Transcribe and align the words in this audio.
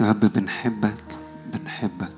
يا 0.00 0.10
رب 0.10 0.20
بنحبك 0.20 1.04
بنحبك. 1.52 2.12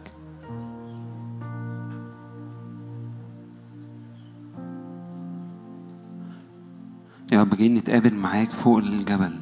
يا 7.32 7.40
رب 7.40 7.54
جايين 7.56 7.74
نتقابل 7.74 8.14
معاك 8.14 8.52
فوق 8.52 8.78
الجبل. 8.78 9.38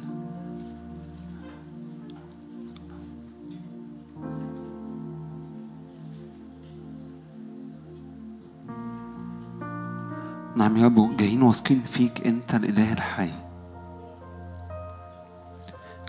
نعم 10.55 10.77
يا 10.77 10.85
رب 10.85 11.17
جايين 11.17 11.41
واثقين 11.41 11.81
فيك 11.81 12.27
أنت 12.27 12.55
الإله 12.55 12.93
الحي. 12.93 13.46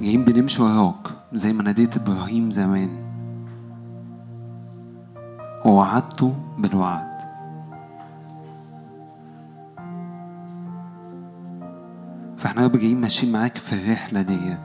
جايين 0.00 0.24
بنمشي 0.24 0.62
وراك 0.62 1.08
زي 1.32 1.52
ما 1.52 1.62
ناديت 1.62 1.96
إبراهيم 1.96 2.50
زمان. 2.50 2.88
ووعدته 5.64 6.34
بالوعد. 6.58 7.18
فإحنا 12.36 12.64
رب 12.64 12.76
جايين 12.76 13.00
ماشيين 13.00 13.32
معاك 13.32 13.58
في 13.58 13.72
الرحلة 13.72 14.22
ديت. 14.22 14.58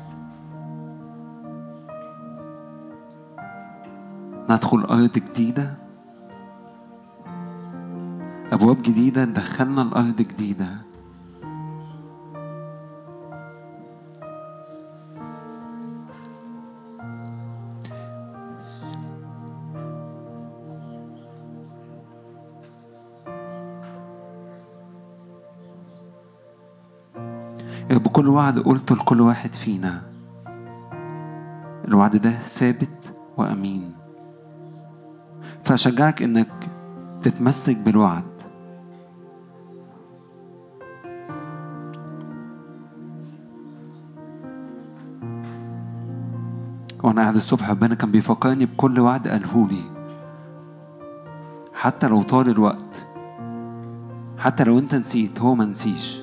ندخل 4.50 4.82
أرض 4.82 5.12
جديدة. 5.16 5.74
أبواب 8.52 8.82
جديدة 8.82 9.26
تدخلنا 9.26 9.82
الأرض 9.82 10.16
جديدة. 10.16 10.93
كل 28.24 28.30
وعد 28.30 28.60
قلته 28.60 28.96
لكل 28.96 29.22
واحد 29.22 29.54
فينا. 29.54 30.02
الوعد 31.88 32.16
ده 32.16 32.32
ثابت 32.32 33.16
وأمين. 33.38 33.94
فأشجعك 35.64 36.22
إنك 36.22 36.70
تتمسك 37.22 37.78
بالوعد. 37.78 38.24
وأنا 47.04 47.22
قاعد 47.22 47.36
الصبح 47.36 47.70
ربنا 47.70 47.96
كان 47.96 48.12
بيفكرني 48.12 48.66
بكل 48.66 49.00
وعد 49.00 49.28
قالهولي 49.28 49.84
حتى 51.74 52.08
لو 52.08 52.24
طال 52.24 52.50
الوقت 52.50 53.08
حتى 54.38 54.64
لو 54.64 54.80
أنت 54.80 54.96
نسيت 54.96 55.42
هو 55.42 55.56
ما 55.56 55.66
نسيش. 55.66 56.23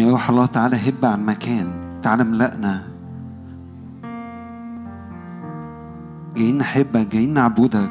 يا 0.00 0.10
روح 0.10 0.30
الله 0.30 0.46
تعالى 0.46 0.76
هب 0.88 1.04
عن 1.04 1.24
مكان 1.26 2.00
تعالى 2.02 2.24
ملأنا 2.24 2.82
جايين 6.36 6.58
نحبك 6.58 7.06
جايين 7.06 7.34
نعبدك. 7.34 7.90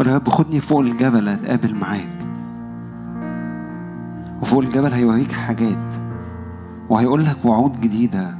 ولا 0.00 0.10
يا 0.10 0.16
رب 0.16 0.28
خدني 0.28 0.60
فوق 0.60 0.80
الجبل 0.80 1.28
أتقابل 1.28 1.74
معاك. 1.74 2.18
وفوق 4.42 4.62
الجبل 4.62 4.92
هيوريك 4.92 5.32
حاجات 5.32 5.94
وهيقول 6.88 7.24
لك 7.24 7.44
وعود 7.44 7.80
جديدة. 7.80 8.39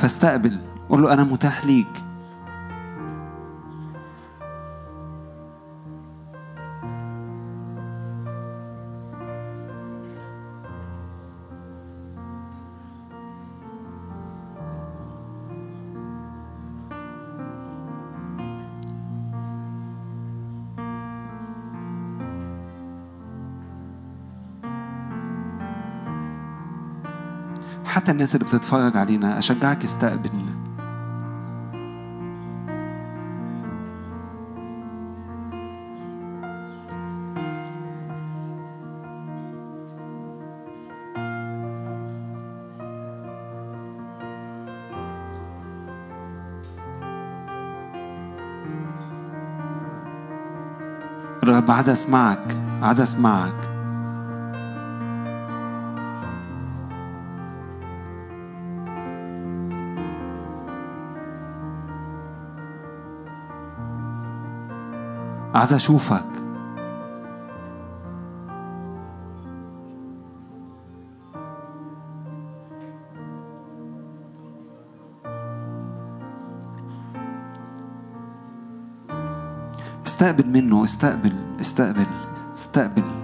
فاستقبل 0.00 0.58
قول 0.88 1.02
له 1.02 1.12
أنا 1.12 1.24
متاح 1.24 1.64
ليك. 1.64 2.09
الناس 28.20 28.34
اللي 28.34 28.46
بتتفرج 28.46 28.96
علينا 28.96 29.38
أشجعك 29.38 29.84
استقبل. 29.84 30.30
رب 51.44 51.70
عايز 51.70 51.88
أسمعك 51.88 52.56
عايز 52.82 53.00
أسمعك. 53.00 53.69
عايز 65.60 65.72
أشوفك. 65.72 66.24
استقبل 80.06 80.46
منه 80.48 80.84
استقبل 80.84 81.32
استقبل 81.60 82.06
استقبل. 82.54 83.19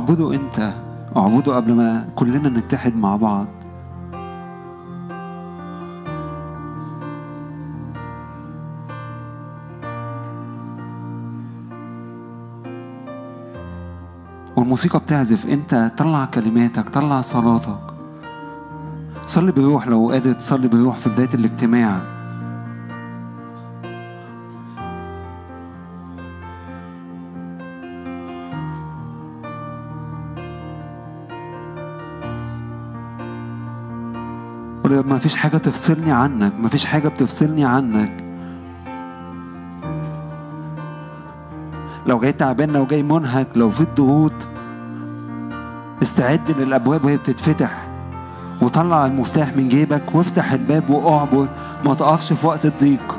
اعبده 0.00 0.34
انت 0.34 0.72
اعبده 1.16 1.56
قبل 1.56 1.72
ما 1.74 2.08
كلنا 2.16 2.48
نتحد 2.48 2.96
مع 2.96 3.16
بعض. 3.16 3.46
والموسيقى 14.56 14.98
بتعزف 14.98 15.46
انت 15.46 15.92
طلع 15.98 16.24
كلماتك 16.24 16.88
طلع 16.88 17.20
صلاتك. 17.20 17.80
صلي 19.26 19.52
بروح 19.52 19.88
لو 19.88 20.10
قادر 20.10 20.32
تصلي 20.32 20.68
بروح 20.68 20.96
في 20.96 21.10
بداية 21.10 21.34
الاجتماع. 21.34 22.09
ما 35.10 35.18
فيش 35.18 35.36
حاجة 35.36 35.56
تفصلني 35.56 36.12
عنك 36.12 36.52
ما 36.58 36.68
فيش 36.68 36.84
حاجة 36.84 37.08
بتفصلني 37.08 37.64
عنك. 37.64 38.24
لو 42.06 42.18
جاي 42.18 42.32
تعبان 42.32 42.70
لو 42.70 42.86
جاي 42.86 43.02
منهك 43.02 43.48
لو 43.56 43.70
في 43.70 43.86
ضغوط 43.96 44.32
استعد 46.02 46.50
للأبواب 46.50 47.04
وهي 47.04 47.16
بتتفتح. 47.16 47.88
وطلع 48.62 49.06
المفتاح 49.06 49.56
من 49.56 49.68
جيبك 49.68 50.14
وافتح 50.14 50.52
الباب 50.52 50.90
واعبر 50.90 51.48
ما 51.84 51.94
تقفش 51.94 52.32
في 52.32 52.46
وقت 52.46 52.66
الضيق. 52.66 53.18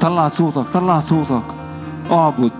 طلع 0.00 0.28
صوتك 0.28 0.68
طلع 0.68 1.00
صوتك. 1.00 1.57
أعبد. 2.10 2.52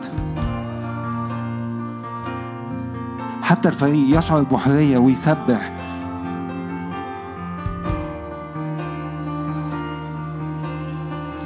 حتى 3.42 3.68
الفريق 3.68 4.18
يشعر 4.18 4.42
بحرية 4.42 4.98
ويسبح. 4.98 5.72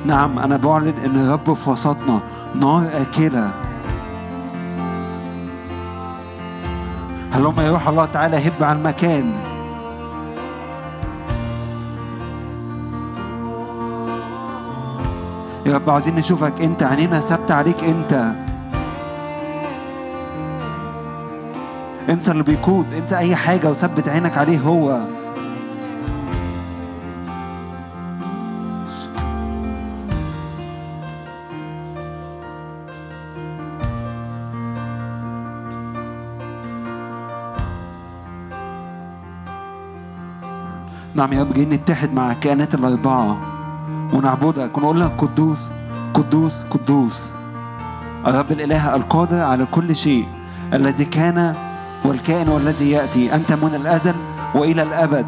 نعم 0.07 0.39
أنا 0.39 0.57
بعلن 0.57 0.95
إن 1.05 1.17
الرب 1.17 1.55
في 1.55 1.71
وسطنا 1.71 2.21
نار 2.55 2.91
آكلة. 3.01 3.51
هلما 7.33 7.67
يروح 7.67 7.89
الله 7.89 8.05
تعالى 8.05 8.49
هب 8.49 8.63
على 8.65 8.79
المكان؟ 8.79 9.52
رب 15.77 15.91
عايزين 15.91 16.15
نشوفك 16.15 16.53
انت 16.61 16.83
عينينا 16.83 17.21
ثابته 17.21 17.55
عليك 17.55 17.85
انت. 17.85 18.33
انسى 22.11 22.31
اللي 22.31 22.43
بيقود 22.43 22.87
انسى 22.93 23.17
اي 23.19 23.37
حاجة 23.37 23.71
وثبت 23.71 24.09
عينك 24.09 24.39
عليه 24.39 24.59
هو. 24.59 25.01
نعم 41.15 41.33
يا 41.33 41.41
رب 41.41 41.53
جايين 41.53 41.71
نتحد 41.71 42.13
مع 42.13 42.33
الكائنات 42.33 42.75
الأربعة. 42.75 43.52
ونعبدك 44.13 44.79
ونقول 44.79 45.01
لك 45.01 45.13
قدوس 45.19 45.59
قدوس 46.15 46.53
قدوس. 46.71 47.23
الرب 48.27 48.53
الإله 48.53 48.97
القادر 48.97 49.41
على 49.41 49.65
كل 49.65 49.97
شيء 49.97 50.27
الذي 50.73 51.05
كان 51.05 51.55
والكائن 52.05 52.49
والذي 52.49 52.91
يأتي. 52.91 53.35
أنت 53.35 53.53
من 53.53 53.75
الأزل 53.75 54.15
وإلى 54.55 54.83
الأبد. 54.83 55.27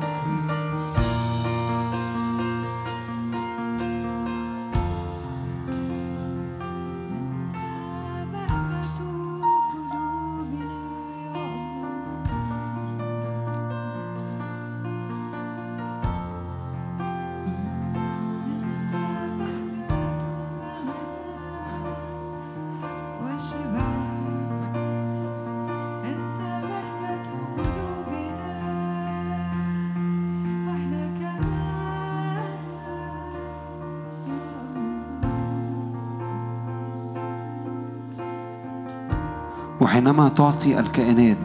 وحينما 39.94 40.28
تعطي 40.28 40.80
الكائنات 40.80 41.38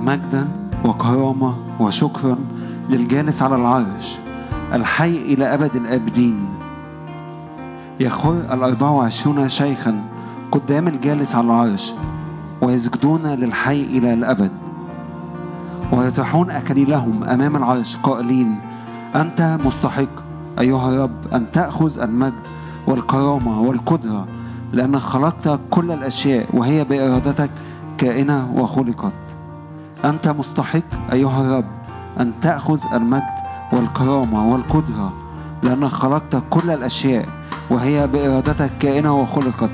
مجدا 0.00 0.48
وكرامة 0.84 1.54
وشكرا 1.80 2.38
للجالس 2.90 3.42
على 3.42 3.56
العرش 3.56 4.18
الحي 4.72 5.16
إلى 5.16 5.54
أبد 5.54 5.76
الآبدين. 5.76 6.46
يخر 8.00 8.30
الأربع 8.52 8.88
وعشرون 8.88 9.48
شيخا 9.48 10.04
قدام 10.52 10.88
الجالس 10.88 11.34
على 11.34 11.46
العرش 11.46 11.92
ويسجدون 12.60 13.26
للحي 13.26 13.82
إلى 13.82 14.12
الأبد. 14.12 14.52
ويطرحون 15.92 16.50
أكليلهم 16.50 17.24
أمام 17.24 17.56
العرش 17.56 17.96
قائلين 17.96 18.60
أنت 19.14 19.58
مستحق 19.64 20.22
أيها 20.58 20.90
الرب 20.90 21.32
أن 21.32 21.50
تأخذ 21.50 22.00
المجد 22.00 22.48
والكرامة 22.86 23.60
والقدرة 23.60 24.26
لأنك 24.72 25.00
خلقت 25.00 25.60
كل 25.70 25.90
الأشياء 25.90 26.46
وهي 26.52 26.84
بإرادتك 26.84 27.50
كائنة 28.02 28.52
وخلقت. 28.56 29.12
أنت 30.04 30.28
مستحق 30.28 30.82
أيها 31.12 31.42
الرب 31.42 31.64
أن 32.20 32.32
تأخذ 32.40 32.80
المجد 32.94 33.34
والكرامة 33.72 34.52
والقدرة 34.52 35.12
لأنك 35.62 35.88
خلقت 35.90 36.42
كل 36.50 36.70
الأشياء 36.70 37.26
وهي 37.70 38.06
بإرادتك 38.06 38.70
كائنة 38.80 39.20
وخلقت. 39.20 39.70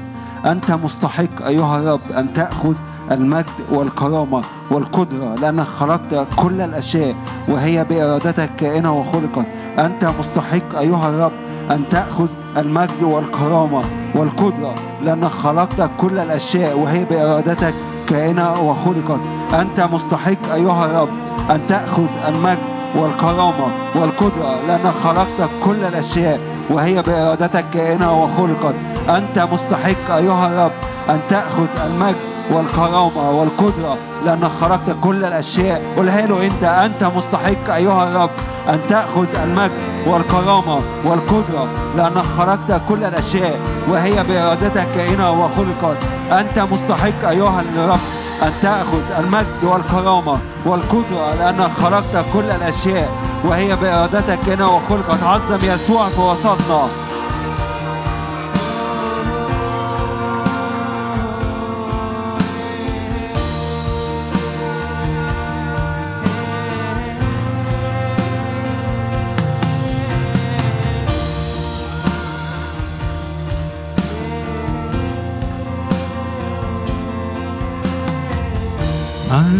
أنت 0.46 0.70
مستحق 0.70 1.46
أيها 1.46 1.78
الرب 1.78 2.00
أن 2.16 2.32
تأخذ 2.32 2.76
المجد 3.10 3.60
والكرامة 3.72 4.42
والقدرة 4.70 5.34
لأنك 5.34 5.66
خلقت 5.66 6.28
كل 6.36 6.60
الأشياء 6.60 7.14
وهي 7.48 7.84
بإرادتك 7.84 8.50
كائنة 8.56 9.00
وخلقت. 9.00 9.46
أنت 9.78 10.04
مستحق 10.20 10.78
أيها 10.78 11.08
الرب 11.08 11.32
أن 11.70 11.88
تأخذ 11.88 12.28
المجد 12.56 13.02
والكرامة 13.02 13.82
والقدرة 14.14 14.74
لأنك 15.04 15.30
خلقت 15.30 15.90
كل 15.98 16.18
الأشياء 16.18 16.78
وهي 16.78 17.04
بإرادتك 17.04 17.74
كائنة 18.08 18.52
وخلقت. 18.52 19.20
أنت 19.60 19.80
مستحق 19.92 20.52
أيها 20.54 20.84
الرب 20.86 21.08
أن 21.50 21.60
تأخذ 21.68 22.08
المجد 22.28 22.58
والكرامة 22.96 23.66
والقدرة 23.94 24.60
لأنك 24.68 24.92
خلقت 25.04 25.50
كل 25.64 25.84
الأشياء 25.84 26.40
وهي 26.70 27.02
بإرادتك 27.02 27.64
كائنة 27.74 28.22
وخلقت. 28.22 28.74
أنت 29.08 29.48
مستحق 29.52 30.14
أيها 30.16 30.46
الرب 30.46 30.72
أن 31.10 31.20
تأخذ 31.28 31.68
المجد 31.86 32.16
والكرامة 32.52 33.30
والقدرة 33.30 33.96
لأنك 34.24 34.50
خلقت 34.60 34.96
كل 35.00 35.24
الأشياء. 35.24 35.82
قولها 35.96 36.26
له 36.26 36.46
أنت 36.46 36.64
أنت 36.64 37.04
مستحق 37.04 37.74
أيها 37.74 38.10
الرب 38.10 38.30
أن 38.68 38.80
تأخذ 38.88 39.34
المجد 39.44 39.87
والكرامة 40.08 40.80
والقدرة 41.04 41.68
لأنك 41.96 42.24
خلقت 42.38 42.80
كل 42.88 43.04
الأشياء 43.04 43.58
وهي 43.90 44.24
بإرادتك 44.24 44.88
كائنة 44.94 45.30
وخلقت. 45.30 45.96
أنت 46.32 46.58
مستحق 46.58 47.28
أيها 47.28 47.60
الرب 47.60 47.98
أن 48.42 48.52
تأخذ 48.62 49.02
المجد 49.18 49.64
والكرامة 49.64 50.38
والقدرة 50.66 51.34
لأنك 51.38 51.70
خلقت 51.82 52.24
كل 52.32 52.50
الأشياء 52.50 53.08
وهي 53.44 53.76
بإرادتك 53.76 54.38
كائنة 54.46 54.76
وخلقت. 54.76 55.22
عظم 55.22 55.58
يسوع 55.62 56.08
في 56.08 56.20
وسطنا 56.20 56.88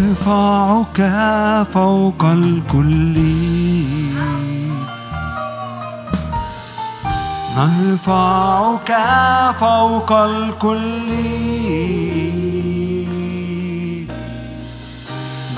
نرفعك 0.09 0.99
فوق 1.73 2.23
الكل. 2.23 3.17
نرفعك 7.57 8.91
فوق 9.59 10.11
الكل. 10.11 11.09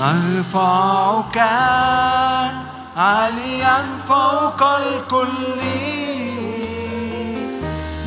نرفعك 0.00 1.38
عاليا 2.96 3.76
فوق 4.08 4.62
الكل. 4.62 5.60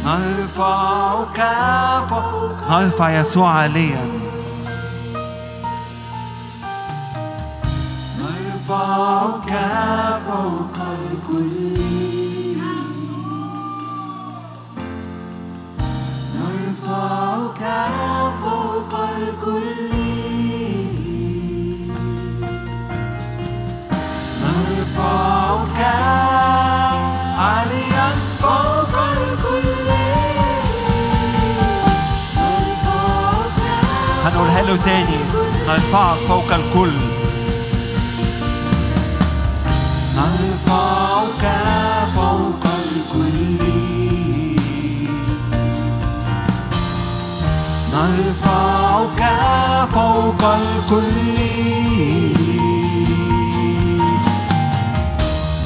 نرفعك 0.05 1.39
فوق 2.09 2.69
نرفع 2.69 3.09
يسوع 3.09 3.49
عاليا. 3.49 4.24
نرفعك 9.25 10.21
فوق 10.27 10.77
الكل. 11.01 11.77
نرفعك 16.35 17.63
فوق 18.41 18.93
الكل. 19.17 19.91
نرفعك 24.41 25.79
عاليا 27.37 28.07
فوق 28.41 28.95
الكل. 29.17 29.89
نرفعك 32.37 33.59
هنقولها 34.25 34.61
له 34.61 34.75
تاني. 34.75 35.19
نرفعك 35.67 36.17
فوق 36.27 36.53
الكل. 36.53 37.14
نرفعك 47.95 49.21
فوق 49.93 50.41
الكل. 50.43 51.37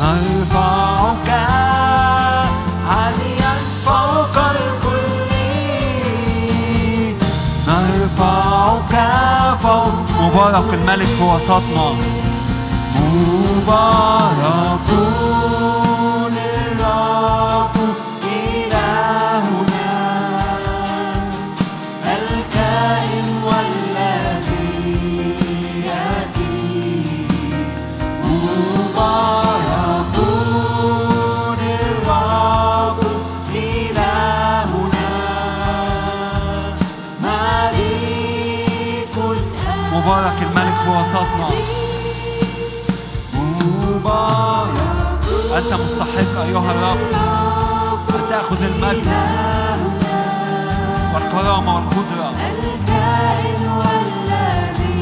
نرفعك 0.02 1.30
عاليا 2.90 3.54
فوق 3.86 4.36
الكل. 4.56 5.32
نرفعك 7.68 8.94
فوق 9.64 10.08
مبارك 10.22 10.74
الملك 10.74 11.08
في 11.18 11.24
وسطنا. 11.24 11.88
مبارك. 12.96 14.90
في 40.84 40.90
وسطنا 40.90 41.50
أنت 45.58 45.74
مستحق 45.74 46.42
أيها 46.42 46.72
الرب 46.72 46.98
أن 48.16 48.30
تأخذ 48.30 48.64
المجد 48.64 49.08
والكرامة 51.14 51.76
والقدرة. 51.76 52.34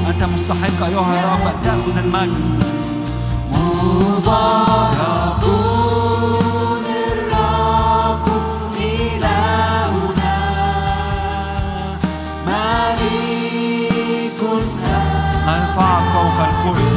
أنت 0.09 0.23
مستحق 0.23 0.85
أيها 0.85 1.19
الرب 1.19 1.47
أن 1.47 1.61
تأخذ 1.63 1.97
المجد. 1.97 2.63
مبارك. 3.51 4.77
الرب 12.47 13.36
نرفعك 16.37 16.63
فوق 16.63 16.96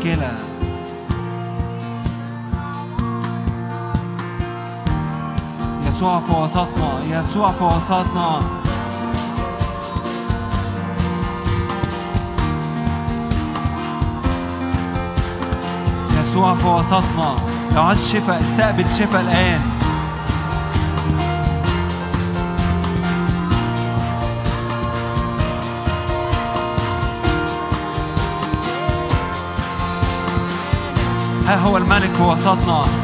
آكلة 0.00 0.32
يسوع 5.88 6.20
في 6.20 6.32
وسطنا 6.32 7.00
يسوع 7.10 7.52
في 7.52 7.64
وسطنا. 7.64 8.40
يسوع 16.20 16.54
في 16.54 16.66
وسطنا. 16.66 17.36
لو 17.74 17.82
عايز 17.82 18.12
شفاء 18.12 18.40
استقبل 18.40 18.84
شفاء 18.94 19.20
الآن. 19.20 19.69
ها 31.50 31.56
هو 31.56 31.76
الملك 31.76 32.14
في 32.14 32.22
وسطنا 32.22 32.99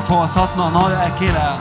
في 0.00 0.12
وسطنا 0.12 0.70
نار 0.70 1.06
آكلة 1.06 1.58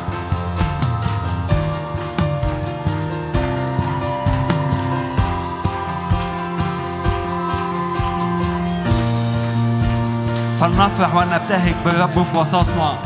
فلنفرح 10.60 11.16
ونبتهج 11.16 11.74
بالرب 11.86 12.26
في 12.34 12.38
وسطنا 12.38 12.98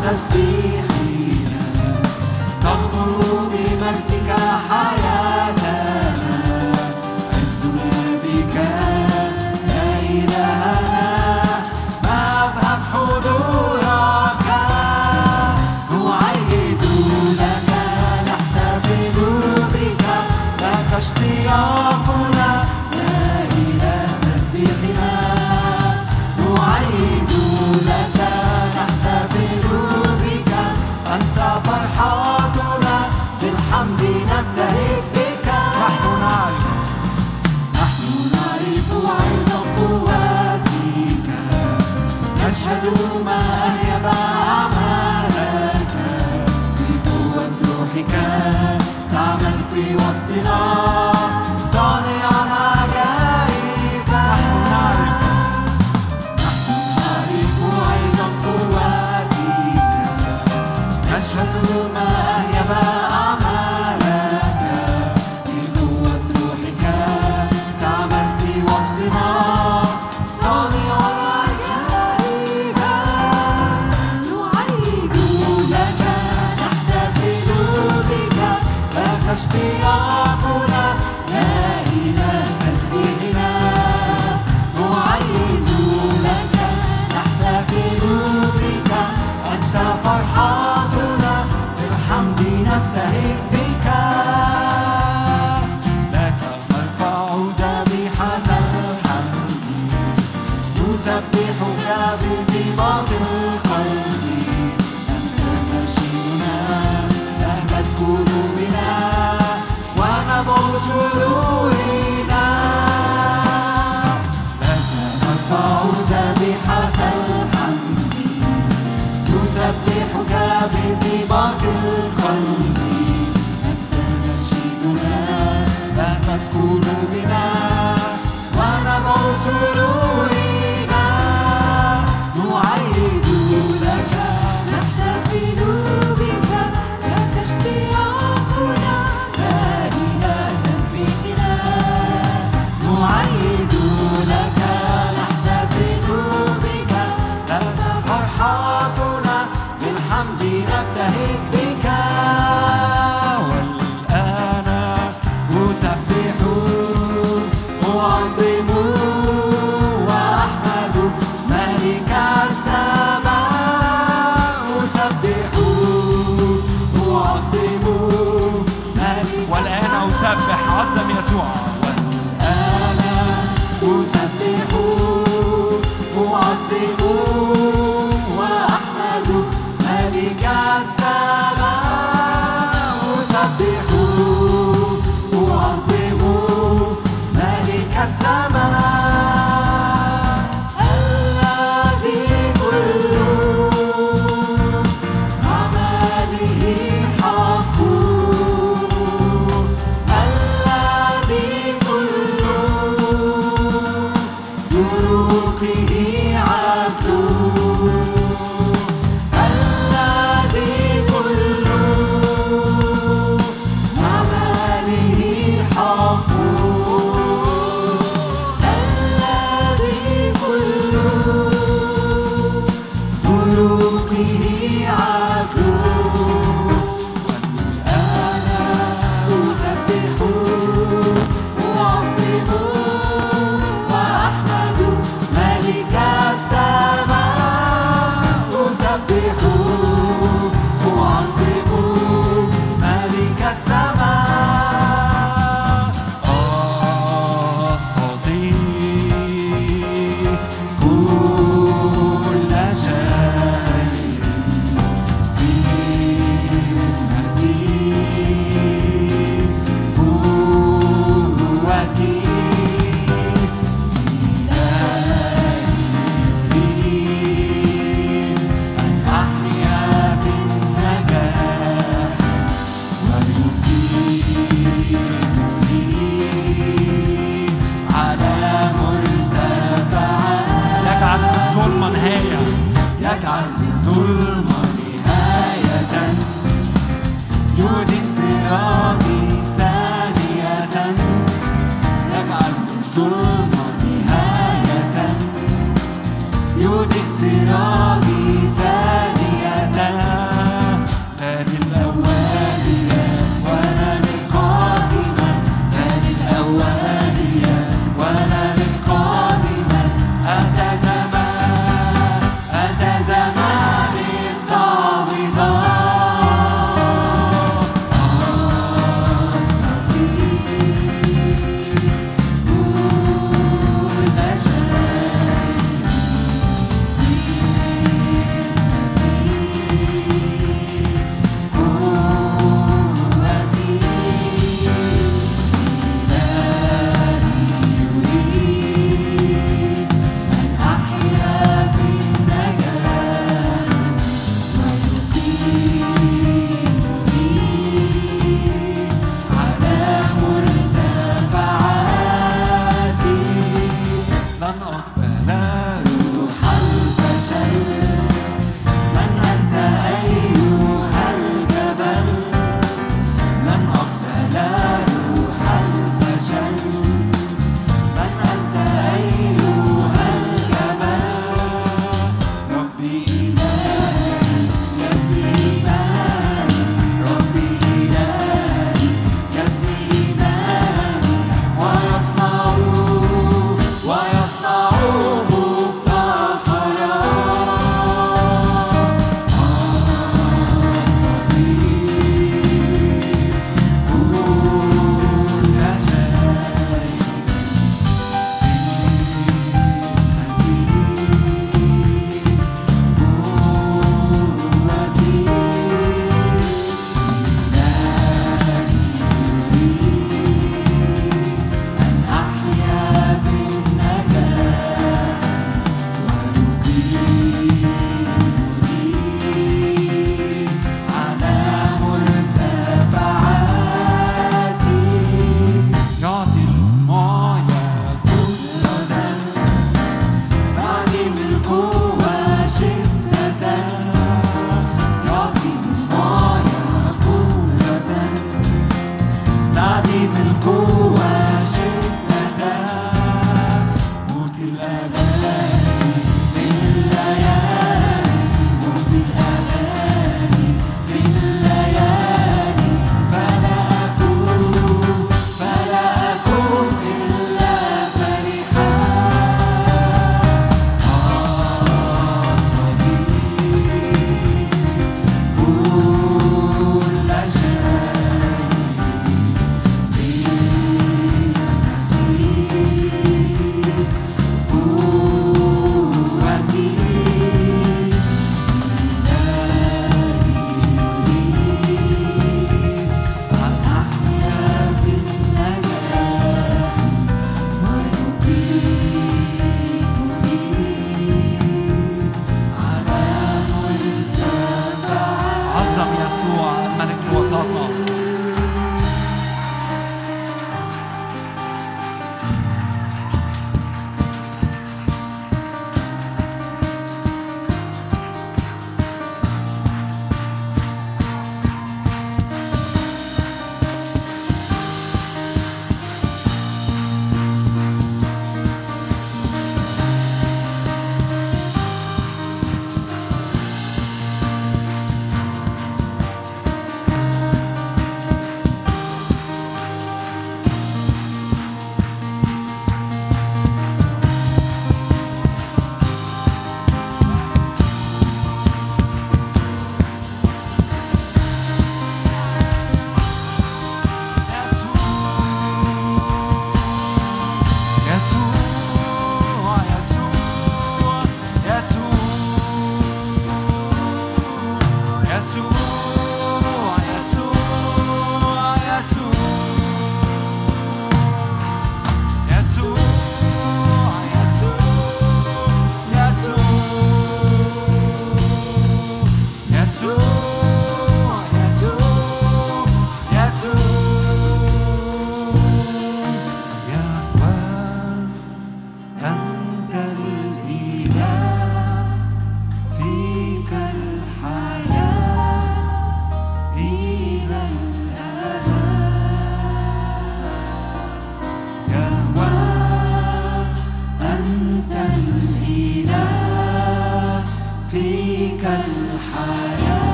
وسط 0.00 0.30
تسبيحنا 0.30 0.89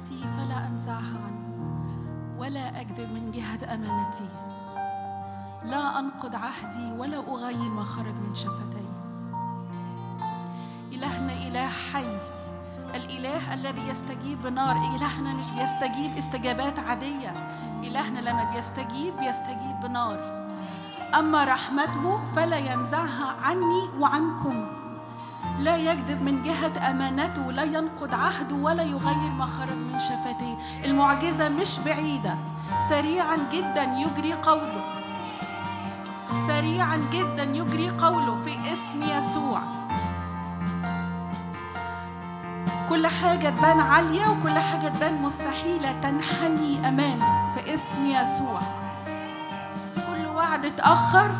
رحمتي 0.00 0.24
فلا 0.36 0.66
أنزعها 0.66 1.18
عنه 1.26 2.38
ولا 2.38 2.80
أكذب 2.80 3.12
من 3.12 3.30
جهة 3.30 3.74
أمانتي. 3.74 4.28
لا 5.64 5.98
أنقض 5.98 6.34
عهدي 6.34 6.92
ولا 6.98 7.18
أغير 7.18 7.70
ما 7.70 7.84
خرج 7.84 8.14
من 8.14 8.34
شفتي. 8.34 8.86
إلهنا 10.92 11.32
إله 11.32 11.68
حي 11.68 12.18
الإله 12.94 13.54
الذي 13.54 13.88
يستجيب 13.88 14.42
بنار 14.42 14.76
إلهنا 14.76 15.34
مش 15.34 15.50
بيستجيب 15.50 16.16
استجابات 16.16 16.78
عادية. 16.78 17.30
إلهنا 17.82 18.18
لما 18.18 18.44
بيستجيب 18.54 19.16
بيستجيب 19.16 19.80
بنار 19.82 20.48
أما 21.14 21.44
رحمته 21.44 22.24
فلا 22.36 22.58
ينزعها 22.58 23.36
عني 23.42 23.82
وعنكم. 24.00 24.79
لا 25.60 25.76
يكذب 25.76 26.22
من 26.22 26.42
جهة 26.42 26.90
أمانته 26.90 27.52
لا 27.52 27.62
ينقض 27.62 28.14
عهده 28.14 28.56
ولا 28.56 28.82
يغير 28.82 29.30
ما 29.38 29.46
خرج 29.46 29.76
من 29.76 29.98
شفتيه. 29.98 30.84
المعجزة 30.84 31.48
مش 31.48 31.78
بعيدة. 31.78 32.34
سريعا 32.88 33.36
جدا 33.52 33.82
يجري 33.82 34.32
قوله. 34.32 34.84
سريعا 36.46 36.96
جدا 37.12 37.42
يجري 37.42 37.90
قوله 37.90 38.36
في 38.44 38.72
اسم 38.72 39.02
يسوع. 39.02 39.60
كل 42.88 43.06
حاجة 43.06 43.48
تبان 43.48 43.80
عالية 43.80 44.26
وكل 44.26 44.58
حاجة 44.58 44.88
تبان 44.88 45.22
مستحيلة 45.22 45.92
تنحني 46.02 46.88
أمامه 46.88 47.54
في 47.54 47.74
اسم 47.74 48.06
يسوع. 48.06 48.60
كل 49.94 50.26
وعد 50.36 50.66
اتأخر 50.66 51.30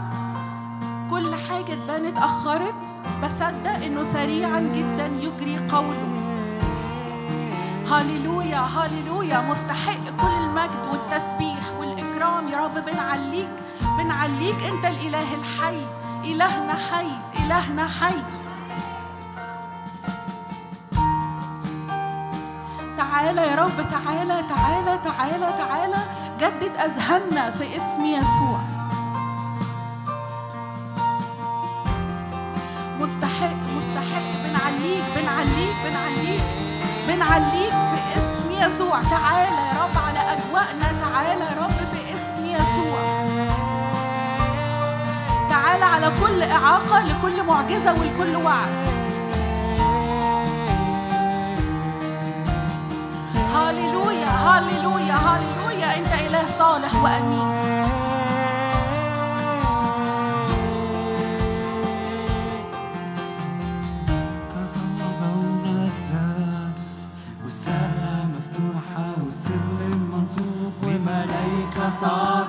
كل 1.11 1.35
حاجة 1.35 1.75
تبان 1.75 2.07
اتأخرت 2.07 2.75
بصدق 3.23 3.85
إنه 3.85 4.03
سريعا 4.03 4.61
جدا 4.61 5.07
يجري 5.07 5.69
قوله. 5.69 6.09
هاليلويا 7.91 8.59
هاليلويا 8.59 9.41
مستحق 9.41 10.05
كل 10.21 10.35
المجد 10.45 10.87
والتسبيح 10.91 11.73
والإكرام. 11.79 12.49
يا 12.49 12.59
رب 12.59 12.75
بنعليك 12.75 13.49
بنعليك 13.99 14.57
أنت 14.73 14.85
الإله 14.85 15.35
الحي. 15.35 15.83
إلهنا 16.25 16.75
حي 16.75 17.11
إلهنا 17.45 17.89
حي. 17.89 18.21
تعالى 22.97 23.41
يا 23.41 23.57
رب 23.57 23.79
تعالى 23.91 24.43
تعالى 24.49 24.99
تعالى 25.05 25.53
تعالى. 25.59 26.03
جدد 26.41 26.77
أذهاننا 26.77 27.51
في 27.51 27.77
اسم 27.77 28.05
يسوع. 28.05 28.61
بنعليك 37.21 37.73
في 37.73 38.01
اسم 38.21 38.67
يسوع. 38.67 39.03
تعالى 39.03 39.57
يا 39.57 39.85
رب 39.85 39.99
على 40.07 40.19
أجواءنا. 40.19 40.93
تعالى 41.01 41.45
يا 41.45 41.63
رب 41.63 41.71
في 41.93 42.15
اسم 42.15 42.45
يسوع. 42.47 43.01
تعالى 45.51 45.85
على 45.85 46.13
كل 46.21 46.43
إعاقة 46.43 47.01
لكل 47.01 47.43
معجزة 47.43 47.93
ولكل 47.93 48.37
وعد. 48.37 48.69
هاليلويا 53.55 54.31
هاليلويا 54.47 55.15
هاليلويا. 55.15 55.97
إنت 55.97 56.13
إله 56.27 56.45
صالح 56.59 56.95
وأمين. 56.95 57.80
us. 71.91 72.40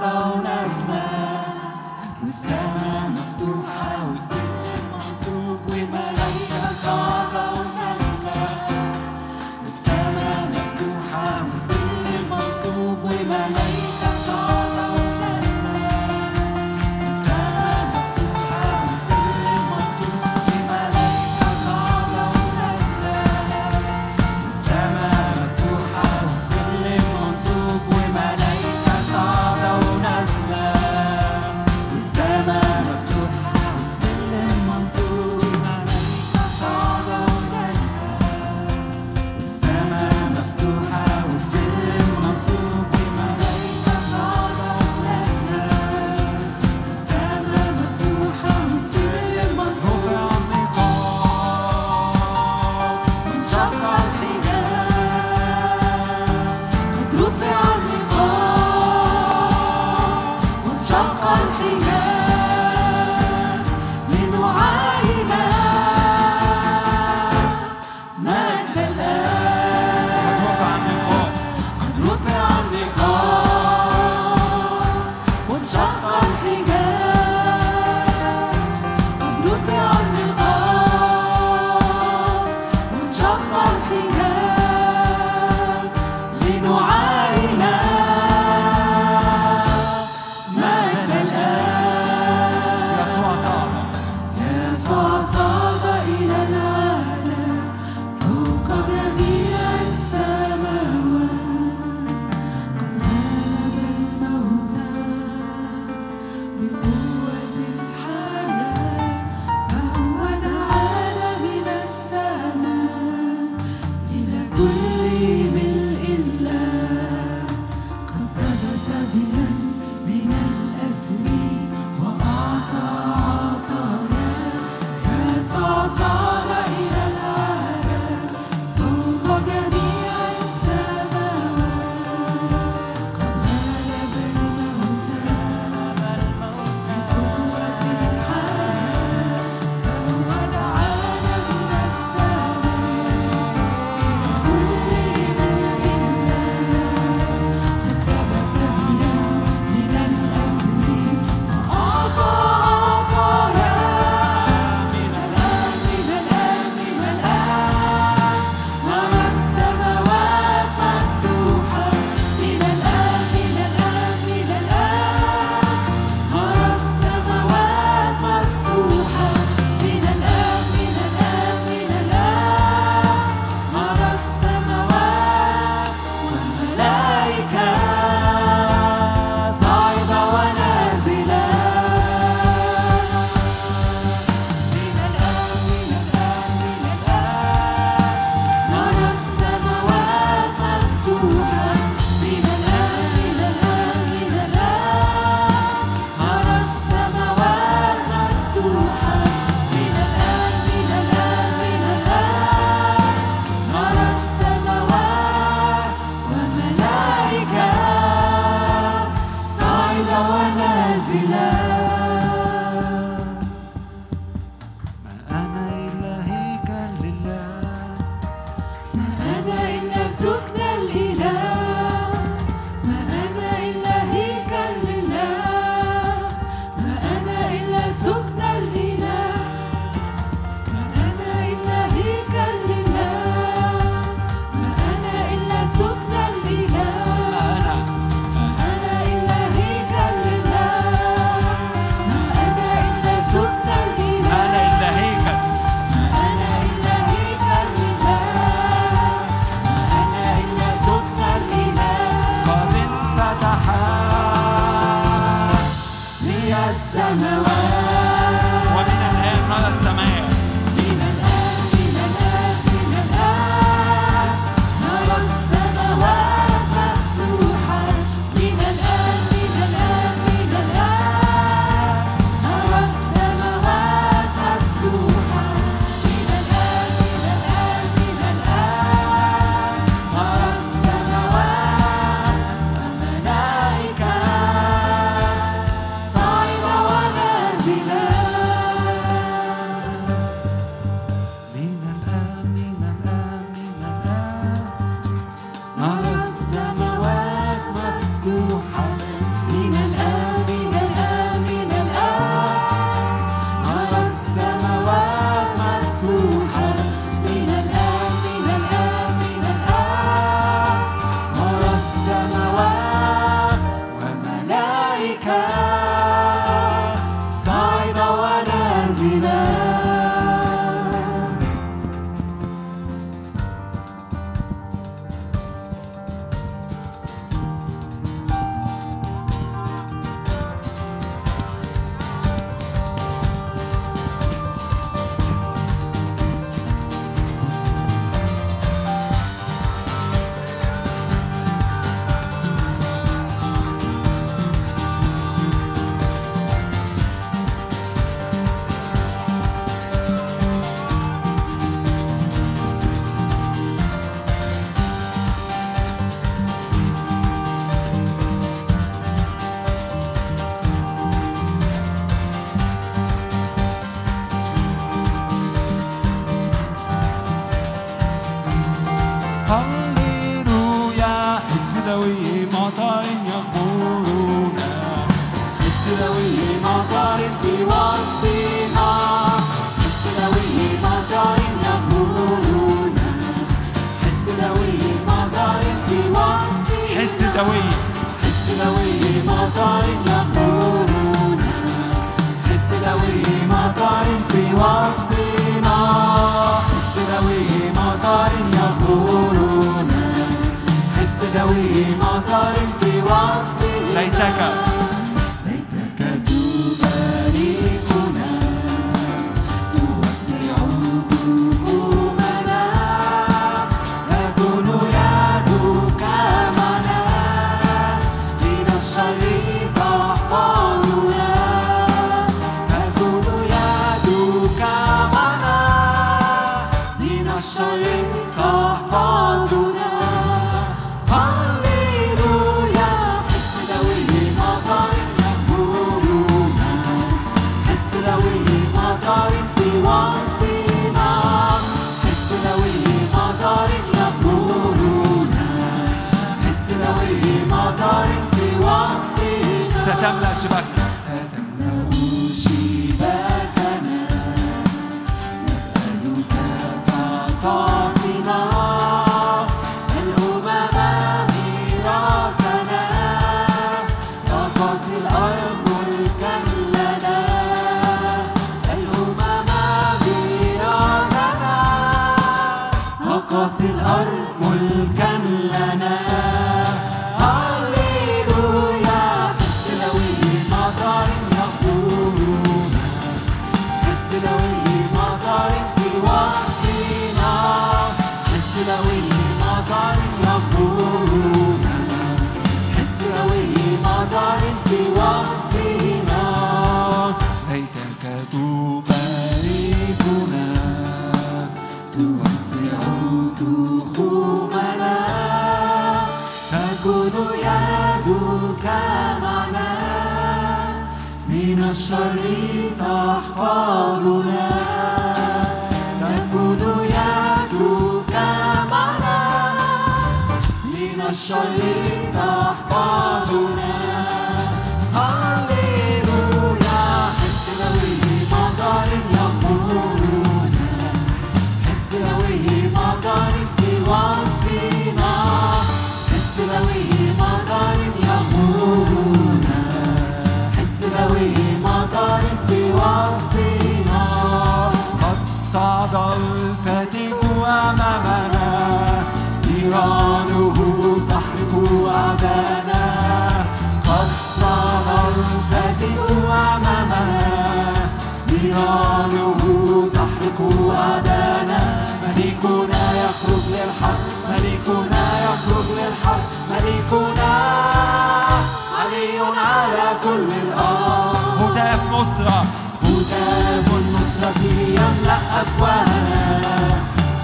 هتاف 571.62 571.94
نصرة. 571.94 572.46
هتاف 572.84 573.68
النصرة 573.68 574.44
يملأ 574.68 575.20
أكوانا 575.42 576.32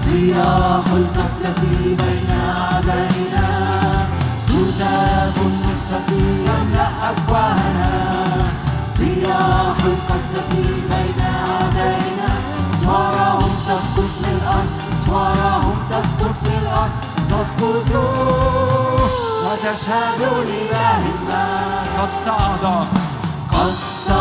سياح 0.04 0.84
النصرة 0.92 1.62
بين 2.00 2.30
أعدائنا. 2.30 3.48
هتاف 4.48 5.36
النصرة 5.46 6.10
يملأ 6.48 6.88
أكوانا 7.10 7.90
سياح 8.98 9.76
القسرة 9.84 10.54
بين 10.90 11.20
أعدائنا. 11.20 12.28
سوارهم 12.80 13.52
تسقط 13.66 14.10
للأرض 14.22 14.70
سوارهم 15.06 15.76
تسقط 15.90 16.36
للأرض. 16.46 16.90
تسقط 17.30 17.90
وتشهد 19.44 20.20
لله 20.20 21.02
ما 21.28 21.46
قد 21.98 22.08
صعد 22.24 22.64
قد 23.52 23.97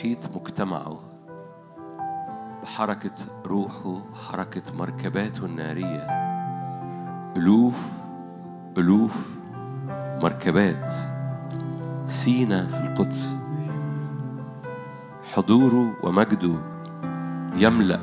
يحيط 0.00 0.36
مجتمعه 0.36 1.00
بحركة 2.62 3.12
روحه 3.46 4.02
حركة 4.14 4.62
مركباته 4.78 5.44
النارية. 5.44 6.06
ألوف 7.36 7.92
ألوف 8.78 9.38
مركبات. 10.22 10.92
سينا 12.06 12.66
في 12.66 12.80
القدس. 12.80 13.36
حضوره 15.34 15.96
ومجده 16.02 16.54
يملأ 17.56 18.00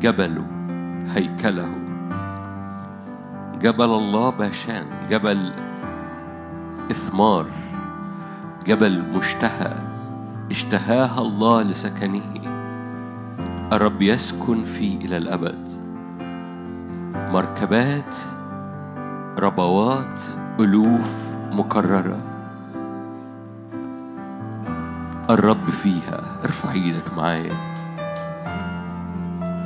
جبله 0.00 0.46
هيكله. 1.14 1.74
جبل 3.60 3.90
الله 3.90 4.30
باشان 4.30 4.86
جبل 5.10 5.52
إثمار 6.90 7.46
جبل 8.66 9.02
مشتهى. 9.16 9.93
اشتهاها 10.50 11.20
الله 11.20 11.62
لسكنه. 11.62 12.32
الرب 13.72 14.02
يسكن 14.02 14.64
فيه 14.64 14.96
إلى 14.98 15.16
الأبد. 15.16 15.68
مركبات 17.32 18.14
ربوات 19.38 20.20
ألوف 20.60 21.36
مكررة. 21.52 22.18
الرب 25.30 25.70
فيها. 25.70 26.20
ارفع 26.44 26.72
إيدك 26.72 27.14
معايا. 27.16 27.54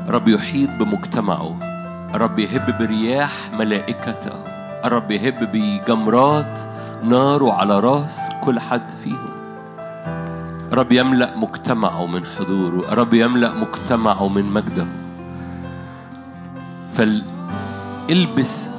الرب 0.08 0.28
يحيط 0.28 0.70
بمجتمعه. 0.70 1.56
الرب 2.14 2.38
يهب 2.38 2.78
برياح 2.78 3.32
ملائكته. 3.58 4.32
الرب 4.84 5.10
يهب 5.10 5.50
بجمرات 5.52 6.60
ناره 7.04 7.52
على 7.52 7.80
راس 7.80 8.20
كل 8.44 8.60
حد 8.60 8.88
فيهم. 8.88 9.37
الرب 10.72 10.92
يملأ 10.92 11.36
مجتمعه 11.36 12.06
من 12.06 12.26
حضوره 12.26 12.92
الرب 12.92 13.14
يملأ 13.14 13.54
مجتمعه 13.54 14.28
من 14.28 14.44
مجده. 14.44 14.86
فالبس 16.92 18.70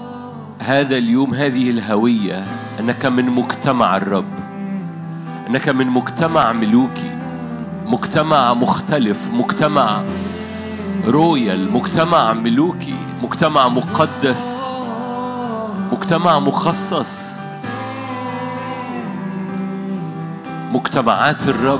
هذا 0.60 0.98
اليوم 0.98 1.34
هذه 1.34 1.70
الهوية 1.70 2.45
أنك 2.80 3.06
من 3.06 3.26
مجتمع 3.26 3.98
الرب. 3.98 4.26
أنك 5.48 5.70
من 5.70 5.88
مجتمع 5.88 6.53
ملوكي. 6.53 7.11
مجتمع 7.86 8.53
مختلف 8.53 9.30
مجتمع 9.34 10.03
رويال 11.07 11.72
مجتمع 11.72 12.34
ملوكي 12.34 12.95
مجتمع 13.24 13.68
مقدس 13.68 14.72
مجتمع 15.91 16.40
مخصص. 16.40 17.39
مجتمعات 20.74 21.48
الرب. 21.48 21.80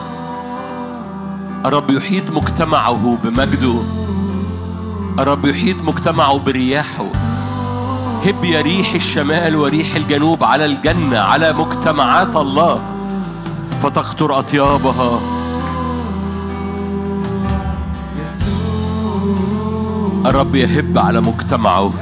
الرب 1.66 1.90
يحيط 1.90 2.30
مجتمعه 2.30 3.18
بمجده. 3.24 3.76
الرب 5.20 5.46
يحيط 5.46 5.82
مجتمعه 5.82 6.38
برياحه. 6.38 7.06
هب 8.26 8.44
يا 8.44 8.62
ريح 8.62 8.94
الشمال 8.94 9.56
وريح 9.56 9.96
الجنوب 9.96 10.44
على 10.44 10.66
الجنة 10.66 11.20
على 11.20 11.54
مجتمعات 11.54 12.36
الله. 12.36 12.80
فتقطر 13.84 14.40
أطيابها. 14.40 15.20
الرب 20.26 20.56
يهب 20.56 20.98
على 20.98 21.22
مجتمعه. 21.22 21.94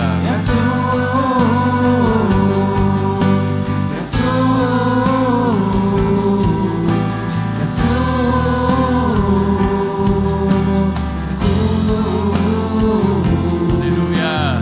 هللويا. 13.81 14.59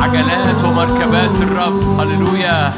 عجلات 0.00 0.64
ومركبات 0.64 1.36
الرب. 1.42 2.00
هللويا. 2.00 2.77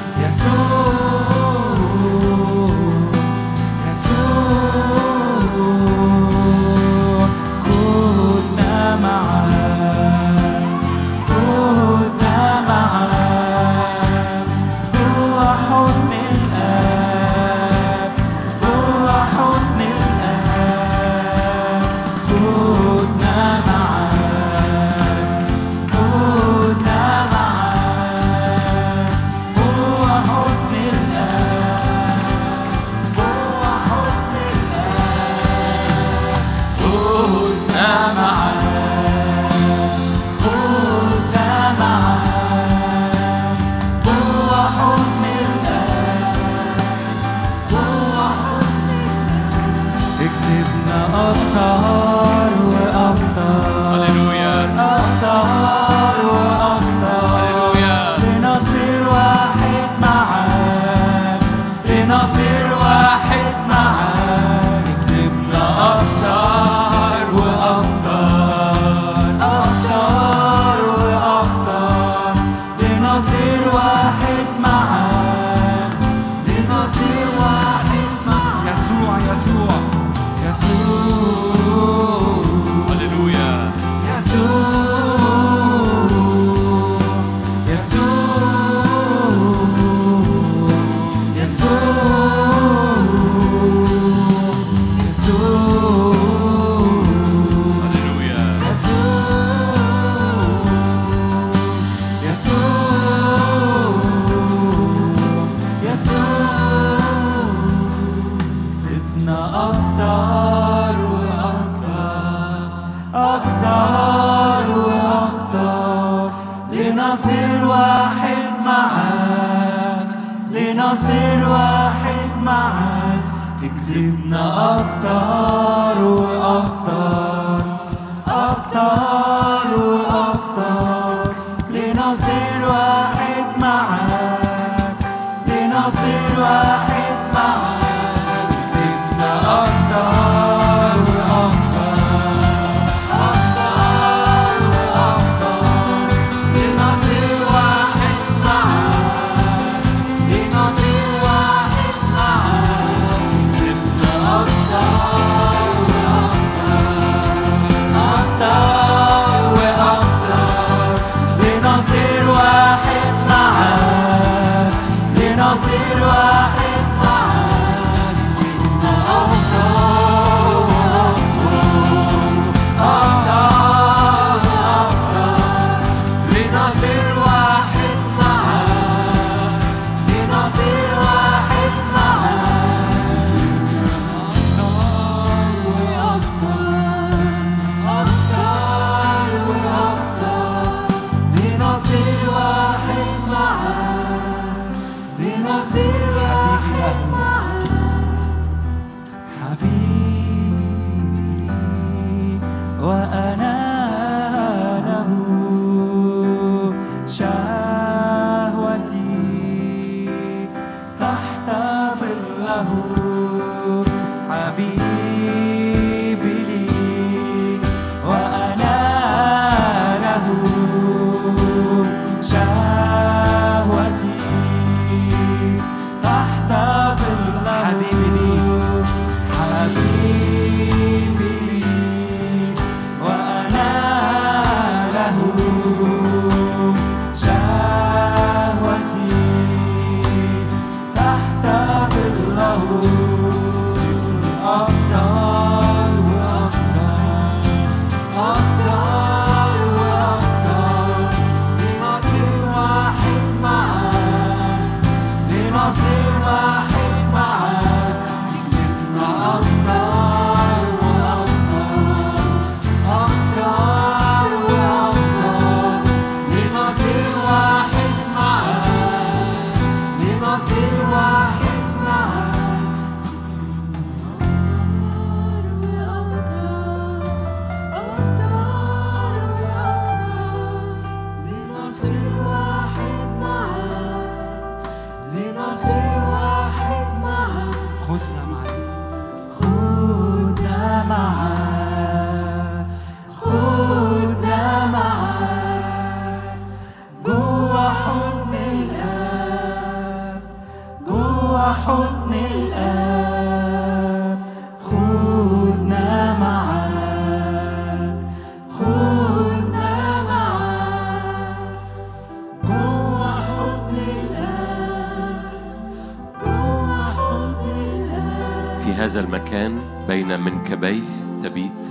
منكبيه 320.50 320.82
تبيت 321.22 321.64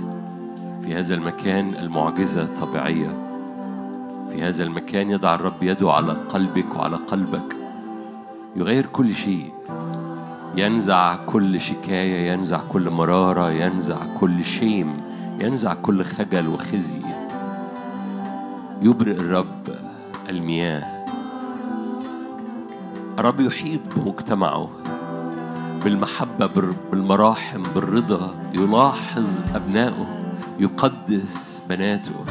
في 0.82 0.94
هذا 0.94 1.14
المكان 1.14 1.68
المعجزة 1.68 2.48
طبيعية 2.60 3.08
في 4.30 4.42
هذا 4.42 4.64
المكان 4.64 5.10
يضع 5.10 5.34
الرب 5.34 5.62
يده 5.62 5.92
على 5.92 6.12
قلبك 6.12 6.76
وعلى 6.76 6.96
قلبك. 6.96 7.56
يغير 8.56 8.86
كل 8.86 9.14
شيء. 9.14 9.52
ينزع 10.56 11.16
كل 11.26 11.60
شكاية 11.60 12.32
ينزع 12.32 12.60
كل 12.72 12.90
مرارة 12.90 13.50
ينزع 13.50 13.96
كل 14.20 14.44
شيم 14.44 15.00
ينزع 15.40 15.74
كل 15.74 16.04
خجل 16.04 16.48
وخزي. 16.48 17.00
يبرئ 18.82 19.12
الرب 19.12 19.68
المياه. 20.28 21.04
الرب 23.18 23.40
يحيط 23.40 23.80
بمجتمعه 23.96 24.68
بالمحبة 25.84 26.46
بال- 26.46 26.74
بالمراحم 26.90 27.62
بالرضا. 27.74 28.39
يلاحظ 28.52 29.42
أبنائه 29.54 30.06
يقدس 30.58 31.62
بناته. 31.68 32.24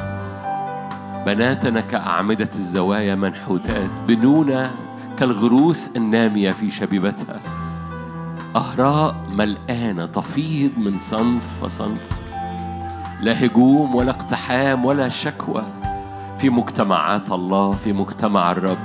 بناتنا 1.26 1.82
كأعمدة 1.82 2.50
الزوايا 2.56 3.16
منحوتات 3.16 4.00
بنونا 4.08 4.72
كالغروس 5.18 5.90
النامية 5.96 6.52
في 6.52 6.72
شبيبتها. 6.72 7.40
أهراء 8.56 9.16
ملقانة 9.32 10.06
تفيض 10.06 10.72
من 10.78 10.98
صنف 10.98 11.64
فصنف 11.64 12.10
لا 13.22 13.46
هجوم 13.46 13.96
ولا 13.96 14.10
اقتحام 14.10 14.86
ولا 14.86 15.10
شكوى. 15.10 15.64
في 16.38 16.50
مجتمعات 16.50 17.32
الله 17.32 17.72
في 17.72 17.94
مجتمع 17.94 18.52
الرب. 18.52 18.78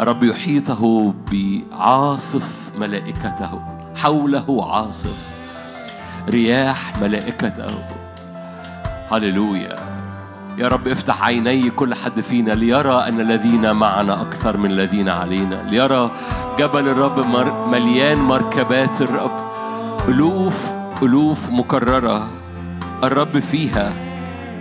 الرب 0.00 0.24
يحيطه 0.24 1.14
بعاصف 1.32 2.72
ملائكته 2.78 3.60
حوله 3.96 4.66
عاصف. 4.72 5.27
رياح 6.28 6.98
ملائكته. 7.02 7.78
هللويا. 9.10 9.76
يا 10.58 10.68
رب 10.68 10.88
افتح 10.88 11.22
عيني 11.22 11.70
كل 11.70 11.94
حد 11.94 12.20
فينا 12.20 12.52
ليرى 12.52 12.94
أن 13.08 13.20
الذين 13.20 13.72
معنا 13.72 14.22
أكثر 14.22 14.56
من 14.56 14.70
الذين 14.70 15.08
علينا 15.08 15.62
ليرى 15.70 16.10
جبل 16.58 16.88
الرب 16.88 17.26
مر 17.26 17.68
مليان 17.68 18.18
مركبات 18.18 19.00
الرب. 19.00 19.50
ألوف 20.08 20.70
ألوف 21.02 21.50
مكررة. 21.50 22.28
الرب 23.04 23.38
فيها 23.38 23.92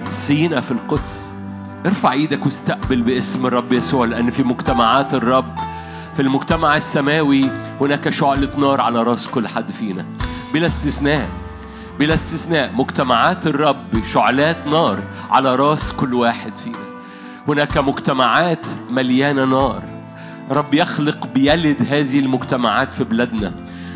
سينا 0.07 0.61
في 0.61 0.71
القدس. 0.71 1.33
ارفع 1.85 2.11
إيدك 2.11 2.45
واستقبل 2.45 3.01
باسم 3.01 3.45
الرب 3.45 3.73
يسوع 3.73 4.05
لأن 4.05 4.29
في 4.29 4.43
مجتمعات 4.43 5.13
الرب 5.13 5.55
في 6.13 6.21
المجتمع 6.21 6.77
السماوي 6.77 7.49
هناك 7.81 8.09
شعلة 8.09 8.49
نار 8.57 8.81
على 8.81 9.03
رأس 9.03 9.27
كل 9.27 9.47
حد 9.47 9.71
فينا. 9.71 10.05
بلا 10.53 10.67
استثناء. 10.67 11.27
بلا 11.99 12.13
استثناء 12.13 12.73
مجتمعات 12.73 13.47
الرب 13.47 14.03
شعلات 14.05 14.67
نار 14.67 15.03
على 15.29 15.55
راس 15.55 15.93
كل 15.93 16.13
واحد 16.13 16.55
فينا. 16.55 16.77
هناك 17.47 17.77
مجتمعات 17.77 18.67
مليانة 18.89 19.45
نار. 19.45 19.83
رب 20.51 20.73
يخلق 20.73 21.27
بيلد 21.27 21.87
هذه 21.89 22.19
المجتمعات 22.19 22.93
في 22.93 23.03
بلادنا. 23.03 23.53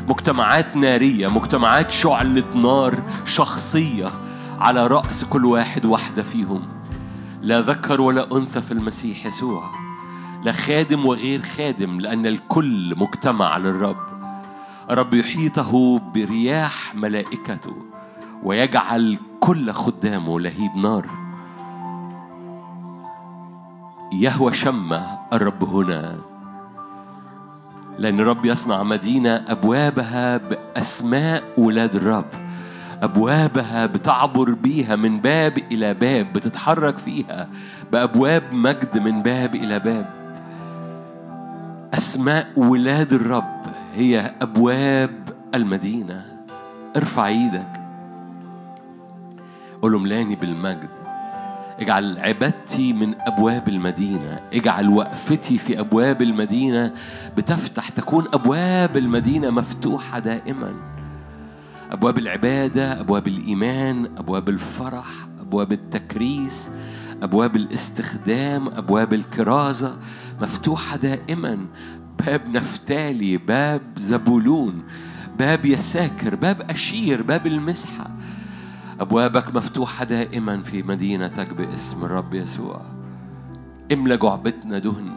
مجتمعات 0.07 0.75
نارية 0.75 1.27
مجتمعات 1.27 1.91
شعلة 1.91 2.43
نار 2.55 2.99
شخصية 3.25 4.09
على 4.59 4.87
رأس 4.87 5.25
كل 5.25 5.45
واحد 5.45 5.85
واحدة 5.85 6.23
فيهم. 6.23 6.61
لا 7.41 7.61
ذكر 7.61 8.01
ولا 8.01 8.37
أنثى 8.37 8.61
في 8.61 8.71
المسيح 8.71 9.25
يسوع. 9.25 9.69
لا 10.43 10.51
خادم 10.51 11.05
وغير 11.05 11.41
خادم 11.41 11.99
لأن 11.99 12.25
الكل 12.25 12.95
مجتمع 12.97 13.57
للرب. 13.57 14.11
رب 14.89 15.13
يحيطه 15.13 15.99
برياح 15.99 16.95
ملائكته. 16.95 17.90
ويجعل 18.43 19.17
كل 19.39 19.71
خدامه 19.71 20.39
لهيب 20.39 20.75
نار. 20.75 21.05
يهوى 24.13 24.53
شمة 24.53 25.19
الرب 25.33 25.63
هنا. 25.63 26.15
لأن 27.99 28.19
الرب 28.19 28.45
يصنع 28.45 28.83
مدينة 28.83 29.45
أبوابها 29.47 30.37
بأسماء 30.37 31.43
ولاد 31.57 31.95
الرب. 31.95 32.25
أبوابها 33.01 33.85
بتعبر 33.85 34.53
بيها 34.53 34.95
من 34.95 35.19
باب 35.19 35.57
إلى 35.57 35.93
باب 35.93 36.33
بتتحرك 36.33 36.97
فيها 36.97 37.47
بأبواب 37.91 38.43
مجد 38.53 38.97
من 38.97 39.21
باب 39.21 39.55
إلى 39.55 39.79
باب. 39.79 40.09
أسماء 41.93 42.47
ولاد 42.57 43.13
الرب 43.13 43.61
هي 43.95 44.33
أبواب 44.41 45.29
المدينة. 45.55 46.25
ارفع 46.95 47.27
إيدك. 47.27 47.80
قولوا 49.81 49.99
ملاني 49.99 50.35
بالمجد. 50.35 50.89
اجعل 51.79 52.19
عبادتي 52.19 52.93
من 52.93 53.15
أبواب 53.21 53.69
المدينة. 53.69 54.39
اجعل 54.53 54.89
وقفتي 54.89 55.57
في 55.57 55.79
أبواب 55.79 56.21
المدينة. 56.21 56.93
بتفتح 57.37 57.89
تكون 57.89 58.25
أبواب 58.33 58.97
المدينة 58.97 59.49
مفتوحة 59.49 60.19
دائما. 60.19 60.73
أبواب 61.91 62.17
العبادة 62.17 62.99
أبواب 62.99 63.27
الإيمان 63.27 64.05
أبواب 64.17 64.49
الفرح 64.49 65.05
أبواب 65.39 65.71
التكريس 65.71 66.71
أبواب 67.23 67.55
الاستخدام 67.55 68.67
أبواب 68.67 69.13
الكرازة 69.13 69.97
مفتوحة 70.41 70.97
دائما. 70.97 71.57
باب 72.25 72.41
نفتالي 72.49 73.37
باب 73.37 73.81
زبولون 73.97 74.83
باب 75.39 75.65
يساكر 75.65 76.35
باب 76.35 76.61
أشير 76.61 77.23
باب 77.23 77.47
المسحة. 77.47 78.11
أبوابك 79.01 79.55
مفتوحة 79.55 80.05
دائما 80.05 80.61
في 80.61 80.83
مدينتك 80.83 81.53
باسم 81.53 82.05
الرب 82.05 82.33
يسوع. 82.33 82.81
املى 83.93 84.17
جعبتنا 84.17 84.79
دهن. 84.79 85.11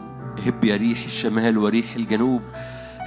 هب 0.45 0.63
يا 0.63 0.75
ريح 0.75 1.03
الشمال 1.03 1.57
وريح 1.57 1.95
الجنوب. 1.95 2.41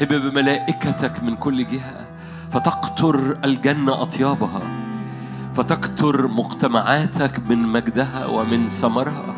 هب 0.01 0.09
بملائكتك 0.09 1.23
من 1.23 1.37
كل 1.37 1.67
جهة. 1.67 2.09
فتقطر 2.51 3.39
الجنة 3.45 4.03
أطيابها. 4.03 4.63
فتكتر 5.55 6.27
مجتمعاتك 6.27 7.41
من 7.51 7.59
مجدها 7.59 8.27
ومن 8.27 8.69
ثمرها. 8.69 9.37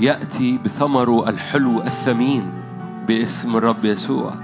يأتي 0.00 0.58
بثمره 0.58 1.28
الحلو 1.28 1.82
الثمين 1.82 2.52
باسم 3.08 3.56
الرب 3.56 3.84
يسوع. 3.84 4.34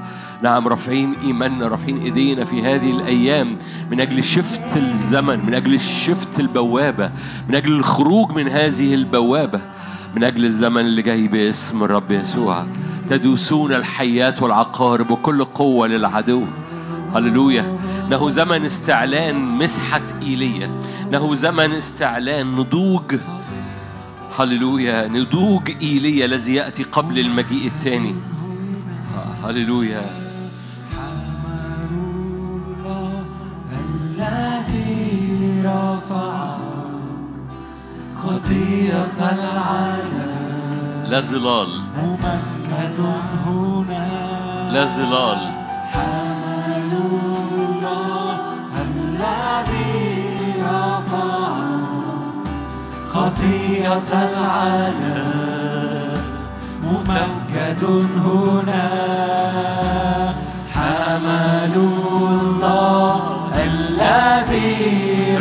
نعم 0.42 0.68
رافعين 0.68 1.14
ايماننا 1.24 1.68
رافعين 1.68 1.98
إيدينا 1.98 2.44
في 2.44 2.62
هذه 2.62 2.90
الأيام. 2.90 3.58
من 3.90 4.00
أجل 4.00 4.24
شفت 4.24 4.76
الزمن 4.76 5.46
من 5.46 5.54
أجل 5.54 5.80
شفت 5.80 6.40
البوابة 6.40 7.10
من 7.48 7.54
أجل 7.54 7.72
الخروج 7.72 8.32
من 8.32 8.48
هذه 8.48 8.94
البوابة 8.94 9.60
من 10.16 10.24
أجل 10.24 10.44
الزمن 10.44 10.80
اللي 10.80 11.02
جاي 11.02 11.28
باسم 11.28 11.84
الرب 11.84 12.12
يسوع. 12.12 12.66
تدوسون 13.10 13.74
الحيات 13.74 14.42
والعقارب 14.42 15.10
وكل 15.10 15.44
قوة 15.44 15.86
للعدو. 15.86 16.44
هللويا. 17.14 17.78
انه 18.06 18.30
زمن 18.30 18.64
استعلان 18.64 19.36
مسحة 19.36 20.02
إيليا. 20.22 20.70
انه 21.02 21.34
زمن 21.34 21.72
استعلان 21.72 22.56
نضوج. 22.56 23.14
هللويا. 24.38 25.08
نضوج 25.08 25.70
إيليا 25.82 26.24
الذي 26.24 26.54
يأتي 26.54 26.82
قبل 26.82 27.18
المجيء 27.18 27.66
الثاني. 27.66 28.14
هللويا. 29.44 30.27
الذي 34.18 35.62
رفع 35.64 36.56
خطية 38.22 39.18
العالم. 39.32 41.04
لا 41.08 41.20
ظلال 41.20 41.68
ممجد 42.02 42.98
هنا. 43.46 44.06
لا 44.72 44.84
ظلال 44.86 45.38
حمل 45.92 46.92
الله 47.68 48.38
الذي 48.88 49.94
رفع 50.62 51.52
خطية 53.10 54.08
العالم. 54.12 55.38
ممجد 56.84 57.82
هنا. 58.24 58.88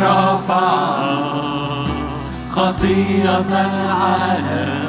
رفع 0.00 0.98
خطية 2.50 3.38
العالم. 3.50 4.88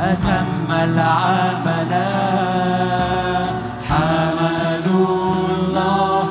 أتم 0.00 0.72
العمل. 0.72 2.04
حملوا 3.88 5.34
الله 5.34 6.24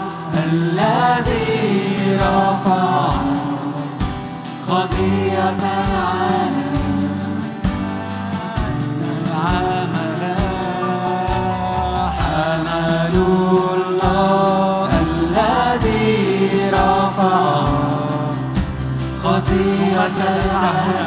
الذي 0.53 2.17
رفع. 2.21 3.09
خطية 4.69 5.82
감사합니다. 20.63 21.02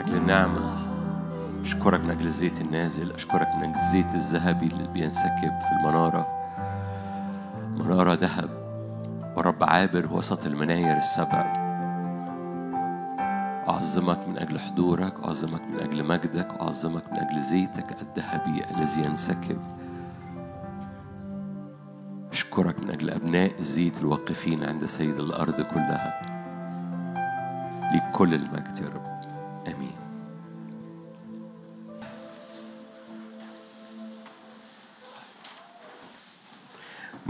أجل 0.00 0.16
النعمة 0.16 0.76
أشكرك 1.62 2.00
من 2.00 2.10
أجل 2.10 2.26
الزيت 2.26 2.60
النازل 2.60 3.12
أشكرك 3.12 3.48
من 3.54 3.62
أجل 3.62 3.74
الزيت 3.74 4.14
الذهبي 4.14 4.66
اللي 4.66 4.88
بينسكب 4.88 5.60
في 5.60 5.72
المنارة. 5.72 6.26
منارة 7.76 8.14
ذهب 8.14 8.50
ورب 9.36 9.64
عابر 9.64 10.08
وسط 10.12 10.46
المناير 10.46 10.96
السبع. 10.96 11.52
أعظمك 13.68 14.28
من 14.28 14.38
أجل 14.38 14.58
حضورك 14.58 15.14
أعظمك 15.24 15.60
من 15.60 15.80
أجل 15.80 16.04
مجدك 16.04 16.48
أعظمك 16.60 17.12
من 17.12 17.18
أجل 17.18 17.40
زيتك 17.40 17.96
الذهبي 18.02 18.64
الذي 18.70 19.02
ينسكب. 19.02 19.58
أشكرك 22.32 22.80
من 22.80 22.90
أجل 22.90 23.10
أبناء 23.10 23.58
الزيت 23.58 24.00
الواقفين 24.00 24.64
عند 24.64 24.86
سيد 24.86 25.18
الأرض 25.18 25.60
كلها. 25.60 26.20
ليك 27.92 28.12
كل 28.12 28.34
المجد 28.34 28.78
يا 28.78 28.88
رب. 28.88 29.09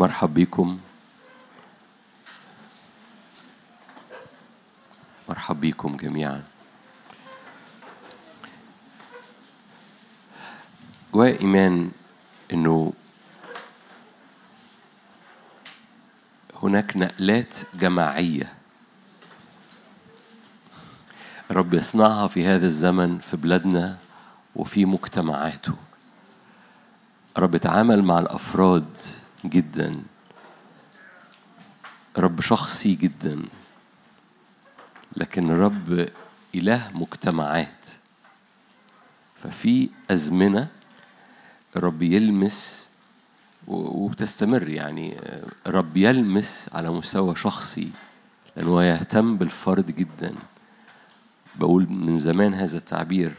مرحب 0.01 0.35
بكم. 0.35 0.81
مرحب 5.29 5.61
بكم 5.61 5.97
جميعا. 5.97 6.43
جوايا 11.15 11.41
إيمان 11.41 11.91
إنه 12.53 12.93
هناك 16.63 16.97
نقلات 16.97 17.57
جماعية 17.75 18.53
رب 21.51 21.75
يصنعها 21.75 22.29
في 22.29 22.47
هذا 22.47 22.67
الزمن 22.67 23.19
في 23.19 23.37
بلادنا 23.37 23.99
وفي 24.57 24.85
مجتمعاته. 24.85 25.75
رب 27.39 27.57
تعامل 27.57 28.03
مع 28.03 28.19
الأفراد 28.19 28.97
جدا. 29.45 30.03
رب 32.19 32.41
شخصي 32.41 32.95
جدا. 32.95 33.43
لكن 35.17 35.51
رب 35.51 36.09
إله 36.55 36.91
مجتمعات. 36.95 37.89
ففي 39.43 39.89
أزمنة 40.11 40.69
رب 41.77 42.03
يلمس 42.03 42.87
وبتستمر 43.67 44.69
يعني 44.69 45.21
رب 45.67 45.97
يلمس 45.97 46.71
على 46.73 46.91
مستوى 46.91 47.37
شخصي 47.37 47.91
لأنه 48.57 48.85
يهتم 48.85 49.37
بالفرد 49.37 49.87
جداً. 49.97 50.35
بقول 51.57 51.87
من 51.91 52.19
زمان 52.19 52.55
هذا 52.55 52.77
التعبير 52.79 53.35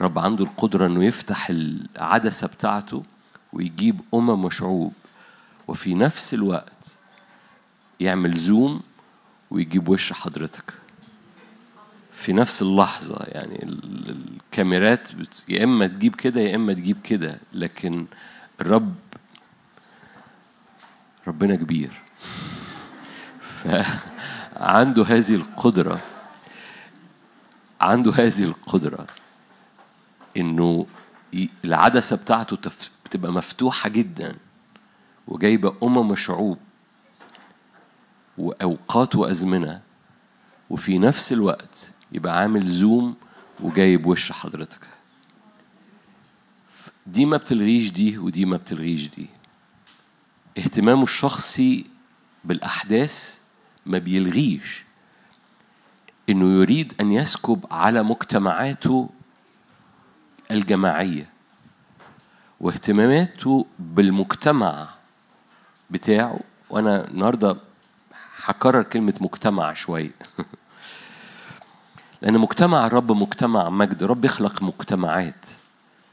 رب 0.00 0.18
عنده 0.18 0.44
القدرة 0.44 0.86
إنه 0.86 1.04
يفتح 1.04 1.50
العدسة 1.50 2.46
بتاعته 2.46 3.02
ويجيب 3.52 4.00
أمم 4.14 4.44
وشعوب. 4.44 4.92
وفي 5.68 5.94
نفس 5.94 6.34
الوقت 6.34 6.72
يعمل 8.00 8.36
زوم 8.38 8.82
ويجيب 9.50 9.88
وش 9.88 10.12
حضرتك. 10.12 10.74
في 12.12 12.32
نفس 12.32 12.62
اللحظة 12.62 13.16
يعني 13.24 13.62
ال- 13.62 14.10
الكاميرات 14.50 15.14
بت... 15.14 15.44
يا 15.48 15.64
إما 15.64 15.86
تجيب 15.86 16.14
كده 16.16 16.40
يا 16.40 16.56
إما 16.56 16.72
تجيب 16.72 16.96
كده 17.04 17.38
لكن 17.52 18.06
الرب 18.60 18.94
ربنا 21.28 21.56
كبير. 21.56 21.90
فعنده 23.40 25.04
هذه 25.04 25.34
القدرة 25.34 26.00
عنده 27.80 28.12
هذه 28.12 28.42
القدرة 28.44 29.06
إنه 30.36 30.86
العدسة 31.64 32.16
بتاعته 32.16 32.56
تف- 32.56 32.90
بتبقى 33.04 33.32
مفتوحة 33.32 33.88
جدا. 33.88 34.36
وجايبة 35.28 35.74
أمم 35.82 36.10
وشعوب 36.10 36.58
وأوقات 38.38 39.16
وأزمنة 39.16 39.82
وفي 40.70 40.98
نفس 40.98 41.32
الوقت 41.32 41.90
يبقى 42.12 42.38
عامل 42.40 42.68
زوم 42.68 43.14
وجايب 43.60 44.06
وش 44.06 44.32
حضرتك. 44.32 44.80
دي 47.06 47.26
ما 47.26 47.36
بتلغيش 47.36 47.90
دي 47.92 48.18
ودي 48.18 48.44
ما 48.44 48.56
بتلغيش 48.56 49.08
دي. 49.08 49.26
اهتمامه 50.58 51.02
الشخصي 51.02 51.86
بالأحداث 52.44 53.38
ما 53.86 53.98
بيلغيش. 53.98 54.82
إنه 56.28 56.60
يريد 56.60 56.92
أن 57.00 57.12
يسكب 57.12 57.66
على 57.70 58.02
مجتمعاته 58.02 59.10
الجماعية 60.50 61.28
واهتماماته 62.60 63.66
بالمجتمع 63.78 64.88
بتاعه 65.90 66.40
وأنا 66.70 67.08
النهارده 67.08 67.56
هكرر 68.44 68.82
كلمة 68.82 69.14
مجتمع 69.20 69.72
شوية. 69.74 70.10
لأن 72.22 72.38
مجتمع 72.38 72.86
الرب 72.86 73.12
مجتمع 73.12 73.68
مجد 73.68 74.02
الرب 74.02 74.24
يخلق 74.24 74.62
مجتمعات. 74.62 75.46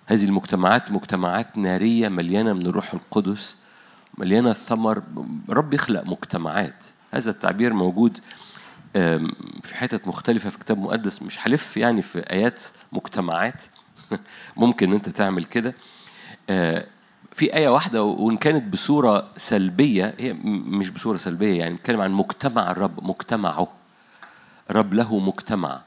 هذه 0.05 0.25
المجتمعات 0.25 0.91
مجتمعات 0.91 1.57
نارية 1.57 2.09
مليانة 2.09 2.53
من 2.53 2.65
الروح 2.65 2.93
القدس 2.93 3.57
مليانة 4.17 4.49
الثمر 4.51 5.03
رب 5.49 5.73
يخلق 5.73 6.03
مجتمعات. 6.05 6.85
هذا 7.11 7.31
التعبير 7.31 7.73
موجود 7.73 8.19
في 9.63 9.73
حتت 9.73 10.07
مختلفة 10.07 10.49
في 10.49 10.57
كتاب 10.59 10.77
مقدس 10.77 11.21
مش 11.21 11.47
هلف 11.47 11.77
يعني 11.77 12.01
في 12.01 12.19
آيات 12.19 12.63
مجتمعات. 12.91 13.63
ممكن 14.57 14.93
أنت 14.93 15.09
تعمل 15.09 15.45
كده. 15.45 15.75
آه، 16.49 16.85
في 17.34 17.53
آية 17.55 17.69
واحدة 17.69 18.03
وإن 18.03 18.38
كانت 18.38 18.73
بصورة 18.73 19.27
سلبية 19.38 20.15
هي 20.19 20.34
مش 20.43 20.89
بصورة 20.89 21.18
سلبية 21.18 21.60
يعني 21.60 21.76
بنتكلم 21.76 22.01
عن 22.01 22.11
مجتمع 22.11 22.72
الرب 22.72 23.03
مجتمعه. 23.03 23.68
رب 24.72 24.93
له 24.93 25.19
مجتمع 25.19 25.81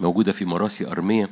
موجودة 0.00 0.32
في 0.32 0.44
مراسي 0.44 0.90
أرمية. 0.90 1.30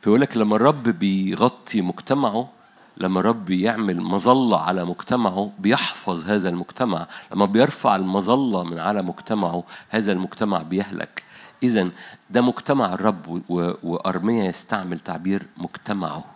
فيقول 0.00 0.20
لك 0.20 0.36
لما 0.36 0.56
الرب 0.56 0.82
بيغطي 0.82 1.80
مجتمعه 1.80 2.48
لما 2.96 3.20
رب 3.20 3.50
يعمل 3.50 4.00
مظلة 4.00 4.60
على 4.60 4.84
مجتمعه 4.84 5.52
بيحفظ 5.58 6.24
هذا 6.30 6.48
المجتمع. 6.48 7.06
لما 7.32 7.46
بيرفع 7.46 7.96
المظلة 7.96 8.64
من 8.64 8.78
على 8.78 9.02
مجتمعه 9.02 9.64
هذا 9.88 10.12
المجتمع 10.12 10.62
بيهلك. 10.62 11.22
إذا 11.62 11.88
ده 12.30 12.40
مجتمع 12.40 12.94
الرب 12.94 13.42
وأرميا 13.82 14.44
يستعمل 14.44 15.00
تعبير 15.00 15.46
مجتمعه. 15.56 16.33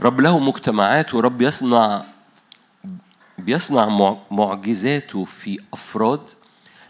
رب 0.00 0.20
له 0.20 0.38
مجتمعات 0.38 1.14
ورب 1.14 1.42
يصنع 1.42 2.04
بيصنع 3.38 3.88
مع- 3.88 4.16
معجزاته 4.30 5.24
في 5.24 5.58
أفراد 5.72 6.20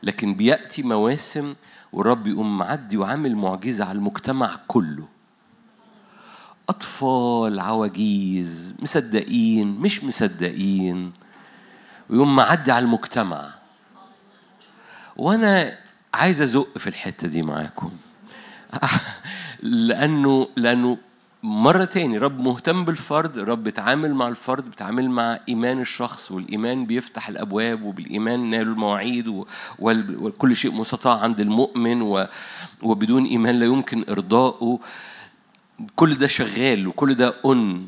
لكن 0.03 0.35
بيأتي 0.35 0.83
مواسم 0.83 1.55
والرب 1.93 2.27
يقوم 2.27 2.59
معدي 2.59 2.97
وعامل 2.97 3.37
معجزة 3.37 3.85
على 3.85 3.97
المجتمع 3.99 4.57
كله. 4.69 5.09
أطفال 6.69 7.61
عواجيز 7.61 8.75
مصدقين 8.83 9.67
مش 9.69 10.05
مصدقين 10.05 11.13
ويقوم 12.11 12.37
معدي 12.37 12.73
على 12.73 12.85
المجتمع. 12.85 13.51
وأنا 15.17 15.79
عايز 16.15 16.43
أزق 16.43 16.79
في 16.79 16.87
الحتة 16.87 17.29
دي 17.29 17.43
معاكم. 17.43 17.91
لأنه 19.63 20.49
لأنه 20.57 20.99
مرة 21.43 21.85
تاني 21.85 22.19
رب 22.19 22.41
مهتم 22.41 22.85
بالفرد 22.85 23.39
رب 23.39 23.65
بيتعامل 23.65 24.15
مع 24.15 24.29
الفرد 24.29 24.65
بيتعامل 24.65 25.11
مع 25.11 25.39
إيمان 25.49 25.81
الشخص 25.81 26.33
والإيمان 26.33 26.87
بيفتح 26.87 27.29
الأبواب 27.29 27.83
وبالإيمان 27.83 28.51
نال 28.51 28.61
المواعيد 28.61 29.45
وكل 29.79 30.57
شيء 30.57 30.73
مستطاع 30.73 31.21
عند 31.21 31.41
المؤمن 31.41 32.27
وبدون 32.83 33.25
إيمان 33.25 33.59
لا 33.59 33.67
يمكن 33.67 34.05
إرضائه 34.11 34.79
كل 35.97 36.15
ده 36.15 36.27
شغال 36.27 36.87
وكل 36.87 37.15
ده 37.15 37.35
أن. 37.47 37.87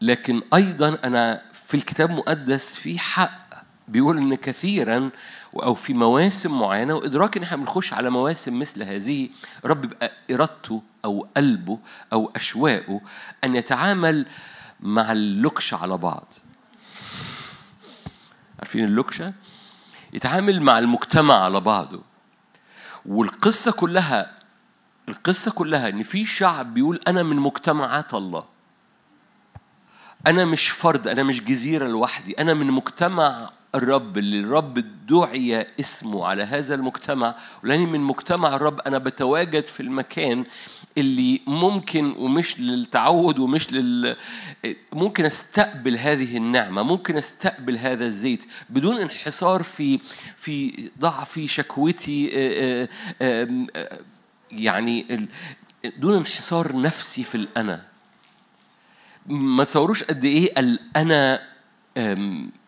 لكن 0.00 0.42
أيضا 0.54 0.98
أنا 1.04 1.42
في 1.52 1.74
الكتاب 1.74 2.10
المقدس 2.10 2.72
في 2.74 2.98
حق 2.98 3.48
بيقول 3.88 4.18
إن 4.18 4.34
كثيرا 4.34 5.10
أو 5.54 5.74
في 5.74 5.94
مواسم 5.94 6.58
معينة 6.58 6.94
وإدراك 6.94 7.36
إن 7.36 7.42
إحنا 7.42 7.56
بنخش 7.56 7.92
على 7.92 8.10
مواسم 8.10 8.58
مثل 8.58 8.82
هذه 8.82 9.28
رب 9.64 9.84
يبقى 9.84 10.12
إرادته 10.30 10.82
أو 11.04 11.28
قلبه 11.36 11.78
أو 12.12 12.32
أشواقه 12.36 13.00
أن 13.44 13.54
يتعامل 13.56 14.26
مع 14.80 15.12
اللكشة 15.12 15.76
على 15.76 15.96
بعض. 15.98 16.34
عارفين 18.58 18.84
اللكشة؟ 18.84 19.32
يتعامل 20.12 20.62
مع 20.62 20.78
المجتمع 20.78 21.44
على 21.44 21.60
بعضه. 21.60 22.02
والقصة 23.06 23.72
كلها 23.72 24.38
القصة 25.08 25.50
كلها 25.50 25.88
إن 25.88 26.02
في 26.02 26.26
شعب 26.26 26.74
بيقول 26.74 27.00
أنا 27.08 27.22
من 27.22 27.36
مجتمعات 27.36 28.14
الله. 28.14 28.44
أنا 30.26 30.44
مش 30.44 30.68
فرد 30.68 31.08
أنا 31.08 31.22
مش 31.22 31.44
جزيرة 31.44 31.86
لوحدي 31.86 32.32
أنا 32.32 32.54
من 32.54 32.66
مجتمع 32.66 33.50
الرب 33.74 34.18
اللي 34.18 34.40
الرب 34.40 34.84
دعي 35.06 35.66
اسمه 35.80 36.26
على 36.26 36.42
هذا 36.42 36.74
المجتمع 36.74 37.34
ولأني 37.64 37.86
من 37.86 38.00
مجتمع 38.00 38.54
الرب 38.54 38.80
أنا 38.80 38.98
بتواجد 38.98 39.66
في 39.66 39.80
المكان 39.80 40.44
اللي 40.98 41.40
ممكن 41.46 42.14
ومش 42.18 42.60
للتعود 42.60 43.38
ومش 43.38 43.72
لل 43.72 44.16
ممكن 44.92 45.24
أستقبل 45.24 45.96
هذه 45.96 46.36
النعمة 46.36 46.82
ممكن 46.82 47.16
أستقبل 47.16 47.78
هذا 47.78 48.06
الزيت 48.06 48.44
بدون 48.70 48.96
انحصار 49.00 49.62
في 49.62 50.00
في 50.36 50.90
ضعفي 50.98 51.48
شكوتي 51.48 52.30
آه، 52.34 52.88
آه، 53.22 53.66
آه، 53.76 53.98
يعني 54.50 55.28
دون 55.98 56.16
انحصار 56.16 56.80
نفسي 56.80 57.24
في 57.24 57.34
الأنا. 57.34 57.82
ما 59.26 59.64
تصوروش 59.64 60.04
قد 60.04 60.24
إيه 60.24 60.60
الأنا 60.60 61.40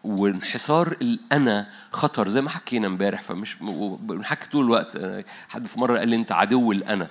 وانحصار 0.05 0.97
الانا 1.03 1.67
خطر 1.93 2.29
زي 2.29 2.41
ما 2.41 2.51
حكينا 2.51 2.87
امبارح 2.87 3.23
فمش 3.23 3.57
بنحكي 4.01 4.51
طول 4.51 4.65
الوقت. 4.65 5.25
حد 5.49 5.67
في 5.67 5.81
مرة 5.81 5.99
قال 5.99 6.09
لي 6.09 6.17
أنت 6.17 6.33
عدو 6.33 6.73
الأنا. 6.73 7.09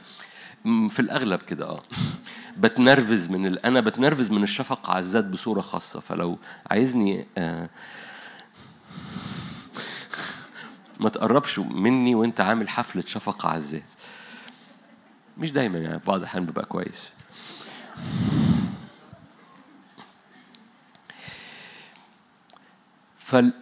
في 0.63 0.99
الأغلب 0.99 1.41
كده 1.41 1.65
آه. 1.65 1.83
بتنرفز 2.57 3.29
من 3.29 3.45
الأنا 3.47 3.79
بتنرفز 3.79 4.31
من 4.31 4.43
الشفقة 4.43 4.91
على 4.91 4.99
الذات 4.99 5.25
بصورة 5.25 5.61
خاصة. 5.61 5.99
فلو 5.99 6.37
عايزني 6.71 7.25
آه، 7.37 7.69
ما 10.99 11.09
تقربش 11.09 11.59
مني 11.59 12.15
وأنت 12.15 12.41
عامل 12.41 12.69
حفلة 12.69 13.03
شفقة 13.07 13.49
على 13.49 13.57
الذات. 13.57 13.91
مش 15.37 15.51
دايما 15.51 15.77
يعني 15.77 15.99
بعض 16.07 16.19
الاحيان 16.19 16.45
ببقى 16.45 16.65
كويس. 16.65 17.13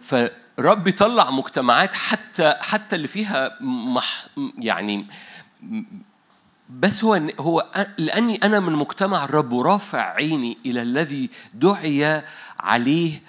فرب 0.00 0.86
يطلع 0.86 1.30
مجتمعات 1.30 1.94
حتى 1.94 2.54
حتى 2.60 2.96
اللي 2.96 3.08
فيها 3.08 3.56
مح 3.60 4.26
يعني 4.58 5.06
بس 6.70 7.04
هو 7.04 7.20
هو 7.40 7.66
لأني 7.98 8.36
أنا 8.36 8.60
من 8.60 8.72
مجتمع 8.72 9.24
الرب 9.24 9.52
ورافع 9.52 10.14
عيني 10.14 10.58
إلى 10.66 10.82
الذي 10.82 11.30
دعي 11.54 12.22
عليه 12.60 13.22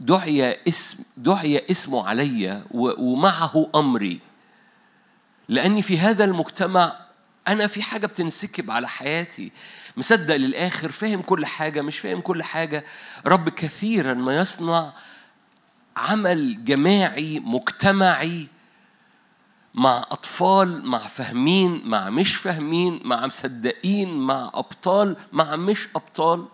دعي 0.00 0.58
اسم 0.68 1.04
دعي 1.16 1.64
اسمه 1.70 2.08
علي 2.08 2.62
ومعه 2.70 3.70
أمري. 3.74 4.20
لأني 5.48 5.82
في 5.82 5.98
هذا 5.98 6.24
المجتمع 6.24 6.96
أنا 7.48 7.66
في 7.66 7.82
حاجة 7.82 8.06
بتنسكب 8.06 8.70
على 8.70 8.88
حياتي. 8.88 9.52
مصدق 9.96 10.36
للآخر 10.36 10.92
فاهم 10.92 11.22
كل 11.22 11.46
حاجة 11.46 11.80
مش 11.82 11.98
فاهم 11.98 12.20
كل 12.20 12.42
حاجة. 12.42 12.84
رب 13.26 13.48
كثيرا 13.48 14.14
ما 14.14 14.36
يصنع 14.36 14.92
عمل 15.96 16.64
جماعي 16.64 17.40
مجتمعي 17.40 18.48
مع 19.74 19.98
أطفال 20.10 20.86
مع 20.86 20.98
فاهمين 20.98 21.82
مع 21.84 22.10
مش 22.10 22.36
فاهمين 22.36 23.00
مع 23.04 23.26
مصدقين 23.26 24.18
مع 24.18 24.50
أبطال 24.54 25.16
مع 25.32 25.56
مش 25.56 25.88
أبطال. 25.96 26.46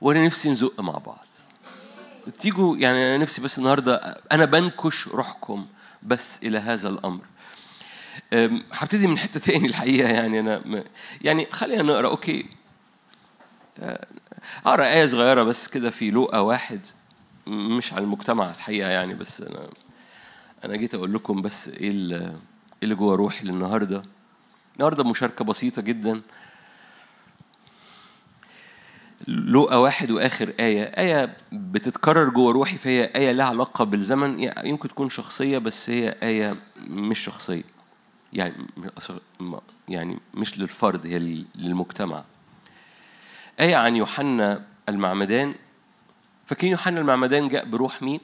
وأنا 0.00 0.26
نفسي 0.26 0.50
نزق 0.50 0.80
مع 0.80 0.92
بعض. 0.92 1.26
تيجوا 2.38 2.76
يعني 2.76 2.96
أنا 2.98 3.18
نفسي 3.18 3.42
بس 3.42 3.58
النهارده 3.58 4.20
أنا 4.32 4.44
بنكش 4.44 5.08
روحكم 5.08 5.66
بس 6.02 6.38
إلى 6.42 6.58
هذا 6.58 6.88
الأمر. 6.88 7.20
أم، 7.20 7.31
هبتدي 8.72 9.06
من 9.06 9.18
حتة 9.18 9.40
تاني 9.40 9.66
الحقيقة 9.68 10.08
يعني 10.08 10.40
أنا 10.40 10.58
م- 10.58 10.84
يعني 11.22 11.46
خلينا 11.52 11.82
نقرأ 11.82 12.08
أوكي. 12.08 12.46
أه، 13.78 14.06
أقرأ 14.66 14.84
آية 14.84 15.06
صغيرة 15.06 15.42
بس 15.42 15.68
كده 15.68 15.90
في 15.90 16.10
لوقا 16.10 16.38
واحد 16.38 16.80
مش 17.46 17.92
على 17.92 18.04
المجتمع 18.04 18.50
الحقيقة 18.50 18.88
يعني 18.90 19.14
بس 19.14 19.40
أنا 19.40 19.68
أنا 20.64 20.76
جيت 20.76 20.94
أقول 20.94 21.14
لكم 21.14 21.42
بس 21.42 21.68
إيه 21.68 21.88
ال- 21.90 22.12
إيه 22.12 22.32
اللي 22.82 22.94
جوه 22.94 23.16
روحي 23.16 23.44
للنهاردة. 23.46 24.02
النهارده 24.76 25.04
مشاركة 25.04 25.44
بسيطة 25.44 25.82
جدا. 25.82 26.20
لوقا 29.28 29.76
واحد 29.76 30.10
وآخر 30.10 30.52
آية. 30.60 30.82
آية 30.82 31.36
بتتكرر 31.52 32.28
جوه 32.28 32.52
روحي 32.52 32.76
فهي 32.76 33.04
آية 33.16 33.32
لها 33.32 33.46
علاقة 33.46 33.84
بالزمن 33.84 34.50
يمكن 34.64 34.88
تكون 34.88 35.08
شخصية 35.08 35.58
بس 35.58 35.90
هي 35.90 36.16
آية 36.22 36.54
مش 36.86 37.18
شخصية. 37.18 37.62
يعني 38.32 38.54
يعني 39.88 40.18
مش 40.34 40.58
للفرد 40.58 41.06
هي 41.06 41.18
لل- 41.18 41.46
للمجتمع 41.54 42.24
آية 43.60 43.76
عن 43.76 43.96
يوحنا 43.96 44.64
المعمدان 44.88 45.54
فاكرين 46.46 46.70
يوحنا 46.72 47.00
المعمدان 47.00 47.48
جاء 47.48 47.64
بروح 47.64 48.02
مين؟ 48.02 48.20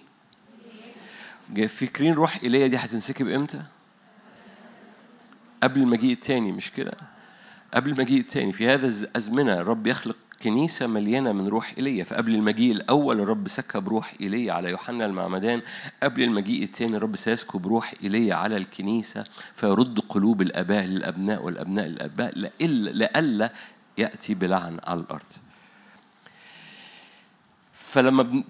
فاكرين 1.69 2.15
روح 2.15 2.39
إيليا 2.43 2.67
دي 2.67 2.77
هتنسكب 2.77 3.29
إمتى؟ 3.29 3.63
قبل 5.63 5.81
المجيء 5.81 6.13
التاني 6.13 6.53
مش 6.53 6.71
كده؟ 6.73 6.93
قبل 7.75 7.91
المجيء 7.91 8.21
التاني 8.21 8.53
في 8.53 8.69
هذا 8.69 8.87
الأزمنة 8.87 9.55
الرب 9.55 9.87
يخلق 9.87 10.17
كنيسة 10.43 10.87
مليانة 10.87 11.33
من 11.33 11.49
روح 11.49 11.75
إيليا. 11.79 12.05
فقبل 12.05 12.35
المجيء 12.35 12.73
الأول 12.73 13.21
الرب 13.21 13.49
سكب 13.49 13.89
روح 13.89 14.15
إيليا 14.21 14.53
على 14.53 14.71
يوحنا 14.71 15.05
المعمدان. 15.05 15.63
قبل 16.03 16.23
المجيء 16.23 16.63
الثاني 16.63 16.97
الرب 16.97 17.17
سيسكب 17.17 17.67
روح 17.67 17.95
إيليا 18.03 18.35
على 18.35 18.57
الكنيسة 18.57 19.25
فيرد 19.55 20.01
قلوب 20.09 20.43
الآباء 20.43 20.85
للأبناء 20.85 21.45
والأبناء 21.45 21.87
للآباء 21.87 22.39
لئلا 22.61 23.53
يأتي 23.99 24.35
بلعن 24.35 24.79
على 24.85 25.01
الأرض. 25.01 25.33
فلما. 27.73 28.45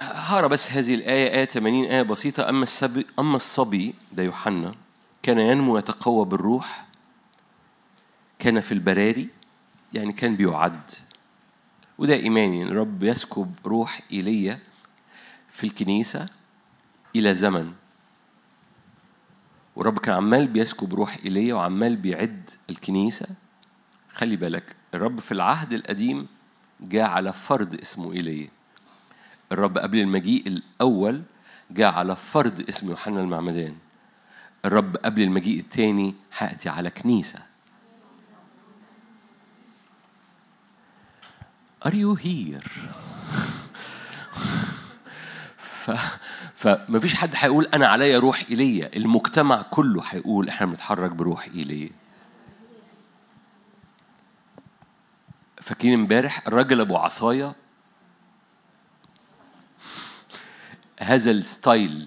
هقرا 0.00 0.46
بس 0.46 0.72
هذه 0.72 0.94
الآية 0.94 1.38
آية 1.38 1.44
80 1.44 1.84
آية 1.84 2.02
بسيطة. 2.02 2.48
أما 2.48 2.62
الصبي 2.62 3.06
أما 3.18 3.36
الصبي 3.36 3.94
ده 4.12 4.22
يوحنا 4.22 4.74
كان 5.22 5.38
ينمو 5.38 5.78
يتقوى 5.78 6.24
بالروح 6.24 6.84
كان 8.38 8.60
في 8.60 8.72
البراري 8.72 9.28
يعني 9.92 10.12
كان 10.12 10.36
بيعد. 10.36 10.80
وده 11.98 12.14
إيماني 12.14 12.62
إن 12.62 12.68
الرب 12.68 13.02
يسكب 13.02 13.54
روح 13.66 14.00
إيليا 14.12 14.58
في 15.48 15.64
الكنيسة 15.64 16.28
إلى 17.16 17.34
زمن. 17.34 17.72
والرب 19.76 19.98
كان 19.98 20.14
عمال 20.14 20.48
بيسكب 20.48 20.94
روح 20.94 21.16
إيليا 21.24 21.54
وعمال 21.54 21.96
بيعد 21.96 22.50
الكنيسة. 22.70 23.26
خلي 24.10 24.36
بالك 24.36 24.76
الرب 24.94 25.20
في 25.20 25.32
العهد 25.32 25.72
القديم 25.72 26.26
جاء 26.80 27.08
على 27.08 27.32
فرد 27.32 27.74
اسمه 27.74 28.12
ايليا 28.12 28.48
الرب 29.52 29.78
قبل 29.78 29.98
المجيء 29.98 30.46
الأول 30.46 31.22
جاء 31.70 31.92
على 31.92 32.16
فرد 32.16 32.68
اسمه 32.68 32.90
يوحنا 32.90 33.20
المعمدان. 33.20 33.74
الرب 34.64 34.96
قبل 34.96 35.22
المجيء 35.22 35.58
الثاني 35.60 36.14
هأتي 36.38 36.68
على 36.68 36.90
كنيسة. 36.90 37.47
Are 41.80 41.94
you 41.94 42.16
here؟ 42.16 42.68
ف... 45.58 45.90
فمفيش 46.54 47.14
حد 47.14 47.30
هيقول 47.34 47.64
أنا 47.74 47.86
عليا 47.86 48.18
روح 48.18 48.44
إيليا. 48.50 48.96
المجتمع 48.96 49.62
كله 49.62 50.02
هيقول 50.08 50.48
إحنا 50.48 50.66
بنتحرك 50.66 51.10
بروح 51.10 51.44
إيليا. 51.54 51.90
فاكرين 55.56 55.94
امبارح 55.94 56.46
الراجل 56.46 56.80
أبو 56.80 56.96
عصاية؟ 56.96 57.54
هذا 61.00 61.30
ال 61.30 61.43
style 61.43 62.06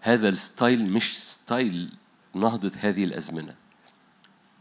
هذا 0.00 0.28
ال 0.28 0.39
style 0.39 0.92
مش 0.92 1.18
style 1.18 1.92
نهضة 2.34 2.72
هذه 2.80 3.04
الأزمنة. 3.04 3.54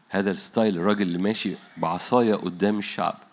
هذا 0.10 0.32
الستايل 0.32 0.78
الراجل 0.78 1.02
اللي 1.02 1.18
ماشي 1.18 1.56
بعصاية 1.78 2.36
قدام 2.36 2.80
الشعب. 2.80 3.29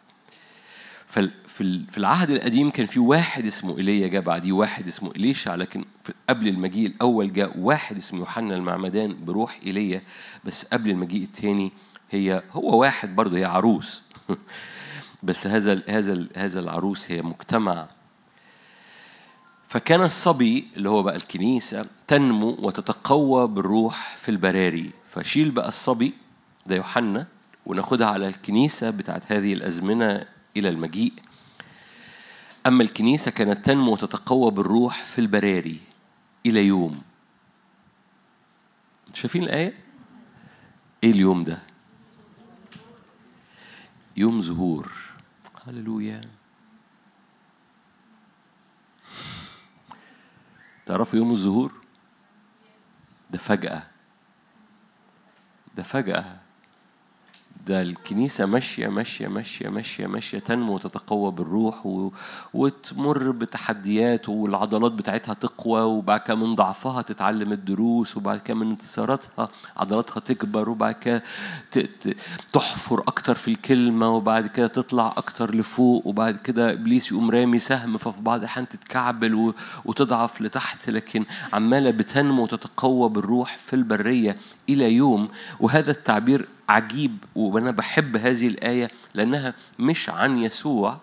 في 1.07 1.20
ال- 1.61 1.87
في 1.91 1.99
العهد 1.99 2.31
القديم 2.31 2.70
كان 2.70 2.87
في 2.87 3.01
واحد 3.01 3.47
اسمه 3.47 3.78
إيليا 3.78 4.09
جاء 4.09 4.23
بعديه 4.23 4.53
واحد 4.53 4.89
اسمه 4.89 5.11
إليشع 5.11 5.55
لكن 5.55 5.85
قبل 6.28 6.49
المجيء 6.49 6.87
الأول 6.87 7.33
جاء 7.33 7.59
واحد 7.59 7.97
اسمه 7.97 8.20
يوحنا 8.20 8.55
المعمدان 8.57 9.24
بروح 9.24 9.61
إيليا 9.66 10.03
بس 10.45 10.65
قبل 10.65 10.91
المجيء 10.91 11.23
الثاني 11.23 11.73
هي 12.11 12.43
هو 12.53 12.81
واحد 12.81 13.16
برضه 13.16 13.39
هي 13.39 13.45
عروس. 13.45 14.03
بس 15.23 15.47
هذا 15.47 15.83
هذا 15.89 16.27
هذا 16.37 16.61
العروس 16.61 17.11
هي 17.11 17.23
مجتمع. 17.23 17.89
فكان 19.65 20.03
الصبي 20.03 20.69
اللي 20.77 20.89
هو 20.91 21.03
بقى 21.03 21.16
الكنيسة 21.16 21.87
تنمو 22.07 22.49
وتتقوى 22.61 23.49
بالروح 23.49 24.16
في 24.16 24.28
البراري. 24.28 24.91
فشيل 25.07 25.51
بقى 25.51 25.69
الصبي 25.69 26.15
ده 26.66 26.77
يوحنا 26.77 27.27
وناخدها 27.66 28.07
على 28.07 28.28
الكنيسة 28.28 28.91
بتاعت 28.91 29.33
هذه 29.33 29.53
الأزمنة 29.53 30.24
إلى 30.57 30.69
المجيء. 30.69 31.12
أما 32.66 32.83
الكنيسة 32.83 33.31
كانت 33.31 33.65
تنمو 33.65 33.93
وتتقوى 33.93 34.51
بالروح 34.51 35.05
في 35.05 35.19
البراري 35.19 35.81
إلى 36.47 36.66
يوم. 36.66 37.03
شايفين 39.15 39.43
الآية؟ 39.43 39.74
إيه 41.05 41.11
اليوم 41.11 41.45
ده؟ 41.45 41.62
يوم 44.16 44.41
ظهور. 44.41 44.93
هللويا. 45.66 46.20
تعرفوا 50.87 51.19
يوم 51.19 51.31
الظهور؟ 51.31 51.73
ده 53.31 53.39
فجأة. 53.39 53.87
ده 55.77 55.83
فجأة. 55.83 56.41
ده 57.66 57.82
الكنيسة 57.82 58.47
ماشية 58.47 58.88
ماشية 58.88 59.28
ماشية 59.28 59.68
ماشية 59.68 60.06
ماشية 60.06 60.38
تنمو 60.38 60.74
وتتقوى 60.74 61.32
بالروح 61.32 61.86
و... 61.86 62.10
وتمر 62.55 63.30
بتحديات 63.30 64.28
والعضلات 64.28 64.93
بتاعتها 64.93 65.34
تقوى 65.34 65.80
وبعد 65.82 66.20
كده 66.20 66.34
من 66.34 66.55
ضعفها 66.55 67.02
تتعلم 67.02 67.52
الدروس 67.52 68.16
وبعد 68.16 68.40
كده 68.40 68.55
من 68.56 68.70
انتصاراتها 68.70 69.48
عضلاتها 69.76 70.20
تكبر 70.20 70.68
وبعد 70.68 70.94
كده 70.94 71.22
ت... 71.70 71.88
تحفر 72.52 73.01
أكتر 73.01 73.34
في 73.34 73.48
الكلمة 73.51 74.10
وبعد 74.10 74.47
كده 74.47 74.66
تطلع 74.66 75.14
أكتر 75.16 75.55
لفوق 75.55 76.06
وبعد 76.06 76.36
كده 76.36 76.72
إبليس 76.72 77.12
يقوم 77.12 77.30
رامي 77.30 77.59
سهم 77.59 77.97
ففي 77.97 78.20
بعض 78.22 78.38
الأحيان 78.38 78.68
تتكعبل 78.68 79.34
و... 79.34 79.55
وتضعف 79.84 80.43
لتحت 80.43 80.90
لكن 80.90 81.24
عمالة 81.52 81.90
بتنمو 81.90 82.43
وتتقوى 82.43 83.09
بالروح 83.09 83.59
في 83.59 83.76
البرية 83.76 84.36
إلى 84.68 84.93
يوم 84.93 85.28
وهذا 85.60 85.90
التعبير 85.90 86.48
عجيب 86.68 87.24
وأنا 87.34 87.70
بحب 87.70 88.16
هذه 88.16 88.47
الآية 88.48 88.90
لأنها 89.14 89.55
مش 89.78 90.10
عن 90.10 90.38
يسوع 90.38 90.98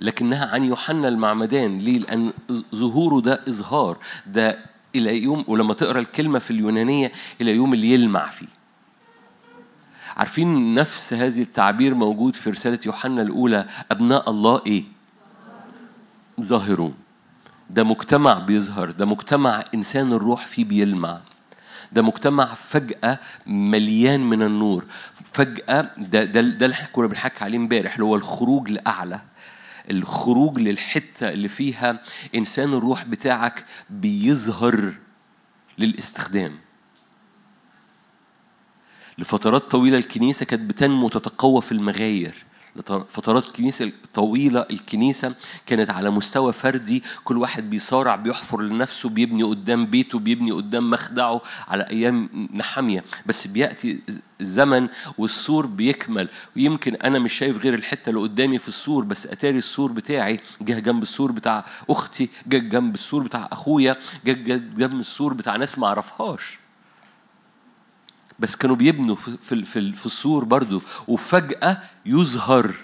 لكنها 0.00 0.46
عن 0.46 0.64
يوحنا 0.64 1.08
المعمدان. 1.08 1.78
ليه؟ 1.78 1.98
لأن 1.98 2.32
ظهوره 2.74 3.20
ده 3.20 3.40
إظهار. 3.48 3.96
ده 4.26 4.58
إلى 4.94 5.22
يوم 5.22 5.44
ولما 5.48 5.74
تقرأ 5.74 5.98
الكلمة 6.00 6.38
في 6.38 6.50
اليونانية 6.50 7.12
إلى 7.40 7.54
يوم 7.56 7.74
اللي 7.74 7.92
يلمع 7.92 8.28
فيه. 8.28 8.46
عارفين 10.16 10.74
نفس 10.74 11.12
هذه 11.14 11.42
التعبير 11.42 11.94
موجود 11.94 12.36
في 12.36 12.50
رسالة 12.50 12.78
يوحنا 12.86 13.22
الأولى 13.22 13.66
أبناء 13.90 14.30
الله 14.30 14.62
إيه؟ 14.66 14.84
ظاهرون. 16.40 16.94
ده 17.70 17.84
مجتمع 17.84 18.34
بيظهر 18.38 18.90
ده 18.90 19.06
مجتمع 19.06 19.64
إنسان 19.74 20.12
الروح 20.12 20.46
فيه 20.46 20.64
بيلمع. 20.64 21.20
ده 21.92 22.02
مجتمع 22.02 22.54
فجأة 22.54 23.18
مليان 23.46 24.20
من 24.20 24.42
النور. 24.42 24.84
فجأة 25.12 25.90
ده 25.98 26.24
ده, 26.24 26.40
ده 26.40 26.66
اللي 26.66 26.76
كنا 26.92 27.06
بنحكي 27.06 27.44
عليه 27.44 27.58
امبارح 27.58 27.92
اللي 27.94 28.04
هو 28.04 28.16
الخروج 28.16 28.70
لأعلى 28.70 29.20
الخروج 29.90 30.58
للحتة 30.58 31.28
اللي 31.28 31.48
فيها 31.48 32.02
إنسان 32.34 32.72
الروح 32.72 33.04
بتاعك 33.04 33.64
بيظهر 33.90 34.92
للاستخدام. 35.78 36.58
لفترات 39.18 39.70
طويلة 39.70 39.98
الكنيسة 39.98 40.46
كانت 40.46 40.62
بتنمو 40.62 41.06
وتتقوى 41.06 41.62
في 41.62 41.72
المغاير. 41.72 42.34
فترات 43.08 43.50
كنيسة 43.50 43.92
طويلة 44.14 44.66
الكنيسة 44.70 45.34
كانت 45.66 45.90
على 45.90 46.10
مستوى 46.10 46.52
فردي 46.52 47.02
كل 47.24 47.38
واحد 47.38 47.70
بيصارع 47.70 48.16
بيحفر 48.16 48.62
لنفسه 48.62 49.08
بيبني 49.08 49.42
قدام 49.42 49.86
بيته 49.86 50.18
بيبني 50.18 50.52
قدام 50.52 50.90
مخدعه 50.90 51.40
على 51.68 51.82
أيام 51.90 52.48
نحامية. 52.54 53.04
بس 53.26 53.46
بيأتي 53.46 53.98
الزمن 54.40 54.88
والسور 55.18 55.66
بيكمل. 55.66 56.28
ويمكن 56.56 56.94
أنا 56.94 57.18
مش 57.18 57.32
شايف 57.32 57.58
غير 57.58 57.74
الحتة 57.74 58.10
اللي 58.10 58.20
قدامي 58.20 58.58
في 58.58 58.68
السور 58.68 59.04
بس 59.04 59.26
أتاري 59.26 59.58
السور 59.58 59.92
بتاعي 59.92 60.40
جه 60.60 60.78
جنب 60.78 61.02
السور 61.02 61.32
بتاع 61.32 61.64
أختي 61.90 62.28
جه 62.46 62.58
جنب 62.58 62.94
السور 62.94 63.22
بتاع 63.22 63.48
أخويا 63.52 63.96
جه 64.24 64.32
جنب 64.76 65.00
السور 65.00 65.34
بتاع 65.34 65.56
ناس 65.56 65.78
ما 65.78 65.86
أعرفهاش. 65.86 66.61
بس 68.42 68.56
كانوا 68.56 68.76
بيبنوا 68.76 69.16
في 69.16 69.36
في 69.36 69.64
في, 69.94 70.06
السور 70.06 70.44
برضو. 70.44 70.82
وفجأة 71.08 71.82
يظهر. 72.06 72.74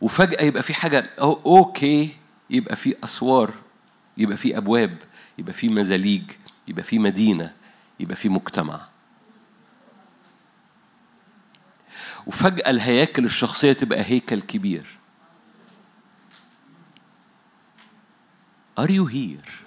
وفجأة 0.00 0.44
يبقى 0.44 0.62
في 0.62 0.74
حاجة 0.74 1.10
أو 1.20 1.32
أوكي 1.46 2.16
يبقى 2.50 2.76
في 2.76 2.96
أسوار 3.04 3.54
يبقى 4.16 4.36
في 4.36 4.56
أبواب 4.56 4.96
يبقى 5.38 5.52
في 5.52 5.68
مزاليج 5.68 6.22
يبقى 6.68 6.82
في 6.82 6.98
مدينة 6.98 7.54
يبقى 8.00 8.16
في 8.16 8.28
مجتمع. 8.28 8.80
وفجأة 12.26 12.70
الهياكل 12.70 13.24
الشخصية 13.24 13.72
تبقى 13.72 14.02
هيكل 14.04 14.40
كبير. 14.42 14.86
Are 18.80 18.90
you 18.90 19.06
here؟ 19.06 19.65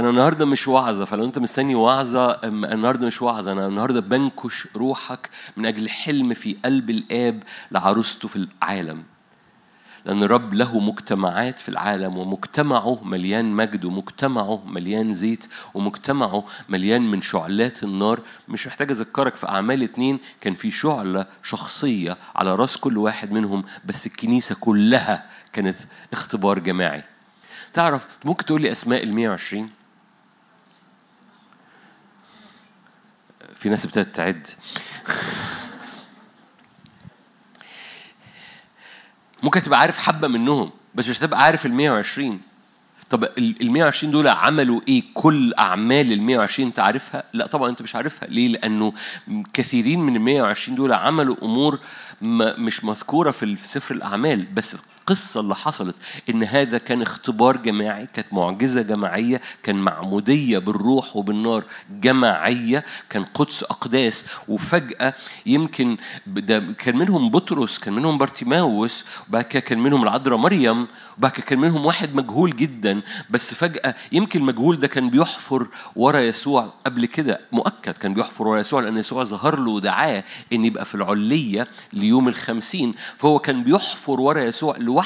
أنا 0.00 0.10
النهارده 0.10 0.44
مش 0.46 0.68
وعظة 0.68 1.04
فلو 1.04 1.24
أنت 1.24 1.38
مستني 1.38 1.74
وعظة 1.74 2.30
النهارده 2.44 3.06
مش 3.06 3.22
وعظة 3.22 3.52
أنا 3.52 3.66
النهارده 3.66 4.00
بنكش 4.00 4.68
روحك 4.76 5.30
من 5.56 5.66
أجل 5.66 5.88
حلم 5.88 6.34
في 6.34 6.56
قلب 6.64 6.90
الآب 6.90 7.42
لعروسته 7.70 8.28
في 8.28 8.36
العالم. 8.36 9.02
لأن 10.04 10.22
الرب 10.22 10.54
له 10.54 10.78
مجتمعات 10.78 11.60
في 11.60 11.68
العالم 11.68 12.18
ومجتمعه 12.18 13.04
مليان 13.04 13.44
مجد 13.44 13.84
ومجتمعه 13.84 14.62
مليان 14.66 15.14
زيت 15.14 15.46
ومجتمعه 15.74 16.44
مليان 16.68 17.10
من 17.10 17.20
شعلات 17.22 17.82
النار. 17.82 18.20
مش 18.48 18.66
محتاج 18.66 18.90
أذكرك 18.90 19.36
في 19.36 19.48
أعمال 19.48 19.82
اتنين 19.82 20.18
كان 20.40 20.54
في 20.54 20.70
شعلة 20.70 21.26
شخصية 21.42 22.16
على 22.36 22.54
رأس 22.54 22.76
كل 22.76 22.98
واحد 22.98 23.32
منهم 23.32 23.64
بس 23.84 24.06
الكنيسة 24.06 24.56
كلها 24.60 25.26
كانت 25.52 25.76
اختبار 26.12 26.58
جماعي. 26.58 27.02
تعرف 27.72 28.06
ممكن 28.24 28.44
تقول 28.46 28.62
لي 28.62 28.72
أسماء 28.72 29.02
ال 29.02 29.14
120 29.14 29.70
في 33.60 33.68
ناس 33.68 33.84
ابتدت 33.84 34.16
تعد. 34.16 34.46
ممكن 39.42 39.62
تبقى 39.62 39.80
عارف 39.80 39.98
حبة 39.98 40.28
منهم 40.28 40.70
بس 40.94 41.08
مش 41.08 41.18
هتبقى 41.18 41.42
عارف 41.42 41.66
ال 41.66 41.72
120 41.74 42.40
طب 43.10 43.24
ال 43.24 43.70
120 43.72 44.12
دول 44.12 44.28
عملوا 44.28 44.80
إيه؟ 44.88 45.02
كل 45.14 45.54
أعمال 45.58 46.12
ال 46.12 46.22
120 46.22 46.68
أنت 46.68 46.78
عارفها؟ 46.78 47.24
لا 47.32 47.46
طبعا 47.46 47.70
أنت 47.70 47.82
مش 47.82 47.96
عارفها. 47.96 48.28
ليه؟ 48.28 48.48
لأنه 48.48 48.92
كثيرين 49.52 50.00
من 50.00 50.16
ال 50.16 50.20
120 50.20 50.76
دول 50.76 50.92
عملوا 50.92 51.36
أمور 51.42 51.78
مش 52.58 52.84
مذكورة 52.84 53.30
في 53.30 53.56
سفر 53.56 53.94
الأعمال. 53.94 54.44
بس 54.44 54.76
القصة 55.10 55.40
اللي 55.40 55.54
حصلت 55.54 55.96
إن 56.30 56.42
هذا 56.44 56.78
كان 56.78 57.02
اختبار 57.02 57.56
جماعي 57.56 58.06
كانت 58.14 58.32
معجزة 58.32 58.82
جماعية 58.82 59.40
كان 59.62 59.76
معمودية 59.76 60.58
بالروح 60.58 61.16
وبالنار 61.16 61.64
جماعية 61.90 62.84
كان 63.10 63.24
قدس 63.24 63.62
أقداس. 63.62 64.24
وفجأة 64.48 65.14
يمكن 65.46 65.96
ده 66.26 66.58
كان 66.78 66.96
منهم 66.96 67.30
بطرس 67.30 67.78
كان 67.78 67.94
منهم 67.94 68.18
بارتيماوس 68.18 69.06
وبعد 69.28 69.44
كده 69.44 69.60
كان 69.60 69.78
منهم 69.78 70.02
العذراء 70.02 70.38
مريم 70.38 70.86
وبعد 71.18 71.32
كده 71.32 71.46
كان 71.46 71.58
منهم 71.58 71.86
واحد 71.86 72.14
مجهول 72.14 72.56
جدا. 72.56 73.00
بس 73.30 73.54
فجأة 73.54 73.94
يمكن 74.12 74.40
المجهول 74.40 74.76
ده 74.78 74.88
كان 74.88 75.10
بيحفر 75.10 75.66
ورا 75.96 76.18
يسوع. 76.18 76.72
قبل 76.86 77.06
كده 77.06 77.40
مؤكد 77.52 77.92
كان 77.92 78.14
بيحفر 78.14 78.48
ورا 78.48 78.60
يسوع 78.60 78.80
لأن 78.80 78.96
يسوع 78.96 79.24
ظهر 79.24 79.60
له 79.60 79.70
ودعاه 79.70 80.24
إن 80.52 80.64
يبقى 80.64 80.84
في 80.84 80.94
العلية 80.94 81.68
ليوم 81.92 82.28
الخمسين. 82.28 82.94
فهو 83.18 83.38
كان 83.38 83.64
بيحفر 83.64 84.20
ورا 84.20 84.40
يسوع 84.40 84.76
لوحده. 84.76 84.99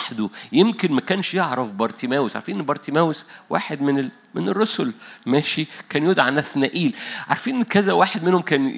يمكن 0.52 0.92
ما 0.92 1.00
كانش 1.00 1.34
يعرف 1.34 1.72
بارتيماوس. 1.72 2.36
عارفين 2.36 2.58
إن 2.58 2.64
بارتيماوس 2.64 3.26
واحد 3.50 3.82
من 3.82 3.98
ال... 3.98 4.10
من 4.34 4.48
الرسل. 4.48 4.92
ماشي؟ 5.26 5.66
كان 5.88 6.04
يدعى 6.10 6.30
نثنائيل. 6.30 6.94
عارفين 7.28 7.64
كذا 7.64 7.92
واحد 7.92 8.24
منهم 8.24 8.42
كان 8.42 8.72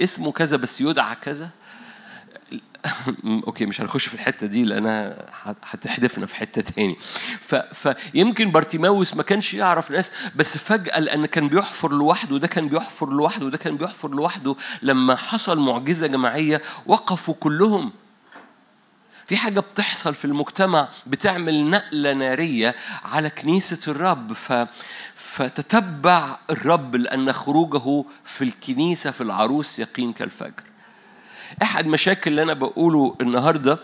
اسمه 0.00 0.32
كذا 0.32 0.56
بس 0.56 0.80
يدعى 0.80 1.16
كذا؟ 1.22 1.50
okay 3.46 3.66
مش 3.66 3.80
هنخش 3.80 4.06
في 4.08 4.14
الحتة 4.14 4.46
دي 4.46 4.64
لانها 4.64 5.26
هت- 5.42 5.56
هتحدفنا 5.70 6.26
في 6.26 6.34
حتة 6.36 6.62
تاني. 6.62 6.96
ف... 7.40 7.54
فيمكن 7.54 8.50
بارتيماوس 8.50 9.16
ما 9.16 9.22
كانش 9.22 9.54
يعرف 9.54 9.90
ناس 9.90 10.12
بس 10.36 10.58
فجأة 10.58 10.98
لأن 11.00 11.26
كان 11.26 11.48
بيحفر 11.48 11.92
لوحده 11.92 12.34
وده 12.34 12.46
كان 12.46 12.68
بيحفر 12.68 13.10
لوحده 13.12 13.46
وده 13.46 13.58
كان 13.58 13.76
بيحفر 13.76 14.10
لوحده 14.10 14.56
لما 14.82 15.16
حصل 15.16 15.58
معجزة 15.58 16.06
جماعية 16.06 16.62
وقفوا 16.86 17.34
كلهم. 17.40 17.92
في 19.30 19.36
حاجة 19.36 19.60
بتحصل 19.60 20.14
في 20.14 20.24
المجتمع 20.24 20.88
بتعمل 21.06 21.70
نقلة 21.70 22.12
نارية 22.12 22.74
على 23.04 23.30
كنيسة 23.30 23.92
الرب. 23.92 24.32
ف... 24.32 24.52
فتتبع 25.14 26.38
الرب 26.50 26.96
لأن 26.96 27.32
خروجه 27.32 28.04
في 28.24 28.44
الكنيسة 28.44 29.10
في 29.10 29.20
العروس 29.20 29.78
يقين 29.78 30.12
كالفجر. 30.12 30.62
أحد 31.62 31.86
مشاكل 31.86 32.30
اللي 32.30 32.42
أنا 32.42 32.54
بقوله 32.54 33.16
النهاردة 33.20 33.78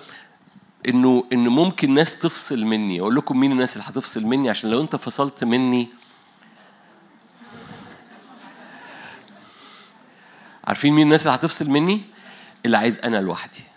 إنه 0.88 1.24
إنه 1.32 1.50
ممكن 1.50 1.94
ناس 1.94 2.18
تفصل 2.18 2.64
مني. 2.64 3.00
أقول 3.00 3.16
لكم 3.16 3.40
مين 3.40 3.52
الناس 3.52 3.76
اللي 3.76 3.88
هتفصل 3.88 4.24
مني؟ 4.24 4.50
عشان 4.50 4.70
لو 4.70 4.80
أنت 4.80 4.96
فصلت 4.96 5.44
مني. 5.44 5.88
عارفين 10.64 10.92
مين 10.92 11.06
الناس 11.06 11.26
اللي 11.26 11.34
هتفصل 11.34 11.70
مني؟ 11.70 12.00
اللي 12.64 12.76
عايز 12.76 12.98
أنا 12.98 13.16
لوحدي. 13.16 13.75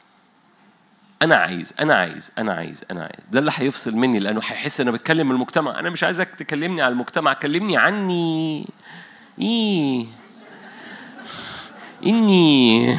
أنا 1.22 1.36
عايز 1.36 1.74
أنا 1.80 1.94
عايز 1.94 2.32
أنا 2.38 2.54
عايز 2.54 2.84
أنا 2.92 3.02
عايز. 3.02 3.20
ده 3.32 3.40
اللي 3.40 3.52
هيفصل 3.56 3.96
مني 3.96 4.20
لأنه 4.20 4.40
هيحس 4.40 4.82
أنا 4.82 4.92
بتكلم 4.92 5.32
المجتمع. 5.32 5.80
أنا 5.80 5.90
مش 5.90 6.04
عايزك 6.04 6.36
تكلمني 6.36 6.82
على 6.82 6.92
المجتمع 6.92 7.34
كلمني 7.34 7.78
عني. 7.78 8.68
إيه؟ 9.42 10.06
إني. 12.06 12.98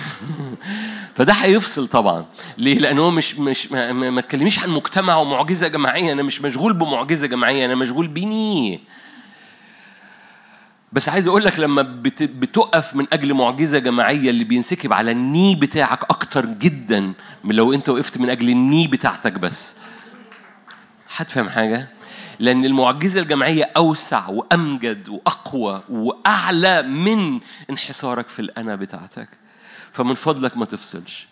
فده 1.14 1.32
هيفصل 1.32 1.88
طبعا. 1.88 2.24
ليه؟ 2.58 2.78
لأن 2.78 2.98
هو 2.98 3.10
مش 3.10 3.38
مش 3.38 3.72
ما, 3.72 3.92
ما 3.92 4.20
تكلميش 4.20 4.58
عن 4.58 4.70
مجتمع 4.70 5.16
ومعجزة 5.16 5.68
جماعية. 5.68 6.12
أنا 6.12 6.22
مش 6.22 6.42
مشغول 6.42 6.72
بمعجزة 6.72 7.26
جماعية 7.26 7.64
أنا 7.64 7.74
مشغول 7.74 8.08
بيني 8.08 8.80
بس 10.92 11.08
عايز 11.08 11.26
أقول 11.28 11.44
لك 11.44 11.58
لما 11.58 11.82
بت- 11.82 12.22
بتقف 12.22 12.94
من 12.96 13.06
أجل 13.12 13.34
معجزة 13.34 13.78
جماعية 13.78 14.30
اللي 14.30 14.44
بينسكب 14.44 14.92
على 14.92 15.10
الني 15.10 15.54
بتاعك 15.54 16.02
أكتر 16.02 16.46
جدا 16.46 17.12
من 17.44 17.54
لو 17.54 17.72
أنت 17.72 17.88
وقفت 17.88 18.18
من 18.18 18.30
أجل 18.30 18.50
الني 18.50 18.86
بتاعتك 18.86 19.32
بس. 19.32 19.74
هتفهم 21.16 21.48
حاجة؟ 21.48 21.88
لأن 22.38 22.64
المعجزة 22.64 23.20
الجماعية 23.20 23.70
أوسع 23.76 24.28
وأمجد 24.28 25.08
وأقوى 25.08 25.82
وأعلى 25.88 26.82
من 26.82 27.40
انحصارك 27.70 28.28
في 28.28 28.40
الأنا 28.42 28.76
بتاعتك. 28.76 29.28
فمن 29.92 30.14
فضلك 30.14 30.56
ما 30.56 30.64
تفصلش. 30.64 31.26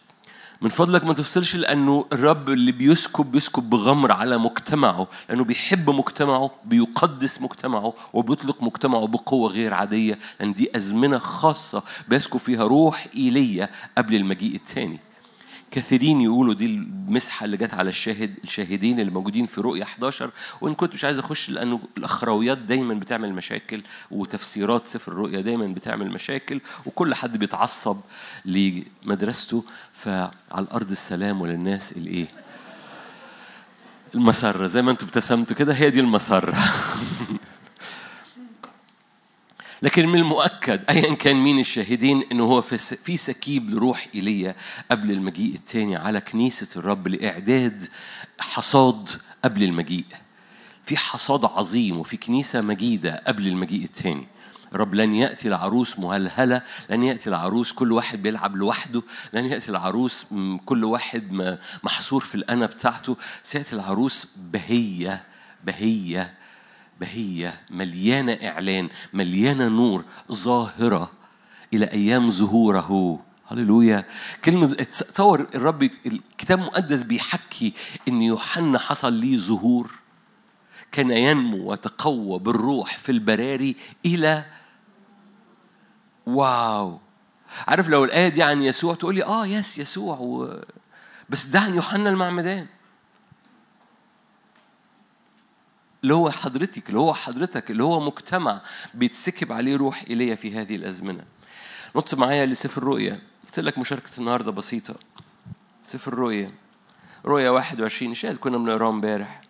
من 0.63 0.69
فضلك 0.69 1.05
ما 1.05 1.15
تفصلش 1.15 1.57
لأنه 1.57 2.07
الرب 2.13 2.49
اللي 2.49 2.73
بيسكب 2.73 3.33
بيسكب 3.33 3.71
بغمر 3.71 4.13
على 4.13 4.39
مجتمعه 4.39 5.07
لأنه 5.29 5.45
بيحب 5.45 5.91
مجتمعه 5.91 6.51
بيقدس 6.65 7.43
مجتمعه 7.43 7.95
وبيطلق 8.13 8.63
مجتمعه 8.63 9.07
بقوة 9.07 9.51
غير 9.51 9.75
عادية. 9.75 10.19
لأن 10.41 10.53
دي 10.53 10.77
أزمنة 10.77 11.19
خاصة 11.19 11.83
بيسكب 12.09 12.39
فيها 12.39 12.65
روح 12.65 13.07
ايليا 13.17 13.69
قبل 13.99 14.15
المجيء 14.15 14.55
الثاني. 14.55 14.99
كثيرين 15.71 16.21
يقولوا 16.21 16.55
دي 16.55 16.67
المسحة 16.67 17.45
اللي 17.45 17.57
جت 17.57 17.75
على 17.75 17.89
الشاهد 17.89 18.35
الشاهدين 18.45 19.01
اللي 19.01 19.11
موجودين 19.13 19.47
في 19.47 19.61
رؤيا 19.61 19.83
11 19.83 20.31
وإن 20.61 20.75
كنت 20.75 20.95
مش 20.95 21.05
عايز 21.05 21.19
أخش 21.19 21.51
لأنه 21.51 21.81
الأخرويات 21.99 22.59
دايما 22.59 22.95
بتعمل 22.95 23.33
مشاكل 23.33 23.83
وتفسيرات 24.11 24.87
سفر 24.87 25.13
الرؤيا 25.13 25.41
دايما 25.41 25.67
بتعمل 25.67 26.11
مشاكل 26.11 26.61
وكل 26.87 27.15
حد 27.15 27.37
بيتعصب 27.37 28.01
لمدرسته 28.45 29.65
فعلى 29.93 30.33
الأرض 30.59 30.91
السلام 30.91 31.41
وللناس 31.41 31.93
الإيه؟ 31.93 32.27
المسرة 34.15 34.67
زي 34.67 34.83
ما 34.83 34.91
أنتم 34.91 35.07
ابتسمتوا 35.07 35.57
كده 35.57 35.75
هي 35.75 35.91
دي 35.91 36.01
المسرة. 36.01 36.55
لكن 39.83 40.09
من 40.09 40.19
المؤكد 40.19 40.81
ايا 40.91 41.15
كان 41.15 41.37
مين 41.37 41.59
الشاهدين 41.59 42.23
إنه 42.33 42.45
هو 42.45 42.61
في 42.63 43.17
سكيب 43.17 43.71
لروح 43.71 44.07
إيليا 44.15 44.55
قبل 44.91 45.11
المجيء 45.11 45.55
الثاني 45.55 45.97
على 45.97 46.21
كنيسة 46.21 46.81
الرب 46.81 47.09
لإعداد 47.09 47.85
حصاد 48.39 49.09
قبل 49.45 49.63
المجيء. 49.63 50.05
في 50.85 50.97
حصاد 50.97 51.45
عظيم 51.45 51.99
وفي 51.99 52.17
كنيسة 52.17 52.61
مجيدة 52.61 53.23
قبل 53.27 53.47
المجيء 53.47 53.85
الثاني. 53.85 54.27
الرب 54.75 54.95
لن 54.95 55.15
يأتي 55.15 55.49
العروس 55.49 55.99
مهلهلة 55.99 56.63
لن 56.91 57.03
يأتي 57.03 57.31
العروس 57.31 57.73
كل 57.73 57.93
واحد 57.93 58.23
بيلعب 58.23 58.57
لوحده 58.57 59.03
لن 59.33 59.47
يأتي 59.47 59.69
العروس 59.71 60.27
كل 60.67 60.85
واحد 60.85 61.57
محصور 61.83 62.21
في 62.21 62.35
الانا 62.35 62.67
بتاعته. 62.67 63.17
سيأتي 63.43 63.73
العروس 63.77 64.27
بهية 64.37 65.25
بهية 65.65 66.35
بهية 67.01 67.61
مليانة 67.71 68.33
إعلان 68.33 68.89
مليانة 69.13 69.69
نور 69.69 70.05
ظاهرة 70.33 71.11
إلى 71.75 71.85
أيام 71.93 72.31
ظهوره. 72.31 73.21
هللويا. 73.47 74.05
كلمة 74.45 74.67
تصور 74.67 75.47
الرب 75.55 75.83
الكتاب 75.83 76.59
المقدس 76.59 77.03
بيحكي 77.03 77.73
إن 78.09 78.23
يوحنا 78.23 78.79
حصل 78.79 79.13
ليه 79.13 79.37
ظهور. 79.37 79.91
كان 80.93 81.11
ينمو 81.11 81.73
وتقوى 81.73 82.39
بالروح 82.39 82.99
في 82.99 83.13
البراري 83.13 83.77
إلى 84.07 84.45
واو. 86.27 86.99
عارف 87.69 87.89
لو 87.89 88.05
الآية 88.05 88.29
دي 88.29 88.43
عن 88.43 88.63
يسوع 88.63 88.95
تقول 88.95 89.15
لي 89.15 89.25
آه 89.25 89.47
يس 89.47 89.79
يسوع 89.79 90.19
و... 90.21 90.61
بس 91.31 91.45
ده 91.47 91.61
عن 91.61 91.75
يوحنا 91.75 92.11
المعمدان. 92.11 92.67
اللي 96.03 96.15
هو 96.15 96.31
حضرتك 96.31 96.89
اللي 96.89 97.01
هو 97.01 97.15
حضرتك 97.15 97.71
اللي 97.71 97.83
هو 97.83 98.01
مجتمع 98.01 98.61
بيتسكب 98.95 99.53
عليه 99.53 99.77
روح 99.77 100.05
إيليا 100.11 100.35
في 100.35 100.55
هذه 100.61 100.77
الأزمنة. 100.77 101.25
نط 101.97 102.15
معايا 102.15 102.47
لسفر 102.47 102.83
الرؤيا 102.83 103.21
قلت 103.45 103.61
لك 103.61 103.79
مشاركة 103.79 104.11
النهارده 104.19 104.53
بسيطة. 104.53 104.95
سفر 105.83 106.13
الرؤيا 106.13 106.51
رؤيا 107.25 107.51
21 107.51 108.15
شاهد 108.15 108.37
كنا 108.37 108.59
بنقراه 108.59 108.91
امبارح. 108.91 109.41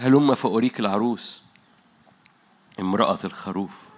هلم 0.00 0.34
فأريك 0.34 0.80
العروس 0.80 1.42
امرأة 2.80 3.18
الخروف 3.24 3.89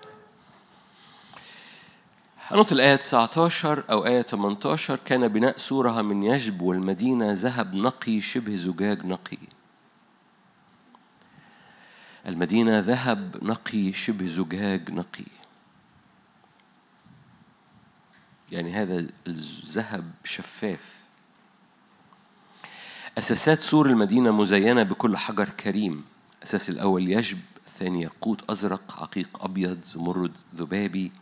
هنط 2.53 2.73
الآية 2.73 2.97
19 2.97 3.85
أو 3.91 4.07
آية 4.07 4.23
18 4.23 4.99
كان 5.05 5.29
بناء 5.29 5.57
سورها 5.59 6.03
من 6.03 6.23
يجب 6.23 6.61
والمدينة 6.63 7.33
ذهب 7.33 7.75
نقي 7.75 8.21
شبه 8.21 8.55
زجاج 8.57 9.07
نقي. 9.07 9.39
المدينة 12.27 12.79
ذهب 12.79 13.45
نقي 13.45 13.93
شبه 13.93 14.27
زجاج 14.27 14.91
نقي. 14.91 15.25
يعني 18.51 18.73
هذا 18.73 19.07
الذهب 19.27 20.11
شفاف. 20.25 20.99
أساسات 23.19 23.61
سور 23.61 23.87
المدينة 23.87 24.31
مزينة 24.31 24.83
بكل 24.83 25.17
حجر 25.17 25.49
كريم. 25.49 26.05
الأساس 26.39 26.71
الأول 26.71 27.09
يجب 27.09 27.39
الثاني 27.67 28.03
ياقوت 28.03 28.51
أزرق 28.51 29.03
عقيق 29.03 29.45
أبيض 29.45 29.85
زمرد 29.85 30.33
ذبابي. 30.55 31.13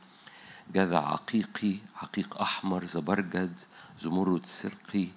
جذع 0.75 1.13
عقيقي 1.13 1.77
عقيق 2.03 2.41
أحمر 2.41 2.85
زبرجد 2.85 3.61
زمرد 4.01 4.47
سرقي 4.47 5.09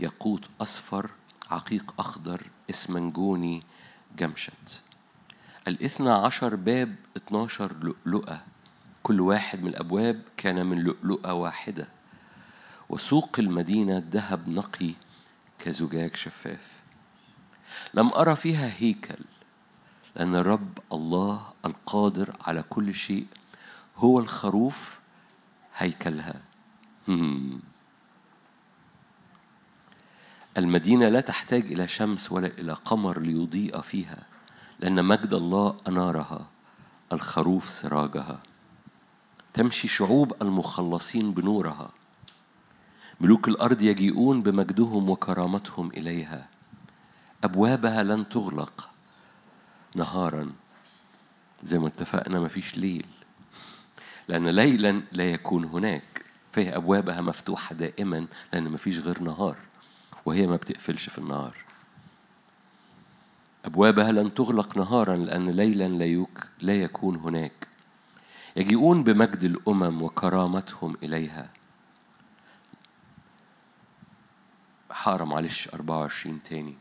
ياقوت 0.00 0.44
أصفر 0.60 1.10
عقيق 1.50 1.94
أخضر 1.98 2.42
إسمنجوني 2.70 3.62
جمشت 4.18 4.82
الاثنى 5.68 6.10
عشر 6.10 6.56
باب 6.56 6.94
اتناشر 7.16 7.72
لؤلؤة. 7.82 8.40
كل 9.02 9.20
واحد 9.20 9.62
من 9.62 9.68
الأبواب 9.68 10.22
كان 10.36 10.66
من 10.66 10.78
لؤلؤة 10.78 11.32
واحدة. 11.32 11.88
وسوق 12.88 13.36
المدينة 13.38 14.02
ذهب 14.10 14.48
نقي 14.48 14.92
كزجاج 15.58 16.16
شفاف. 16.16 16.70
لم 17.94 18.12
أرى 18.12 18.36
فيها 18.36 18.72
هيكل 18.76 19.24
لأن 20.16 20.34
الرب 20.34 20.78
الله 20.92 21.52
القادر 21.64 22.36
على 22.40 22.62
كل 22.70 22.94
شيء 22.94 23.26
هو 23.98 24.18
الخروف 24.18 24.98
هيكلها. 25.76 26.40
المدينة 30.56 31.08
لا 31.08 31.20
تحتاج 31.20 31.66
إلى 31.72 31.88
شمس 31.88 32.32
ولا 32.32 32.46
إلى 32.46 32.72
قمر 32.72 33.20
ليضيء 33.20 33.80
فيها 33.80 34.22
لأن 34.80 35.04
مجد 35.04 35.34
الله 35.34 35.76
أنارها 35.88 36.46
الخروف 37.12 37.68
سراجها. 37.68 38.40
تمشي 39.52 39.88
شعوب 39.88 40.42
المخلصين 40.42 41.32
بنورها. 41.32 41.90
ملوك 43.20 43.48
الأرض 43.48 43.82
يجيئون 43.82 44.42
بمجدهم 44.42 45.10
وكرامتهم 45.10 45.90
إليها. 45.90 46.48
أبوابها 47.44 48.02
لن 48.02 48.28
تغلق 48.28 48.88
نهارا. 49.94 50.52
زي 51.62 51.78
ما 51.78 51.86
اتفقنا 51.86 52.40
مفيش 52.40 52.76
ليل. 52.76 53.06
لأن 54.28 54.48
ليلا 54.48 55.02
لا 55.12 55.30
يكون 55.30 55.64
هناك. 55.64 56.24
فهي 56.52 56.76
أبوابها 56.76 57.20
مفتوحة 57.20 57.74
دائما 57.74 58.26
لأن 58.52 58.64
مفيش 58.70 58.98
غير 58.98 59.22
نهار 59.22 59.56
وهي 60.26 60.46
ما 60.46 60.56
بتقفلش 60.56 61.08
في 61.08 61.18
النهار. 61.18 61.56
أبوابها 63.64 64.12
لن 64.12 64.34
تغلق 64.34 64.76
نهارا 64.76 65.16
لأن 65.16 65.50
ليلا 65.50 65.88
لا, 65.88 66.04
يك 66.04 66.48
لا 66.60 66.74
يكون 66.82 67.16
هناك. 67.16 67.68
يجيئون 68.56 69.02
بمجد 69.04 69.44
الأمم 69.44 70.02
وكرامتهم 70.02 70.96
إليها. 71.02 71.48
حارة 74.90 75.24
معلش 75.24 75.68
24 75.68 76.42
تاني. 76.42 76.74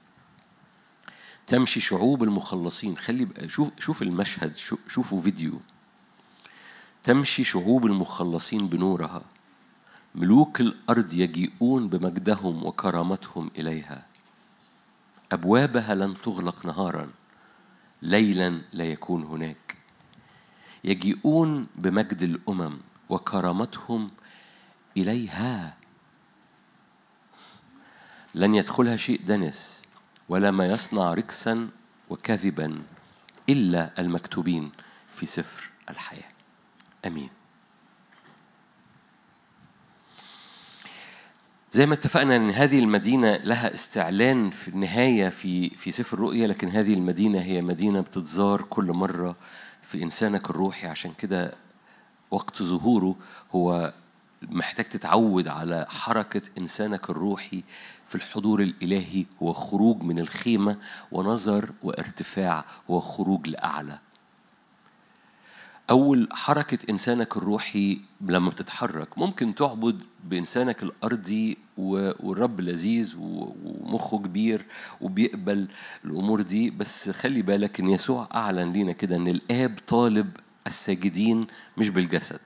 تمشي 1.47 1.79
شعوب 1.79 2.23
المخلصين. 2.23 2.97
خلي 2.97 3.27
شوف 3.47 3.69
شوف 3.79 4.01
المشهد 4.01 4.57
شو- 4.57 4.77
شوفوا 4.87 5.21
فيديو. 5.21 5.59
تمشي 7.05 7.43
شعوب 7.43 7.85
المخلصين 7.85 8.67
بنورها. 8.67 9.21
ملوك 10.15 10.61
الأرض 10.61 11.13
يجيئون 11.13 11.89
بمجدهم 11.89 12.65
وكرامتهم 12.65 13.51
إليها. 13.57 14.05
أبوابها 15.31 15.95
لن 15.95 16.15
تغلق 16.23 16.65
نهارا 16.65 17.09
ليلا 18.01 18.61
لا 18.73 18.85
يكون 18.85 19.23
هناك. 19.23 19.77
يجيئون 20.83 21.67
بمجد 21.75 22.21
الأمم 22.23 22.77
وكرامتهم 23.09 24.11
إليها. 24.97 25.77
لن 28.35 28.55
يدخلها 28.55 28.97
شيء 28.97 29.21
دنس 29.27 29.83
ولا 30.29 30.51
ما 30.51 30.65
يصنع 30.65 31.13
ركسا 31.13 31.69
وكذبا 32.09 32.81
إلا 33.49 34.01
المكتوبين 34.01 34.71
في 35.15 35.25
سفر 35.25 35.69
الحياة. 35.89 36.34
أمين. 37.07 37.29
زي 41.75 41.85
ما 41.85 41.93
اتفقنا 41.93 42.35
إن 42.35 42.49
هذه 42.49 42.79
المدينة 42.79 43.35
لها 43.35 43.73
استعلان 43.73 44.49
في 44.49 44.67
النهاية 44.67 45.29
في 45.29 45.69
في 45.69 45.91
سفر 45.91 46.17
الرؤيا 46.17 46.47
لكن 46.47 46.69
هذه 46.69 46.93
المدينة 46.93 47.41
هي 47.41 47.61
مدينة 47.61 48.01
بتتزار 48.01 48.61
كل 48.61 48.85
مرة 48.85 49.35
في 49.81 50.03
إنسانك 50.03 50.49
الروحي. 50.49 50.87
عشان 50.87 51.11
كده 51.17 51.53
وقت 52.31 52.63
ظهوره 52.63 53.15
هو 53.55 53.93
محتاج 54.41 54.85
تتعود 54.85 55.47
على 55.47 55.85
حركة 55.89 56.41
إنسانك 56.57 57.09
الروحي 57.09 57.63
في 58.07 58.15
الحضور 58.15 58.61
الإلهي. 58.61 59.25
هو 59.43 59.53
خروج 59.53 60.03
من 60.03 60.19
الخيمة 60.19 60.77
ونظر 61.11 61.69
وارتفاع 61.83 62.65
هو 62.89 62.99
خروج 62.99 63.49
لأعلى. 63.49 63.99
أول 65.89 66.27
حركة 66.31 66.77
إنسانك 66.89 67.37
الروحي 67.37 68.01
لما 68.21 68.49
بتتحرك 68.49 69.17
ممكن 69.17 69.55
تعبد 69.55 70.03
بإنسانك 70.23 70.83
الأرضي 70.83 71.57
والرب 71.77 72.61
لذيذ 72.61 73.15
ومخه 73.17 74.17
كبير 74.19 74.65
وبيقبل 75.01 75.67
الأمور 76.05 76.41
دي 76.41 76.69
بس 76.69 77.09
خلي 77.09 77.41
بالك 77.41 77.79
إن 77.79 77.89
يسوع 77.89 78.29
أعلن 78.33 78.73
لينا 78.73 78.91
كده 78.91 79.15
إن 79.15 79.27
الآب 79.27 79.79
طالب 79.87 80.37
الساجدين 80.67 81.47
مش 81.77 81.89
بالجسد. 81.89 82.41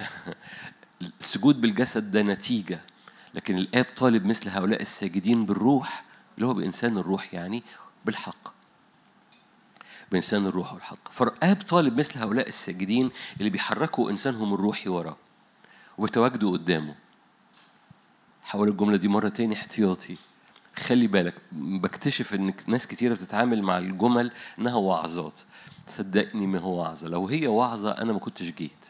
السجود 1.20 1.60
بالجسد 1.60 2.10
ده 2.10 2.22
نتيجة 2.22 2.80
لكن 3.34 3.58
الآب 3.58 3.86
طالب 3.96 4.26
مثل 4.26 4.48
هؤلاء 4.48 4.82
الساجدين 4.82 5.46
بالروح 5.46 6.04
اللي 6.36 6.46
هو 6.46 6.54
بإنسان 6.54 6.98
الروح 6.98 7.34
يعني 7.34 7.62
بالحق. 8.04 8.59
بإنسان 10.12 10.46
الروح 10.46 10.72
والحق. 10.72 11.12
فالآب 11.12 11.62
طالب 11.62 11.98
مثل 11.98 12.18
هؤلاء 12.18 12.48
الساجدين 12.48 13.10
اللي 13.38 13.50
بيحركوا 13.50 14.10
إنسانهم 14.10 14.54
الروحي 14.54 14.88
وراه 14.90 15.16
وبيتواجدوا 15.98 16.52
قدامه. 16.52 16.94
حاول 18.42 18.68
الجملة 18.68 18.96
دي 18.96 19.08
مرة 19.08 19.28
تاني 19.28 19.54
احتياطي. 19.54 20.16
خلي 20.76 21.06
بالك 21.06 21.34
بكتشف 21.52 22.34
إن 22.34 22.54
ناس 22.66 22.86
كتيرة 22.86 23.14
بتتعامل 23.14 23.62
مع 23.62 23.78
الجمل 23.78 24.32
إنها 24.58 24.74
وعظات. 24.74 25.40
صدقني 25.86 26.46
ما 26.46 26.58
هو 26.58 26.78
وعظة. 26.80 27.08
لو 27.08 27.28
هي 27.28 27.46
وعظة 27.46 27.90
أنا 27.90 28.12
ما 28.12 28.18
كنتش 28.18 28.50
جيت. 28.50 28.86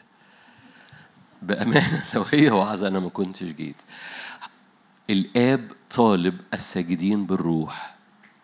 بأمانة 1.41 2.03
لو 2.15 2.23
هي 2.31 2.49
وعظة 2.49 2.87
أنا 2.87 2.99
ما 2.99 3.09
كنتش 3.09 3.43
جيت. 3.43 3.81
الآب 5.09 5.71
طالب 5.91 6.41
الساجدين 6.53 7.25
بالروح 7.25 7.95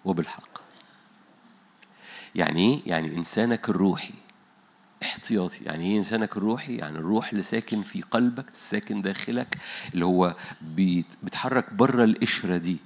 وبالحق. 0.05 0.66
يعني 2.37 2.73
إيه؟ 2.73 2.81
يعني 2.85 3.17
إنسانك 3.17 3.69
الروحي. 3.69 4.13
احتياطي. 5.03 5.63
يعني 5.65 5.85
إيه 5.91 5.97
إنسانك 5.97 6.37
الروحي؟ 6.37 6.75
يعني 6.75 6.97
الروح 6.97 7.29
اللي 7.31 7.43
ساكن 7.43 7.81
في 7.83 8.01
قلبك 8.01 8.45
الساكن 8.53 9.01
داخلك 9.01 9.57
اللي 9.93 10.05
هو 10.05 10.35
بيت- 10.61 11.15
بيتحرك 11.23 11.73
بره 11.73 12.03
القشرة 12.03 12.57
دي. 12.57 12.77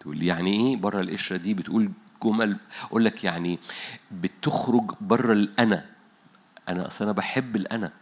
تقول 0.00 0.22
يعني 0.22 0.50
إيه 0.50 0.76
بره 0.76 1.00
القشرة 1.00 1.36
دي؟ 1.36 1.54
بتقول 1.54 1.90
جمل 2.24 2.56
أقول 2.84 3.04
لك 3.04 3.24
يعني 3.24 3.58
بتخرج 4.10 4.90
بره 5.00 5.32
الأنا. 5.32 5.84
أنا 6.68 6.86
أصل 6.86 7.04
أنا 7.04 7.12
بحب 7.12 7.56
الأنا. 7.56 7.92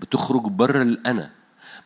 بتخرج 0.00 0.42
بره 0.42 0.82
الأنا. 0.82 1.30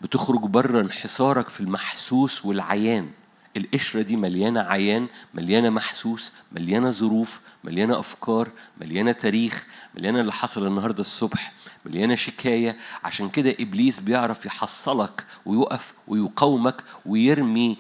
بتخرج 0.01 0.40
بره 0.40 0.81
انحصارك 0.81 1.48
في 1.48 1.60
المحسوس 1.60 2.44
والعيان. 2.44 3.10
القشرة 3.56 4.02
دي 4.02 4.16
مليانة 4.16 4.60
عيان 4.60 5.06
مليانة 5.35 5.70
محسوس 5.70 6.32
مليانة 6.52 6.90
ظروف 6.90 7.40
مليانة 7.64 7.98
أفكار 7.98 8.48
مليانة 8.81 9.12
تاريخ 9.12 9.66
مليانة 9.94 10.20
اللي 10.20 10.32
حصل 10.32 10.66
النهاردة 10.66 11.01
الصبح 11.01 11.52
مليانة 11.86 12.14
شكاية. 12.14 12.76
عشان 13.05 13.28
كده 13.28 13.56
إبليس 13.60 14.01
بيعرف 14.01 14.47
يحصلك 14.47 15.24
ويقف 15.47 15.94
ويقاومك 16.09 16.85
ويرمي 17.06 17.76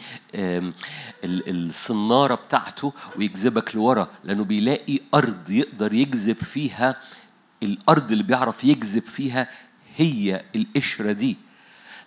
الصنارة 1.24 2.34
بتاعته 2.34 2.92
ويجذبك 3.16 3.74
لورا 3.76 4.08
لأنه 4.24 4.44
بيلاقي 4.44 5.00
أرض 5.14 5.50
يقدر 5.50 5.92
يجذب 5.92 6.36
فيها 6.36 6.96
الأرض 7.62 8.12
اللي 8.12 8.22
بيعرف 8.24 8.64
يجذب 8.64 9.02
فيها 9.02 9.48
هي 9.96 10.42
القشرة 10.56 11.12
دي. 11.12 11.36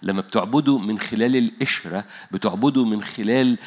لما 0.01 0.21
بتعبدوا 0.21 0.79
من 0.79 0.99
خلال 0.99 1.35
القشرة 1.35 2.05
بتعبدوا 2.31 2.85
من 2.85 3.03
خلال 3.03 3.57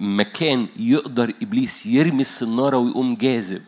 مكان 0.00 0.66
يقدر 0.76 1.34
إبليس 1.42 1.86
يرمي 1.86 2.20
الصنارة 2.20 2.76
ويقوم 2.76 3.14
جاذب. 3.14 3.62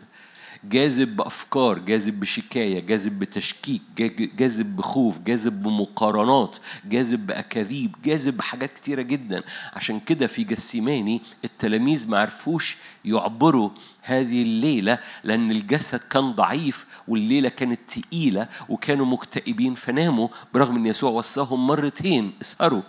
جاذب 0.65 1.17
بأفكار 1.17 1.79
جاذب 1.79 2.21
بشكاية 2.21 2.81
جاذب 2.81 3.19
بتشكيك 3.19 3.83
جا- 3.99 4.29
جاذب 4.37 4.77
بخوف 4.77 5.19
جاذب 5.19 5.63
بمقارنات 5.63 6.57
جاذب 6.85 7.27
بأكاذيب 7.27 7.95
جاذب 8.05 8.37
بحاجات 8.37 8.73
كتيرة 8.73 9.03
جدا. 9.03 9.43
عشان 9.73 10.01
كده 10.01 10.27
في 10.27 10.45
جسيماني 10.45 11.21
التلاميذ 11.45 12.11
ما 12.11 12.19
عرفوش 12.19 12.77
يعبروا 13.05 13.71
هذه 14.03 14.43
الليلة 14.43 14.99
لأن 15.25 15.51
الجسد 15.51 16.01
كان 16.11 16.33
ضعيف 16.33 16.87
والليلة 17.09 17.49
كانت 17.49 17.81
تقيلة 17.89 18.49
وكانوا 18.69 19.07
مكتئبين 19.07 19.75
فناموا 19.75 20.29
برغم 20.55 20.77
أن 20.77 20.87
يسوع 20.87 21.11
وصاهم 21.11 21.67
مرتين. 21.67 22.33
اسهروا 22.43 22.83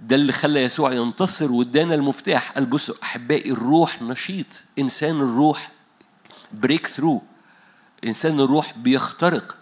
ده 0.00 0.16
اللي 0.16 0.32
خلى 0.32 0.62
يسوع 0.62 0.92
ينتصر 0.92 1.52
وادانا 1.52 1.94
المفتاح. 1.94 2.50
قال 2.52 2.66
بصوا 2.66 2.94
أحبائي 3.02 3.50
الروح 3.50 4.02
نشيط. 4.02 4.64
إنسان 4.78 5.16
الروح 5.20 5.70
بريك 6.52 6.86
ثرو 6.86 7.22
إنسان 8.04 8.40
الروح 8.40 8.78
بيخترق. 8.78 9.56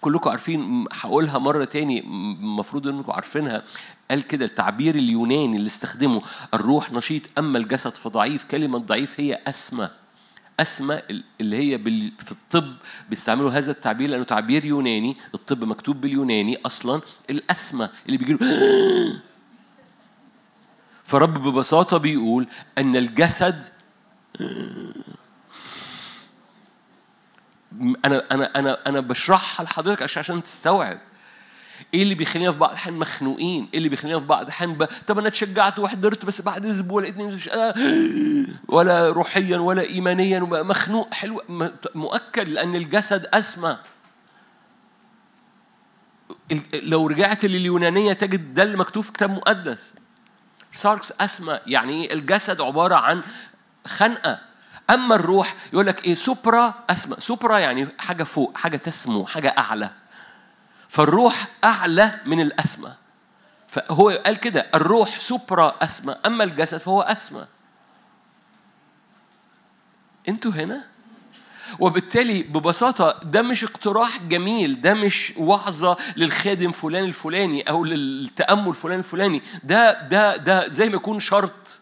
كلكم 0.00 0.30
عارفين 0.30 0.84
هقولها 0.92 1.38
مرة 1.38 1.64
تاني 1.64 2.00
المفروض 2.00 2.88
إنكم 2.88 3.12
عارفينها. 3.12 3.62
قال 4.10 4.26
كده 4.26 4.44
التعبير 4.44 4.94
اليوناني 4.94 5.56
اللي 5.56 5.66
استخدمه 5.66 6.22
الروح 6.54 6.92
نشيط 6.92 7.22
أما 7.38 7.58
الجسد 7.58 7.94
فضعيف. 7.94 8.44
كلمة 8.44 8.78
ضعيف 8.78 9.20
هي 9.20 9.38
أسمى. 9.46 9.90
أسمى 10.60 11.02
اللي 11.40 11.56
هي 11.56 11.78
في 12.18 12.32
الطب 12.32 12.74
بيستعملوا 13.10 13.50
هذا 13.50 13.70
التعبير 13.70 14.10
لأنه 14.10 14.24
تعبير 14.24 14.64
يوناني. 14.64 15.16
الطب 15.34 15.64
مكتوب 15.64 16.00
باليوناني 16.00 16.56
أصلا. 16.66 17.00
الأسمى 17.30 17.88
اللي 18.06 18.16
بيجيله 18.16 18.38
فرب 21.04 21.34
ببساطة 21.48 21.96
بيقول 21.96 22.46
أن 22.78 22.96
الجسد 22.96 23.64
أنا 28.04 28.24
أنا 28.30 28.58
أنا 28.58 28.78
أنا 28.86 29.00
بشرحها 29.00 29.64
لحضرتك 29.64 30.02
عشان 30.02 30.42
تستوعب. 30.42 30.98
إيه 31.94 32.02
اللي 32.02 32.14
بيخلينا 32.14 32.52
في 32.52 32.58
بعض 32.58 32.70
الاحيان 32.70 32.98
مخنوقين؟ 32.98 33.68
إيه 33.72 33.78
اللي 33.78 33.88
بيخلينا 33.88 34.20
في 34.20 34.26
بعض 34.26 34.42
الاحيان 34.42 34.74
ب... 34.74 34.84
طب 35.06 35.18
أنا 35.18 35.28
اتشجعت 35.28 35.78
وحضرت 35.78 36.24
بس 36.24 36.40
بعد 36.40 36.66
أسبوع 36.66 37.02
لقيتني 37.02 37.26
مش 37.26 37.48
آه 37.48 37.74
ولا 38.74 39.08
روحيا 39.08 39.58
ولا 39.58 39.82
ايمانيا 39.82 40.40
مخنوق. 40.40 41.14
حلو. 41.14 41.42
مؤكد 41.94 42.48
لأن 42.48 42.74
الجسد 42.74 43.26
أسمى. 43.26 43.78
لو 46.74 47.06
رجعت 47.06 47.44
لليونانية 47.44 48.12
تجد 48.12 48.54
ده 48.54 48.62
اللي 48.62 48.76
مكتوب 48.76 49.04
في 49.04 49.12
كتاب 49.12 49.30
مقدس. 49.30 49.94
ساركس 50.72 51.12
أسمى. 51.20 51.60
يعني 51.66 52.04
إيه؟ 52.04 52.12
الجسد 52.12 52.60
عبارة 52.60 52.94
عن 52.94 53.22
خنقة. 53.86 54.47
أما 54.90 55.14
الروح 55.14 55.54
يقول 55.72 55.86
لك 55.86 56.04
إيه؟ 56.04 56.14
سوبرا 56.14 56.74
أسمى 56.90 57.16
سوبرا 57.18 57.58
يعني 57.58 57.88
حاجة 57.98 58.22
فوق 58.22 58.58
حاجة 58.58 58.76
تسمو 58.76 59.26
حاجة 59.26 59.54
أعلى. 59.58 59.90
فالروح 60.88 61.46
أعلى 61.64 62.20
من 62.26 62.40
الأسمى. 62.40 62.92
فهو 63.68 64.08
قال 64.10 64.36
كده 64.36 64.66
الروح 64.74 65.18
سوبرا 65.18 65.74
أسمى 65.82 66.16
أما 66.26 66.44
الجسد 66.44 66.78
فهو 66.78 67.02
أسمى. 67.02 67.46
أنتوا 70.28 70.52
هنا؟ 70.52 70.84
وبالتالي 71.78 72.42
ببساطة 72.42 73.20
ده 73.22 73.42
مش 73.42 73.64
اقتراح 73.64 74.22
جميل 74.22 74.80
ده 74.80 74.94
مش 74.94 75.32
وعظة 75.36 75.96
للخادم 76.16 76.72
فلان 76.72 77.04
الفلاني 77.04 77.62
أو 77.62 77.84
للتأمل 77.84 78.74
فلان 78.74 78.98
الفلاني. 78.98 79.42
ده 79.64 80.02
ده 80.08 80.36
ده 80.36 80.68
زي 80.68 80.88
ما 80.88 80.94
يكون 80.96 81.20
شرط. 81.20 81.80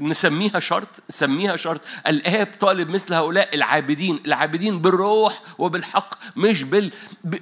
نسميها 0.00 0.60
شرط 0.60 1.02
سميها 1.08 1.56
شرط. 1.56 1.80
الآب 2.06 2.48
طالب 2.60 2.88
مثل 2.88 3.14
هؤلاء 3.14 3.54
العابدين 3.54 4.20
العابدين 4.26 4.82
بالروح 4.82 5.40
وبالحق 5.58 6.14
مش 6.36 6.62
بال 6.62 6.92
ب... 7.24 7.36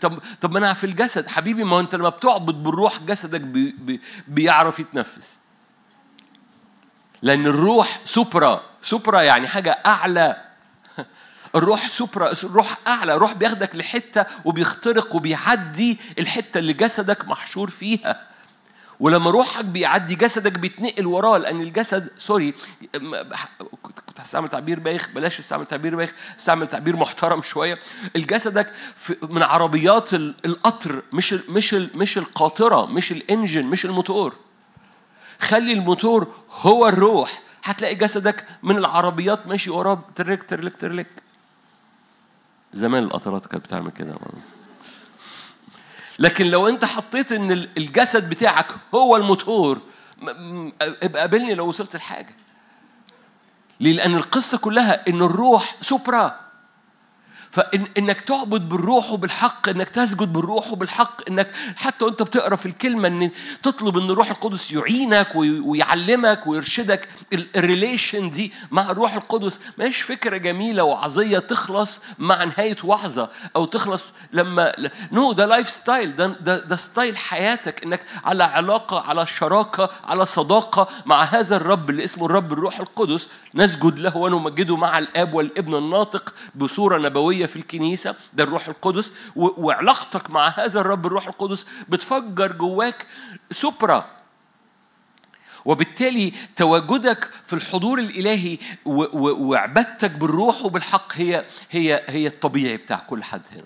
طب 0.00 0.18
طب 0.40 0.56
أنا 0.56 0.72
في 0.72 0.84
الجسد. 0.84 1.28
حبيبي 1.28 1.64
ما 1.64 1.80
أنت 1.80 1.94
لما 1.94 2.08
بتعبد 2.08 2.54
بالروح 2.54 3.00
جسدك 3.00 3.40
بي... 3.40 3.74
بي... 3.78 4.00
بيعرف 4.28 4.80
يتنفس. 4.80 5.38
لأن 7.22 7.46
الروح 7.46 8.00
supra 8.04 8.62
supra 8.82 9.20
يعني 9.22 9.48
حاجة 9.48 9.78
أعلى. 9.86 10.44
الروح 11.54 11.88
supra 11.88 12.32
الروح 12.44 12.78
أعلى. 12.86 13.14
الروح 13.14 13.32
بياخدك 13.32 13.76
لحتة 13.76 14.26
وبيخترق 14.44 15.14
وبيعدي 15.14 15.98
الحتة 16.18 16.58
اللي 16.58 16.72
جسدك 16.72 17.28
محشور 17.28 17.70
فيها. 17.70 18.27
ولما 19.00 19.30
روحك 19.30 19.64
بيعدي 19.64 20.14
جسدك 20.14 20.52
بيتنقل 20.58 21.06
وراه 21.06 21.38
لأن 21.38 21.60
الجسد 21.60 22.08
sorry 22.16 22.54
كنت 24.06 24.20
هستعمل 24.20 24.48
تعبير 24.48 24.80
بايخ؟ 24.80 25.08
بلاش 25.14 25.38
استعمل 25.38 25.66
تعبير 25.66 25.96
بايخ 25.96 26.12
استعمل 26.38 26.66
تعبير 26.66 26.96
محترم 26.96 27.42
شوية. 27.42 27.78
الجسدك 28.16 28.72
من 29.22 29.42
عربيات 29.42 30.14
ال- 30.14 30.34
القطر 30.44 31.02
مش 31.12 31.32
ال 31.32 31.42
مش 31.48 31.74
ال 31.74 31.90
مش 31.94 32.18
القاطرة 32.18 32.86
مش 32.86 33.12
ال 33.12 33.19
engine 33.19 33.64
مش 33.64 33.84
الموتور. 33.84 34.34
خلي 35.40 35.72
الموتور 35.72 36.26
هو 36.60 36.88
الروح. 36.88 37.42
هتلاقي 37.64 37.94
جسدك 37.94 38.44
من 38.62 38.76
العربيات 38.78 39.46
ماشي 39.46 39.70
وراه 39.70 39.98
ترك 40.16 40.42
ترلك 40.42 40.76
ترلك 40.76 41.06
زمان 42.74 43.02
القطارات 43.04 43.46
كانت 43.46 43.64
بتعمل 43.64 43.90
كده 43.90 44.14
لكن 46.18 46.46
لو 46.46 46.68
انت 46.68 46.84
حطيت 46.84 47.32
ان 47.32 47.52
ال- 47.52 47.68
الجسد 47.78 48.28
بتاعك 48.30 48.66
هو 48.94 49.16
الموتور 49.16 49.78
ابقى 50.82 51.20
قابلني 51.20 51.54
لو 51.54 51.68
وصلت 51.68 51.96
لحاجة 51.96 52.34
ليه؟ 53.80 53.92
لأن 53.92 54.14
القصة 54.14 54.58
كلها 54.58 55.08
إن 55.08 55.22
الروح 55.22 55.76
سوبرا 55.80 56.40
فانك 57.50 58.20
تعبد 58.20 58.68
بالروح 58.68 59.10
وبالحق 59.12 59.68
إنك 59.68 59.88
تسجد 59.88 60.32
بالروح 60.32 60.72
وبالحق 60.72 61.28
إنك 61.28 61.50
حتى 61.76 62.04
وأنت 62.04 62.22
بتقرأ 62.22 62.56
في 62.56 62.66
الكلمة 62.66 63.08
إن 63.08 63.30
تطلب 63.62 63.98
إن 63.98 64.10
الروح 64.10 64.30
القدس 64.30 64.72
يعينك 64.72 65.28
وي- 65.34 65.60
ويعلمك 65.60 66.46
ويرشدك. 66.46 67.08
ال- 67.32 67.46
ال 67.56 67.64
relation 67.64 68.30
دي 68.30 68.52
مع 68.70 68.90
الروح 68.90 69.14
القدس 69.14 69.60
مش 69.78 70.02
فكرة 70.02 70.36
جميلة 70.36 70.82
وعظية 70.84 71.38
تخلص 71.38 72.02
مع 72.18 72.44
نهاية 72.44 72.76
وعظة 72.84 73.30
أو 73.56 73.64
تخلص 73.64 74.14
لما 74.32 74.72
no 75.12 75.32
ده 75.32 75.46
lifestyle 75.46 76.16
ده, 76.16 76.26
ده 76.58 76.76
style 76.76 77.16
حياتك. 77.16 77.82
إنك 77.84 78.00
على 78.24 78.44
علاقة 78.44 79.00
على 79.00 79.26
شراكة 79.26 79.90
على 80.04 80.26
صداقة 80.26 80.88
مع 81.06 81.22
هذا 81.22 81.56
الرب 81.56 81.90
اللي 81.90 82.04
اسمه 82.04 82.26
الرب 82.26 82.52
الروح 82.52 82.80
القدس 82.80 83.28
نسجد 83.54 83.98
له 83.98 84.16
ونمجده 84.16 84.76
مع 84.76 84.98
الآب 84.98 85.34
والابن 85.34 85.74
الناطق 85.74 86.34
بصورة 86.54 86.98
نبوية. 86.98 87.37
في 87.46 87.56
الكنيسة 87.56 88.16
ده 88.32 88.44
الروح 88.44 88.68
القدس 88.68 89.14
وعلاقتك 89.36 90.30
مع 90.30 90.48
هذا 90.48 90.80
الرب 90.80 91.06
الروح 91.06 91.26
القدس 91.26 91.66
بتفجر 91.88 92.52
جواك 92.52 93.06
سوبرا. 93.50 94.10
وبالتالي 95.64 96.32
تواجدك 96.56 97.30
في 97.46 97.52
الحضور 97.52 97.98
و- 98.84 99.48
وعبادتك 99.50 100.10
بالروح 100.10 100.64
وبالحق 100.64 101.12
هي 101.14 101.44
هي 101.70 102.04
هي 102.08 102.26
الطبيعي 102.26 102.76
بتاع 102.76 102.96
كل 102.98 103.24
حد 103.24 103.42
هنا. 103.52 103.64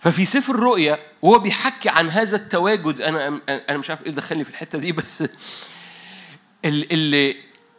ففي 0.00 0.24
سفر 0.24 0.54
الرؤيا 0.54 0.98
وهو 1.22 1.38
بيحكي 1.38 1.88
عن 1.88 2.08
هذا 2.10 2.36
التواجد 2.36 3.00
أنا 3.00 3.40
أنا 3.48 3.78
مش 3.78 3.90
عارف 3.90 4.06
إيه 4.06 4.10
دخلني 4.12 4.44
في 4.44 4.50
الحتة 4.50 4.78
دي 4.78 4.92
بس 4.92 5.22
ال- 6.64 6.92
اللي 6.92 7.36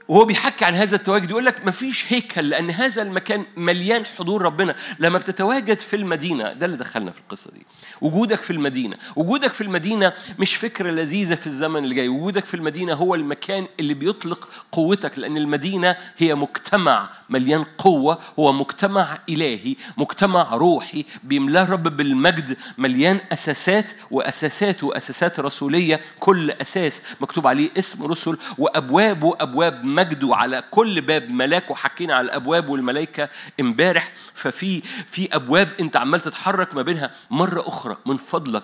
وهو 0.10 0.26
بيحكي 0.26 0.66
عن 0.66 0.74
هذا 0.76 0.96
التواجد 0.96 1.30
يقول 1.30 1.46
لك 1.46 1.66
مفيش 1.66 2.14
هيكل 2.14 2.50
لأن 2.50 2.70
هذا 2.72 3.02
المكان 3.02 3.46
مليان 3.58 4.06
حضور 4.06 4.42
ربنا. 4.42 4.76
لما 5.00 5.18
بتتواجد 5.20 5.80
في 5.80 5.96
المدينة 5.96 6.54
ده 6.54 6.66
اللي 6.66 6.78
دخلنا 6.78 7.12
في 7.12 7.20
القصة 7.20 7.52
دي. 7.52 7.66
وجودك 8.02 8.42
في 8.42 8.54
المدينة 8.54 8.98
وجودك 9.16 9.54
في 9.54 9.62
المدينة 9.62 10.14
مش 10.40 10.56
فكره 10.56 10.92
لذيذة 10.92 11.36
في 11.36 11.48
الزمن 11.48 11.84
اللي 11.84 11.96
جاي. 11.96 12.08
وجودك 12.08 12.46
في 12.46 12.54
المدينة 12.54 12.94
هو 12.94 13.16
المكان 13.16 13.68
اللي 13.80 13.94
بيطلق 13.94 14.50
قوتك 14.72 15.20
لأن 15.20 15.38
المدينة 15.38 15.96
هي 16.18 16.36
مجتمع 16.36 17.10
مليان 17.30 17.66
قوة 17.78 18.20
هو 18.40 18.54
مجتمع 18.54 19.20
إلهي 19.30 19.76
مجتمع 19.98 20.54
روحي. 20.56 21.06
بيملاه 21.24 21.64
الرب 21.64 21.84
بالمجد 21.98 22.58
مليان 22.78 23.20
أساسات 23.32 23.92
وأساسات 24.12 24.84
وأساسات 24.84 25.40
رسولية. 25.40 26.00
كل 26.20 26.52
أساس 26.52 27.02
مكتوب 27.22 27.48
عليه 27.48 27.70
اسم 27.78 28.06
رسل 28.06 28.38
وابوابه 28.58 29.36
ابواب 29.40 29.86
مجد 30.00 30.24
وعلى 30.24 30.64
كل 30.72 31.02
باب 31.02 31.30
ملاك 31.30 31.72
وحكينا 31.72 32.14
على 32.16 32.26
الأبواب 32.26 32.70
والملائكة 32.70 33.30
امبارح. 33.60 34.12
ففي 34.34 34.82
في 35.08 35.36
أبواب 35.36 35.70
أنت 35.80 35.98
عمال 35.98 36.20
تتحرك 36.22 36.76
ما 36.76 36.82
بينها. 36.82 37.12
مرة 37.32 37.68
أخرى 37.68 37.98
من 38.06 38.18
فضلك 38.18 38.64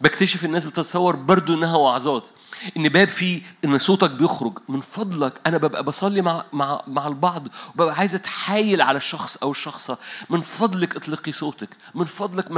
بكتشف 0.00 0.44
الناس 0.44 0.66
بتتصور 0.66 1.16
برضو 1.16 1.54
إنها 1.54 1.76
وعظات. 1.76 2.28
إن 2.76 2.88
باب 2.88 3.08
فيه 3.08 3.42
إن 3.64 3.78
صوتك 3.78 4.10
بيخرج. 4.10 4.58
من 4.68 4.80
فضلك 4.80 5.32
أنا 5.46 5.58
ببقى 5.58 5.84
بصلي 5.84 6.22
مع 6.22 6.44
مع 6.52 6.82
مع 6.86 7.06
البعض. 7.06 7.48
وببقى 7.74 7.94
عايز 7.94 8.14
أتحايل 8.14 8.82
على 8.82 8.96
الشخص 8.96 9.36
أو 9.36 9.50
الشخصة. 9.50 9.98
من 10.30 10.40
فضلك 10.40 10.96
اطلقي 10.96 11.32
صوتك. 11.32 11.68
من 11.94 12.04
فضلك 12.04 12.50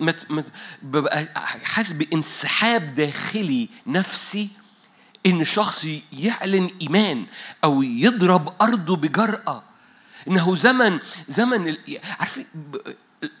مت 0.00 0.46
ببقى 0.82 1.26
حاسس 1.64 1.92
بانسحاب 1.92 2.94
داخلي 2.94 3.68
نفسي 3.86 4.48
إن 5.26 5.44
شخص 5.44 5.88
يعلن 6.12 6.70
إيمان 6.82 7.26
أو 7.64 7.82
يضرب 7.82 8.52
ارضه 8.62 8.96
بجرأة. 8.96 9.62
إنه 10.28 10.56
زمن 10.56 10.98
زمن 11.28 11.76
عارفين 12.20 12.46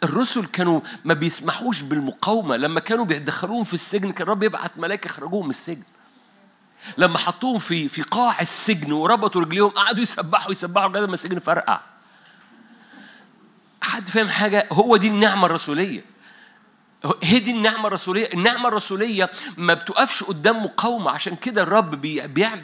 الرسل 0.04 0.46
كانوا 0.46 0.80
ما 1.04 1.14
بيسمحوش 1.14 1.80
بالمقاومة. 1.80 2.56
لما 2.56 2.80
كانوا 2.80 3.04
بيدخلوهم 3.04 3.64
في 3.64 3.74
السجن 3.74 4.12
كان 4.12 4.22
الرب 4.22 4.42
يبعت 4.42 4.72
ملاك 4.76 5.06
يخرجوهم 5.06 5.44
من 5.44 5.50
السجن. 5.50 5.82
لما 6.98 7.18
حطوهم 7.18 7.58
في 7.58 7.88
في 7.88 8.02
قاع 8.02 8.40
السجن 8.40 8.92
وربطوا 8.92 9.40
رجليهم 9.40 9.70
قعدوا 9.70 10.02
يسبحوا 10.02 10.52
يسبحوا 10.52 10.88
لغاية 10.88 11.06
ما 11.06 11.14
السجن 11.14 11.38
فرقع. 11.38 11.80
حد 13.82 14.08
فاهم 14.08 14.28
حاجة؟ 14.28 14.68
هو 14.72 14.96
دي 14.96 15.08
النعمة 15.08 15.46
الرسولية. 15.46 16.11
هي 17.22 17.38
دي 17.38 17.50
النعمة 17.50 17.86
الرسولية، 17.86 18.28
النعمة 18.34 18.68
الرسولية 18.68 19.30
ما 19.56 19.74
بتقفش 19.74 20.24
قدام 20.24 20.64
مقاومة 20.64 21.10
عشان 21.10 21.36
كده 21.36 21.62
الرب 21.62 22.00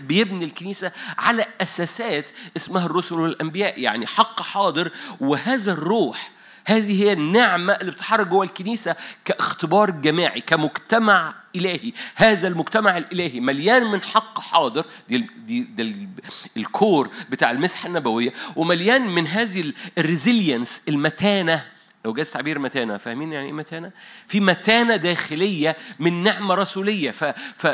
بيبني 0.06 0.44
الكنيسة 0.44 0.92
على 1.18 1.46
أساسات 1.60 2.30
اسمها 2.56 2.86
الرسل 2.86 3.14
والأنبياء، 3.14 3.80
يعني 3.80 4.06
حق 4.06 4.42
حاضر 4.42 4.92
وهذا 5.20 5.72
الروح 5.72 6.30
هذه 6.64 7.02
هي 7.02 7.12
النعمة 7.12 7.72
اللي 7.72 7.90
بتتحرك 7.92 8.26
جوه 8.26 8.44
الكنيسة 8.44 8.96
كاختبار 9.24 9.90
جماعي 9.90 10.40
كمجتمع 10.40 11.34
إلهي. 11.56 11.92
هذا 12.14 12.48
المجتمع 12.48 12.98
الإلهي 12.98 13.40
مليان 13.40 13.84
من 13.84 14.02
حق 14.02 14.40
حاضر. 14.40 14.84
دي, 15.08 15.16
ال- 15.16 15.46
دي 15.46 15.66
ال- 15.78 16.08
الكور 16.56 17.10
بتاع 17.30 17.50
المسحة 17.50 17.86
النبوية. 17.86 18.32
ومليان 18.56 19.08
من 19.08 19.26
هذه 19.26 19.72
الريزيلينس 19.98 20.82
المتانة 20.88 21.64
لو 22.08 22.14
جاز 22.14 22.30
تعبير 22.30 22.58
متانة 22.58 22.96
فاهمين 22.96 23.32
يعني 23.32 23.46
إيه 23.46 23.52
متانة؟ 23.52 23.90
في 24.28 24.40
متانة 24.40 24.96
داخلية 24.96 25.76
من 25.98 26.22
نعمة 26.22 26.54
رسولية 26.54 27.10
ف... 27.10 27.24
ف... 27.54 27.66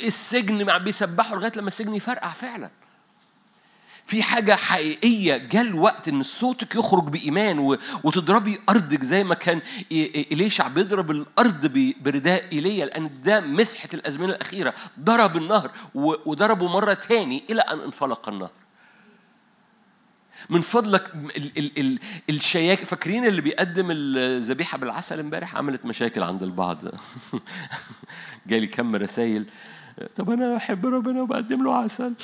السجن 0.00 0.66
مع 0.66 0.76
بيسبحوا 0.78 1.36
لغاية 1.36 1.52
لما 1.56 1.68
السجن 1.68 1.94
يفرقع 1.94 2.32
فعلا 2.32 2.70
في 4.06 4.22
حاجة 4.22 4.54
حقيقية 4.54 5.36
جاء 5.36 5.62
الوقت 5.62 6.08
إن 6.08 6.22
صوتك 6.22 6.74
يخرج 6.74 7.04
بإيمان. 7.04 7.58
وتضربي 8.04 8.58
أرضك 8.68 9.04
زي 9.04 9.24
ما 9.24 9.34
كان 9.34 9.60
إليشع 10.32 10.68
بيضرب 10.68 11.10
الأرض. 11.10 11.92
برداء 12.00 12.52
إيليا 12.52 12.86
لأن 12.86 13.10
ده 13.22 13.40
مسحة 13.40 13.88
الأزمنة 13.94 14.32
الأخيرة 14.32 14.74
ضرب 15.00 15.36
النهر. 15.36 15.70
وضربه 15.94 16.68
مرة 16.68 16.94
تاني 16.94 17.42
إلى 17.50 17.60
أن 17.60 17.80
انفلق 17.80 18.28
النهر 18.28 18.50
من 20.50 20.60
فضلك 20.60 21.14
ال 21.14 21.58
ال 21.58 21.78
ال 21.78 21.98
الشياك 22.30 22.78
فاكرين 22.78 23.26
اللي 23.26 23.40
بيقدم 23.40 23.88
الذبيحة 23.90 24.78
بالعسل 24.78 25.20
امبارح؟ 25.20 25.56
عملت 25.56 25.84
مشاكل 25.84 26.22
عند 26.22 26.42
البعض. 26.42 26.78
جالي 28.46 28.66
كم 28.66 28.96
رسائل 28.96 29.46
طب 30.16 30.30
أنا 30.30 30.56
أحب 30.56 30.86
ربنا 30.86 31.22
وبقدم 31.22 31.64
له 31.64 31.76
عسل. 31.76 32.14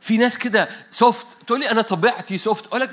في 0.00 0.18
ناس 0.18 0.38
كده 0.38 0.68
soft 0.90 1.26
تقول 1.46 1.60
لي 1.60 1.70
أنا 1.70 1.82
طبيعتي 1.82 2.38
soft 2.38 2.66
أقول 2.66 2.80
لك 2.80 2.90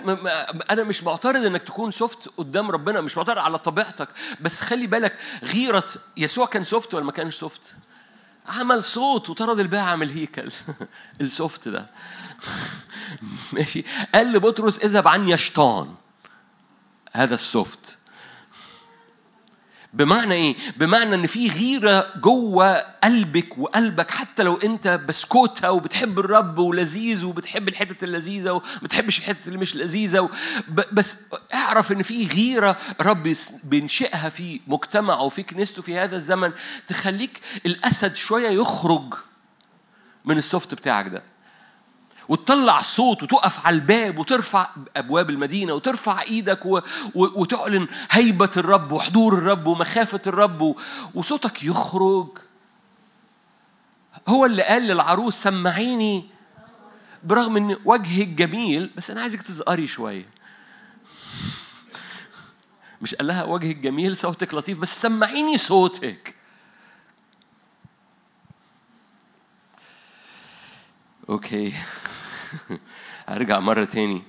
أنا 0.72 0.84
مش 0.84 1.04
معترض 1.04 1.46
إنك 1.46 1.64
تكون 1.64 1.92
soft 1.92 2.30
قدام 2.38 2.72
ربنا 2.72 3.02
مش 3.02 3.18
معترض 3.18 3.38
على 3.38 3.58
طبيعتك. 3.58 4.08
بس 4.42 4.62
خلي 4.62 4.88
بالك 4.88 5.18
غيرة 5.44 5.88
يسوع 6.18 6.46
كان 6.46 6.64
soft 6.64 6.94
ولا 6.94 7.06
ما 7.06 7.12
كانش 7.12 7.36
soft 7.36 7.76
عمل 8.52 8.84
صوت 8.84 9.30
وطرد 9.30 9.60
الباعة 9.60 9.92
عن 9.92 10.04
الهيكل 10.04 10.52
ال 11.22 11.31
soft 11.31 11.68
ده. 11.68 11.90
ماشي. 13.54 13.86
قال 14.16 14.32
لبطرس 14.32 14.80
اذهب 14.80 15.08
عني 15.08 15.32
يا 15.32 15.36
شيطان. 15.36 15.96
هذا 17.12 17.36
ال 17.36 17.46
soft. 17.46 17.98
بمعنى 19.94 20.34
إيه؟ 20.34 20.56
بمعنى 20.78 21.16
إن 21.16 21.28
في 21.28 21.50
غيرة 21.50 22.08
جوه 22.22 22.78
قلبك 22.78 23.58
وقلبك 23.58 24.12
حتى 24.12 24.44
لو 24.44 24.56
أنت 24.56 24.88
بسكوتة 24.88 25.72
وبتحب 25.72 26.20
الرب 26.20 26.58
ولذيذ 26.58 27.26
وبتحب 27.26 27.68
الحتت 27.68 28.04
اللذيذة 28.04 28.52
وما 28.52 28.62
بتحبش 28.84 29.20
الحتت 29.20 29.48
اللي 29.48 29.58
مش 29.58 29.76
لذيذة. 29.76 30.30
بس 30.94 31.18
اعرف 31.54 31.92
إن 31.92 32.02
في 32.02 32.28
غيرة 32.28 32.78
رب 33.02 33.36
بينشئها 33.64 34.30
في 34.30 34.60
مجتمعه 34.68 35.22
وفي 35.24 35.44
كنيسته 35.44 35.82
في 35.82 35.98
هذا 35.98 36.16
الزمن 36.16 36.52
تخليك 36.88 37.40
الأسد 37.66 38.16
شوية 38.16 38.50
يخرج 38.50 39.14
من 40.26 40.38
السوفت 40.38 40.74
بتاعك 40.76 41.08
ده 41.08 41.24
وتطلع 42.30 42.82
صوت 42.82 43.24
وتقف 43.24 43.66
على 43.66 43.76
الباب 43.76 44.18
وترفع 44.20 44.68
أبواب 44.96 45.30
المدينة 45.30 45.74
وترفع 45.74 46.22
إيدك. 46.22 46.60
وتعلن 47.16 47.88
هيبة 48.12 48.52
الرب 48.58 48.92
وحضور 48.92 49.34
الرب 49.34 49.68
ومخافة 49.68 50.22
الرب. 50.28 50.76
وصوتك 51.16 51.64
يخرج 51.64 52.28
هو 54.28 54.46
اللي 54.46 54.64
قال 54.64 54.84
للعروس 54.84 55.36
سمعيني 55.36 56.26
برغم 57.24 57.58
إن 57.58 57.78
وجهك 57.86 58.28
جميل 58.28 58.92
بس 58.98 59.12
أنا 59.12 59.22
عايزك 59.22 59.42
تزقري 59.42 59.88
شوية 59.88 60.30
مش 63.02 63.16
قال 63.16 63.28
لها 63.28 63.44
وجهك 63.44 63.76
جميل 63.76 64.18
صوتك 64.18 64.54
لطيف 64.54 64.80
بس 64.80 65.02
سمعيني 65.02 65.58
صوتك 65.58 66.36
أوكي 71.30 71.74
هرجع 73.30 73.60
مرة 73.60 73.84
تاني. 73.84 74.24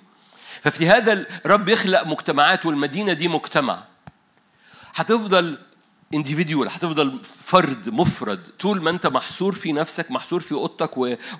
ففي 0.63 0.89
هذا 0.89 1.13
الرب 1.13 1.69
يخلق 1.69 2.07
مجتمعات 2.07 2.67
والمدينة 2.67 3.13
دي 3.13 3.29
مجتمع. 3.29 3.83
هتفضل 4.95 5.59
individual 6.17 6.69
هتفضل 6.71 7.21
فرد 7.25 7.91
مفرد 7.91 8.49
طول 8.61 8.83
ما 8.83 8.91
انت 8.91 9.07
محصور 9.07 9.53
في 9.53 9.73
نفسك 9.73 10.11
محصور 10.11 10.41
في 10.41 10.53
أوضتك. 10.53 10.91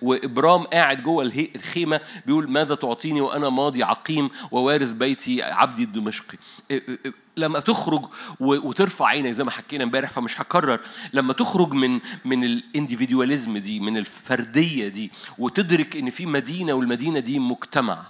وإبرام 0.03 0.65
قاعد 0.65 1.03
جوه. 1.03 1.25
الخيمة 1.57 2.01
بيقول 2.27 2.51
ماذا 2.51 2.75
تعطيني 2.75 3.21
وأنا 3.21 3.49
ماضي 3.49 3.83
عقيم 3.83 4.31
ووارث 4.51 4.91
بيتي 4.93 5.43
عبدي 5.43 5.83
الدمشقي 5.85 6.39
ا- 6.71 6.75
ا- 6.75 6.79
ا- 7.09 7.13
لما 7.37 7.61
تخرج. 7.61 8.05
وترفع 8.41 9.07
عينك 9.07 9.31
زي 9.31 9.45
ما 9.45 9.51
حكينا 9.51 9.85
امبارح 9.85 10.11
فمش 10.11 10.41
هكرر 10.41 10.81
لما 11.13 11.33
تخرج 11.33 11.73
من 11.73 12.01
من 12.25 12.45
الانديفيدواليزم 12.45 13.59
دي 13.59 13.81
من 13.81 13.97
الفردية 13.97 14.89
دي 14.89 15.11
وتدرك 15.39 15.97
إن 15.97 16.11
في 16.11 16.27
مدينة 16.27 16.73
والمدينة 16.73 17.19
دي 17.21 17.39
مجتمع 17.39 18.03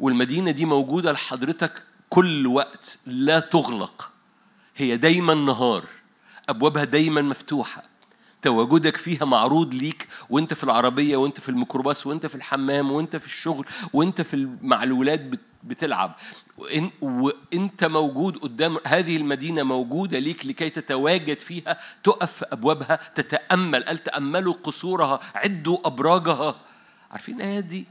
والمدينة 0.00 0.50
دي 0.50 0.64
موجودة 0.64 1.12
لحضرتك 1.12 1.82
كل 2.10 2.46
وقت 2.46 2.98
لا 3.06 3.40
تغلق 3.40 4.10
هي 4.76 4.96
دايما 4.96 5.34
نهار 5.34 5.84
أبوابها 6.48 6.84
دايما 6.84 7.22
مفتوحة 7.22 7.82
تواجدك 8.42 8.96
فيها 8.96 9.24
معروض 9.24 9.74
ليك 9.74 10.08
وأنت 10.30 10.54
في 10.54 10.64
العربية 10.64 11.16
وأنت 11.16 11.40
في 11.40 11.48
الميكروباص 11.48 12.06
وأنت 12.06 12.26
في 12.26 12.34
الحمام 12.34 12.92
وأنت 12.92 13.16
في 13.16 13.26
الشغل 13.26 13.66
وأنت 13.92 14.22
في 14.22 14.48
مع 14.62 14.82
الولاد 14.82 15.30
بت- 15.30 15.40
بتلعب. 15.64 16.14
وأنت 17.00 17.84
موجود 17.84 18.36
قدام 18.36 18.78
هذه 18.86 19.16
المدينة 19.16 19.62
موجودة 19.62 20.18
ليك 20.18 20.46
لكي 20.46 20.70
تتواجد 20.70 21.40
فيها 21.40 21.78
تقف 22.04 22.32
في 22.32 22.44
أبوابها 22.52 22.98
تتأمل. 23.14 23.84
قال 23.84 23.98
تأملوا 24.02 24.54
قصورها 24.64 25.20
عدوا 25.34 25.78
أبراجها. 25.86 26.56
عارفين؟ 27.10 27.34
الايات 27.36 27.64
دي 27.64 27.84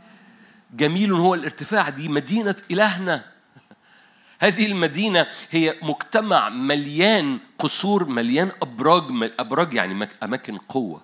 جميل 0.73 1.11
هو 1.14 1.34
الارتفاع 1.34 1.89
دي 1.89 2.07
مدينة 2.07 2.55
إلهنا. 2.72 3.32
هذه 4.44 4.65
المدينة 4.65 5.28
هي 5.52 5.76
مجتمع 5.82 6.49
مليان 6.49 7.40
قصور 7.60 8.06
مليان 8.06 8.52
أبراج 8.61 9.03
أبراج 9.40 9.74
يعني 9.74 10.10
أماكن 10.24 10.57
قوة. 10.57 11.02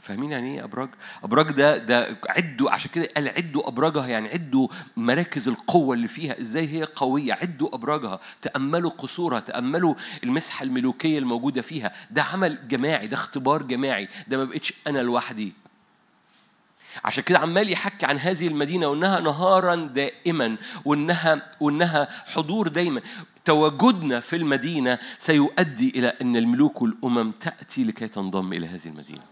فاهمين 0.00 0.30
يعني 0.30 0.54
إيه 0.54 0.64
أبراج؟ 0.64 0.88
أبراج 1.24 1.50
ده 1.52 1.76
ده 1.78 2.16
عدوا 2.28 2.70
عشان 2.70 2.90
كده 2.94 3.08
قال 3.16 3.28
عدوا 3.28 3.68
أبراجها 3.68 4.06
يعني 4.06 4.28
عدوا 4.28 4.68
مراكز 4.96 5.48
القوة 5.48 5.94
اللي 5.94 6.08
فيها. 6.08 6.40
إزاي 6.40 6.68
هي 6.68 6.84
قوية؟ 6.96 7.32
عدوا 7.32 7.74
أبراجها 7.74 8.20
تأملوا 8.42 8.90
قصورها 8.90 9.40
تأملوا 9.40 9.94
المسحة 10.24 10.62
الملوكية 10.62 11.18
الموجودة 11.18 11.62
فيها. 11.62 11.92
ده 12.10 12.22
عمل 12.22 12.68
جماعي 12.68 13.06
ده 13.06 13.14
اختبار 13.16 13.62
جماعي. 13.62 14.08
ده 14.28 14.36
ما 14.36 14.44
بقتش 14.44 14.74
أنا 14.86 14.98
لوحدي. 14.98 15.52
عشان 17.04 17.24
كده 17.24 17.38
عمال 17.38 17.70
يحكي 17.72 18.06
عن 18.06 18.18
هذه 18.18 18.46
المدينة 18.46 18.86
وإنها 18.86 19.20
نهارا 19.20 19.74
دائما 19.74 20.56
وإنها 20.84 21.42
وإنها 21.60 22.08
حضور 22.26 22.68
دايما. 22.68 23.00
تواجدنا 23.44 24.20
في 24.20 24.36
المدينة 24.36 24.98
سيؤدي 25.18 25.90
إلى 25.90 26.08
أن 26.22 26.36
الملوك 26.36 26.82
والأمم 26.82 27.32
تأتي 27.32 27.84
لكي 27.84 28.08
تنضم 28.08 28.52
إلى 28.52 28.66
هذه 28.66 28.86
المدينة. 28.86 29.22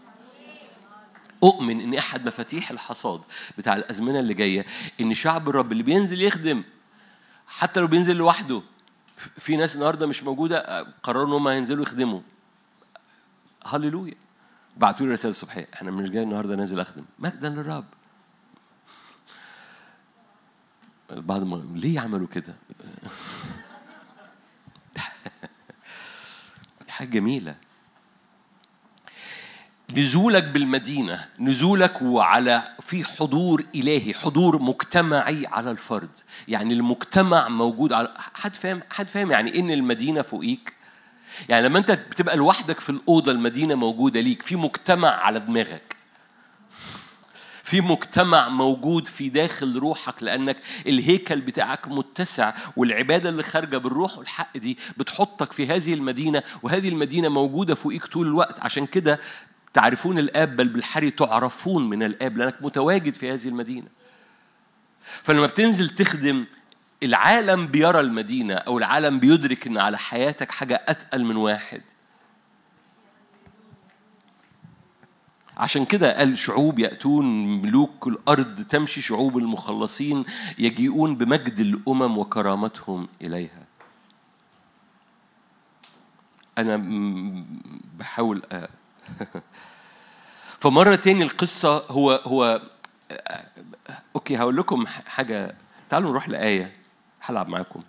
أؤمن 1.43 1.81
إن 1.81 1.93
أحد 1.93 2.25
مفاتيح 2.27 2.71
الحصاد 2.71 3.21
بتاع 3.57 3.75
الأزمنة 3.75 4.19
اللي 4.19 4.33
جاية 4.33 4.65
إن 5.01 5.13
شعب 5.13 5.49
الرب 5.49 5.71
اللي 5.71 5.83
بينزل 5.83 6.21
يخدم 6.21 6.63
حتى 7.47 7.79
لو 7.79 7.87
بينزل 7.87 8.15
لوحده 8.15 8.61
في 9.17 9.55
ناس 9.55 9.75
النهارده 9.75 10.07
مش 10.07 10.23
موجودة 10.23 10.87
قرروا 11.03 11.25
إن 11.27 11.33
هم 11.33 11.47
هينزلوا 11.47 11.83
يخدموا. 11.83 12.21
هللويا. 13.65 14.13
بعتوا 14.77 15.05
لي 15.05 15.13
رسالة 15.13 15.31
الصبحية. 15.31 15.67
إحنا 15.73 15.91
مش 15.91 16.09
جاي 16.09 16.23
النهارده 16.23 16.55
نازل 16.55 16.79
أخدم. 16.79 17.03
مجدا 17.19 17.49
للرب. 17.49 17.85
بعد 21.11 21.43
ما 21.43 21.67
ليه 21.75 21.99
عملوا 21.99 22.27
كده؟ 22.27 22.55
حاجة 26.87 27.07
جميلة. 27.09 27.55
نزولك 29.93 30.43
بالمدينة 30.43 31.25
نزولك 31.39 32.01
وعلى 32.01 32.75
في 32.79 33.03
حضور 33.03 33.65
إلهي 33.75 34.13
حضور 34.13 34.61
مجتمعي 34.61 35.45
على 35.47 35.71
الفرد. 35.71 36.09
يعني 36.47 36.73
المجتمع 36.73 37.47
موجود 37.47 37.93
على 37.93 38.13
حد 38.17 38.55
فاهم 38.55 38.81
حد 38.91 39.07
فاهم 39.07 39.31
يعني 39.31 39.59
إن 39.59 39.71
المدينة 39.71 40.21
فوقيك؟ 40.21 40.76
يعني 41.49 41.65
لما 41.67 41.79
انت 41.79 41.91
بتبقى 41.91 42.37
لوحدك 42.37 42.79
في 42.79 42.89
الأوضة 42.89 43.31
المدينة 43.31 43.75
موجودة 43.75 44.19
ليك 44.19 44.41
في 44.41 44.55
مجتمع 44.55 45.09
على 45.09 45.39
دماغك. 45.39 45.95
في 47.63 47.81
مجتمع 47.81 48.49
موجود 48.49 49.07
في 49.07 49.29
داخل 49.29 49.77
روحك 49.77 50.23
لأنك 50.23 50.57
الهيكل 50.87 51.41
بتاعك 51.41 51.87
متسع 51.87 52.53
والعبادة 52.77 53.29
اللي 53.29 53.43
خارجة 53.43 53.77
بالروح 53.77 54.17
والحق 54.17 54.57
دي 54.57 54.77
بتحطك 54.97 55.53
في 55.53 55.67
هذه 55.67 55.93
المدينة 55.93 56.43
وهذه 56.63 56.89
المدينة 56.89 57.29
موجودة 57.29 57.75
فوقيك 57.75 58.05
طول 58.05 58.27
الوقت. 58.27 58.59
عشان 58.59 58.85
كده 58.85 59.19
تعرفون 59.73 60.19
الآب 60.19 60.55
بل 60.55 60.67
بالحري 60.67 61.11
تعرفون 61.11 61.89
من 61.89 62.03
الآب 62.03 62.37
لأنك 62.37 62.55
متواجد 62.61 63.13
في 63.13 63.31
هذه 63.33 63.47
المدينة. 63.47 63.87
فلما 65.23 65.45
بتنزل 65.47 65.89
تخدم 65.89 66.45
العالم 67.03 67.67
بيرى 67.67 67.99
المدينة 67.99 68.53
أو 68.53 68.77
العالم 68.77 69.19
بيدرك 69.19 69.67
إن 69.67 69.77
على 69.77 69.97
حياتك 69.97 70.51
حاجة 70.51 70.83
أتقل 70.87 71.25
من 71.25 71.35
واحد 71.35 71.81
عشان 75.57 75.85
كده 75.85 76.17
قال 76.17 76.37
شعوب 76.37 76.79
يأتون 76.79 77.61
ملوك 77.61 78.07
الأرض 78.07 78.61
تمشي 78.61 79.01
شعوب 79.01 79.37
المخلصين 79.37 80.25
يجيئون 80.57 81.15
بمجد 81.15 81.59
الأمم 81.59 82.17
وكرامتهم 82.17 83.07
إليها 83.21 83.63
أنا 86.57 86.77
بحاول. 87.97 88.41
فمرة 90.59 90.95
تاني 90.95 91.23
القصة 91.23 91.77
هو 91.77 92.11
هو 92.11 92.61
أوكي 94.15 94.37
هقول 94.37 94.57
لكم 94.57 94.85
حاجة 94.87 95.55
تعالوا 95.89 96.09
نروح 96.11 96.29
لآية 96.29 96.76
هلعب 97.27 97.47
معاكم. 97.49 97.83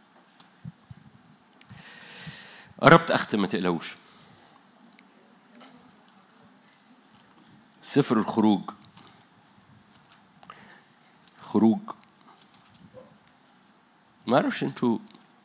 قربت 2.83 3.11
أختم 3.11 3.41
ما 3.41 3.47
تقلقوش. 3.47 3.95
سفر 7.83 8.17
الخروج. 8.19 8.71
خروج. 11.43 11.79
ما 14.27 14.37
أعرفش 14.37 14.63
أنتوا 14.65 14.99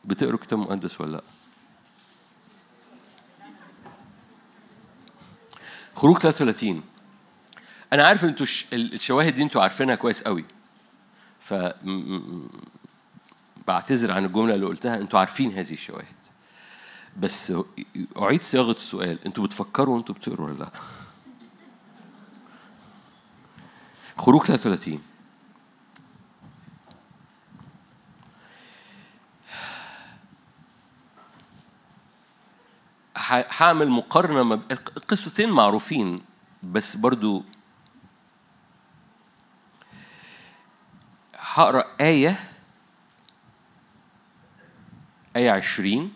بتقروا 0.04 0.38
كتاب 0.38 0.58
مقدس 0.58 1.00
ولا 1.00 1.12
لأ. 1.12 1.22
خروج 5.96 6.18
33 6.18 6.82
أنا 7.92 8.06
عارف 8.06 8.24
أنتوا 8.24 8.46
الش- 8.46 8.74
الشواهد 8.74 9.34
دي 9.34 9.42
أنتوا 9.42 9.62
عارفينها 9.62 9.94
كويس 9.94 10.22
قوي. 10.22 10.44
ف 11.40 11.54
بعتذر 13.68 14.12
عن 14.12 14.24
الجملة 14.24 14.54
اللي 14.54 14.66
قلتها 14.66 14.96
أنتوا 14.96 15.18
عارفين 15.18 15.50
هذه 15.52 15.72
الشواهد. 15.72 16.14
بس 17.16 17.52
أعيد 18.18 18.42
صياغة 18.42 18.72
السؤال 18.72 19.18
أنتوا 19.26 19.44
بتفكروا 19.44 19.94
وانتوا 19.94 20.14
بتقروا 20.14 20.46
ولا 20.48 20.58
لا؟ 20.58 20.70
خروج 24.18 24.42
33 24.46 25.00
ح- 33.16 33.62
هعمل 33.62 33.88
مقارنة 33.90 34.42
ما 34.42 34.54
القصتين 34.70 35.50
معروفين 35.50 36.20
بس 36.62 36.96
برضو 36.96 37.44
هقرأ 41.36 41.84
آية 42.00 42.38
آية 45.36 45.50
20 45.50 46.12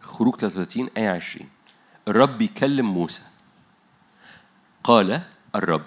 خروج 0.00 0.36
33 0.36 0.90
آية 0.96 1.10
20 1.10 1.48
الرب 2.08 2.38
بيكلم 2.38 2.94
موسى. 2.94 3.22
قال 4.84 5.22
الرب 5.54 5.84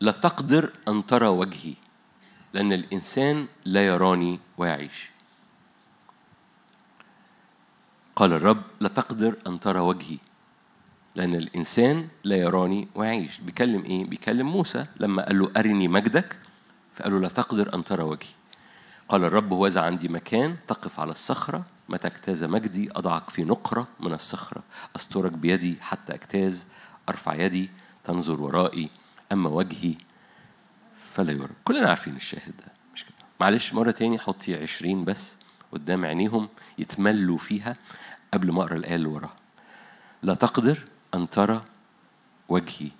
لا 0.00 0.12
تقدر 0.12 0.72
أن 0.88 1.06
ترى 1.06 1.28
وجهي 1.28 1.74
لأن 2.52 2.72
الإنسان 2.72 3.46
لا 3.64 3.86
يراني 3.86 4.40
ويعيش. 4.58 5.10
قال 8.16 8.32
الرب 8.32 8.62
لا 8.80 8.88
تقدر 8.88 9.36
أن 9.46 9.60
ترى 9.60 9.80
وجهي 9.80 10.18
لأن 11.14 11.34
الإنسان 11.34 12.08
لا 12.24 12.36
يراني 12.36 12.88
ويعيش. 12.94 13.40
بيكلم 13.40 13.84
إيه؟ 13.84 14.04
بيكلم 14.04 14.46
موسى. 14.46 14.86
لما 15.00 15.26
قال 15.26 15.38
له 15.38 15.50
أرني 15.56 15.88
مجدك؟ 15.88 16.36
فقال 16.94 17.12
له 17.12 17.20
لا 17.20 17.28
تقدر 17.28 17.74
أن 17.74 17.84
ترى 17.84 18.02
وجهي. 18.02 18.30
قال 19.08 19.24
الرب 19.24 19.52
هوذا 19.52 19.80
عندي 19.80 20.08
مكان 20.08 20.56
تقف 20.68 21.00
على 21.00 21.10
الصخرة 21.10 21.64
متى 21.90 22.06
اجتاز 22.06 22.44
مجدي 22.44 22.90
أضعك 22.92 23.30
في 23.30 23.44
نقرة 23.44 23.88
من 24.00 24.12
الصخرة. 24.12 24.62
أسترك 24.96 25.32
بيدي 25.32 25.76
حتى 25.80 26.14
اجتاز 26.14 26.66
أرفع 27.08 27.34
يدي 27.34 27.70
تنظر 28.04 28.40
ورائي 28.40 28.90
أما 29.32 29.48
وجهي 29.48 29.94
فلا 31.14 31.32
يرى. 31.32 31.48
كلنا 31.64 31.88
عارفين 31.88 32.16
الشاهد 32.16 32.56
ده 32.58 32.72
مش 32.94 33.04
كده؟ 33.04 33.14
معلش 33.40 33.74
مرة 33.74 33.90
تاني 33.90 34.18
حطي 34.18 34.62
عشرين 34.62 35.04
بس 35.04 35.36
قدام 35.72 36.04
عينيهم 36.04 36.48
يتملوا 36.78 37.38
فيها 37.38 37.76
قبل 38.34 38.52
ما 38.52 38.62
أقرأ 38.62 38.76
الآية 38.76 38.94
اللي 38.94 39.08
وراها. 39.08 39.36
لا 40.22 40.34
تقدر 40.34 40.78
أن 41.14 41.30
ترى 41.30 41.64
وجهي. 42.48 42.90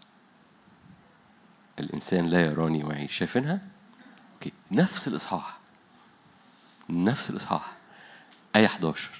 الإنسان 1.79 2.27
لا 2.27 2.41
يراني 2.41 2.85
ويعيش 2.85 3.13
شايفينها؟ 3.19 3.61
أوكي. 4.35 4.53
نفس 4.71 5.09
الإصحاح. 5.09 5.59
نفس 6.91 7.31
الإصحاح. 7.31 7.80
آية 8.57 8.67
11 8.67 9.11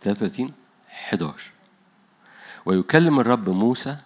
33 0.00 0.52
11 0.90 1.50
ويكلم 2.66 3.20
الرب 3.20 3.50
موسى. 3.50 3.96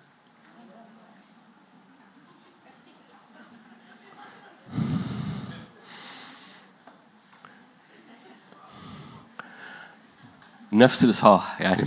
نفس 10.73 11.05
الإصحاح 11.05 11.61
يعني 11.61 11.87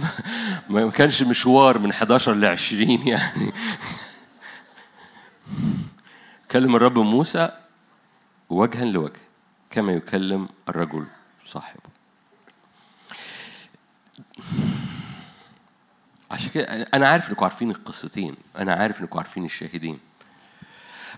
ما 0.70 0.90
كانش 0.90 1.24
مشوار 1.24 1.80
من 1.80 1.90
11 1.90 2.34
ل 2.34 2.46
20 2.46 3.08
يعني. 3.08 3.54
كلم 6.52 6.76
الرب 6.76 7.00
موسى. 7.00 7.61
وجها 8.52 8.86
لوجه 8.86 9.20
كما 9.70 9.92
يكلم 9.92 10.50
الرجل 10.70 11.06
صاحبه. 11.46 11.90
عشان 16.32 16.50
كده 16.50 16.64
أنا 16.66 17.10
عارف 17.10 17.30
إنكم 17.30 17.44
عارفين 17.44 17.72
القصتين 17.72 18.36
أنا 18.58 18.74
عارف 18.74 19.02
إنكم 19.02 19.18
عارفين 19.18 19.46
الشاهدين. 19.46 20.00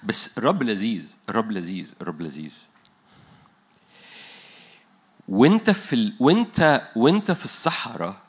بس 0.03 0.37
الرب 0.37 0.63
لذيذ 0.63 1.15
الرب 1.29 1.51
لذيذ 1.51 1.93
الرب 2.01 2.21
لذيذ. 2.21 2.63
وأنت 5.27 5.69
في 5.69 5.93
ال... 5.93 6.13
وأنت 6.19 6.87
وأنت 6.95 7.31
في 7.31 7.45
الصحراء 7.45 8.21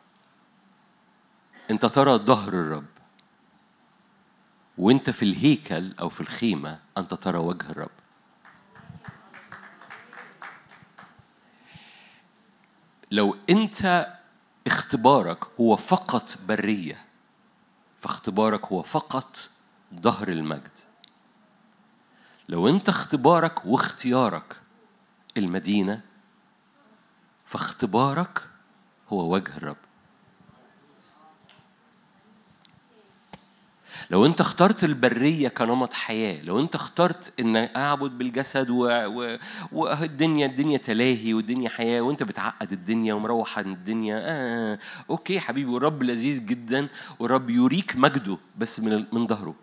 أنت 1.71 1.87
ترى 1.87 2.19
ظهر 2.19 2.49
الرب. 2.49 2.87
وأنت 4.79 5.11
في 5.11 5.23
الهيكل 5.23 5.93
أو 6.01 6.09
في 6.09 6.21
الخيمة 6.21 6.81
أنت 6.99 7.15
ترى 7.15 7.39
وجه 7.39 7.71
الرب. 7.71 8.04
لو 13.15 13.37
انت 13.51 14.09
اختبارك 14.67 15.39
هو 15.61 15.77
فقط 15.77 16.39
برية 16.49 17.05
فاختبارك 17.99 18.65
هو 18.65 18.83
فقط 18.83 19.49
ظهر 20.01 20.29
المجد. 20.29 20.71
لو 22.49 22.69
انت 22.69 22.89
اختبارك 22.89 23.67
واختيارك 23.67 24.57
المدينة 25.37 26.01
فاختبارك 27.47 28.43
هو 29.09 29.35
وجه 29.35 29.57
الرب. 29.57 29.77
لو 34.11 34.27
انت 34.27 34.41
اخترت 34.41 34.85
البرية 34.85 35.49
كنمط 35.49 35.93
حياة 35.93 36.43
لو 36.43 36.61
انت 36.61 36.75
اخترت 36.75 37.41
ان 37.41 37.57
اعبد 37.57 38.11
بالجسد 38.11 38.71
و... 38.71 38.87
و... 39.07 39.39
والدنيا 39.73 40.47
الدنيا 40.47 40.79
تلاهي 40.79 41.35
والدنيا 41.35 41.69
حياة 41.69 42.01
وانت 42.01 42.23
بتعقد 42.23 42.73
الدنيا 42.73 43.15
ومروح 43.15 43.59
عن 43.59 43.73
الدنيا 43.73 44.17
آه 44.25 44.79
أوكي 45.11 45.41
حبيبي 45.41 45.71
والرب 45.71 46.03
لذيذ 46.03 46.47
جدا 46.47 46.89
والرب 47.19 47.51
يريك 47.51 47.97
مجده 47.97 48.39
بس 48.59 48.81
من 48.81 49.05
من 49.13 49.27
ظهره. 49.27 49.55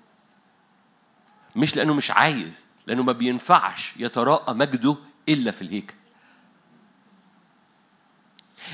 مش 1.55 1.75
لأنه 1.75 1.93
مش 1.93 2.11
عايز 2.11 2.65
لأنه 2.87 3.03
ما 3.03 3.11
بينفعش 3.11 3.93
يتراءى 3.97 4.53
مجده 4.53 4.95
إلا 5.29 5.51
في 5.51 5.61
الهيكل. 5.61 5.93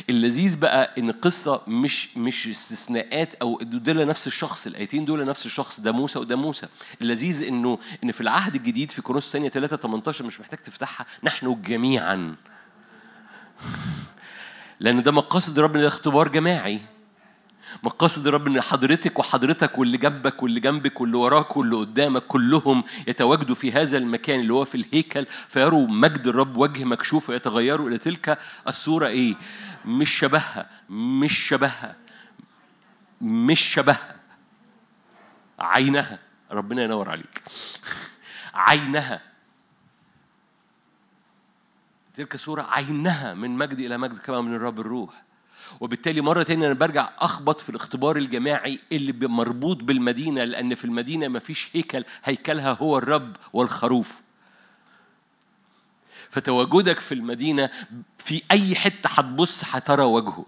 اللذيذ 0.09 0.59
بقى 0.59 0.93
إن 0.97 1.09
القصة 1.09 1.61
مش 1.67 2.17
مش 2.17 2.47
استثناءات 2.47 3.35
أو 3.35 3.59
دول 3.61 4.07
نفس 4.07 4.27
الشخص 4.27 4.67
الآيتين 4.67 5.05
دول 5.05 5.25
نفس 5.25 5.45
الشخص 5.45 5.79
ده 5.79 5.91
موسى 5.91 6.19
وده 6.19 6.35
موسى. 6.35 6.67
اللذيذ 7.01 7.43
انه 7.43 7.79
إن 8.03 8.11
في 8.11 8.21
العهد 8.21 8.55
الجديد 8.55 8.91
في 8.91 9.01
كورنثوس 9.01 9.27
الثانية 9.27 9.49
3 9.49 9.77
18 9.77 10.25
مش 10.25 10.39
محتاج 10.39 10.59
تفتحها 10.59 11.05
نحن 11.23 11.61
جميعا. 11.61 12.35
لأن 14.79 15.03
ده 15.03 15.11
مقاصد 15.11 15.59
ربنا 15.59 15.81
ده 15.81 15.87
اختبار 15.87 16.27
جماعي. 16.27 16.81
مقاصد 17.83 18.27
الرب 18.27 18.47
إن 18.47 18.61
حضرتك 18.61 19.19
وحضرتك 19.19 19.77
واللي 19.77 19.97
جنبك 19.97 20.43
واللي 20.43 20.59
جنبك 20.59 21.01
واللي 21.01 21.17
وراك 21.17 21.57
واللي 21.57 21.75
قدامك 21.75 22.23
كلهم 22.23 22.83
يتواجدوا 23.07 23.55
في 23.55 23.71
هذا 23.71 23.97
المكان 23.97 24.39
اللي 24.39 24.53
هو 24.53 24.65
في 24.65 24.75
الهيكل 24.75 25.25
فيروا 25.49 25.87
مجد 25.87 26.27
الرب 26.27 26.57
وجه 26.57 26.83
مكشوف 26.83 27.29
ويتغيروا 27.29 27.89
إلى 27.89 27.97
تلك 27.97 28.39
الصورة. 28.67 29.07
إيه؟ 29.07 29.35
مش 29.85 30.09
شبهها 30.09 30.69
مش 30.89 31.33
شبهها 31.47 31.95
مش 33.21 33.59
شبهها. 33.59 34.15
عينها. 35.59 36.19
ربنا 36.51 36.83
ينور 36.83 37.09
عليك. 37.09 37.43
عينها. 38.53 39.21
تلك 42.15 42.35
صورة 42.37 42.61
عينها 42.61 43.33
من 43.33 43.51
مجد 43.51 43.79
إلى 43.79 43.97
مجد 43.97 44.19
كما 44.19 44.41
من 44.41 44.55
الرب 44.55 44.79
الروح. 44.79 45.26
وبالتالي 45.79 46.21
مرة 46.21 46.43
تانية 46.43 46.65
أنا 46.65 46.73
برجع 46.73 47.09
أخبط 47.19 47.61
في 47.61 47.69
الاختبار 47.69 48.17
الجماعي 48.17 48.79
اللي 48.91 49.27
مربوط 49.27 49.83
بالمدينة 49.83 50.43
لأن 50.43 50.75
في 50.75 50.85
المدينة 50.85 51.27
مفيش 51.27 51.69
هيكل 51.73 52.03
هيكلها 52.23 52.71
هو 52.81 52.97
الرب 52.97 53.35
والخروف. 53.53 54.13
فتواجدك 56.29 56.99
في 56.99 57.11
المدينة 57.13 57.69
في 58.17 58.41
أي 58.51 58.75
حتة 58.75 59.09
هتبص 59.09 59.61
هترى 59.65 60.03
وجهه. 60.03 60.45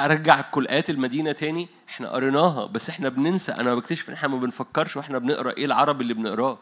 أرجع 0.00 0.40
كل 0.40 0.66
آيات 0.66 0.90
المدينة 0.90 1.32
تاني 1.32 1.68
إحنا 1.88 2.08
قريناها 2.08 2.66
بس 2.66 2.90
إحنا 2.90 3.08
بننسى 3.08 3.52
أنا 3.52 3.74
بكتشف 3.74 4.08
إن 4.08 4.14
إحنا 4.14 4.28
ما 4.28 4.38
بنفكرش 4.38 4.96
وإحنا 4.96 5.18
بنقرأ 5.18 5.50
إيه 5.50 5.64
العربي 5.64 6.02
اللي 6.02 6.14
بنقراه؟ 6.14 6.58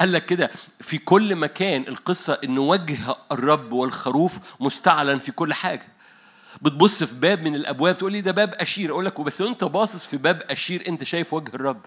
قال 0.00 0.12
لك 0.12 0.26
كده 0.26 0.50
في 0.80 0.98
كل 0.98 1.36
مكان 1.36 1.84
القصة 1.88 2.38
إن 2.44 2.58
وجه 2.58 2.98
الرب 3.32 3.72
والخروف 3.72 4.38
مستعلن 4.60 5.18
في 5.18 5.32
كل 5.32 5.54
حاجة. 5.54 5.86
بتبص 6.62 7.04
في 7.04 7.14
باب 7.14 7.42
من 7.42 7.54
الأبواب 7.54 7.98
تقول 7.98 8.12
لي 8.12 8.20
ده 8.20 8.32
باب 8.32 8.54
أشير 8.54 8.90
أقول 8.90 9.04
لك 9.04 9.20
بس 9.20 9.40
انت 9.40 9.64
باصص 9.64 10.06
في 10.06 10.16
باب 10.16 10.42
أشير 10.50 10.84
أنت 10.88 11.04
شايف 11.04 11.34
وجه 11.34 11.54
الرب. 11.54 11.80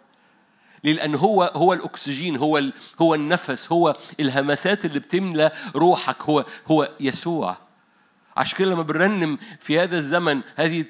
ليه؟ 0.84 0.94
لأن 0.94 1.16
هو 1.16 1.52
هو 1.56 1.74
الأكسجين 1.74 2.38
هو 2.38 2.62
هو 3.02 3.16
النفس 3.16 3.72
هو 3.72 3.98
الهمسات 4.20 4.86
اللي 4.86 5.00
بتملى 5.00 5.52
روحك 5.76 6.22
هو 6.22 6.46
هو 6.68 6.90
يسوع. 7.00 7.58
عشان 8.38 8.58
كده 8.58 8.72
لما 8.72 8.82
بنرنم 8.84 9.38
في 9.60 9.80
هذا 9.80 9.98
الزمن 9.98 10.42
هذه 10.56 10.86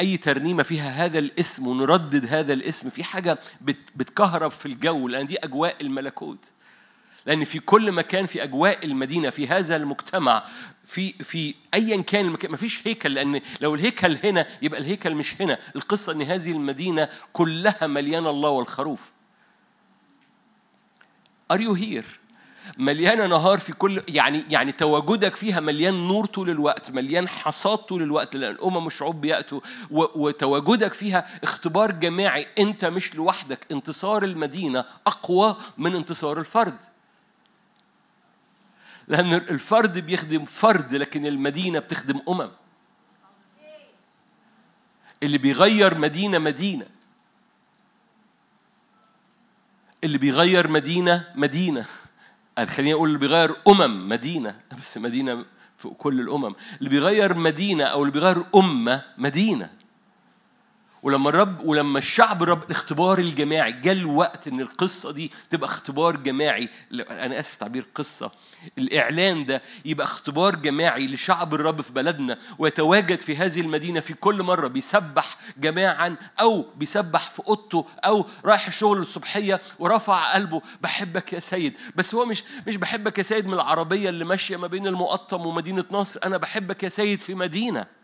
أي 0.00 0.16
ترنيمة 0.16 0.62
فيها 0.62 0.90
هذا 1.04 1.18
الاسم 1.18 1.66
ونردد 1.66 2.26
هذا 2.26 2.52
الاسم 2.52 2.90
في 2.90 3.04
حاجة 3.04 3.38
بت- 3.60 3.90
بتكهرب 3.96 4.50
في 4.50 4.66
الجو 4.66 5.08
لأن 5.08 5.26
دي 5.26 5.36
أجواء 5.38 5.76
الملكوت. 5.80 6.52
لأن 7.26 7.44
في 7.44 7.58
كل 7.58 7.92
مكان 7.92 8.26
في 8.26 8.42
أجواء 8.42 8.84
المدينة 8.86 9.30
في 9.30 9.48
هذا 9.48 9.76
المجتمع 9.76 10.44
في 10.84 11.12
في 11.12 11.54
ايا 11.74 12.02
كان 12.02 12.26
المكان 12.26 12.50
مفيش 12.52 12.88
هيكل 12.88 13.14
لأن 13.14 13.40
لو 13.60 13.74
الهيكل 13.74 14.18
هنا 14.24 14.46
يبقى 14.62 14.80
الهيكل 14.80 15.14
مش 15.14 15.42
هنا. 15.42 15.58
القصة 15.76 16.12
إن 16.12 16.22
هذه 16.22 16.50
المدينة 16.52 17.08
كلها 17.32 17.86
مليانه 17.86 18.30
الله 18.30 18.50
والخروف. 18.50 19.12
Are 21.52 21.58
you 21.58 21.74
here؟ 21.74 22.21
مليانة 22.78 23.26
نهار 23.26 23.58
في 23.58 23.72
كل 23.72 24.02
يعني 24.08 24.44
يعني 24.50 24.72
تواجدك 24.72 25.36
فيها 25.36 25.60
مليان 25.60 25.94
نور 26.08 26.26
طول 26.26 26.50
الوقت 26.50 26.90
مليان 26.90 27.28
حصاد 27.28 27.78
طول 27.78 28.02
الوقت 28.02 28.36
لأن 28.36 28.50
الأمم 28.52 28.84
والشعوب 28.84 29.20
بيأتوا 29.20 29.60
وتواجدك 29.90 30.92
فيها 30.92 31.28
اختبار 31.42 31.90
جماعي 31.90 32.46
أنت 32.58 32.84
مش 32.84 33.14
لوحدك. 33.14 33.66
انتصار 33.72 34.24
المدينة 34.24 34.84
أقوى 35.06 35.56
من 35.78 35.96
انتصار 35.96 36.38
الفرد. 36.40 36.78
لأن 39.08 39.32
الفرد 39.32 39.98
بيخدم 39.98 40.44
فرد 40.44 40.94
لكن 40.94 41.26
المدينة 41.26 41.78
بتخدم 41.78 42.20
أمم. 42.28 42.50
اللي 45.22 45.38
بيغير 45.38 45.98
مدينة 45.98 46.38
مدينة. 46.38 46.86
اللي 50.04 50.18
بيغير 50.18 50.68
مدينة 50.68 51.32
مدينة. 51.34 51.86
خليني 52.58 52.92
أقول 52.94 53.08
اللي 53.08 53.18
بيغير 53.18 53.56
أمم 53.68 54.08
مدينة. 54.08 54.60
بس 54.80 54.98
مدينة 54.98 55.44
في 55.78 55.88
كل 55.88 56.20
الأمم. 56.20 56.54
اللي 56.78 56.90
بيغير 56.90 57.34
مدينة 57.34 57.84
أو 57.84 58.02
اللي 58.02 58.12
بيغير 58.12 58.44
أمة 58.54 59.02
مدينة. 59.18 59.70
ولما 61.02 61.28
الرب 61.28 61.60
ولما 61.64 61.98
الشعب 61.98 62.42
الرب 62.42 62.62
الاختبار 62.64 63.18
الجماعي 63.18 63.72
جاء 63.72 63.94
الوقت 63.94 64.48
إن 64.48 64.60
القصة 64.60 65.12
دي 65.12 65.30
تبقى 65.50 65.68
اختبار 65.68 66.16
جماعي 66.16 66.68
أنا 67.10 67.38
آسف 67.40 67.54
تعبير 67.56 67.86
قصة. 67.94 68.30
الإعلان 68.78 69.46
ده 69.46 69.62
يبقى 69.84 70.04
اختبار 70.04 70.54
جماعي 70.56 71.06
لشعب 71.06 71.54
الرب 71.54 71.80
في 71.80 71.92
بلدنا 71.92 72.38
ويتواجد 72.58 73.20
في 73.20 73.36
هذه 73.36 73.60
المدينة 73.60 74.00
في 74.00 74.14
كل 74.14 74.42
مرة 74.42 74.68
بيسبح 74.68 75.36
جماعا 75.58 76.16
أو 76.40 76.66
بيسبح 76.76 77.30
في 77.30 77.42
أوضته 77.48 77.86
أو 78.04 78.26
رايح 78.44 78.66
الشغل 78.66 78.98
الصبحية 78.98 79.60
ورفع 79.78 80.34
قلبه 80.34 80.62
بحبك 80.82 81.32
يا 81.32 81.40
سيد. 81.40 81.76
بس 81.96 82.14
هو 82.14 82.24
مش 82.24 82.44
مش 82.66 82.76
بحبك 82.76 83.18
يا 83.18 83.22
سيد 83.22 83.46
من 83.46 83.54
العربية 83.54 84.08
اللي 84.08 84.24
ماشية 84.24 84.56
ما 84.56 84.66
بين 84.66 84.86
المقطم 84.86 85.46
ومدينة 85.46 85.84
نصر 85.90 86.20
أنا 86.24 86.36
بحبك 86.36 86.82
يا 86.82 86.88
سيد 86.88 87.18
في 87.20 87.34
مدينة. 87.34 88.01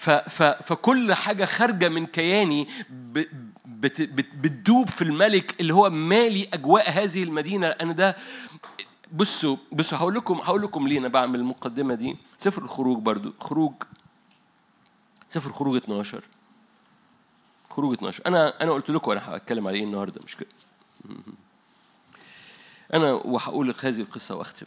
ف 0.00 0.10
ف 0.10 0.42
فكل 0.42 1.14
حاجة 1.14 1.44
خارجة 1.44 1.88
من 1.88 2.06
كياني 2.06 2.68
بت 2.90 3.28
بت 3.66 4.02
بتدوب 4.34 4.88
في 4.88 5.02
الملك 5.02 5.60
اللي 5.60 5.74
هو 5.74 5.90
مالي 5.90 6.48
أجواء 6.52 6.90
هذه 6.90 7.22
المدينة. 7.22 7.66
أنا 7.66 7.92
ده 7.92 8.16
بصوا 9.12 9.56
بصوا 9.72 9.98
هقول 9.98 10.14
لكم 10.14 10.34
هقول 10.34 10.62
لكم 10.62 10.88
ليه 10.88 10.98
أنا 10.98 11.08
بعمل 11.08 11.40
المقدمة 11.40 11.94
دي. 11.94 12.16
سفر 12.38 12.62
الخروج 12.62 12.98
برضو 12.98 13.32
خروج 13.40 13.72
سفر 15.28 15.52
خروج 15.52 15.76
12 15.76 16.22
خروج 17.70 17.92
12 17.96 18.22
أنا 18.26 18.62
أنا 18.62 18.72
قلت 18.72 18.90
لكم 18.90 19.10
أنا 19.10 19.36
هتكلم 19.36 19.68
على 19.68 19.78
إيه 19.78 19.84
النهاردة 19.84 20.20
مش 20.24 20.36
كده؟ 20.36 20.48
أنا 22.94 23.12
وهقول 23.12 23.74
هذه 23.82 24.00
القصة 24.00 24.36
وأختم. 24.36 24.66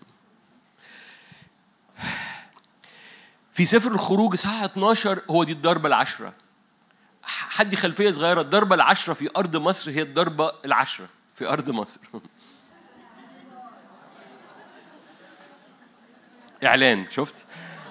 في 3.54 3.66
سفر 3.66 3.92
الخروج 3.92 4.34
اصحاح 4.34 4.64
12 4.64 5.22
هو 5.30 5.44
دي 5.44 5.52
الضربة 5.52 5.88
العشرة. 5.88 6.34
حد 7.24 7.76
خلفية 7.76 8.12
صغيرة 8.12 8.42
الضربة 8.42 8.76
العشرة 8.76 9.14
في 9.14 9.30
أرض 9.38 9.58
مصر 9.58 9.92
هي 9.92 10.02
الضربة 10.02 10.52
العشرة 10.66 11.08
في 11.36 11.48
أرض 11.50 11.70
مصر. 11.70 12.00
إعلان 16.64 17.10
شفت؟ 17.10 17.36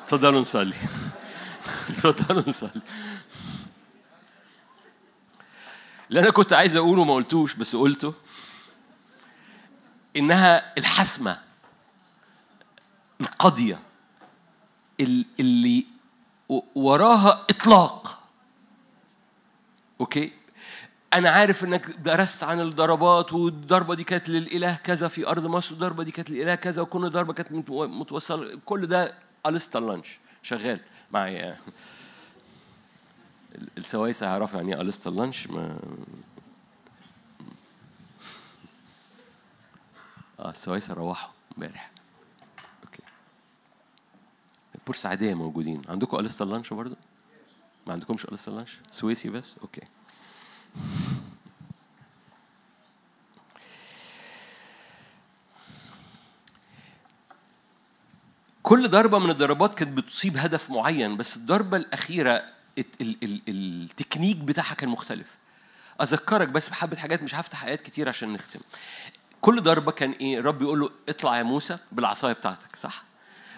اتفضلوا 0.05 0.41
نصلي. 0.41 0.75
اتفضلوا 1.91 2.43
نصلي. 2.49 2.81
اللي 6.09 6.21
أنا 6.21 6.31
كنت 6.31 6.53
عايز 6.53 6.77
أقوله 6.77 7.05
ما 7.05 7.15
قلتوش 7.15 7.55
بس 7.55 7.77
قلته. 7.77 8.15
إنها 10.17 10.79
الحسمة 10.79 11.39
القضية 13.21 13.75
ال- 13.75 13.92
اللي 15.41 15.87
وراها 16.75 17.47
إطلاق. 17.51 18.19
أوكي؟ 20.01 20.33
أنا 21.15 21.31
عارف 21.31 21.65
إنك 21.65 21.87
درست 21.91 22.45
عن 22.45 22.61
الضربات 22.61 23.33
والضربة 23.33 23.95
دي 23.95 24.05
كانت 24.05 24.29
للإله 24.29 24.75
كذا 24.85 25.09
في 25.09 25.27
أرض 25.29 25.47
مصر 25.47 25.73
والضربة 25.73 26.03
دي 26.05 26.11
كانت 26.11 26.31
للإله 26.31 26.55
كذا 26.55 26.83
وكل 26.83 27.11
ضربة 27.11 27.33
كانت 27.33 27.49
متو- 27.49 27.71
متوصلة. 27.89 28.61
كل 28.67 28.87
ده 28.87 29.15
أليستا 29.47 29.79
لانش. 29.79 30.19
شغال 30.43 30.81
معايا. 31.13 31.59
ال- 33.55 33.69
السوايسه 33.79 34.27
هيعرفوا 34.27 34.61
يعني 34.61 34.75
إيه 34.75 34.81
أليستا 34.81 35.09
لانش؟ 35.11 35.47
ما 35.47 35.79
آه 40.41 40.51
السوايسه 40.51 40.95
روحوا 40.95 41.31
امبارح. 41.57 41.91
بورسعيدية 44.87 45.35
موجودين 45.35 45.83
عندكم 45.89 46.19
على 46.19 46.29
ليستة 46.29 46.45
ال 46.45 46.50
lunch 46.50 46.73
برضه؟ 46.73 46.97
ما 47.87 47.93
عندكمش 47.93 48.25
على 48.25 48.35
ليستة 48.35 48.51
ال 48.51 48.55
lunch؟ 48.55 48.79
سويسي 48.91 49.31
بس؟ 49.31 49.55
okay 49.63 49.83
كل 58.63 58.89
ضربة 58.89 59.19
من 59.19 59.31
الضربات 59.31 59.75
كانت 59.75 59.97
بتصيب 59.97 60.37
هدف 60.37 60.71
معين 60.71 61.17
بس 61.17 61.37
الضربة 61.37 61.77
الأخيرة 61.77 62.43
الت- 62.79 63.01
ال- 63.01 63.17
ال- 63.23 63.43
التكنيك 63.49 64.37
بتاعها 64.37 64.75
كان 64.75 64.89
مختلف 64.89 65.27
أذكرك 66.03 66.49
بس 66.49 66.69
بحبة 66.69 66.97
حاجات 66.97 67.23
مش 67.23 67.35
هفتح 67.35 67.65
آيات 67.65 67.81
كتير 67.81 68.09
عشان 68.09 68.33
نختم 68.33 68.61
كل 69.41 69.63
ضربة 69.63 69.93
كان 69.93 70.11
إيه؟ 70.11 70.41
رب 70.41 70.63
يقول 70.63 70.81
له 70.81 70.91
اطلع 71.09 71.39
يا 71.39 71.43
موسى 71.43 71.79
بالعصاية 71.93 72.33
بتاعتك 72.33 72.77
صح؟ 72.77 73.05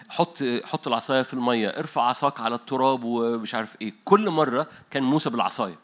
حط 0.09 0.43
حط 0.63 0.87
العصاية 0.87 1.21
في 1.21 1.33
المية 1.33 1.69
ارفع 1.69 2.01
عصاك 2.01 2.39
على 2.41 2.55
التراب 2.55 3.03
ومش 3.03 3.55
عارف 3.55 3.75
إيه. 3.81 3.93
كل 4.05 4.29
مرة 4.29 4.67
كان 4.91 5.03
موسى 5.03 5.29
بالعصاية. 5.29 5.79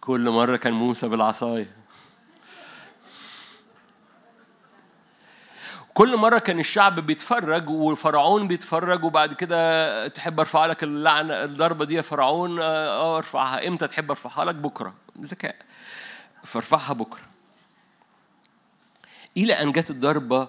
كل 0.00 0.30
مرة 0.30 0.56
كان 0.56 0.72
موسى 0.72 1.08
بالعصاية. 1.08 1.76
كل 5.94 6.16
مرة 6.16 6.38
كان 6.38 6.58
الشعب 6.60 7.00
بيتفرج 7.00 7.68
وفرعون 7.68 8.48
بيتفرج 8.48 9.04
وبعد 9.04 9.32
كده 9.32 10.08
تحب 10.08 10.40
أرفع 10.40 10.66
لك 10.66 10.82
اللعنة 10.82 11.44
الضربة 11.44 11.84
دي 11.84 11.94
يا 11.94 12.02
فرعون 12.02 12.60
آه 12.60 12.64
آه، 12.64 13.16
ارفعها. 13.16 13.68
إمتى 13.68 13.88
تحب 13.88 14.10
أرفعها 14.10 14.44
لك؟ 14.44 14.54
بكرة. 14.54 14.94
ذكاء. 15.20 15.56
فارفعها 16.44 16.92
بكرة. 16.92 17.22
إلى 19.36 19.52
أن 19.62 19.72
جت 19.72 19.90
الضربة 19.90 20.48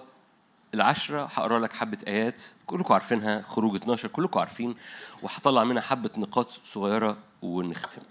العشرة 0.74 1.24
هقرأ 1.34 1.58
لك 1.58 1.72
حبة 1.72 1.98
آيات 2.06 2.42
كلكم 2.66 2.94
عارفينها 2.94 3.42
خروج 3.42 3.76
12 3.76 4.08
كلكم 4.08 4.40
عارفين 4.40 4.74
وهطلع 5.22 5.64
منها 5.64 5.82
حبة 5.82 6.10
نقاط 6.16 6.48
صغيرة 6.48 7.16
ونختم. 7.42 8.02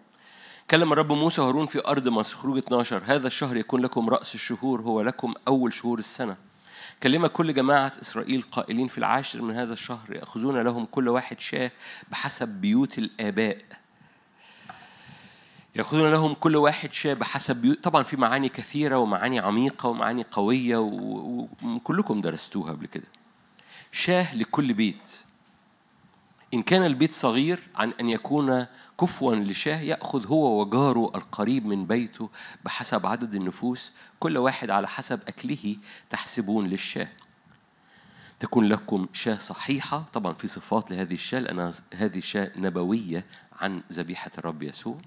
كلم 0.72 0.93
الرب 0.93 1.11
موسى 1.11 1.41
وهارون 1.41 1.65
في 1.65 1.88
أرض 1.88 2.07
مصر 2.07 2.38
خروج 2.38 2.57
12 2.57 3.01
هذا 3.06 3.27
الشهر 3.27 3.57
يكون 3.57 3.81
لكم 3.81 4.09
رأس 4.09 4.35
الشهور 4.35 4.81
هو 4.81 5.01
لكم 5.01 5.33
أول 5.48 5.73
شهور 5.73 5.99
السنة. 5.99 6.35
كلم 7.03 7.27
كل 7.27 7.53
جماعة 7.53 7.91
إسرائيل 8.01 8.41
قائلين 8.41 8.88
في 8.88 8.98
العاشر 8.98 9.41
من 9.41 9.56
هذا 9.56 9.73
الشهر 9.73 10.15
يأخذون 10.15 10.57
لهم 10.57 10.85
كل 10.85 11.09
واحد 11.09 11.40
شاه 11.40 11.72
بحسب 12.11 12.48
بيوت 12.48 12.98
الآباء. 12.98 13.57
يأخذون 15.75 16.11
لهم 16.11 16.33
كل 16.33 16.56
واحد 16.56 16.93
شاه 16.93 17.14
بحسب 17.14 17.77
طبعا 17.83 18.03
في 18.03 18.17
معاني 18.17 18.50
كثيرة 18.50 18.98
ومعاني 18.98 19.40
عميقة 19.40 19.90
ومعاني 19.90 20.25
قوية 20.32 20.77
وكلكم 20.77 22.22
درستوها 22.22 22.72
قبل 22.72 22.85
كده. 22.85 23.08
شاه 23.91 24.35
لكل 24.35 24.74
بيت. 24.74 25.22
إن 26.53 26.61
كان 26.61 26.85
البيت 26.85 27.11
صغير 27.11 27.59
عن 27.75 27.93
أن 28.00 28.09
يكون 28.09 28.66
كفوا 29.01 29.35
لشاه 29.35 29.82
يأخذ 29.82 30.27
هو 30.27 30.61
وجاره 30.61 31.11
القريب 31.16 31.66
من 31.66 31.85
بيته 31.85 32.30
بحسب 32.66 33.06
عدد 33.06 33.35
النفوس 33.35 33.91
كل 34.19 34.38
واحد 34.38 34.69
على 34.69 34.88
حسب 34.88 35.19
أكله 35.27 35.75
تحسبون 36.09 36.67
للشاه. 36.67 37.08
تكون 38.40 38.66
لكم 38.66 39.08
شاة 39.14 39.35
صحيحة 39.35 40.03
طبعا 40.14 40.33
في 40.33 40.48
صفات 40.48 40.91
لهذه 40.91 41.14
الشاة 41.14 41.40
لأن 41.40 41.74
هذه 41.93 42.19
شاة 42.19 42.51
نبوية 42.56 43.25
عن 43.53 43.82
ذبيحة 43.91 44.32
الرب 44.38 44.64
يسوع. 44.64 44.98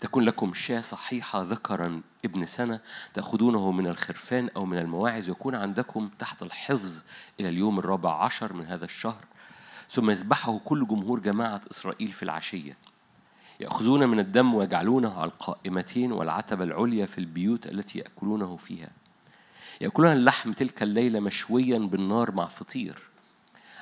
تكون 0.00 0.24
لكم 0.24 0.54
شاة 0.54 0.80
صحيحة 0.80 1.42
ذكرا 1.42 2.02
ابن 2.24 2.46
سنة 2.46 2.80
تأخذونه 3.14 3.70
من 3.70 3.86
الخرفان 3.86 4.50
أو 4.56 4.66
من 4.66 4.78
المواعظ 4.78 5.28
يكون 5.28 5.54
عندكم 5.54 6.10
تحت 6.18 6.42
الحفظ 6.42 7.02
إلى 7.40 7.48
اليوم 7.48 7.78
الرابع 7.78 8.24
عشر 8.24 8.52
من 8.52 8.66
هذا 8.66 8.84
الشهر. 8.84 9.24
ثم 9.90 10.10
يذبحه 10.10 10.58
كل 10.64 10.86
جمهور 10.86 11.20
جماعة 11.20 11.60
إسرائيل 11.70 12.12
في 12.12 12.22
العشية. 12.22 12.76
يأخذون 13.60 14.08
من 14.08 14.18
الدم 14.20 14.54
ويجعلونه 14.54 15.18
على 15.18 15.30
القائمتين 15.30 16.12
والعتبة 16.12 16.64
العليا 16.64 17.06
في 17.06 17.18
البيوت 17.18 17.66
التي 17.66 17.98
يأكلونه 17.98 18.56
فيها. 18.56 18.90
يأكلون 19.80 20.12
اللحم 20.12 20.52
تلك 20.52 20.82
الليلة 20.82 21.20
مشويا 21.20 21.78
بالنار 21.78 22.30
مع 22.30 22.46
فطير. 22.46 22.98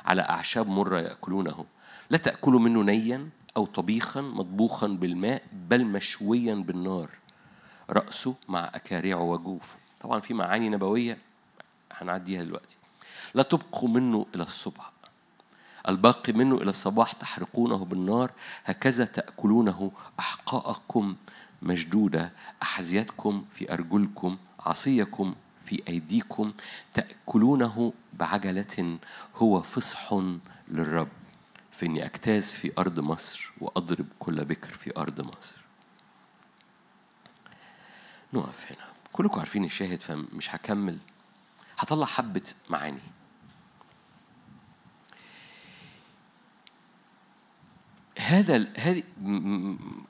على 0.05 0.23
أعشاب 0.23 0.69
مرة 0.69 1.01
يأكلونه. 1.01 1.65
لا 2.11 2.19
تأكلوا 2.19 2.61
منه 2.61 2.83
نيا 2.83 3.29
أو 3.57 3.67
طبيخا 3.67 4.21
مطبوخا 4.21 4.87
بالماء 4.87 5.43
بل 5.53 5.85
مشويا 5.85 6.55
بالنار. 6.55 7.11
رأسه 7.91 8.35
مع 8.49 8.71
أكارعه 8.75 9.23
وجوفه. 9.23 9.77
طبعا 10.01 10.21
في 10.21 10.35
معاني 10.35 10.69
نبوية 10.69 11.19
هنعديها 11.93 12.45
دلوقتي. 12.45 12.77
لا 13.35 13.43
تبقوا 13.43 13.89
منه 13.89 14.27
إلى 14.35 14.43
الصبح. 14.43 14.93
الباقي 15.89 16.33
منه 16.33 16.55
إلى 16.55 16.71
الصباح 16.71 17.13
تحرقونه 17.13 17.85
بالنار. 17.85 18.31
هكذا 18.65 19.05
تأكلونه 19.05 19.93
أحقاءكم 20.19 21.17
مشدودة. 21.63 22.33
أحذيتكم 22.63 23.45
في 23.51 23.73
أرجلكم 23.73 24.37
عصيكم 24.61 25.35
في 25.65 25.83
أيديكم. 25.89 26.53
تأكلونه 26.95 27.93
بعجلة. 28.13 28.99
هو 29.37 29.63
فصح 29.63 30.15
للرب. 30.69 31.09
فإني 31.77 32.05
أجتاز 32.05 32.53
في 32.53 32.73
أرض 32.79 33.01
مصر 33.01 33.51
وأضرب 33.61 34.07
كل 34.19 34.45
بكر 34.45 34.71
في 34.71 34.97
أرض 34.97 35.21
مصر. 35.21 35.57
نقف 38.33 38.73
هنا. 38.73 38.87
كلكم 39.13 39.39
عارفين 39.39 39.65
الشاهد 39.65 40.01
فمش 40.01 40.55
هكمل. 40.55 40.99
هطلع 41.79 42.07
حبة 42.07 42.43
معاني. 42.71 43.01
هذا 48.19 48.67
هذه 48.77 49.03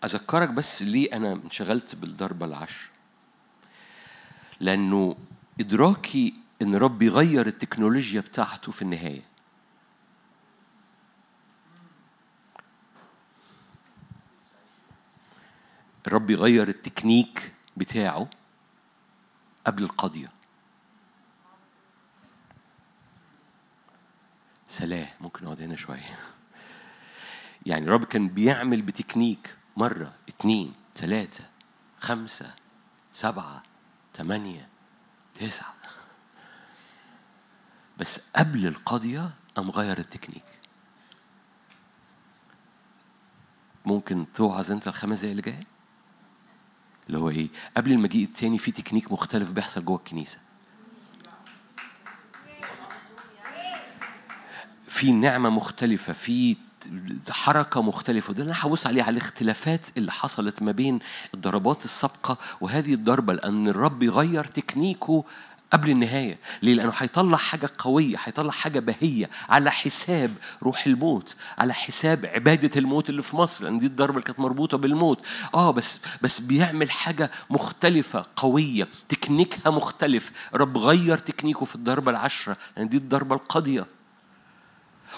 أذكرك 0.05 0.49
بس 0.49 0.83
ليه 0.83 1.17
أنا 1.17 1.33
انشغلت 1.33 1.95
بالضربه 1.95 2.47
العشر. 2.47 2.89
لأنه 4.61 5.17
إدراكي 5.61 6.35
إن 6.63 6.77
رب 6.77 7.03
يغير 7.03 7.47
التكنولوجيا 7.47 8.21
بتاعته 8.21 8.73
في 8.73 8.83
النهاية. 8.83 9.36
الرب 16.07 16.31
يغير 16.31 16.69
التكنيك 16.69 17.53
بتاعه 17.77 18.31
قبل 19.67 19.83
القضية. 19.83 20.33
سلام 24.69 25.09
ممكن 25.21 25.45
نقعد 25.45 25.61
هنا 25.61 25.77
شوية. 25.77 26.19
يعني 27.67 27.85
الرب 27.85 28.05
كان 28.05 28.29
بيعمل 28.29 28.83
بتكنيك 28.83 29.57
مرة 29.77 30.15
اتنين 30.29 30.75
تلاتة 30.95 31.45
خمسة 32.01 32.55
سبعة 33.13 33.63
تمانية 34.15 34.69
تسعة. 35.35 35.75
بس 37.99 38.21
قبل 38.37 38.67
القضية 38.67 39.31
قام 39.55 39.71
غير 39.71 39.99
التكنيك. 39.99 40.45
ممكن 43.85 44.27
توعظ 44.35 44.73
انت 44.73 44.89
الخمس 44.89 45.19
دقايق 45.19 45.31
اللي 45.31 45.43
جاية 45.43 45.76
اللي 47.07 47.19
هو 47.19 47.31
إيه 47.31 47.49
قبل 47.77 47.93
المجيء 47.93 48.25
التاني 48.25 48.59
في 48.59 48.73
تكنيك 48.73 49.13
مختلف 49.13 49.51
بيحصل 49.51 49.85
جوه 49.85 49.97
الكنيسة. 49.97 50.39
في 54.89 55.13
نعمة 55.13 55.51
مختلفة 55.51 56.13
في 56.13 56.57
حركة 57.31 57.83
مختلفة 57.83 58.31
وده 58.31 58.43
اللي 58.43 58.53
أنا 58.53 58.61
هبص 58.67 58.87
عليه 58.87 59.03
على 59.03 59.13
الاختلافات 59.13 59.87
اللي 59.97 60.13
حصلت 60.13 60.63
ما 60.63 60.73
بين 60.73 60.99
الضربات 61.35 61.85
السابقة 61.85 62.39
وهذه 62.61 62.95
الضربة 62.95 63.33
لأن 63.33 63.69
الرب 63.69 64.03
يغير 64.03 64.45
تكنيكه 64.45 65.25
قبل 65.73 65.91
النهاية. 65.91 66.39
ليه؟ 66.63 66.75
لأنه 66.75 66.93
هيطلع 66.99 67.37
حاجة 67.37 67.71
قوية 67.79 68.17
هيطلع 68.25 68.51
حاجة 68.51 68.81
بهية 68.81 69.31
على 69.49 69.71
حساب 69.71 70.35
روح 70.63 70.87
الموت 70.87 71.35
على 71.59 71.75
حساب 71.75 72.27
عبادة 72.27 72.71
الموت 72.81 73.11
اللي 73.11 73.23
في 73.23 73.37
مصر 73.37 73.65
لأن 73.65 73.79
دي 73.79 73.87
الضربة 73.87 74.13
اللي 74.13 74.23
كانت 74.27 74.41
مربوطة 74.41 74.79
بالموت. 74.79 75.21
آه 75.55 75.71
بس 75.71 76.01
بس 76.23 76.41
بيعمل 76.41 76.91
حاجة 76.91 77.31
مختلفة 77.51 78.27
قوية 78.37 78.89
تكنيكها 79.09 79.71
مختلف. 79.71 80.33
الرب 80.55 80.79
غير 80.79 81.19
تكنيكه 81.19 81.65
في 81.67 81.75
الضربة 81.75 82.11
العشرة 82.11 82.57
لأن 82.77 82.89
دي 82.89 82.97
الضربة 82.97 83.37
القاضية. 83.37 83.87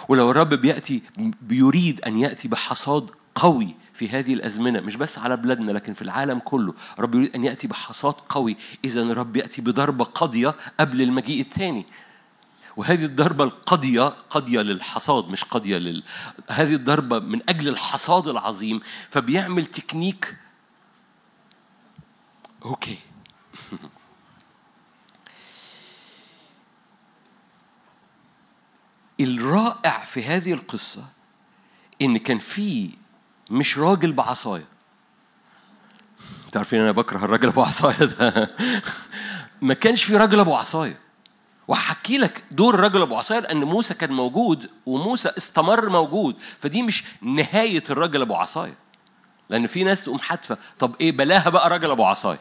ولو 0.08 0.30
الرب 0.30 0.54
بيأتي 0.54 1.02
بيريد 1.42 2.00
أن 2.00 2.18
يأتي 2.18 2.48
بحصاد 2.48 3.10
قوي 3.34 3.74
في 3.98 4.08
هذه 4.08 4.34
الأزمنة 4.34 4.80
مش 4.80 4.96
بس 4.96 5.18
على 5.18 5.36
بلادنا 5.36 5.72
لكن 5.72 5.92
في 5.92 6.02
العالم 6.02 6.38
كله. 6.38 6.74
الرب 6.98 7.14
يريد 7.14 7.34
أن 7.34 7.44
يأتي 7.44 7.66
بحصاد 7.66 8.14
قوي. 8.28 8.56
إذا 8.84 9.02
الرب 9.02 9.36
يأتي 9.36 9.62
بضربة 9.62 10.04
قاضية 10.04 10.54
قبل 10.80 11.02
المجيء 11.02 11.40
الثاني. 11.40 11.86
وهذه 12.76 13.04
الضربة 13.04 13.44
القاضية 13.44 14.02
قاضية 14.02 14.60
للحصاد 14.60 15.28
مش 15.28 15.44
قاضية 15.44 15.78
لل 15.78 16.02
هذه 16.48 16.74
الضربة 16.74 17.18
من 17.18 17.40
أجل 17.48 17.68
الحصاد 17.68 18.28
العظيم. 18.28 18.80
فبيعمل 19.10 19.66
technique. 19.66 20.36
okay. 22.64 22.98
الرائع 29.20 30.04
في 30.04 30.24
هذه 30.24 30.52
القصة 30.52 31.04
إن 32.02 32.18
كان 32.18 32.38
في 32.38 32.90
مش 33.50 33.78
راجل 33.78 34.12
بعصاية. 34.12 34.64
تعرفين 36.52 36.80
أنا 36.80 36.92
بكره 36.92 37.24
الراجل 37.24 37.48
أبو 37.48 37.62
عصاية 37.62 38.04
ده؟ 38.04 38.50
ما 39.60 39.74
كانش 39.74 40.04
في 40.04 40.16
راجل 40.16 40.40
أبو 40.40 40.54
عصاية. 40.54 40.98
وهحكي 41.68 42.18
لك 42.18 42.44
دور 42.50 42.74
الراجل 42.74 43.02
أبو 43.02 43.16
عصاية 43.16 43.38
لأن 43.40 43.64
موسى 43.64 43.94
كان 43.94 44.12
موجود 44.12 44.70
وموسى 44.86 45.28
استمر 45.28 45.88
موجود. 45.88 46.36
فدي 46.60 46.82
مش 46.82 47.04
نهاية 47.22 47.84
الراجل 47.90 48.22
أبو 48.22 48.34
عصاية. 48.34 48.74
لأن 49.50 49.66
في 49.66 49.84
ناس 49.84 50.04
تقوم 50.04 50.18
حاتفة 50.18 50.58
طب 50.78 50.94
إيه 51.00 51.12
بلاها 51.12 51.48
بقى 51.48 51.70
راجل 51.70 51.90
أبو 51.90 52.04
عصاية؟ 52.04 52.40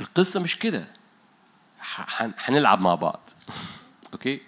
القصة 0.00 0.40
مش 0.40 0.58
كده. 0.58 0.84
هنلعب 2.18 2.80
مع 2.80 2.94
بعض. 2.94 3.30
أوكي؟ 4.12 4.40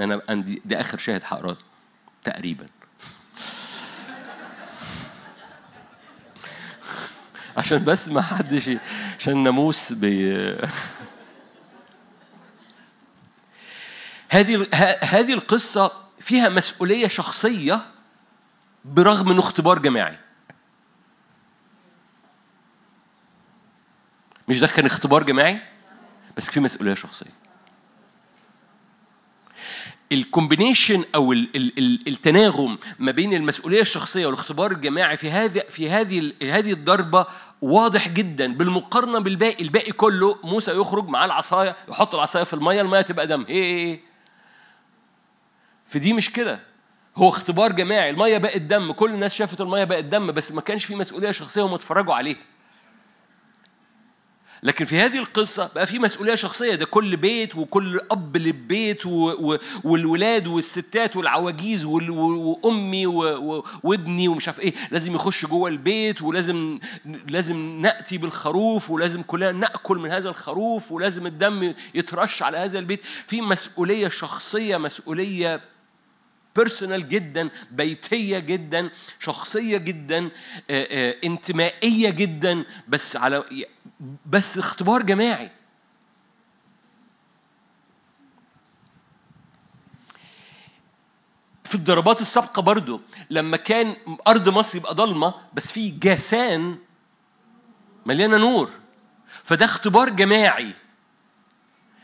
أنا 0.00 0.22
عندي 0.28 0.62
دي 0.64 0.80
آخر 0.80 0.98
شاهد 0.98 1.22
هقراه 1.24 1.56
تقريبا. 2.24 2.66
عشان 7.56 7.84
بس 7.84 8.08
ما 8.08 8.22
حدش 8.22 8.70
عشان 9.18 9.32
الناموس 9.32 9.92
بي 9.92 10.32
هذه 14.28 14.66
هذه 15.02 15.32
القصة 15.32 15.92
فيها 16.18 16.48
مسؤولية 16.48 17.08
شخصية 17.08 17.80
برغم 18.84 19.30
إنه 19.30 19.40
اختبار 19.40 19.78
جماعي. 19.78 20.18
مش 24.48 24.60
ده 24.60 24.66
كان 24.66 24.86
اختبار 24.86 25.22
جماعي؟ 25.22 25.60
بس 26.36 26.50
في 26.50 26.60
مسؤولية 26.60 26.94
شخصية. 26.94 27.45
الكومبينيشن 30.12 31.04
أو 31.14 31.32
ال- 31.32 31.48
ال- 31.56 31.78
ال- 31.78 32.08
التناغم 32.08 32.78
ما 32.98 33.12
بين 33.12 33.34
المسؤولية 33.34 33.80
الشخصية 33.80 34.26
والاختبار 34.26 34.70
الجماعي 34.72 35.16
في 35.16 35.30
هذه 35.30 35.62
في 35.68 35.90
هذه 35.90 36.32
هذه 36.42 36.72
الضربة 36.72 37.26
واضح 37.62 38.08
جدا. 38.08 38.52
بالمقارنة 38.54 39.18
بالباقي 39.18 39.62
الباقي 39.64 39.92
كله 39.92 40.38
موسى 40.44 40.72
يخرج 40.80 41.08
معاه 41.08 41.26
العصاية 41.26 41.76
يحط 41.88 42.14
العصاية 42.14 42.42
في 42.44 42.54
المية 42.54 42.80
المية 42.80 43.00
تبقى 43.00 43.26
دم. 43.26 43.44
هي. 43.48 43.98
في 45.86 45.98
دي 45.98 46.12
مش 46.12 46.32
كده. 46.32 46.60
هو 47.16 47.28
اختبار 47.28 47.72
جماعي 47.72 48.10
المية 48.10 48.38
بقت 48.38 48.60
دم. 48.60 48.92
كل 48.92 49.10
الناس 49.10 49.34
شافت 49.34 49.60
المية 49.60 49.84
بقت 49.84 50.04
دم 50.04 50.32
بس 50.32 50.52
ما 50.52 50.60
كانش 50.60 50.84
في 50.84 50.94
مسؤولية 50.94 51.30
شخصية 51.30 51.62
وهم 51.62 51.74
اتفرجوا 51.74 52.14
عليها. 52.14 52.36
لكن 54.62 54.84
في 54.84 54.98
هذه 55.00 55.18
القصة 55.18 55.70
بقى 55.74 55.86
في 55.86 55.98
مسؤولية 55.98 56.34
شخصية 56.34 56.74
ده 56.74 56.86
كل 56.86 57.16
بيت 57.16 57.56
وكل 57.56 58.00
أب 58.10 58.36
للبيت. 58.36 59.06
والولاد 59.84 60.46
والستات 60.46 61.16
والعواجيز. 61.16 61.84
وأمي. 61.84 63.06
وابني 63.82 64.28
ومش 64.28 64.48
عارف 64.48 64.60
إيه 64.60 64.74
لازم 64.90 65.14
يخش 65.14 65.46
جوه 65.46 65.68
البيت 65.68 66.22
ولازم 66.22 66.78
لازم 67.28 67.80
نأتي 67.80 68.18
بالخروف 68.18 68.90
ولازم 68.90 69.22
كلنا 69.22 69.52
نأكل 69.52 69.98
من 69.98 70.10
هذا 70.10 70.28
الخروف 70.28 70.92
ولازم 70.92 71.26
الدم 71.26 71.74
يترش 71.94 72.42
على 72.42 72.58
هذا 72.58 72.78
البيت 72.78 73.00
في 73.26 73.40
مسؤولية 73.40 74.08
شخصية 74.08 74.76
مسؤولية 74.76 75.60
بيرسونال 76.56 77.08
جدا 77.08 77.50
بيتية 77.70 78.38
جدا 78.38 78.90
شخصية 79.20 79.76
جدا 79.76 80.30
انتمائية 81.24 82.10
جدا 82.10 82.64
بس 82.88 83.16
على 83.16 83.44
بس 84.26 84.58
اختبار 84.58 85.02
جماعي. 85.02 85.50
في 91.64 91.74
الضربات 91.74 92.20
السابقة 92.20 92.62
برضو 92.62 93.00
لما 93.30 93.56
كان 93.56 93.96
أرض 94.28 94.48
مصر 94.48 94.78
يبقى 94.78 94.94
ضلمة 94.94 95.34
بس 95.54 95.72
في 95.72 95.90
جاسان 95.90 96.78
مليانة 98.06 98.36
نور. 98.36 98.70
فده 99.44 99.64
اختبار 99.64 100.08
جماعي. 100.08 100.74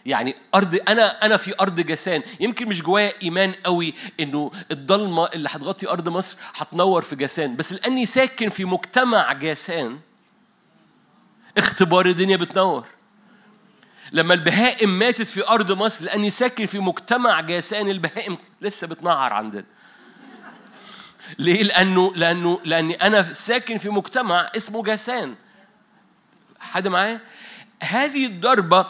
يعني 0.06 0.36
أرض 0.55 0.81
أنا 0.89 1.26
أنا 1.26 1.36
في 1.36 1.55
أرض 1.60 1.81
جسان. 1.81 2.22
يمكن 2.40 2.68
مش 2.68 2.82
جوايا 2.82 3.12
إيمان 3.22 3.52
قوي 3.52 3.94
إنه 4.20 4.52
الضلمة 4.70 5.26
اللي 5.26 5.48
هتغطي 5.52 5.89
أرض 5.89 6.08
مصر 6.08 6.36
هتنور 6.55 7.02
في 7.02 7.16
جسان. 7.16 7.56
بس 7.56 7.72
لأني 7.72 8.06
ساكن 8.06 8.48
في 8.48 8.64
مجتمع 8.64 9.32
جسان 9.32 9.98
اختبار 11.58 12.06
الدنيا 12.06 12.36
بتنور. 12.36 12.84
لما 14.12 14.34
البهائم 14.34 14.98
ماتت 14.98 15.28
في 15.28 15.48
أرض 15.48 15.72
مصر 15.72 16.05
لأني 16.05 16.31
ساكن 16.31 16.66
في 16.66 16.78
مجتمع 16.78 17.40
جاسان 17.40 17.90
البهائم 17.90 18.39
لسه 18.60 18.86
بتنعر 18.86 19.32
عندنا. 19.32 19.64
ليه؟ 21.39 21.62
لأنه 21.62 22.12
لأنه 22.16 22.60
لأني 22.64 22.94
أنا 22.94 23.32
ساكن 23.32 23.78
في 23.78 23.90
مجتمع 23.90 24.50
اسمه 24.56 24.82
جاسان 24.82 25.34
حد 26.60 26.89
معايا؟ 26.89 27.20
هذه 27.82 28.26
الضربة 28.26 28.86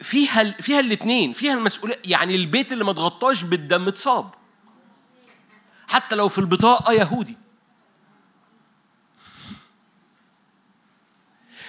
فيها 0.00 0.42
فيها 0.50 0.80
الاثنين 0.80 1.32
فيها 1.32 1.54
المسؤولية 1.54 1.96
يعني 2.04 2.34
البيت 2.36 2.72
اللي 2.72 2.84
ما 2.84 2.90
اتغطاش 2.90 3.42
بالدم 3.42 3.88
اتصاب. 3.88 4.30
حتى 5.88 6.14
لو 6.14 6.28
في 6.28 6.38
البطاقة 6.38 6.92
يهودي. 6.92 7.36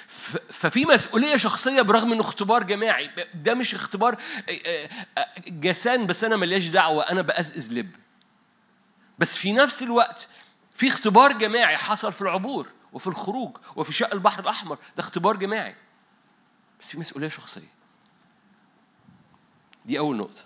ف- 0.08 0.38
ففي 0.51 0.85
مسؤولية 0.85 1.35
شخصية 1.35 1.82
برغم 1.82 2.11
إنه 2.11 2.22
اختبار 2.22 2.64
جماعي. 2.64 3.11
ده 3.33 3.53
مش 3.53 3.75
اختبار 3.75 4.17
آه، 4.49 4.90
آه، 5.17 5.27
جسان 5.48 6.08
بس 6.08 6.24
أنا 6.24 6.35
ملياش 6.35 6.67
دعوة 6.67 7.03
أنا 7.03 7.22
بأزأز 7.22 7.74
لب. 7.74 7.91
بس 9.19 9.38
في 9.38 9.53
نفس 9.53 9.83
الوقت 9.83 10.27
في 10.75 10.88
اختبار 10.88 11.32
جماعي 11.32 11.77
حصل 11.77 12.14
في 12.14 12.22
العبور 12.22 12.67
وفي 12.93 13.08
الخروج 13.08 13.58
وفي 13.75 13.93
شق 13.93 14.14
البحر 14.14 14.40
الأحمر. 14.43 14.75
ده 14.75 15.03
اختبار 15.03 15.35
جماعي. 15.38 15.75
بس 16.82 16.90
في 16.91 16.99
مسؤولية 16.99 17.27
شخصية. 17.30 17.78
دي 19.90 20.00
أول 20.00 20.18
نقطة. 20.18 20.42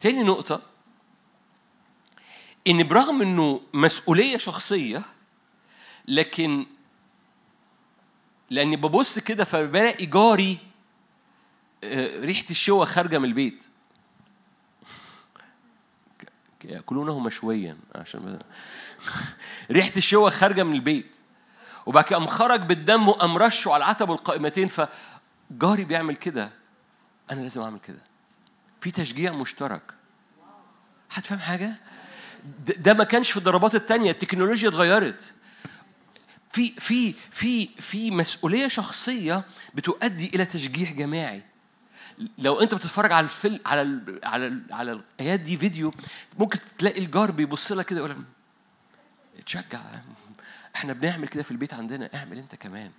تاني 0.00 0.22
نقطة 0.22 0.62
إن 2.66 2.88
برغم 2.88 3.22
إنه 3.22 3.60
مسؤولية 3.74 4.36
شخصية 4.36 5.02
لكن 6.08 6.66
لأني 8.50 8.76
ببص 8.76 9.18
كده 9.18 9.44
فبلاقي 9.44 10.06
جاري 10.06 10.58
آه، 11.84 12.20
ريحة 12.20 12.44
الشوى 12.50 12.86
خارجة 12.86 13.18
من 13.18 13.24
البيت. 13.24 13.64
يأكلونه 16.64 17.18
مشويا 17.18 17.76
عشان 17.94 18.38
ريحة 19.70 19.92
الشوى 19.96 20.30
خارجة 20.30 20.62
من 20.62 20.72
البيت. 20.72 21.16
وبعد 21.86 22.04
كده 22.04 22.18
قام 22.18 22.26
خرج 22.26 22.60
بالدم 22.60 23.08
وقام 23.08 23.38
رشه 23.38 23.72
على 23.72 23.84
العتب 23.84 24.08
والقائمتين 24.08 24.68
فجاري 24.68 25.84
بيعمل 25.84 26.16
كده 26.16 26.59
أنا 27.30 27.40
لازم 27.40 27.60
أعمل 27.62 27.78
كده. 27.80 27.98
في 28.80 28.90
تشجيع 28.90 29.32
مشترك. 29.32 29.82
هتفهم 31.10 31.38
حاجة؟ 31.38 31.72
ده- 32.66 32.74
ده 32.74 32.94
ما 32.94 33.04
كانش 33.04 33.30
في 33.30 33.36
الضربات 33.36 33.74
التانية 33.74 34.10
التكنولوجيا 34.10 34.68
اتغيرت. 34.68 35.32
في 36.52 36.72
في 36.80 37.12
في 37.30 37.66
في 37.66 38.10
مسؤولية 38.10 38.68
شخصية 38.68 39.44
بتؤدي 39.74 40.30
إلى 40.34 40.44
تشجيع 40.44 40.90
جماعي. 40.90 41.42
لو 42.38 42.60
أنت 42.60 42.74
بتتفرج 42.74 43.12
على 43.12 43.24
الفيلم 43.24 43.60
على 43.66 43.82
ال 43.82 44.20
على 44.24 44.46
ال 44.46 44.62
على 44.70 44.92
الآيات 44.92 45.40
دي 45.40 45.56
فيديو 45.56 45.94
ممكن 46.38 46.58
تلاقي 46.78 46.98
الجار 47.00 47.30
بيبص 47.30 47.72
لك 47.72 47.86
كده 47.86 47.98
يقول 47.98 48.16
اتشجع 49.38 49.80
إحنا 50.76 50.92
بنعمل 50.92 51.28
كده 51.28 51.42
في 51.42 51.50
البيت 51.50 51.74
عندنا 51.74 52.10
اعمل 52.14 52.38
أنت 52.38 52.54
كمان. 52.54 52.90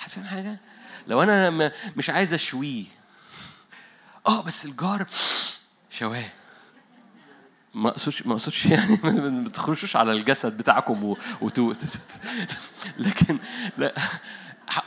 هتفهم 0.00 0.24
حاجة؟ 0.24 0.56
لو 1.06 1.22
أنا 1.22 1.72
مش 1.96 2.10
عايز 2.10 2.34
أشويه. 2.34 2.84
آه 4.26 4.42
بس 4.42 4.64
الجار 4.64 5.06
شواه. 5.90 6.24
ما 7.74 7.88
اقصدش 7.88 8.26
ما 8.26 8.32
اقصدش 8.32 8.66
يعني 8.74 8.98
ما 9.02 9.48
تخرجوش 9.48 9.96
على 9.96 10.12
الجسد 10.12 10.56
بتاعكم 10.56 11.04
و... 11.04 11.18
وتو... 11.40 11.74
لكن 12.98 13.38
لا 13.78 13.94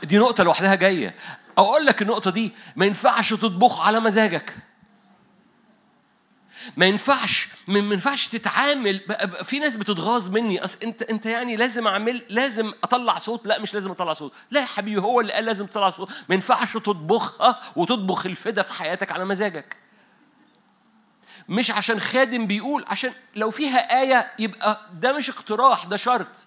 دي 0.04 0.18
نقطة 0.18 0.44
لوحدها 0.44 0.74
جاية. 0.74 1.14
أقول 1.58 1.86
لك 1.86 2.02
النقطة 2.02 2.30
دي 2.30 2.52
ما 2.76 2.86
ينفعش 2.86 3.30
تطبخ 3.30 3.80
على 3.80 4.00
مزاجك. 4.00 4.56
ما 6.76 6.86
ينفعش 6.86 7.48
ما 7.68 7.78
ينفعش 7.78 8.26
تتعامل 8.26 9.00
في 9.44 9.58
ناس 9.58 9.76
بتتغاظ 9.76 10.28
مني 10.28 10.64
أصل 10.64 10.78
أنت 10.82 11.02
أنت 11.02 11.26
يعني 11.26 11.56
لازم 11.56 11.86
أعمل 11.86 12.22
لازم 12.28 12.72
أطلع 12.84 13.18
صوت؟ 13.18 13.46
لا 13.46 13.60
مش 13.60 13.74
لازم 13.74 13.90
أطلع 13.90 14.12
صوت. 14.12 14.32
لا 14.50 14.60
يا 14.60 14.66
حبيبي 14.66 15.00
هو 15.00 15.20
اللي 15.20 15.32
قال 15.32 15.44
لازم 15.44 15.66
تطلع 15.66 15.90
صوت. 15.90 16.08
ما 16.28 16.34
ينفعش 16.34 16.72
تطبخها 16.72 17.62
وتطبخ 17.76 18.26
الفدا 18.26 18.62
في 18.62 18.72
حياتك 18.72 19.12
على 19.12 19.24
مزاجك. 19.24 19.76
مش 21.48 21.70
عشان 21.70 22.00
خادم 22.00 22.46
بيقول 22.46 22.84
عشان 22.86 23.12
لو 23.36 23.50
فيها 23.50 24.00
آية 24.00 24.32
يبقى 24.38 24.80
ده 24.92 25.12
مش 25.12 25.30
اقتراح 25.30 25.84
ده 25.84 25.96
شرط. 25.96 26.46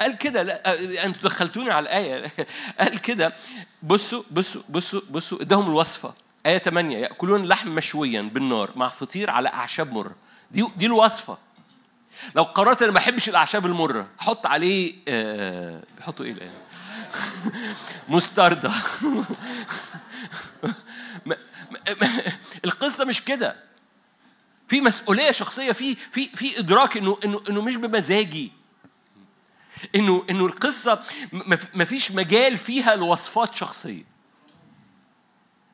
قال 0.00 0.18
كده 0.18 0.42
لا 0.42 1.04
أنتوا 1.06 1.22
دخلتوني 1.22 1.70
على 1.70 1.82
الآية. 1.82 2.32
قال 2.80 2.98
كده 2.98 3.32
بصوا 3.82 4.22
بصوا 4.30 4.62
بصوا 4.68 5.00
بصوا 5.10 5.42
إداهم 5.42 5.70
الوصفة. 5.70 6.14
آية 6.48 6.58
8 6.58 6.96
يأكلون 6.98 7.44
لحم 7.46 7.68
مشويا 7.68 8.22
بالنار 8.22 8.70
مع 8.76 8.88
فطير 8.88 9.30
على 9.30 9.48
أعشاب 9.48 9.92
مرة. 9.92 10.14
دي 10.50 10.66
دي 10.76 10.86
الوصفة. 10.86 11.38
لو 12.34 12.42
قررت 12.42 12.82
أنا 12.82 12.90
ما 12.90 12.94
بحبش 12.94 13.28
الأعشاب 13.28 13.66
المرة 13.66 14.08
حط 14.18 14.46
عليه 14.46 14.94
آه 15.08 15.82
بيحطوا 15.96 16.24
إيه 16.24 16.32
الان 16.32 16.50
مستردة. 18.08 18.72
القصة 22.64 23.04
مش 23.04 23.24
كده. 23.24 23.56
في 24.68 24.80
مسؤولية 24.80 25.30
شخصية 25.30 25.72
في 25.72 25.94
في 25.94 26.28
في 26.28 26.58
إدراك 26.58 26.96
انه 26.96 27.18
انه 27.24 27.40
إنه 27.50 27.62
مش 27.62 27.76
بمزاجي. 27.76 28.52
انه 29.94 30.24
إنه 30.30 30.46
القصة 30.46 31.02
ما 31.74 31.84
فيش 31.84 32.12
مجال 32.12 32.56
فيها 32.56 32.96
لوصفات 32.96 33.54
شخصية. 33.54 34.17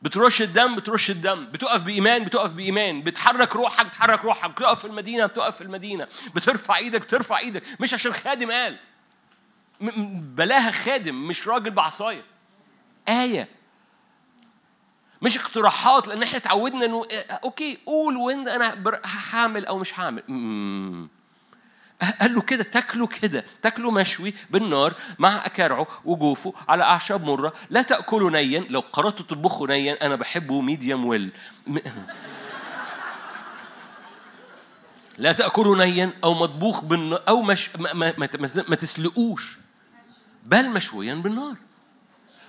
بترش 0.05 0.42
الدم 0.42 0.76
بترش 0.76 1.10
الدم. 1.10 1.47
بتقف 1.47 1.83
بإيمان 1.83 2.24
بتقف 2.24 2.50
بإيمان. 2.50 3.02
بتحرك 3.02 3.57
روحك 3.57 3.86
بتحرك 3.86 4.24
روحك. 4.24 4.50
بتقف 4.50 4.78
في 4.81 4.84
المدينة 4.84 5.26
بتقف 5.26 5.57
في 5.57 5.65
المدينة. 5.65 6.08
بترفع 6.34 6.76
إيدك 6.76 7.00
بترفع 7.00 7.39
إيدك. 7.39 7.62
مش 7.81 7.94
عشان 7.94 8.12
خادم 8.12 8.50
قال. 8.50 8.78
بلاها 10.36 10.70
خادم 10.70 11.28
مش 11.28 11.49
راجل 11.49 11.70
بعصاية. 11.70 12.23
آية. 13.08 13.49
مش 15.23 15.39
اقتراحات 15.39 16.08
لأن 16.08 16.23
إحنا 16.23 16.39
اتعودنا 16.39 16.84
إنه 16.84 17.07
إيه، 17.10 17.23
okay 17.44 17.78
قول 17.86 18.16
وين 18.16 18.49
أنا 18.49 18.84
هعمل 19.33 19.66
أو 19.66 19.78
مش 19.78 20.00
هعمل. 20.00 20.23
قال 22.10 22.34
له 22.34 22.41
كده 22.41 22.62
تاكلوا 22.62 23.07
كده 23.07 23.44
تاكلوا 23.62 23.92
مشوي 23.92 24.34
بالنار 24.50 24.94
مع 25.18 25.47
اكارعه 25.47 25.86
وجوفه 26.05 26.55
على 26.68 26.84
أعشاب 26.84 27.24
مرة. 27.24 27.52
لا 27.70 27.83
تأكلوا 27.83 28.31
نيا 28.31 28.60
لو 28.60 28.81
قررتوا 28.81 29.26
تطبخوا 29.26 29.66
نيا 29.66 30.07
أنا 30.07 30.16
بحبه 30.16 30.60
medium 30.61 31.05
well 31.05 31.33
لا 35.18 35.33
تأكلوا 35.33 35.76
نيا 35.76 36.12
أو 36.24 36.34
مطبوخ 36.34 36.84
بالن... 36.84 37.18
أو 37.28 37.42
مش 37.42 37.76
ما, 37.76 37.92
ما, 37.92 38.15
ما, 38.18 38.28
ما, 38.68 38.76
تسلقوش. 38.76 39.58
بل 40.47 40.70
مشويا 40.70 41.15
بالنار. 41.15 41.57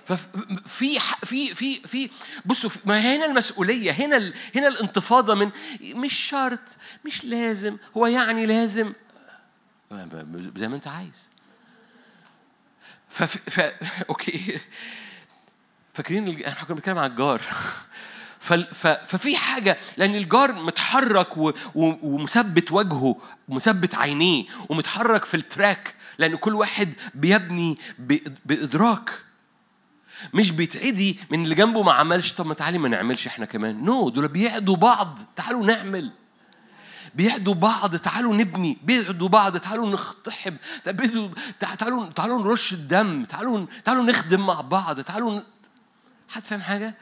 ففي 0.04 0.98
في 1.24 1.54
في 1.54 1.80
في 1.80 2.10
بصوا 2.44 2.70
ما 2.84 3.00
هنا 3.00 3.26
المسؤولية 3.26 3.90
هنا 3.92 4.32
هنا 4.54 4.68
الانتفاضة 4.68 5.34
من 5.34 5.50
مش 5.82 6.14
شرط 6.14 6.76
مش 7.04 7.24
لازم 7.24 7.76
هو 7.96 8.06
يعني 8.06 8.46
لازم. 8.46 8.92
زي 10.56 10.68
ما 10.68 10.76
انت 10.76 10.88
عايز. 10.88 11.28
ف, 13.08 13.22
ف... 13.22 13.60
أوكي. 14.08 14.60
فاكرين 15.94 16.44
إحنا 16.44 16.64
كنا 16.64 16.74
بنتكلم 16.74 16.98
عن 16.98 17.10
الجار. 17.10 17.40
ف... 18.38 18.52
ف... 18.52 18.86
ففي 18.86 19.36
حاجة 19.36 19.76
لأن 19.96 20.14
الجار 20.14 20.52
متحرك 20.52 21.36
و... 21.36 21.48
و... 21.48 21.52
ومثبت 22.02 22.72
وجهه 22.72 23.16
ومثبت 23.48 23.94
عينيه 23.94 24.44
ومتحرك 24.68 25.24
في 25.24 25.36
ال 25.36 25.46
track 25.46 25.94
لأن 26.18 26.36
كل 26.36 26.54
واحد 26.54 26.92
بيبني 27.14 27.78
ب... 27.98 28.18
بإدراك. 28.44 29.10
مش 30.34 30.50
بيتعدي 30.50 31.18
من 31.30 31.42
اللي 31.42 31.54
جنبه 31.54 31.82
ما 31.82 31.92
عملش 31.92 32.32
طب 32.32 32.46
ما 32.46 32.54
تعالي 32.54 32.78
ما 32.78 32.88
نعملش 32.88 33.26
إحنا 33.26 33.46
كمان. 33.46 33.84
no 33.84 34.10
no, 34.10 34.12
دول 34.12 34.28
بيعدوا 34.28 34.76
بعض. 34.76 35.18
تعالوا 35.36 35.66
نعمل. 35.66 36.12
بيعدوا 37.16 37.54
بعض 37.54 37.96
تعالوا 37.96 38.34
نبني. 38.34 38.78
بيعدوا 38.82 39.28
بعض 39.28 39.56
تعالوا 39.56 39.90
نقتحم 39.90 40.56
تعالوا 41.60 42.10
تعالوا 42.10 42.42
نرش 42.42 42.72
الدم. 42.72 43.24
تعالوا 43.24 43.66
تعالوا 43.84 44.02
نخدم 44.04 44.46
مع 44.46 44.60
بعض. 44.60 45.00
تعالوا. 45.00 45.40
حد 46.28 46.44
فاهم 46.44 46.60
حاجة؟ 46.60 46.94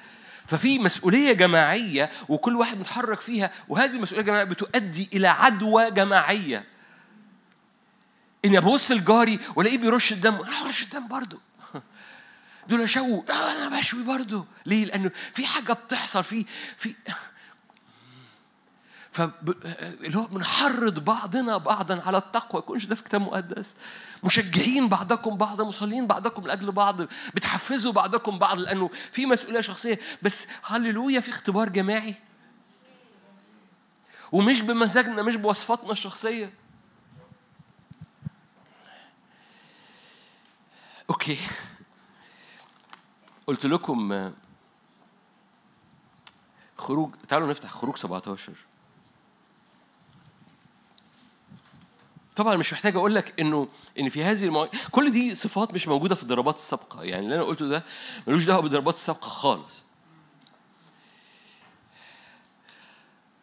ففي 0.47 0.79
مسؤولية 0.79 1.33
جماعية 1.33 2.11
وكل 2.29 2.57
واحد 2.57 2.79
متحرك 2.79 3.21
فيها 3.21 3.51
وهذه 3.69 3.91
المسؤولية 3.91 4.23
الجماعية 4.23 4.45
بتؤدي 4.45 5.09
إلى 5.13 5.29
عدوى 5.29 5.91
جماعية. 5.91 6.65
اني 8.45 8.59
ابص 8.59 8.91
لجاري 8.91 9.41
والاقيه 9.57 9.79
بيرش 9.79 10.13
الدم 10.13 10.35
أنا 10.35 10.63
هرش 10.63 10.83
الدم 10.83 11.09
برضه. 11.09 11.41
دول 12.69 12.81
آه، 12.81 13.25
أنا 13.31 13.79
بشوي 13.79 14.03
برضه. 14.03 14.47
ليه؟ 14.67 14.85
لأنه 14.85 15.11
في 15.35 15.47
حاجة 15.47 15.73
بتحصل 15.73 16.25
في 16.25 16.47
في 16.77 16.95
ف 19.15 19.21
اللي 19.21 20.19
هو 20.19 20.27
بنحرض 20.27 21.05
بعضنا 21.05 21.57
بعضا 21.57 22.03
على 22.07 22.19
التقوى. 22.19 22.63
يكونش 22.63 22.85
ده 22.87 22.95
في 22.95 23.03
كتاب 23.03 23.21
مقدس. 23.21 23.77
مشجعين 24.25 24.89
بعضكم 24.89 25.37
بعضا 25.37 25.65
مصلين 25.65 26.07
بعضكم 26.07 26.47
لأجل 26.47 26.73
بعض 26.73 27.03
بتحفزوا 27.35 27.93
بعضكم 27.93 28.39
بعض 28.39 28.59
لأنه 28.59 28.91
في 29.13 29.27
مسؤولية 29.27 29.61
شخصية. 29.61 30.01
بس 30.23 30.47
هللويا 30.65 31.21
في 31.21 31.31
اختبار 31.31 31.69
جماعي. 31.69 32.15
ومش 34.33 34.61
بمزاجنا 34.61 35.23
مش 35.23 35.37
بوصفاتنا 35.37 35.93
الشخصية. 35.93 36.53
أوكي. 41.11 41.39
قلت 43.47 43.67
لكم 43.67 44.33
خروج 46.79 47.15
تعالوا 47.29 47.49
نفتح 47.51 47.71
خروج 47.71 47.97
17 47.97 48.53
طبعا 52.37 52.57
مش 52.57 52.73
محتاج 52.73 52.97
أقول 52.97 53.15
لك 53.15 53.41
إنه 53.41 53.69
إن 53.99 54.09
في 54.09 54.25
هذه 54.25 54.45
المواقف 54.45 54.89
كل 54.89 55.11
دي 55.11 55.35
صفات 55.35 55.75
مش 55.75 55.89
موجودة 55.89 56.15
في 56.15 56.23
الضربات 56.23 56.57
السابقة. 56.57 57.03
يعني 57.03 57.25
اللي 57.25 57.35
أنا 57.35 57.43
قلته 57.45 57.69
ده 57.69 57.85
ملوش 58.27 58.45
دعوة 58.45 58.63
بالضربات 58.63 58.95
السابقة 58.95 59.29
خالص. 59.29 59.85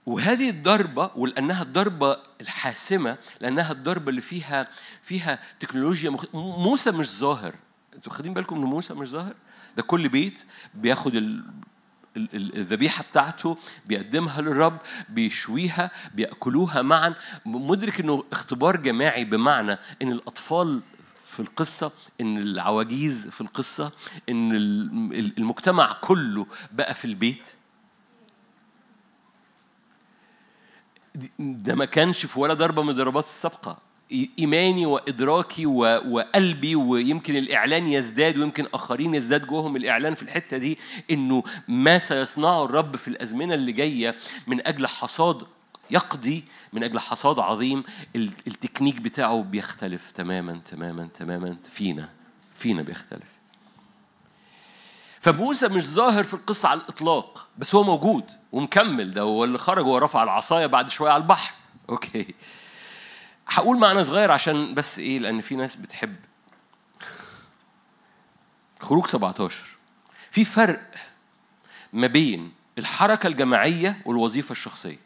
وهذه 0.05 0.49
الضربة 0.49 1.11
ولأنها 1.15 1.63
الضربة 1.63 2.17
الحاسمة 2.41 3.17
لأنها 3.41 3.71
الضربة 3.71 4.09
اللي 4.09 4.21
فيها 4.21 4.67
فيها 5.01 5.39
تكنولوجيا 5.59 6.09
مخ... 6.09 6.25
موسى 6.35 6.91
مش 6.91 7.17
ظاهر. 7.17 7.55
أنتوا 7.95 8.11
واخدين 8.11 8.33
بالكم 8.33 8.55
إن 8.55 8.61
موسى 8.61 8.93
مش 8.93 9.07
ظاهر؟ 9.07 9.35
ده 9.77 9.83
كل 9.83 10.09
بيت 10.09 10.45
بياخد 10.73 11.15
ال... 11.15 11.43
ال- 12.17 12.29
ال- 12.35 12.57
الذبيحة 12.57 13.03
بتاعته 13.11 13.57
بيقدمها 13.85 14.41
للرب 14.41 14.77
بيشويها 15.09 15.91
بيأكلوها 16.15 16.81
معا. 16.81 17.13
مدرك 17.45 17.99
إنه 17.99 18.23
اختبار 18.31 18.75
جماعي 18.75 19.25
بمعنى 19.25 19.77
إن 20.01 20.11
الأطفال 20.11 20.81
في 21.25 21.39
القصة 21.39 21.91
إن 22.21 22.37
العواجيز 22.37 23.27
في 23.27 23.41
القصة 23.41 23.91
إن 24.29 24.51
ال- 24.55 25.37
المجتمع 25.37 25.93
كله 26.01 26.45
بقى 26.71 26.93
في 26.93 27.05
البيت. 27.05 27.53
ده 31.39 31.75
ما 31.75 31.85
كانش 31.85 32.25
في 32.25 32.39
ولا 32.39 32.53
ضربة 32.53 32.83
من 32.83 32.89
الضربات 32.89 33.25
السابقة. 33.25 33.77
إي- 34.11 34.27
إيماني 34.39 34.85
وإدراكي 34.85 35.65
و- 35.65 36.01
وقلبي 36.13 36.75
ويمكن 36.75 37.35
الإعلان 37.35 37.87
يزداد 37.87 38.37
ويمكن 38.37 38.67
آخرين 38.73 39.15
يزداد 39.15 39.47
جواهم 39.47 39.75
الإعلان 39.75 40.13
في 40.13 40.23
الحتة 40.23 40.57
دي 40.57 40.77
إنه 41.11 41.43
ما 41.67 41.99
سيصنعه 41.99 42.65
الرب 42.65 42.95
في 42.95 43.07
الأزمنة 43.07 43.53
اللي 43.53 43.71
جاية 43.71 44.15
من 44.47 44.67
أجل 44.67 44.87
حصاد 44.87 45.41
يقضي 45.91 46.43
من 46.73 46.83
أجل 46.83 46.99
حصاد 46.99 47.39
عظيم 47.39 47.83
ال- 48.15 48.31
التكنيك 48.47 48.95
بتاعه 49.01 49.41
بيختلف 49.43 50.11
تماما 50.11 50.61
تماما 50.65 51.07
تماما 51.13 51.57
فينا 51.71 52.09
فينا 52.55 52.81
بيختلف. 52.81 53.31
فموسى 55.19 55.67
مش 55.67 55.83
ظاهر 55.83 56.23
في 56.23 56.33
القصة 56.33 56.69
على 56.69 56.79
الإطلاق 56.81 57.47
بس 57.57 57.75
هو 57.75 57.83
موجود 57.83 58.23
ومكمل 58.51 59.11
ده 59.11 59.21
هو 59.21 59.43
اللي 59.43 59.57
خرج 59.57 59.85
وهو 59.85 59.97
رفع 59.97 60.23
العصاية 60.23 60.65
بعد 60.65 60.89
شوية 60.89 61.11
على 61.11 61.21
البحر. 61.23 61.53
okay. 61.89 62.35
هقول 63.51 63.77
معنى 63.77 64.03
صغير 64.03 64.31
عشان 64.31 64.73
بس 64.73 64.99
إيه 64.99 65.19
لأن 65.19 65.41
في 65.41 65.55
ناس 65.55 65.75
بتحب. 65.75 66.15
خروج 68.79 69.07
17 69.07 69.63
في 70.31 70.43
فرق 70.43 70.81
ما 71.93 72.07
بين 72.07 72.51
الحركة 72.77 73.27
الجماعية 73.27 74.01
والوظيفة 74.05 74.51
الشخصية. 74.51 74.97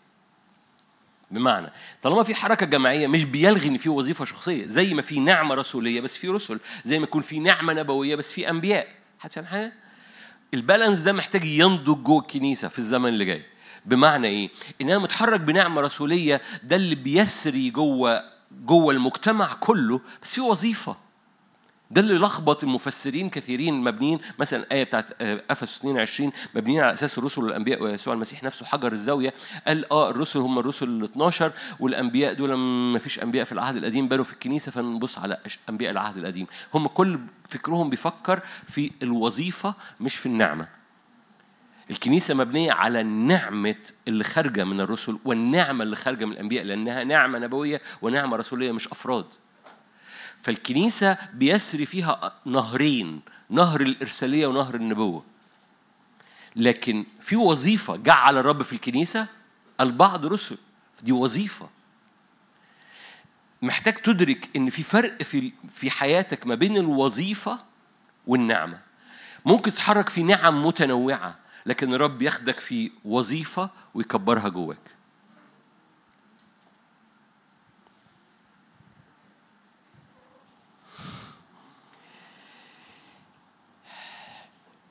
بمعنى 1.32 1.68
طالما 2.04 2.24
في 2.24 2.36
حركة 2.36 2.66
جماعية 2.66 3.08
مش 3.08 3.24
بيلغي 3.24 3.68
إن 3.70 3.78
في 3.78 3.90
وظيفة 3.90 4.26
شخصية 4.26 4.66
زي 4.66 4.94
ما 4.94 5.02
في 5.02 5.20
نعمة 5.20 5.56
رسولية 5.56 6.02
بس 6.02 6.18
في 6.18 6.28
رسل 6.30 6.60
زي 6.84 7.00
ما 7.00 7.04
يكون 7.04 7.22
في 7.22 7.40
نعمة 7.40 7.74
نبوية 7.74 8.16
بس 8.16 8.32
في 8.32 8.50
أنبياء. 8.50 8.88
هتفهم 9.22 9.46
حاجة؟ 9.46 9.74
البالانس 10.54 11.00
ده 11.00 11.14
محتاج 11.14 11.46
ينضج 11.46 12.04
جوه 12.04 12.22
الكنيسة 12.22 12.68
في 12.68 12.80
الزمن 12.80 13.10
اللي 13.10 13.26
جاي. 13.26 13.44
بمعنى 13.86 14.28
إيه؟ 14.28 14.50
إن 14.82 14.90
أنا 14.90 15.00
متحرك 15.00 15.40
بنعمة 15.40 15.82
رسولية 15.82 16.42
ده 16.64 16.76
اللي 16.76 16.96
بيسري 16.96 17.70
جوه 17.70 18.35
جوه 18.66 18.94
المجتمع 18.94 19.54
كله 19.54 20.02
بس 20.24 20.36
في 20.36 20.42
وظيفة. 20.42 20.96
ده 21.92 22.02
اللي 22.02 22.18
لخبط 22.18 22.64
المفسرين 22.64 23.30
كثيرين 23.30 23.74
مبنيين 23.74 24.20
مثلا 24.40 24.60
الايه 24.64 24.84
بتاعت 24.84 25.06
آه، 25.22 25.44
أفسس 25.50 25.78
22 25.78 26.32
مبنيين 26.56 26.82
على 26.82 26.94
أساس 26.94 27.18
الرسل 27.18 27.44
والأنبياء 27.44 27.84
ويسوع 27.84 28.14
المسيح 28.14 28.44
نفسه 28.44 28.66
حجر 28.66 28.92
الزاوية. 28.92 29.34
قال 29.68 29.92
آه 29.92 30.10
الرسل 30.10 30.40
هم 30.40 30.60
الرسل 30.60 30.90
ال 30.90 31.04
12 31.04 31.52
والأنبياء 31.80 32.34
دول 32.34 32.54
ما 32.94 33.00
فيش 33.00 33.20
أنبياء 33.24 33.46
في 33.46 33.52
العهد 33.52 33.76
القديم 33.76 34.08
بنوا 34.08 34.24
في 34.24 34.34
الكنيسة 34.34 34.72
فنبص 34.72 35.20
على 35.20 35.38
أنبياء 35.70 35.92
العهد 35.92 36.18
القديم. 36.18 36.48
هم 36.74 36.88
كل 36.88 37.20
فكرهم 37.50 37.90
بيفكر 37.90 38.40
في 38.68 38.92
الوظيفة 39.04 39.76
مش 40.00 40.16
في 40.16 40.26
النعمة. 40.26 40.68
الكنيسة 41.90 42.34
مبنية 42.34 42.72
على 42.72 43.04
نعمة 43.04 43.76
اللي 44.08 44.24
خارجة 44.24 44.64
من 44.64 44.80
الرسل 44.80 45.20
والنعمة 45.26 45.84
اللي 45.84 45.96
خارجة 45.96 46.26
من 46.26 46.32
الأنبياء 46.32 46.64
لأنها 46.64 47.04
نعمة 47.04 47.40
نبوية 47.40 47.82
ونعمة 48.02 48.38
رسولية 48.38 48.72
مش 48.72 48.88
أفراد. 48.88 49.26
فالكنيسة 50.42 51.18
بيسري 51.34 51.86
فيها 51.86 52.34
نهرين 52.46 53.22
نهر 53.50 53.82
الإرسالية 53.82 54.48
ونهر 54.48 54.76
النبوة. 54.76 55.24
لكن 56.56 57.06
في 57.20 57.36
وظيفة 57.36 57.96
جعل 57.96 58.38
الرب 58.38 58.62
في 58.64 58.74
الكنيسة؟ 58.74 59.28
البعض 59.82 60.26
رسل. 60.26 60.58
دي 61.04 61.12
وظيفة. 61.12 61.70
محتاج 63.62 63.94
تدرك 63.94 64.50
إن 64.56 64.70
في 64.70 64.84
فرق 64.84 65.24
في 65.24 65.52
في 65.70 65.92
حياتك 65.92 66.48
ما 66.48 66.56
بين 66.56 66.78
الوظيفة 66.78 67.60
والنعمة. 68.28 68.80
ممكن 69.46 69.72
تتحرك 69.74 70.10
في 70.10 70.24
نعم 70.24 70.66
متنوعة. 70.66 71.45
لكن 71.66 71.94
الرب 71.94 72.22
ياخدك 72.22 72.60
في 72.60 72.92
وظيفة 73.06 73.70
ويكبرها 73.94 74.50
جواك. 74.50 74.78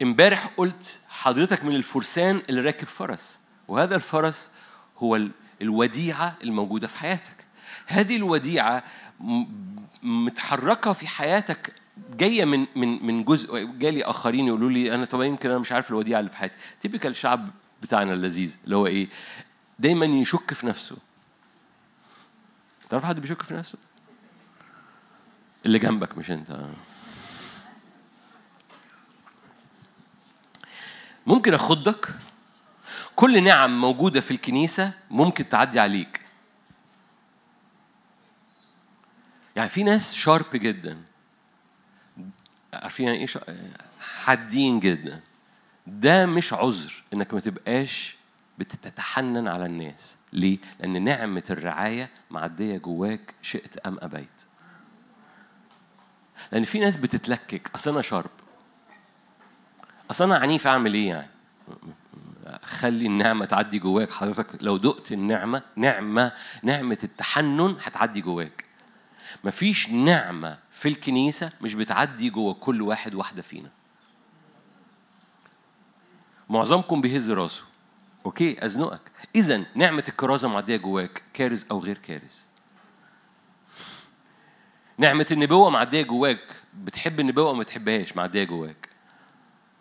امبارح 0.03 0.47
قلت 0.57 1.01
حضرتك 1.09 1.65
من 1.65 1.77
الفرسان 1.77 2.43
اللي 2.49 2.61
راكب 2.61 2.87
فرس 2.87 3.39
وهذا 3.69 3.95
الفرس 3.97 4.51
هو 4.99 5.17
ال- 5.17 5.31
الوديعة 5.63 6.37
الموجودة 6.45 6.87
في 6.87 6.97
حياتك. 6.99 7.45
هذه 7.87 8.17
الوديعة 8.17 8.85
متحركة 10.03 10.93
في 10.93 11.07
حياتك 11.07 11.75
جاية 12.17 12.45
من 12.45 12.67
من 12.77 13.07
من 13.07 13.25
جزء 13.25 13.65
جالي 13.65 14.05
آخرين 14.05 14.47
يقولوا 14.47 14.71
لي 14.71 14.95
أنا 14.95 15.05
طب 15.05 15.23
يمكن 15.23 15.51
أنا 15.51 15.59
مش 15.59 15.73
عارف 15.73 15.91
الوديعة 15.91 16.19
اللي 16.21 16.31
في 16.31 16.37
حياتي. 16.37 16.57
تيبيكال 16.81 17.11
الشعب 17.11 17.49
بتاعنا 17.83 18.13
اللذيذ 18.13 18.57
اللي 18.65 18.77
هو 18.77 18.87
إيه؟ 18.87 19.09
دايما 19.79 20.07
يشك 20.07 20.55
في 20.55 20.67
نفسه. 20.67 20.97
تعرف 22.89 23.05
حد 23.05 23.21
بيشك 23.21 23.43
في 23.43 23.55
نفسه؟ 23.55 23.79
اللي 25.67 25.79
جنبك 25.79 26.19
مش 26.19 26.31
أنت. 26.31 26.61
ممكن 31.27 31.55
اخدك 31.55 32.09
كل 33.17 33.45
نعم 33.45 33.81
موجودة 33.81 34.21
في 34.21 34.31
الكنيسة 34.31 34.93
ممكن 35.11 35.49
تعدي 35.49 35.81
عليك. 35.81 36.21
يعني 39.57 39.69
في 39.69 39.83
ناس 39.83 40.15
شارب 40.15 40.47
جدا. 40.55 41.03
عارفين 42.83 43.07
يعني 43.07 43.19
إيه 43.19 43.27
حادين 44.01 44.81
جدا. 44.81 45.21
ده 45.87 46.27
مش 46.27 46.53
عذر 46.53 47.03
إنك 47.15 47.35
ما 47.35 47.41
تبقاش 47.41 48.17
بتتحنن 48.59 49.49
على 49.49 49.67
الناس. 49.67 50.17
ليه؟ 50.33 50.59
لأن 50.81 51.05
نعمة 51.05 51.43
الرعاية 51.51 52.11
معدية 52.31 52.79
جواك 52.79 53.35
شئت 53.43 53.77
أم 53.79 53.99
أبيت. 54.01 54.45
لأن 56.53 56.65
في 56.65 56.79
ناس 56.79 56.97
بتتلكك 56.97 57.71
أصل 57.75 57.91
أنا 57.91 58.03
شارب 58.03 58.31
أصل 60.11 60.25
أنا 60.25 60.37
عنيف 60.37 60.67
أعمل 60.67 60.95
إيه 60.95 61.09
يعني؟ 61.09 61.29
خلي 62.63 63.07
النعمة 63.07 63.45
تعدي 63.45 63.79
جواك. 63.79 64.13
حضرتك 64.13 64.47
لو 64.61 64.77
دقت 64.77 65.13
النعمة 65.13 65.63
نعمة 65.77 66.33
نعمة 66.63 66.99
التحنن 67.05 67.77
هتعدي 67.85 68.21
جواك. 68.21 68.65
مفيش 69.45 69.91
نعمة 69.91 70.59
في 70.71 70.89
الكنيسة 70.89 71.53
مش 71.61 71.75
بتعدي 71.75 72.31
جوا 72.31 72.55
كل 72.55 72.83
واحد 72.83 73.15
واحدة 73.15 73.43
فينا. 73.43 73.71
معظمكم 76.49 77.01
بيهز 77.01 77.31
راسه. 77.31 77.65
okay 78.27 78.65
أزنقك. 78.65 79.01
اذا 79.35 79.65
نعمة 79.75 80.05
الكرازة 80.09 80.49
معدية 80.49 80.77
جواك 80.77 81.23
كارز 81.35 81.67
أو 81.71 81.79
غير 81.79 81.99
كارز. 81.99 82.43
نعمة 84.99 85.27
النبوة 85.31 85.71
معدية 85.71 86.03
جواك 86.03 86.45
بتحب 86.75 87.21
النبوة 87.21 87.49
أو 87.49 87.55
ما 87.55 87.65
تحبهاش 87.65 88.17
معدية 88.17 88.45
جواك. 88.45 88.89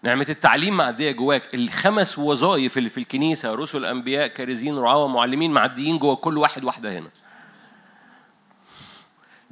نعمة 0.04 0.26
التعليم 0.30 0.78
معدية 0.78 1.12
جواك. 1.12 1.56
الخمس 1.56 2.20
وظائف 2.20 2.78
اللي 2.78 2.90
في 2.90 2.98
الكنيسة 2.98 3.56
رسل 3.56 3.86
أنبياء 3.86 4.28
كارزين 4.28 4.78
رعاة 4.78 5.08
معلمين 5.08 5.52
معديين 5.52 5.98
جوا 6.00 6.16
كل 6.16 6.38
واحد 6.38 6.64
واحدة 6.64 7.00
هنا. 7.00 7.10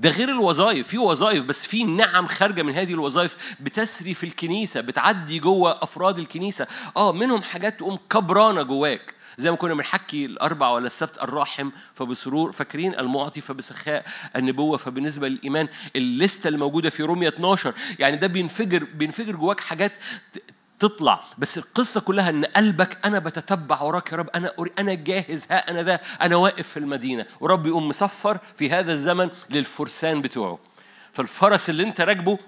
ده 0.02 0.10
غير 0.10 0.30
الوظائف 0.30 0.88
في 0.88 0.98
وظائف 0.98 1.44
بس 1.46 1.66
في 1.66 1.84
نعم 1.84 2.28
خارجة 2.28 2.62
من 2.62 2.74
هذه 2.76 2.94
الوظائف 2.94 3.56
بتسري 3.60 4.14
في 4.14 4.24
الكنيسة 4.24 4.82
بتعدي 4.82 5.40
جوه 5.40 5.84
أفراد 5.84 6.20
الكنيسة. 6.20 6.68
آه 6.98 7.12
منهم 7.12 7.42
حاجات 7.42 7.80
تقوم 7.80 8.00
كبرانة 8.10 8.62
جواك. 8.62 9.14
زي 9.38 9.52
ما 9.52 9.58
كنا 9.58 9.74
بنحكي 9.74 10.26
الأربع 10.26 10.70
ولا 10.70 10.88
السبت 10.88 11.18
الراحم 11.24 11.70
فبسرور 11.96 12.52
فاكرين؟ 12.52 13.00
المعطي 13.00 13.42
فبسخاء 13.42 14.06
النبوة 14.36 14.78
فبالنسبة 14.78 15.28
للإيمان. 15.28 15.68
الليستة 15.96 16.48
اللي 16.48 16.60
موجودة 16.60 16.90
في 16.90 17.04
رومية 17.04 17.28
12 17.28 17.74
يعني 18.00 18.16
ده 18.16 18.28
بينفجر 18.28 18.84
بينفجر 18.96 19.36
جواك 19.36 19.60
حاجات 19.60 19.92
تطلع 20.82 21.24
بس 21.38 21.58
القصة 21.58 22.02
كلها 22.02 22.30
إن 22.30 22.46
قلبك 22.46 22.98
أنا 23.06 23.20
بتتبع 23.20 23.82
وراك 23.82 24.12
يا 24.12 24.18
رب 24.18 24.30
ready 24.60 24.72
أنا 24.80 24.94
جاهز 24.94 25.46
ها 25.52 25.72
أنا 25.72 25.84
ذا 25.84 26.00
أنا 26.22 26.36
واقف 26.36 26.68
في 26.68 26.78
المدينة. 26.78 27.26
ورب 27.40 27.68
يقوم 27.68 27.88
مصفر 27.88 28.38
في 28.56 28.70
هذا 28.70 28.94
الزمن 28.94 29.30
للفرسان 29.50 30.22
بتوعه. 30.22 30.60
فالفرس 31.14 31.70
اللي 31.70 31.84
أنت 31.84 32.02
راكبه 32.02 32.40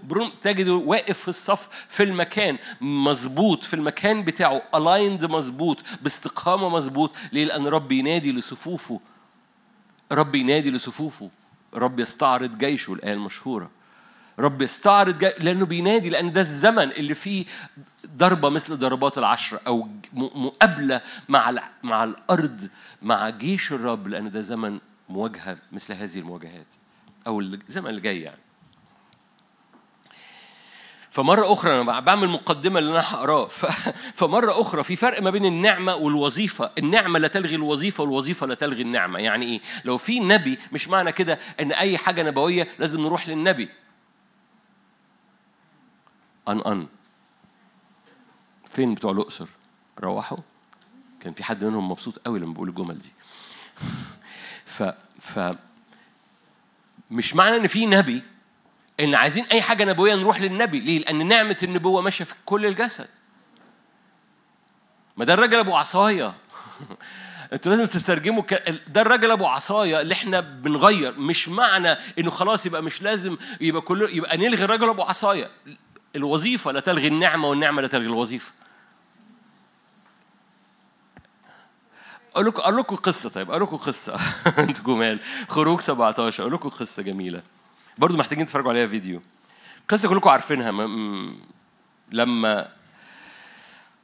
تجده 0.41 0.73
واقف 0.73 1.19
في 1.19 1.27
الصف 1.27 1.69
في 1.89 2.03
المكان 2.03 2.57
مظبوط 2.81 3.63
في 3.63 3.73
المكان 3.73 4.23
بتاعه 4.23 4.61
aligned 4.75 5.25
مظبوط 5.25 5.77
باستقامة 6.01 6.69
مظبوط 6.69 7.11
ليه؟ 7.31 7.45
لأن 7.45 7.67
رب 7.67 7.91
ينادي 7.91 8.31
لصفوفه. 8.31 8.99
رب 10.11 10.35
ينادي 10.35 10.71
لصفوفه. 10.71 11.29
رب 11.73 11.99
يستعرض 11.99 12.57
جيشه 12.57 12.93
الآية 12.93 13.13
المشهورة. 13.13 13.69
رب 14.39 14.61
يستعرض 14.61 15.19
جي... 15.19 15.31
لأنه 15.39 15.65
بينادي 15.65 16.09
لأن 16.09 16.33
ده 16.33 16.41
الزمن 16.41 16.91
اللي 16.91 17.13
فيه 17.13 17.45
ضربة 18.17 18.49
مثل 18.49 18.77
ضربات 18.77 19.17
العشر 19.17 19.59
أو 19.67 19.81
م- 20.13 20.45
مقابلة 20.45 21.01
مع. 21.29 21.53
مع 21.83 22.03
الأرض 22.03 22.69
مع 23.01 23.29
جيش 23.29 23.71
الرب 23.73 24.07
لأن 24.07 24.31
ده 24.31 24.41
زمن 24.41 24.79
مواجهة 25.09 25.57
مثل 25.71 25.93
هذه 25.93 26.17
المواجهات 26.19 26.67
أو 27.27 27.39
الزمن 27.39 27.87
اللي 27.89 28.01
جاي 28.01 28.21
يعني 28.21 28.39
فمرة 31.13 31.53
أخرى 31.53 31.81
أنا 31.81 31.99
بعمل 31.99 32.27
مقدمة 32.27 32.79
اللي 32.79 32.91
أنا 32.91 32.99
هقراه 32.99 33.47
فمرة 34.19 34.61
أخرى 34.61 34.83
في 34.83 34.95
فرق 34.95 35.21
ما 35.21 35.29
بين 35.29 35.45
النعمة 35.45 35.95
والوظيفة، 35.95 36.71
النعمة 36.77 37.19
لا 37.19 37.27
تلغي 37.27 37.55
الوظيفة 37.55 38.03
والوظيفة 38.03 38.47
لا 38.47 38.55
تلغي 38.55 38.81
النعمة، 38.81 39.19
يعني 39.19 39.45
إيه؟ 39.45 39.61
لو 39.85 39.97
في 39.97 40.19
نبي 40.19 40.59
مش 40.71 40.87
معنى 40.87 41.11
كده 41.11 41.39
إن 41.59 41.71
أي 41.71 41.97
حاجة 41.97 42.23
نبوية 42.23 42.67
لازم 42.79 43.01
نروح 43.01 43.29
للنبي. 43.29 43.69
أن 46.47 46.59
أن. 46.59 46.87
فين 48.65 48.95
بتوع 48.95 49.11
الأقصر؟ 49.11 49.47
روحوا؟ 49.99 50.37
كان 51.19 51.33
في 51.33 51.43
حد 51.43 51.63
منهم 51.63 51.91
مبسوط 51.91 52.17
قوي 52.17 52.39
لما 52.39 52.53
بقول 52.53 52.69
الجمل 52.69 52.99
دي. 52.99 53.09
ف 54.65 54.83
ف 55.19 55.39
مش 57.11 57.35
معنى 57.35 57.55
إن 57.55 57.67
في 57.67 57.85
نبي 57.85 58.23
إن 58.99 59.15
عايزين 59.15 59.45
أي 59.51 59.61
حاجة 59.61 59.85
نبوية 59.85 60.15
نروح 60.15 60.41
للنبي. 60.41 60.79
ليه؟ 60.79 60.99
لأن 60.99 61.27
نعمة 61.27 61.57
النبوة 61.63 62.01
ماشية 62.01 62.25
في 62.25 62.35
كل 62.45 62.65
الجسد. 62.65 63.07
ما 65.17 65.25
ده 65.25 65.33
الراجل 65.33 65.59
أبو 65.59 65.75
عصاية. 65.75 66.33
أنتوا 67.53 67.75
لازم 67.75 67.85
تترجموا 67.99 68.43
ك... 68.43 68.53
ده 68.87 69.01
الراجل 69.01 69.31
أبو 69.31 69.45
عصاية 69.45 70.01
اللي 70.01 70.13
إحنا 70.13 70.39
بنغير. 70.39 71.19
مش 71.19 71.49
معنى 71.49 71.97
إنه 72.19 72.29
خلاص 72.29 72.65
يبقى 72.65 72.83
مش 72.83 73.01
لازم 73.01 73.37
يبقى 73.61 73.81
كله 73.81 74.09
يبقى 74.09 74.37
نلغي 74.37 74.65
الراجل 74.65 74.89
أبو 74.89 75.01
عصاية. 75.01 75.49
الوظيفة 76.15 76.71
لا 76.71 76.79
تلغي 76.79 77.07
النعمة 77.07 77.47
والنعمة 77.49 77.81
لا 77.81 77.87
تلغي 77.87 78.05
الوظيفة. 78.05 78.51
أقول 82.35 82.45
لكم 82.45 82.59
أقول 82.61 82.77
لكم 82.77 82.95
قصة 82.95 83.29
طيب 83.29 83.49
أقول 83.51 83.61
لكم 83.63 83.77
قصة. 83.77 84.19
أنتوا 84.59 84.83
جمال. 84.85 85.19
خروج 85.49 85.79
17 85.81 86.41
أقول 86.43 86.53
لكم 86.53 86.69
قصة 86.69 87.03
جميلة. 87.03 87.41
برضو 87.97 88.17
محتاجين 88.17 88.45
تتفرجوا 88.45 88.69
عليها 88.69 88.87
فيديو. 88.87 89.21
قصة 89.89 90.09
كلكم 90.09 90.29
عارفينها 90.29 90.71
م- 90.71 91.35
لما 92.11 92.67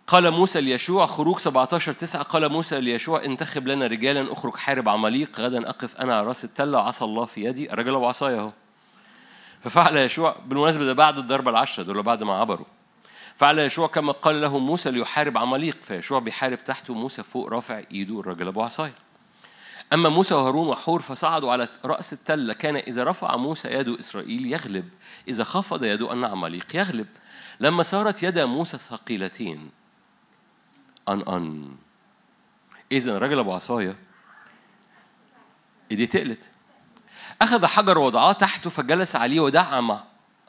قال 0.08 0.32
موسى 0.32 0.62
ليشوع 0.62 1.06
خروج 1.06 1.40
17 1.40 1.94
9 1.94 2.24
قال 2.24 2.50
موسى 2.52 2.82
ليشوع 2.82 3.24
انتخب 3.26 3.68
لنا 3.68 3.88
رجالا 3.88 4.34
أخرج 4.34 4.56
حارب 4.56 4.90
عماليق 4.90 5.40
غدا 5.40 5.70
أقف 5.70 5.98
أنا 5.98 6.18
على 6.18 6.28
رأس 6.28 6.46
التلة 6.46 6.78
وعصا 6.78 7.06
الله 7.06 7.26
في 7.26 7.44
يدي. 7.44 7.74
الراجل 7.74 7.96
ابو 7.96 8.08
عصايه 8.08 8.40
أهو. 8.40 8.52
ففعل 9.64 9.98
يشوع 9.98 10.36
بالمناسبة 10.46 10.86
ده 10.86 10.94
بعد 10.94 11.18
الضربه 11.18 11.52
العشرة 11.52 11.84
دول 11.84 12.04
بعد 12.04 12.24
ما 12.24 12.34
عبروا. 12.34 12.66
فعل 13.36 13.60
يشوع 13.60 13.88
كما 13.88 14.12
قال 14.12 14.42
له 14.42 14.60
موسى 14.60 14.92
ليحارب 14.92 15.38
عماليق 15.38 15.78
فيشوع 15.82 16.20
بيحارب 16.20 16.64
تحته 16.64 16.94
موسى 16.94 17.24
فوق 17.24 17.50
رافع 17.50 17.82
إيده 17.92 18.20
الراجل 18.20 18.48
أبو 18.48 18.62
عصاية. 18.62 18.94
أما 19.94 20.10
موسى 20.10 20.36
وهارون 20.36 20.68
وحور 20.68 21.02
فصعدوا 21.02 21.52
على 21.52 21.68
رأس 21.86 22.14
التلة 22.14 22.54
كان 22.54 22.76
إذا 22.76 23.04
رفع 23.04 23.36
موسى 23.36 23.68
يده 23.68 24.00
إسرائيل 24.00 24.54
يغلب 24.54 24.90
إذا 25.28 25.44
خفض 25.44 25.84
يده 25.84 26.14
أن 26.14 26.24
عماليق 26.24 26.76
يغلب. 26.76 27.08
لما 27.60 27.84
صارت 27.84 28.24
يدا 28.24 28.46
موسى 28.46 28.78
ثقيلتين 28.78 29.72
أن 31.10 31.22
أن. 31.22 31.76
إذا 32.92 33.18
الراجل 33.18 33.40
أبو 33.40 33.54
عصاية 33.54 33.96
إيديه 35.92 36.06
تقلت. 36.06 36.52
أخذ 37.42 37.66
حجر 37.66 37.98
وضعاه 37.98 38.32
تحته 38.32 38.70
فجلس 38.70 39.16
عليه 39.16 39.40
ودعم 39.40 40.00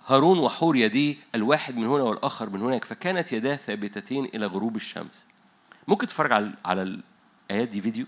هارون 0.06 0.38
وحور 0.38 0.76
يديه 0.76 1.16
الواحد 1.34 1.76
من 1.76 1.86
هنا 1.86 2.02
والآخر 2.02 2.50
من 2.50 2.62
هناك. 2.62 2.84
فكانت 2.84 3.32
يداه 3.32 3.56
ثابتتين 3.56 4.24
إلى 4.24 4.46
غروب 4.46 4.76
الشمس. 4.76 5.26
ممكن 5.88 6.06
تتفرج 6.06 6.32
على 6.32 6.52
على 6.64 6.82
الآيات 6.82 7.68
دي 7.68 7.80
فيديو؟ 7.80 8.06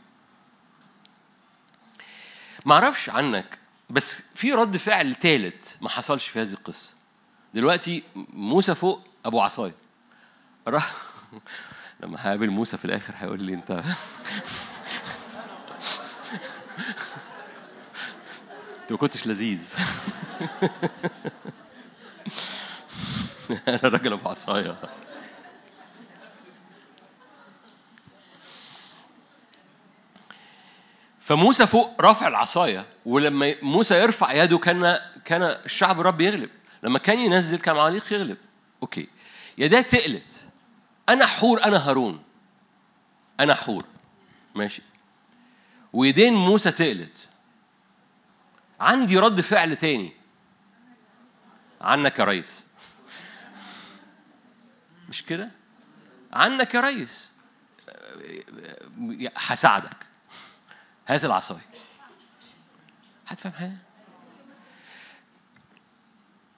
ما 2.67 2.75
أعرفش 2.75 3.10
عنك 3.10 3.59
بس 3.91 4.23
في 4.34 4.52
رد 4.52 4.76
فعل 4.76 5.15
ثالث 5.15 5.83
ما 5.83 5.89
حصلش 5.89 6.28
في 6.28 6.42
هذه 6.42 6.52
القصة. 6.52 6.92
دلوقتي 7.55 8.02
موسى 8.33 8.75
فوق 8.75 9.01
أبو 9.25 9.41
عصاية. 9.41 9.75
راح 10.68 10.92
لما 12.01 12.17
هقابل 12.20 12.51
موسى 12.51 12.76
في 12.76 12.84
الآخر 12.84 13.15
هيقول 13.17 13.42
لي 13.42 13.55
أنت 13.55 13.83
ما 18.93 18.99
كنتش 18.99 19.27
لذيذ. 19.27 19.75
أنا 23.69 23.81
راجل 23.85 24.12
أبو 24.12 24.29
عصاية. 24.29 24.77
فموسى 31.21 31.67
فوق 31.67 32.01
رافع 32.01 32.29
العصاية 32.29 32.87
ولما 33.07 33.55
موسى 33.62 33.95
يرفع 33.95 34.33
يده 34.33 34.59
كان 34.59 34.99
كان 35.25 35.43
الشعب 35.43 36.01
الرب 36.01 36.21
يغلب. 36.21 36.51
لما 36.83 36.99
كان 36.99 37.19
ينزل 37.19 37.59
كان 37.59 37.77
عماليق 37.77 38.12
يغلب. 38.12 38.37
أوكي. 38.83 39.09
يداه 39.59 39.81
تقلت. 39.81 40.45
أنا 41.09 41.27
حور 41.27 41.65
أنا 41.65 41.89
هارون. 41.89 42.23
أنا 43.41 43.55
حور. 43.55 43.85
ماشي. 44.55 44.83
ويدين 45.93 46.35
موسى 46.35 46.73
تقلت. 46.73 47.32
عندي 48.83 49.19
رد 49.19 49.41
فعل 49.41 49.77
تاني. 49.77 50.12
عنك 51.81 52.19
يا 52.19 52.25
ريس. 52.25 52.65
مش 55.09 55.23
كده؟ 55.23 55.51
عنك 56.33 56.75
يا 56.75 56.81
ريس. 56.81 57.31
هساعدك. 59.36 59.97
هات 61.09 61.25
العصاية. 61.25 61.67
هتفهم 63.27 63.52
حاجة؟ 63.52 63.77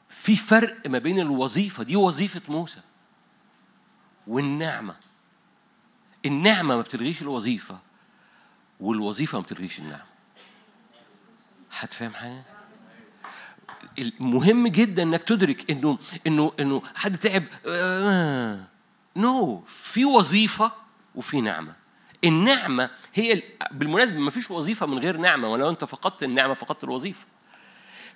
في 0.08 0.36
فرق 0.36 0.86
ما 0.86 0.98
بين 0.98 1.20
الوظيفة 1.20 1.82
دي 1.82 1.96
وظيفة 1.96 2.42
موسى 2.48 2.80
والنعمة. 4.26 4.96
النعمة 6.26 6.76
ما 6.76 6.80
بتلغيش 6.80 7.22
الوظيفة 7.22 7.78
والوظيفة 8.80 9.38
ما 9.38 9.44
بتلغيش 9.44 9.78
النعمة. 9.78 10.13
هتفهم 11.78 12.14
حاجة؟ 12.14 12.42
المهم 13.98 14.68
جدا 14.68 15.02
إنك 15.02 15.22
تدرك 15.22 15.70
إنه 15.70 15.98
إنه 16.26 16.52
إنه 16.60 16.82
حد 16.94 17.18
تعب 17.18 17.44
آه 17.66 18.60
نو 19.16 19.62
no. 19.64 19.68
في 19.70 20.04
وظيفة 20.04 20.72
وفي 21.14 21.40
نعمة 21.40 21.74
النعمة 22.24 22.90
هي 23.14 23.32
ال- 23.32 23.42
بالمناسبة 23.70 24.18
ما 24.18 24.30
فيش 24.30 24.50
وظيفة 24.50 24.86
من 24.86 24.98
غير 24.98 25.16
نعمة 25.16 25.48
ولو 25.48 25.70
أنت 25.70 25.84
فقدت 25.84 26.22
النعمة 26.22 26.54
فقدت 26.54 26.84
الوظيفة 26.84 27.24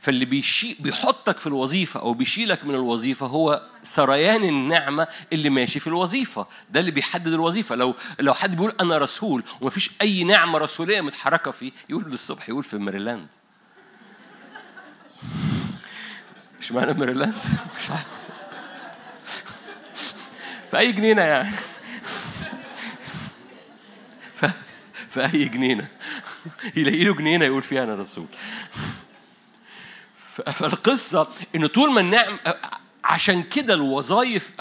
فاللي 0.00 0.24
بيشي 0.24 0.76
بيحطك 0.80 1.38
في 1.38 1.46
الوظيفة 1.46 2.00
أو 2.00 2.14
بيشيلك 2.14 2.64
من 2.64 2.74
الوظيفة 2.74 3.26
هو 3.26 3.62
سريان 3.82 4.44
النعمة 4.44 5.08
اللي 5.32 5.50
ماشي 5.50 5.80
في 5.80 5.86
الوظيفة 5.86 6.46
ده 6.70 6.80
اللي 6.80 6.90
بيحدد 6.90 7.26
الوظيفة 7.32 7.74
لو 7.74 7.94
لو 8.20 8.34
حد 8.34 8.56
بيقول 8.56 8.72
أنا 8.80 8.98
رسول 8.98 9.42
ومفيش 9.60 9.90
أي 10.02 10.24
نعمة 10.24 10.58
رسولية 10.58 11.00
متحركة 11.00 11.50
فيه 11.50 11.72
يقول 11.88 12.04
للصبح 12.10 12.48
يقول 12.48 12.64
في 12.64 12.78
ميريلاند 12.78 13.28
مش 16.60 16.72
معنى 16.72 16.92
ميريلاند؟ 16.94 17.34
مش 17.78 17.90
عارف 17.90 18.06
في 20.70 20.78
أي 20.78 20.92
جنينة 20.92 21.22
يعني. 21.22 21.50
في 25.10 25.24
أي 25.34 25.44
جنينة؟ 25.44 25.88
يلاقي 26.76 27.04
له 27.04 27.14
جنينة 27.14 27.44
يقول 27.44 27.62
فيها 27.62 27.84
أنا 27.84 27.94
رسول. 27.94 28.26
ف- 30.26 30.40
فالقصة 30.50 31.28
ان 31.56 31.66
طول 31.66 31.92
ما 31.92 32.00
النعم 32.00 32.38
عشان 33.04 33.42
كده 33.42 33.74
الوظائف 33.74 34.52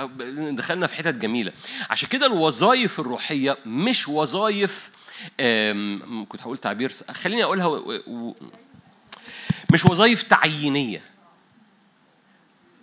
دخلنا 0.51 0.87
في 0.87 0.95
حتت 0.95 1.13
جميلة. 1.15 1.51
عشان 1.89 2.09
كده 2.09 2.25
الوظائف 2.25 2.99
الروحية 2.99 3.57
مش 3.65 4.07
وظائف 4.07 4.89
كنت 6.29 6.41
هقول 6.41 6.57
تعبير 6.57 6.91
خليني 7.11 7.43
أقولها 7.43 7.65
و... 7.65 8.01
و... 8.07 8.35
مش 9.73 9.85
وظائف 9.85 10.23
تعيينية. 10.23 11.01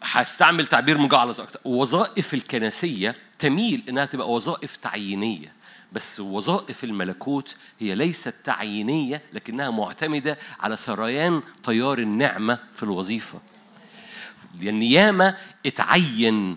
هستعمل 0.05 0.67
تعبير 0.67 0.99
مجعلص 0.99 1.41
أكتر. 1.41 1.61
وظائف 1.65 2.35
الكنسية 2.35 3.17
تميل 3.39 3.83
إنها 3.89 4.05
تبقى 4.05 4.31
وظائف 4.33 4.77
تعيينية. 4.77 5.53
بس 5.93 6.21
وظائف 6.21 6.85
الملكوت 6.85 7.57
هي 7.81 7.95
ليست 7.95 8.35
تعيينية 8.45 9.23
لكنها 9.33 9.71
معتمدة 9.71 10.39
على 10.61 10.77
سريان 10.77 11.43
تيار 11.65 11.99
النعمة 11.99 12.59
في 12.75 12.83
الوظيفة. 12.83 13.41
لأن 14.61 14.83
ياما 14.83 15.37
اتعين 15.67 16.57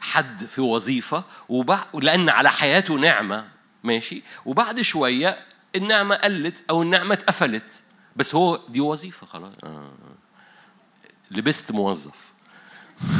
حد 0.00 0.46
في 0.46 0.60
وظيفة 0.60 1.24
وبع... 1.48 1.84
لأن 1.94 2.28
على 2.28 2.50
حياته 2.50 2.94
نعمة 2.94 3.48
ماشي؟ 3.84 4.22
وبعد 4.46 4.80
شوية 4.80 5.38
النعمة 5.76 6.14
قلت 6.14 6.64
أو 6.70 6.82
النعمة 6.82 7.14
اتقفلت. 7.14 7.82
بس 8.16 8.34
هو 8.34 8.60
دي 8.68 8.80
وظيفة 8.80 9.26
خلاص. 9.26 9.52
آه. 9.64 9.92
لبست 11.30 11.72
موظف. 11.72 12.29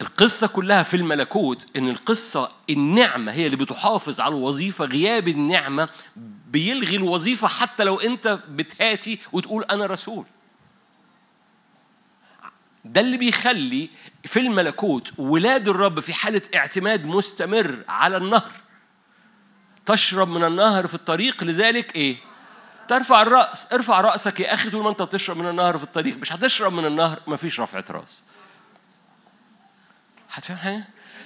القصة 0.00 0.46
كلها 0.46 0.82
في 0.82 0.96
الملكوت 0.96 1.66
إن 1.76 1.88
القصة 1.88 2.52
النعمة 2.70 3.32
هي 3.32 3.46
اللي 3.46 3.56
بتحافظ 3.56 4.20
على 4.20 4.34
الوظيفة 4.34 4.84
غياب 4.84 5.28
النعمة 5.28 5.88
بيلغي 6.46 6.96
الوظيفة 6.96 7.48
حتى 7.48 7.84
لو 7.84 8.00
أنت 8.00 8.38
بتهاتي 8.48 9.18
وتقول 9.32 9.64
أنا 9.64 9.86
رسول. 9.86 10.24
ده 12.84 13.00
اللي 13.00 13.16
بيخلي 13.16 13.90
في 14.24 14.40
الملكوت 14.40 15.12
ولاد 15.18 15.68
الرب 15.68 16.00
في 16.00 16.14
حالة 16.14 16.42
اعتماد 16.54 17.04
مستمر 17.04 17.84
على 17.88 18.16
النهر. 18.16 18.50
تشرب 19.86 20.28
من 20.28 20.44
النهر 20.44 20.86
في 20.86 20.94
الطريق 20.94 21.44
لذلك 21.44 21.96
إيه؟ 21.96 22.16
ترفع 22.88 23.22
الرأس. 23.22 23.72
ارفع 23.72 24.00
رأسك 24.00 24.40
يا 24.40 24.54
أخي 24.54 24.70
طول 24.70 24.82
ما 24.82 24.90
أنت 24.90 25.02
بتشرب 25.02 25.36
من 25.36 25.48
النهر 25.48 25.78
في 25.78 25.84
الطريق. 25.84 26.16
مش 26.16 26.32
هتشرب 26.32 26.72
من 26.72 26.86
النهر 26.86 27.20
مفيش 27.26 27.60
رفعة 27.60 27.84
رأس. 27.90 28.22
هتفهم 30.34 30.56
حاجة؟ 30.56 30.84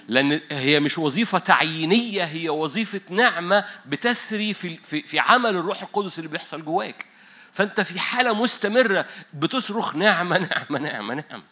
لأن 0.08 0.40
هي 0.50 0.80
مش 0.80 0.98
وظيفة 0.98 1.38
تعيينية 1.38 2.24
هي 2.24 2.48
وظيفة 2.48 3.00
نعمة 3.10 3.64
بتسري 3.86 4.52
في 4.54 4.76
في 5.02 5.18
عمل 5.18 5.50
الروح 5.50 5.82
القدس 5.82 6.18
اللي 6.18 6.30
بيحصل 6.30 6.64
جواك. 6.64 7.06
فأنت 7.52 7.80
في 7.80 8.00
حالة 8.00 8.32
مستمرة 8.32 9.06
بتصرخ 9.34 9.96
نعمة 9.96 10.38
نعمة 10.38 10.78
نعمة 10.78 11.14
نعمة. 11.14 11.42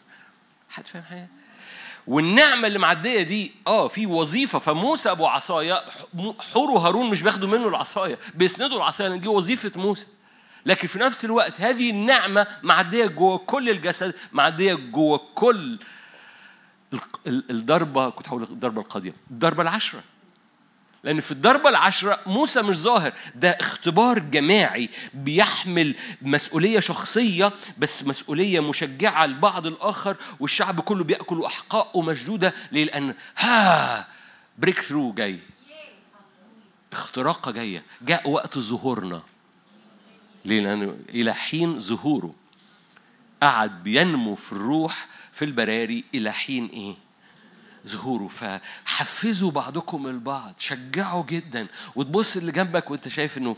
هتفهم 0.73 1.03
حاجة؟ 1.03 1.27
والنعمة 2.07 2.67
اللي 2.67 2.79
معدية 2.79 3.21
دي 3.21 3.51
آه 3.67 3.87
في 3.87 4.05
وظيفة 4.05 4.59
فموسى 4.59 5.11
أبو 5.11 5.27
عصاية 5.27 5.83
حور 6.53 6.69
وهارون 6.71 7.09
مش 7.09 7.21
بياخدوا 7.21 7.47
منه 7.49 7.67
العصاية 7.67 8.17
بيسندوا 8.35 8.77
العصاية 8.77 9.07
لأن 9.07 9.19
دي 9.19 9.27
وظيفة 9.27 9.71
موسى 9.75 10.07
لكن 10.65 10.87
في 10.87 10.99
نفس 10.99 11.25
الوقت 11.25 11.61
هذه 11.61 11.89
النعمة 11.89 12.47
معدية 12.63 13.05
جوه 13.05 13.37
كل 13.37 13.69
الجسد 13.69 14.13
معدية 14.31 14.73
جوه 14.73 15.21
كل 15.35 15.79
الضربة 17.27 18.09
كنت 18.09 18.27
هقول 18.27 18.43
الضربة 18.43 18.81
القاضية 18.81 19.13
الضربة 19.31 19.61
العشرة. 19.63 20.03
لأن 21.03 21.19
في 21.19 21.31
الضربة 21.31 21.69
العشرة 21.69 22.19
موسى 22.25 22.61
مش 22.61 22.75
ظاهر. 22.75 23.13
ده 23.35 23.49
اختبار 23.49 24.19
جماعي 24.19 24.89
بيحمل 25.13 25.95
مسؤولية 26.21 26.79
شخصية 26.79 27.53
بس 27.77 28.03
مسؤولية 28.03 28.59
مشجعة 28.59 29.25
لبعض 29.25 29.67
الآخر 29.67 30.15
والشعب 30.39 30.79
كله 30.79 31.03
بيأكل 31.03 31.43
أحقاءه 31.45 32.01
مشدودة. 32.01 32.53
ليه؟ 32.71 32.85
لأن 32.85 33.13
ها 33.37 34.07
بريك 34.57 34.79
ثرو 34.79 35.13
جاي. 35.13 35.39
اختراقة 36.91 37.51
جاية. 37.51 37.83
جاء 38.01 38.29
وقت 38.29 38.57
ظهورنا. 38.59 39.21
ليه؟ 40.45 40.61
لأنه 40.61 40.97
إلى 41.09 41.33
حين 41.33 41.79
ظهوره 41.79 42.33
قعد 43.43 43.83
بينمو 43.83 44.35
في 44.35 44.53
الروح 44.53 45.07
في 45.37 45.45
البراري 45.45 46.03
إلى 46.15 46.33
حين 46.33 46.65
إيه؟ 46.65 46.95
ظهوره. 47.87 48.27
فحفزوا 48.27 49.51
بعضكم 49.51 50.07
البعض 50.07 50.53
شجعوا 50.57 51.23
جدا. 51.25 51.67
وتبص 51.95 52.37
اللي 52.37 52.51
جنبك 52.51 52.91
وأنت 52.91 53.07
شايف 53.07 53.37
إنه 53.37 53.55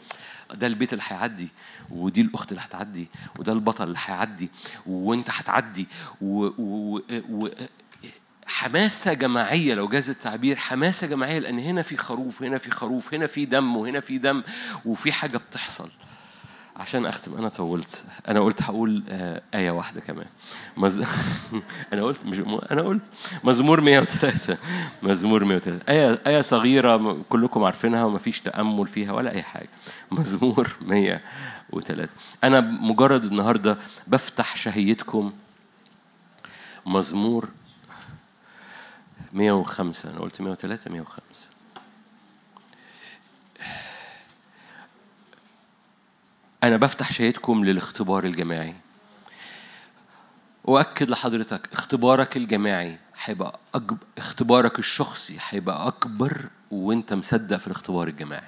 ده 0.54 0.68
البيت 0.68 0.94
اللي 0.94 1.04
هيعدي 1.08 1.48
ودي 1.90 2.22
الأخت 2.22 2.52
اللي 2.52 2.62
هتعدي 2.62 3.08
وده 3.40 3.54
البطل 3.54 3.84
اللي 3.84 4.00
هيعدي 4.06 4.50
وأنت 4.86 5.30
هتعدي. 5.30 5.88
و, 6.22 6.46
و, 6.58 7.02
و 7.30 7.50
حماسة 8.46 9.14
جماعية 9.14 9.74
لو 9.74 9.88
جاز 9.88 10.10
التعبير 10.10 10.56
حماسة 10.56 11.08
جماعية 11.08 11.40
لأن 11.40 11.60
هنا 11.60 11.82
في 11.82 11.98
خروف 11.98 12.44
هنا 12.44 12.58
في 12.58 12.72
خروف 12.72 13.14
هنا 13.14 13.28
في 13.28 13.46
دم 13.46 13.78
وهنا 13.78 14.00
في 14.00 14.18
دم 14.18 14.44
وفي 14.86 15.12
حاجة 15.12 15.38
بتحصل. 15.38 15.90
عشان 16.80 17.06
أختم 17.06 17.38
أنا 17.38 17.50
طولت. 17.50 18.06
أنا 18.28 18.40
قلت 18.40 18.62
هقول 18.62 19.04
آه، 19.10 19.42
آية 19.56 19.72
واحدة 19.72 20.02
كمان. 20.02 20.26
مز... 20.78 21.00
أنا 21.94 22.04
قلت 22.04 22.26
مش 22.26 22.40
أنا 22.72 22.82
قلت 22.82 23.12
مزمور 23.44 23.82
103 23.82 24.58
مزمور 25.04 25.44
103 25.44 25.80
آية 25.90 26.22
آية 26.28 26.42
صغيرة 26.42 27.18
كلكم 27.30 27.64
عارفينها 27.64 28.04
وما 28.04 28.18
فيش 28.20 28.42
تأمل 28.42 28.88
فيها 28.88 29.12
ولا 29.14 29.32
أي 29.32 29.44
حاجة. 29.44 29.70
مزمور 30.12 30.76
103 30.82 32.10
أنا 32.44 32.60
مجرد 32.62 33.24
النهارده 33.24 33.78
بفتح 34.08 34.56
شهيتكم. 34.56 35.34
مزمور 36.86 37.48
105 39.34 40.10
أنا 40.12 40.20
قلت 40.20 40.42
103 40.42 40.92
105 40.92 41.22
أنا 46.64 46.78
بفتح 46.78 47.12
شهيتكم 47.12 47.66
للاختبار 47.66 48.24
الجماعي. 48.24 48.76
وأكد 50.64 51.10
لحضرتك 51.10 51.70
اختبارك 51.74 52.38
الجماعي 52.38 52.98
هيبقى 53.24 53.60
أكبر 53.76 53.98
اختبارك 54.18 54.80
الشخصي 54.80 55.38
هيبقى 55.50 55.88
أكبر 55.88 56.46
وأنت 56.72 57.14
مصدق 57.14 57.58
في 57.58 57.68
الاختبار 57.68 58.08
الجماعي. 58.08 58.48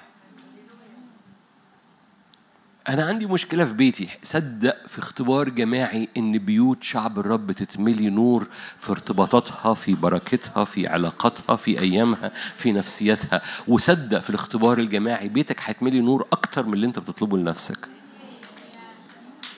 أنا 2.89 3.05
عندي 3.05 3.25
مشكلة 3.25 3.65
في 3.65 3.73
بيتي. 3.73 4.09
صدق 4.23 4.87
في 4.87 4.99
اختبار 4.99 5.49
جماعي 5.49 6.09
إن 6.17 6.37
بيوت 6.37 6.83
شعب 6.83 7.19
الرب 7.19 7.51
تتملي 7.51 8.09
نور 8.09 8.47
في 8.77 8.91
ارتباطاتها 8.91 9.73
في 9.73 9.93
بركتها 9.95 10.65
في 10.65 10.87
علاقاتها 10.87 11.55
في 11.55 11.79
أيامها 11.79 12.31
في 12.55 12.71
نفسيتها. 12.71 13.41
وصدق 13.67 14.19
في 14.19 14.29
الاختبار 14.29 14.77
الجماعي 14.79 15.29
بيتك 15.29 15.59
هيتملي 15.63 15.99
نور 15.99 16.27
أكتر 16.31 16.65
من 16.65 16.73
اللي 16.73 16.87
أنت 16.87 16.99
بتطلبه 16.99 17.37
لنفسك. 17.37 17.87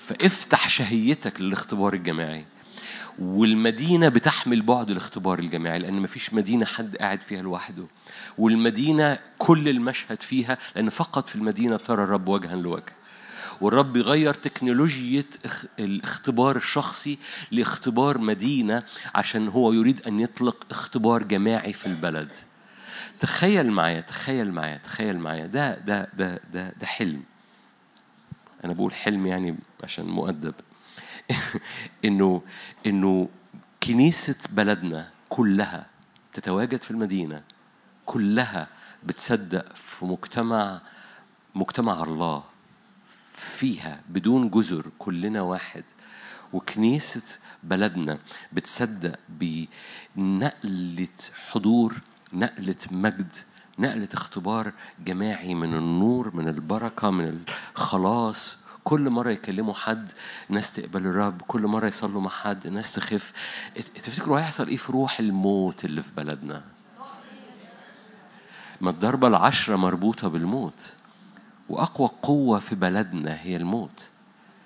فافتح 0.04 0.70
شهيتك 0.70 1.42
للاختبار 1.42 1.94
الجماعي 1.94 2.46
والمدينة 3.20 4.08
بتحمل 4.10 4.62
بعد 4.62 4.90
الاختبار 4.92 5.40
الجماعي 5.40 5.80
لأن 5.80 5.94
مفيش 6.02 6.34
مدينة 6.34 6.66
حد 6.66 6.96
قاعد 6.96 7.22
فيها 7.22 7.42
لوحده. 7.42 7.84
والمدينة 8.38 9.20
كل 9.38 9.70
المشهد 9.70 10.22
فيها 10.22 10.58
لأن 10.76 10.90
فقط 10.90 11.30
في 11.30 11.36
المدينة 11.36 11.78
ترى 11.78 12.04
الرب 12.04 12.28
وجها 12.28 12.56
لوجه. 12.56 12.94
والرب 13.62 13.96
يغير 13.98 14.34
تكنولوجية 14.34 15.26
اخ- 15.46 15.66
الاختبار 15.80 16.56
الشخصي 16.56 17.18
لاختبار 17.52 18.18
مدينة 18.18 18.84
عشان 19.16 19.48
هو 19.48 19.74
يريد 19.74 20.08
أن 20.08 20.20
يطلق 20.20 20.66
اختبار 20.72 21.24
جماعي 21.24 21.74
في 21.74 21.86
البلد. 21.86 22.32
تخيل 23.20 23.72
معايا 23.72 24.02
تخيل 24.02 24.52
معايا 24.52 24.78
تخيل 24.78 25.20
معايا. 25.20 25.46
ده 25.48 25.80
ده 25.80 26.08
ده 26.18 26.40
ده 26.54 26.74
ده 26.80 26.86
حلم. 26.86 27.24
أنا 28.64 28.74
بقول 28.74 28.94
حلم 28.94 29.28
يعني 29.28 29.58
عشان 29.84 30.06
مؤدب. 30.06 30.54
إنه 32.06 32.42
إنه 32.86 33.30
كنيسة 33.84 34.36
بلدنا 34.50 35.10
كلها 35.30 35.86
تتواجد 36.34 36.82
في 36.84 36.92
المدينة 36.92 37.44
كلها 38.06 38.68
بتصدق 39.04 39.76
في 39.76 40.06
مجتمع 40.06 40.82
مجتمع 41.56 42.04
الله 42.04 42.44
فيها 43.34 44.02
بدون 44.10 44.50
جزر 44.50 44.92
كلنا 45.00 45.42
واحد. 45.42 45.84
وكنيسة 46.54 47.40
بلدنا 47.64 48.20
بتصدق 48.54 49.20
بنقلة 50.16 51.08
حضور 51.52 51.94
نقلة 52.34 52.76
مجد 52.92 53.34
نقلة 53.80 54.10
اختبار 54.14 54.72
جماعي 55.06 55.56
من 55.56 55.74
النور 55.74 56.36
من 56.36 56.48
البركة 56.48 57.10
من 57.10 57.44
الخلاص. 57.76 58.58
كل 58.84 59.10
مرة 59.10 59.30
يكلموا 59.32 59.74
حد 59.74 60.12
ناس 60.50 60.74
تقبل 60.74 61.08
الرب 61.08 61.42
كل 61.42 61.62
مرة 61.68 61.88
يصلوا 61.88 62.22
مع 62.22 62.30
حد 62.30 62.68
ناس 62.68 62.94
تخف 62.94 63.34
تفتكروا 63.96 64.40
هيحصل 64.40 64.68
إيه 64.68 64.78
في 64.78 64.92
روح 64.92 65.20
الموت 65.20 65.86
اللي 65.86 66.02
في 66.04 66.12
بلدنا؟ 66.18 66.62
ما 68.82 68.90
الضربة 68.90 69.28
العشرة 69.28 69.76
مربوطة 69.76 70.28
بالموت 70.28 70.94
وأقوى 71.70 72.10
قوة 72.22 72.60
في 72.60 72.76
بلدنا 72.76 73.42
هي 73.42 73.56
الموت. 73.56 74.08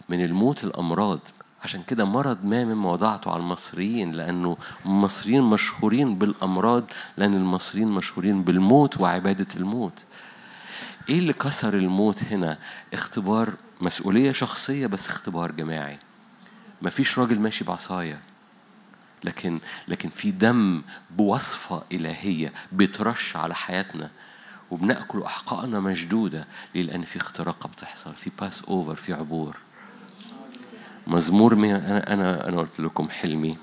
من 0.10 0.24
الموت 0.26 0.64
الأمراض. 0.64 1.20
عشان 1.64 1.84
كده 1.84 2.06
مرض 2.06 2.46
ما 2.46 2.66
مما 2.66 2.92
وضعته 2.92 3.32
على 3.32 3.40
المصريين 3.40 4.12
لأنه 4.12 4.58
المصريين 4.86 5.42
مشهورين 5.42 6.16
بالأمراض 6.18 6.84
لأن 7.18 7.34
المصريين 7.34 7.88
مشهورين 7.88 8.44
بالموت 8.44 9.00
وعبادة 9.00 9.48
الموت. 9.56 10.06
إيه 11.10 11.20
اللي 11.20 11.34
كسر 11.34 11.74
الموت 11.74 12.24
هنا؟ 12.24 12.58
اختبار 12.94 13.54
مسؤولية 13.82 14.32
شخصية 14.32 14.88
بس 14.88 15.10
اختبار 15.10 15.52
جماعي. 15.52 15.98
مفيش 16.82 17.20
راجل 17.20 17.40
ماشي 17.40 17.64
بعصاية. 17.64 18.20
لكن 19.24 19.60
لكن 19.88 20.10
في 20.10 20.32
دم 20.32 20.82
بوصفة 21.12 21.84
إلهية 21.92 22.54
بيترش 22.72 23.36
على 23.36 23.56
حياتنا. 23.56 24.10
وبنأكل 24.72 25.22
احقائنا 25.22 25.80
مشدودة 25.80 26.48
ليه؟ 26.76 26.84
لأن 26.84 27.06
في 27.06 27.18
اختراقه 27.18 27.68
بتحصل 27.70 28.14
في 28.14 28.32
Passover 28.40 28.96
في 28.96 29.14
عبور. 29.14 29.58
مزمور 31.08 31.56
مية. 31.56 31.76
أنا 31.76 32.14
أنا 32.14 32.50
أنا 32.50 32.58
قلت 32.60 32.80
لكم 32.80 33.10
حلمي. 33.10 33.58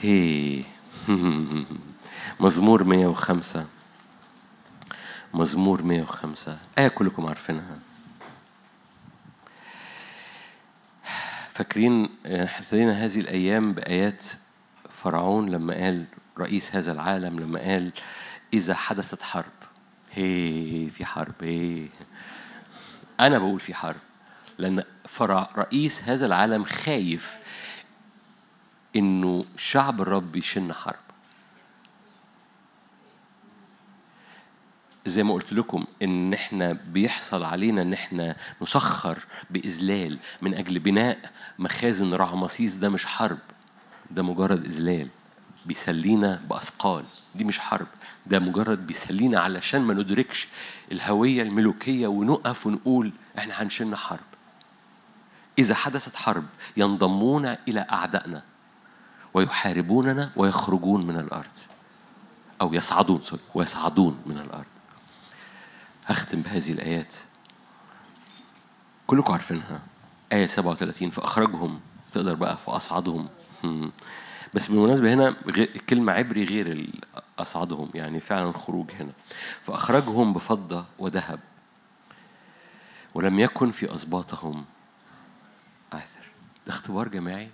هي. 0.00 0.62
مزمور 2.40 2.84
105 2.84 3.66
مزمور 5.34 5.82
105 5.82 6.58
آية 6.78 6.88
كلكم 6.88 7.26
عارفينها. 7.26 7.78
فاكرين 11.52 12.08
ابتدينا 12.26 13.04
هذه 13.04 13.20
الأيام 13.20 13.72
بآيات 13.72 14.24
فرعون 14.90 15.48
لما 15.48 15.74
قال 15.74 16.04
رئيس 16.38 16.76
هذا 16.76 16.92
العالم 16.92 17.40
لما 17.40 17.60
قال 17.60 17.92
إذا 18.54 18.74
حدثت 18.74 19.22
حرب. 19.22 19.44
هي 20.12 20.90
في 20.90 21.04
حرب. 21.04 21.34
هي. 21.40 21.88
أنا 23.20 23.38
بقول 23.38 23.60
في 23.60 23.74
حرب. 23.74 24.05
لأن 24.58 24.84
فرع 25.08 25.50
رئيس 25.56 26.02
هذا 26.04 26.26
العالم 26.26 26.64
خايف 26.64 27.36
إنه 28.96 29.44
شعب 29.56 30.00
الرب 30.02 30.36
يشن 30.36 30.72
حرب. 30.72 30.96
زي 35.06 35.22
ما 35.22 35.34
قلت 35.34 35.52
لكم 35.52 35.84
إن 36.02 36.34
إحنا 36.34 36.72
بيحصل 36.72 37.44
علينا 37.44 37.82
إن 37.82 37.92
إحنا 37.92 38.36
نسخر 38.62 39.18
بإذلال 39.50 40.18
من 40.42 40.54
أجل 40.54 40.78
بناء 40.78 41.18
مخازن 41.58 42.14
رعمسيس 42.14 42.74
ده 42.74 42.88
مش 42.88 43.06
حرب 43.06 43.38
ده 44.10 44.22
مجرد 44.22 44.64
إذلال 44.64 45.08
بيسلينا 45.66 46.42
بأثقال 46.50 47.04
دي 47.34 47.44
مش 47.44 47.58
حرب 47.58 47.86
ده 48.26 48.38
مجرد 48.38 48.86
بيسلينا 48.86 49.40
علشان 49.40 49.80
ما 49.80 49.94
ندركش 49.94 50.48
الهوية 50.92 51.42
الملوكية 51.42 52.06
ونقف 52.06 52.66
ونقول 52.66 53.12
إحنا 53.38 53.62
هنشن 53.62 53.96
حرب. 53.96 54.20
إذا 55.58 55.74
حدثت 55.74 56.16
حرب 56.16 56.44
ينضمون 56.76 57.46
إلى 57.46 57.86
أعدائنا 57.92 58.42
ويحاربوننا 59.34 60.30
ويخرجون 60.36 61.06
من 61.06 61.16
الأرض 61.16 61.56
أو 62.60 62.74
يصعدون 62.74 63.20
سوري 63.20 63.42
ويصعدون 63.54 64.22
من 64.26 64.38
الأرض. 64.38 64.66
هختم 66.06 66.40
بهذه 66.40 66.72
الآيات. 66.72 67.14
كلكم 69.06 69.32
عارفينها. 69.32 69.80
آية 70.32 70.46
37 70.46 71.10
فأخرجهم. 71.10 71.80
تقدر 72.12 72.34
بقى 72.34 72.56
فأصعدهم. 72.56 73.28
هم. 73.64 73.92
بس 74.54 74.68
بالمناسبة 74.68 75.14
هنا 75.14 75.34
الكلمة 75.48 76.12
عبري 76.12 76.44
غير 76.44 76.90
أصعدهم. 77.38 77.90
يعني 77.94 78.20
فعلا 78.20 78.52
خروج 78.52 78.90
هنا. 79.00 79.12
فأخرجهم 79.62 80.32
بفضة 80.32 80.84
وذهب. 80.98 81.40
ولم 83.14 83.38
يكن 83.40 83.70
في 83.70 83.94
أسباطهم 83.94 84.64
ده 86.66 86.72
اختبار 86.72 87.08
جماعي. 87.08 87.48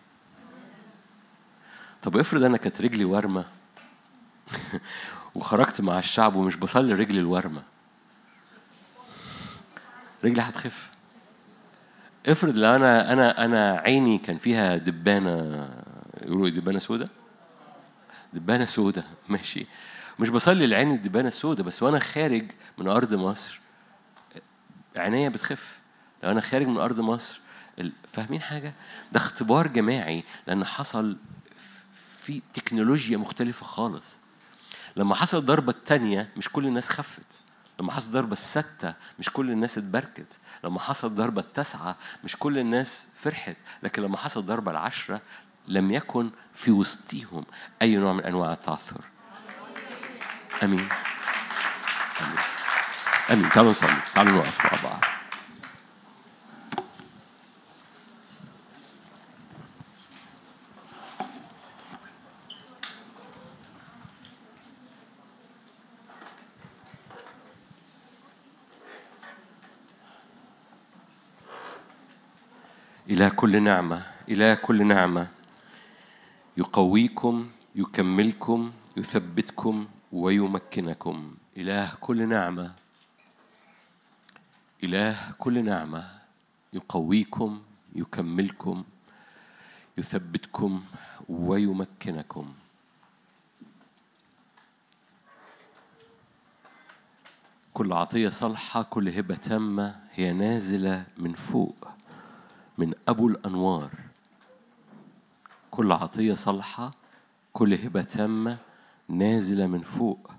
طب 2.02 2.16
افرض 2.16 2.42
أنا 2.42 2.56
كانت 2.56 2.80
رجلي 2.80 3.04
ورمة 3.04 3.44
وخرجت 5.34 5.80
مع 5.80 5.98
الشعب 5.98 6.34
ومش 6.36 6.56
بصلي 6.56 6.92
رجلي 6.94 7.20
الورمه 7.20 7.62
رجلي 10.24 10.42
هتخف. 10.42 10.90
افرض 12.26 12.56
لو 12.56 12.76
أنا 12.76 13.12
أنا 13.12 13.44
أنا 13.44 13.76
عيني 13.78 14.18
كان 14.18 14.38
فيها 14.38 14.76
دبانة 14.76 15.30
يقولوا 16.22 16.46
إيه، 16.46 16.52
دبانة 16.52 16.78
سودة؟ 16.78 17.08
دبانة 18.32 18.66
سودة 18.66 19.04
ماشي. 19.28 19.66
مش 20.18 20.28
بصلي 20.28 20.66
لعين 20.66 20.90
الدبانة 20.90 21.28
السودة 21.28 21.62
بس 21.62 21.82
وأنا 21.82 21.98
خارج 21.98 22.44
من 22.78 22.88
أرض 22.88 23.14
مصر 23.14 23.60
عينيا 24.96 25.28
بتخف. 25.28 25.78
لو 26.22 26.30
أنا 26.30 26.40
خارج 26.40 26.66
من 26.66 26.76
أرض 26.78 27.00
مصر 27.00 27.40
فاهمين 28.12 28.40
حاجة؟ 28.40 28.72
ده 29.12 29.20
اختبار 29.20 29.66
جماعي 29.66 30.24
لأن 30.46 30.64
حصل 30.64 31.16
في 32.22 32.42
تكنولوجيا 32.54 33.16
مختلفة 33.16 33.66
خالص. 33.66 34.18
لما 34.96 35.14
حصل 35.14 35.38
الضربة 35.38 35.72
التانية 35.72 36.28
مش 36.36 36.48
كل 36.48 36.66
الناس 36.66 36.90
خفت. 36.90 37.40
لما 37.80 37.92
حصل 37.92 38.06
الضربة 38.06 38.32
الستة 38.32 38.94
مش 39.18 39.30
كل 39.30 39.50
الناس 39.50 39.78
اتبركت. 39.78 40.38
لما 40.64 40.80
حصل 40.80 41.08
الضربة 41.08 41.40
التاسعة 41.40 41.96
مش 42.24 42.36
كل 42.36 42.58
الناس 42.58 43.08
فرحت. 43.16 43.56
لكن 43.82 44.02
لما 44.02 44.16
حصل 44.16 44.40
الضربة 44.40 44.70
العشرة 44.70 45.20
لم 45.68 45.90
يكن 45.90 46.30
في 46.54 46.70
وسطهم 46.70 47.44
أي 47.82 47.96
نوع 47.96 48.12
من 48.12 48.24
أنواع 48.24 48.52
التعثر. 48.52 49.00
أمين. 50.62 50.88
أمين. 52.22 52.38
أمين. 53.30 53.50
تعالوا 53.50 53.70
نصلي. 53.70 53.96
تعالوا 54.14 54.32
نقف 54.32 54.64
مع 54.64 54.90
بعض. 54.90 55.04
إلى 73.12 73.30
كل 73.30 73.62
نعمة 73.62 74.06
إلى 74.28 74.56
كل 74.56 74.86
نعمة. 74.86 75.28
يقويكم 76.56 77.50
يكملكم 77.74 78.72
يثبتكم 78.96 79.86
ويمكنكم. 80.12 81.34
إله 81.56 81.94
كل 82.00 82.28
نعمة. 82.28 82.72
إله 84.84 85.32
كل 85.38 85.64
نعمة. 85.64 86.04
يقويكم 86.72 87.62
يكملكم 87.94 88.84
يثبتكم 89.98 90.84
ويمكنكم. 91.28 92.54
كل 97.74 97.92
عطية 97.92 98.28
صالحة 98.28 98.82
كل 98.82 99.08
هبة 99.08 99.34
تامة 99.34 100.00
هي 100.12 100.32
نازلة 100.32 101.04
من 101.16 101.32
فوق. 101.32 101.92
أبو 103.08 103.28
الأنوار. 103.28 103.90
كل 105.70 105.92
عطية 105.92 106.34
صالحة 106.34 106.92
كل 107.52 107.74
هبة 107.74 108.02
تامة 108.02 108.58
نازلة 109.08 109.66
من 109.66 109.80
فوق 109.80 110.30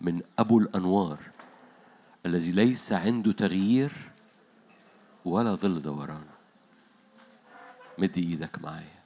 من 0.00 0.22
أبو 0.38 0.58
الأنوار. 0.58 1.18
الذي 2.26 2.52
ليس 2.52 2.92
عنده 2.92 3.32
تغيير 3.32 3.92
ولا 5.24 5.54
ظل 5.54 5.82
دوران. 5.82 6.24
مد 7.98 8.18
إيدك 8.18 8.58
معايا. 8.58 8.98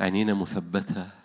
عينينا 0.00 0.34
مثبتة. 0.34 1.21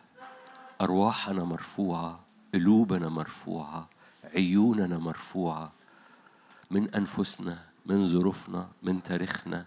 أرواحنا 0.81 1.43
مرفوعة 1.43 2.19
قلوبنا 2.53 3.09
مرفوعة 3.09 3.89
عيوننا 4.35 4.97
مرفوعة 4.97 5.71
من 6.71 6.89
أنفسنا 6.89 7.59
من 7.85 8.07
ظروفنا 8.07 8.69
من 8.83 9.03
تاريخنا 9.03 9.65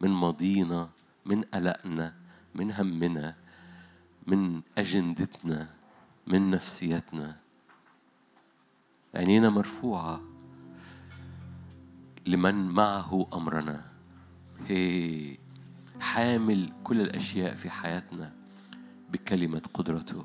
من 0.00 0.10
ماضينا 0.10 0.88
من 1.26 1.42
قلقنا 1.42 2.14
من 2.54 2.72
همنا 2.72 3.34
من 4.26 4.62
أجندتنا 4.78 5.68
من 6.26 6.50
نفسيتنا. 6.50 7.36
عينينا 9.14 9.50
مرفوعة 9.50 10.20
لمن 12.26 12.68
معه 12.68 13.28
أمرنا. 13.32 13.84
هي 14.66 15.36
حامل 16.00 16.72
كل 16.84 17.00
الأشياء 17.00 17.54
في 17.54 17.70
حياتنا 17.70 18.32
بكلمة 19.10 19.62
قدرته. 19.74 20.24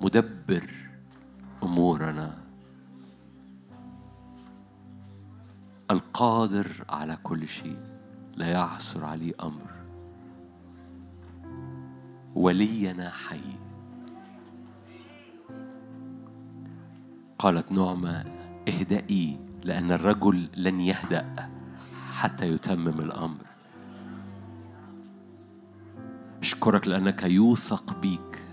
مدبر 0.00 0.70
أمورنا. 1.62 2.38
القادر 5.90 6.84
على 6.88 7.18
كل 7.22 7.48
شيء 7.48 7.78
لا 8.36 8.46
يعثر 8.46 9.04
عليه 9.04 9.32
أمر. 9.42 9.70
ولينا 12.34 13.10
حي. 13.10 13.40
قالت 17.38 17.72
نعمة 17.72 18.24
اهدئي 18.68 19.38
لأن 19.64 19.92
الرجل 19.92 20.48
لن 20.56 20.80
يهدأ 20.80 21.50
حتى 22.12 22.48
يتمم 22.48 23.00
الأمر. 23.00 23.46
أشكرك 26.40 26.88
لأنك 26.88 27.22
يوثق 27.22 28.00
بيك. 28.00 28.49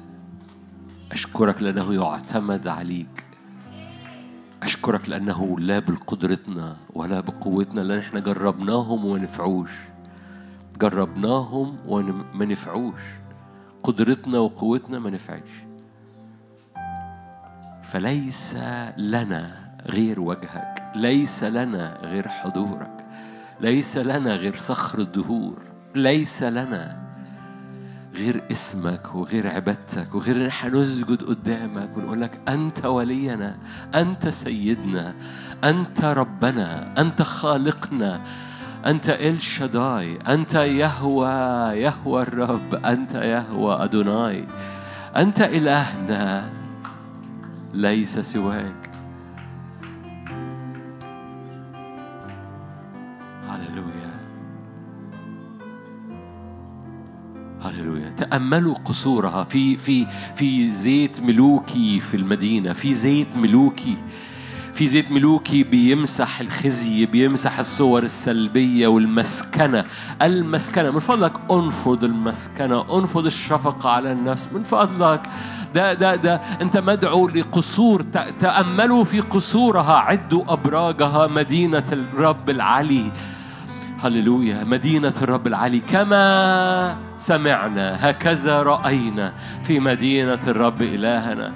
أشكرك 1.12 1.62
لأنه 1.62 1.94
يعتمد 1.94 2.68
عليك. 2.68 3.24
أشكرك 4.64 5.10
لأنه 5.10 5.60
لا 5.60 5.80
بقدرتنا 5.80 6.78
ولا 6.94 7.20
بقوتنا 7.20 7.82
لأن 7.82 8.00
إحنا 8.00 8.20
جربناهم 8.20 9.06
وما 9.06 9.20
نفعوش 9.20 9.72
جربناهم 10.80 11.78
وما 11.88 12.46
نفعوش. 12.46 13.02
قدرتنا 13.84 14.40
وقوتنا 14.40 15.00
ما 15.00 15.10
نفعش. 15.10 15.50
فليس 17.84 18.56
لنا 18.98 19.68
غير 19.86 20.20
وجهك. 20.20 20.92
ليس 20.96 21.44
لنا 21.44 21.98
غير 22.02 22.28
حضورك. 22.28 23.06
ليس 23.62 23.98
لنا 23.98 24.36
غير 24.36 24.56
صخر 24.56 25.00
الدهور. 25.00 25.62
ليس 25.96 26.44
لنا 26.44 27.07
غير 28.18 28.44
اسمك 28.52 29.16
وغير 29.16 29.48
عبادتك 29.48 30.16
وغير 30.16 30.36
إن 30.36 30.46
إحنا 30.46 30.70
نسجد 30.82 31.24
قدامك 31.24 31.98
ونقول 31.98 32.22
لك 32.22 32.32
أنت 32.48 32.86
ولينا 32.86 33.58
أنت 33.96 34.30
سيدنا 34.30 35.14
أنت 35.64 36.06
ربنا 36.06 36.94
أنت 37.02 37.22
خالقنا 37.22 38.22
أنت 38.86 39.10
إل 39.10 39.42
شداي 39.42 40.16
أنت 40.28 40.54
يهوى 40.56 41.30
يهوى 41.78 42.22
الرب 42.22 42.76
أنت 42.86 43.14
يهوى 43.16 43.84
أدوناي 43.84 44.46
أنت 45.18 45.42
إلهنا 45.42 46.50
ليس 47.74 48.20
سواك. 48.20 48.87
هللويا 57.88 58.10
تأملوا 58.10 58.76
قصورها. 58.86 59.44
في 59.44 59.78
في 59.78 60.08
في 60.36 60.72
زيت 60.72 61.22
ملوكي 61.22 62.00
في 62.00 62.18
المدينة 62.18 62.74
في 62.74 62.94
زيت 62.94 63.36
ملوكي. 63.36 63.98
في 64.74 64.88
زيت 64.88 65.12
ملوكي 65.12 65.64
بيمسح 65.64 66.40
الخزي 66.40 67.06
بيمسح 67.06 67.60
الصور 67.60 68.04
السلبية 68.04 68.88
والمسكنة. 68.88 69.86
المسكنة 70.22 70.92
من 70.92 71.00
فضلك 71.00 71.34
انفض 71.52 72.04
المسكنة 72.04 72.98
انفض 72.98 73.26
الشفقة 73.26 73.90
على 73.90 74.12
النفس. 74.12 74.50
من 74.54 74.64
فضلك. 74.64 75.22
ده 75.76 75.94
ده 75.94 76.16
ده 76.16 76.36
انت 76.36 76.78
مدعو 76.78 77.28
لقصور. 77.28 78.02
تأملوا 78.40 79.04
في 79.04 79.20
قصورها. 79.20 79.98
عدوا 79.98 80.54
أبراجها 80.54 81.28
مدينة 81.28 81.84
الرب 81.92 82.50
العلي. 82.50 83.12
هللويا. 84.00 84.64
مدينة 84.64 85.14
الرب 85.22 85.48
العلي 85.48 85.80
كما 85.80 86.98
سمعنا 87.18 88.10
هكذا 88.10 88.64
رأينا 88.64 89.34
في 89.64 89.80
مدينة 89.80 90.40
الرب 90.48 90.82
إلهنا. 90.82 91.54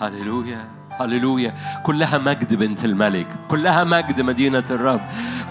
هللويا. 0.00 0.79
هللويا. 1.04 1.54
كلها 1.82 2.18
مجد 2.18 2.54
بنت 2.54 2.84
الملك. 2.84 3.26
كلها 3.48 3.84
مجد 3.84 4.20
مدينة 4.20 4.64
الرب. 4.70 5.00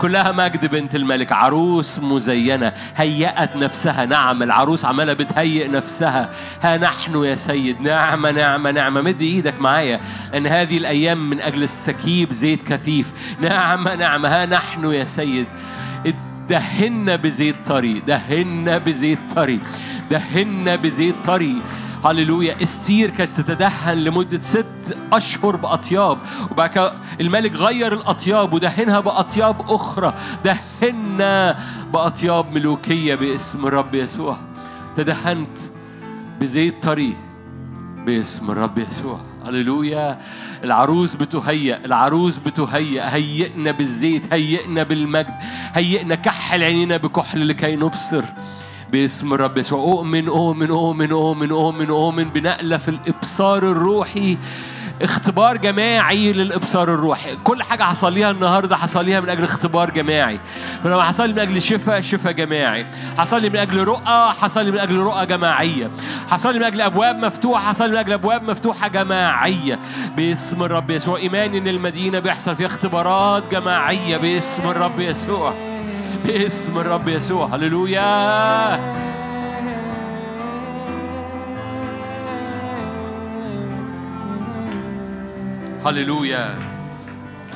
كلها 0.01 0.31
مجد 0.31 0.71
بنت 0.71 0.95
الملك. 0.95 1.31
عروس 1.31 1.99
مزينة. 1.99 2.73
هيأت 2.95 3.55
نفسها. 3.55 4.05
نعم 4.05 4.43
العروس 4.43 4.85
عمالة 4.85 5.13
بتهيئ 5.13 5.67
نفسها. 5.67 6.29
ها 6.61 6.77
نحن 6.77 7.23
يا 7.23 7.35
سيد. 7.35 7.81
نعمة 7.81 8.31
نعمة 8.31 8.71
نعمة 8.71 9.01
مد 9.01 9.21
إيدك 9.21 9.61
معايا. 9.61 9.99
إن 10.35 10.47
هذه 10.47 10.77
الأيام 10.77 11.29
من 11.29 11.41
أجل 11.41 11.63
السكيب 11.63 12.33
زيت 12.33 12.61
كثيف. 12.61 13.11
نعمة 13.41 13.95
نعمة 13.95 14.29
ها 14.29 14.45
نحن 14.45 14.85
يا 14.85 15.03
سيد. 15.03 15.47
دهنا 16.49 17.15
بزيت 17.15 17.55
طري. 17.65 17.99
دهنا 17.99 18.77
بزيت 18.77 19.19
طري. 19.35 19.59
دهنا 20.11 20.75
بزيت 20.75 21.15
طري. 21.25 21.61
هللويا. 22.05 22.63
استير 22.63 23.09
كانت 23.09 23.41
تتدهن 23.41 23.97
لمدة 23.97 24.39
ست 24.41 24.97
أشهر 25.13 25.55
بأطياب 25.55 26.17
وبعد 26.51 26.69
كده 26.69 26.93
الملك 27.21 27.53
غير 27.53 27.93
الأطياب 27.93 28.53
ودهنها 28.53 28.99
بأطياب 28.99 29.71
أخرى. 29.71 30.13
دهنا 30.45 31.59
بأطياب 31.93 32.51
ملوكية 32.51 33.15
باسم 33.15 33.67
الرب 33.67 33.95
يسوع. 33.95 34.37
تدهنت 34.95 35.57
بزيت 36.39 36.83
طري 36.83 37.15
باسم 38.05 38.51
الرب 38.51 38.77
يسوع. 38.77 39.19
هللويا. 39.45 40.19
العروس 40.63 41.15
بتهيأ 41.15 41.85
العروس 41.85 42.37
بتهيأ. 42.37 43.15
هيئنا 43.15 43.71
بالزيت 43.71 44.33
هيئنا 44.33 44.83
بالمجد 44.83 45.33
هيئنا 45.73 46.15
كحل 46.15 46.63
عينينا 46.63 46.97
بكحل 46.97 47.47
لكي 47.47 47.75
نبصر. 47.75 48.23
باسم 48.91 49.33
الرب 49.33 49.57
يسوع. 49.57 49.79
أؤمن 49.79 50.27
أؤمن 50.27 50.69
أؤمن 50.71 51.11
أؤمن 51.11 51.51
أؤمن 51.51 51.89
أؤمن 51.89 52.29
بنقلة 52.29 52.77
في 52.77 52.89
الإبصار 52.89 53.57
الروحي. 53.57 54.37
اختبار 55.01 55.57
جماعي 55.57 56.33
للإبصار 56.33 56.93
الروحي. 56.93 57.35
كل 57.43 57.63
حاجة 57.63 57.83
حصل 57.83 58.13
ليها 58.13 58.31
النهارده 58.31 58.75
حصل 58.75 59.05
ليها 59.05 59.19
من 59.19 59.29
أجل 59.29 59.43
اختبار 59.43 59.89
جماعي. 59.89 60.39
لما 60.85 61.03
حصل 61.03 61.27
لي 61.27 61.33
من 61.33 61.39
أجل 61.39 61.61
شفاء 61.61 62.01
شفاء 62.01 62.31
جماعي. 62.31 62.85
حصل 63.17 63.41
لي 63.41 63.49
من 63.49 63.55
أجل 63.55 63.83
رؤى 63.83 64.33
حصل 64.41 64.65
لي 64.65 64.71
من 64.71 64.79
أجل 64.79 64.95
رؤى 64.95 65.25
جماعية. 65.25 65.91
حصل 66.29 66.53
لي 66.53 66.59
من 66.59 66.65
أجل 66.65 66.81
أبواب 66.81 67.25
مفتوحة 67.25 67.69
حصل 67.69 67.85
لي 67.85 67.91
من 67.91 67.97
أجل 67.97 68.13
أبواب 68.13 68.43
مفتوحة 68.43 68.87
جماعية. 68.87 69.79
باسم 70.17 70.63
الرب 70.63 70.89
يسوع. 70.91 71.17
إيماني 71.17 71.57
إن 71.57 71.67
المدينة 71.67 72.19
بيحصل 72.19 72.55
فيها 72.55 72.67
اختبارات 72.67 73.51
جماعية. 73.51 74.17
باسم 74.17 74.69
الرب 74.69 74.99
يسوع. 74.99 75.68
باسم 76.25 76.77
الرب 76.77 77.07
يسوع. 77.07 77.47
هللويا. 77.55 78.99
هللويا. 85.85 86.47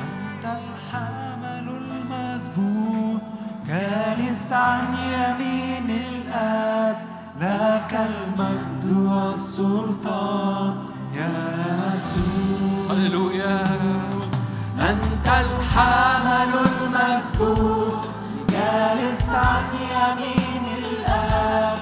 أنت 0.03 0.45
الحمل 0.45 1.67
المسبوح 1.81 3.21
جالس 3.67 4.53
عن 4.53 4.81
يمين 5.13 5.89
الآب 5.89 6.97
لك 7.41 7.91
المجد 7.93 8.97
والسلطان 9.07 10.75
يا 11.15 11.29
يسوع. 11.95 12.95
هللويا. 12.95 13.63
أنت 14.79 15.27
الحمل 15.27 16.51
المسبوح 16.65 18.12
جالس 18.83 19.29
عن 19.29 19.63
يمين 19.91 20.65
الآب 20.77 21.77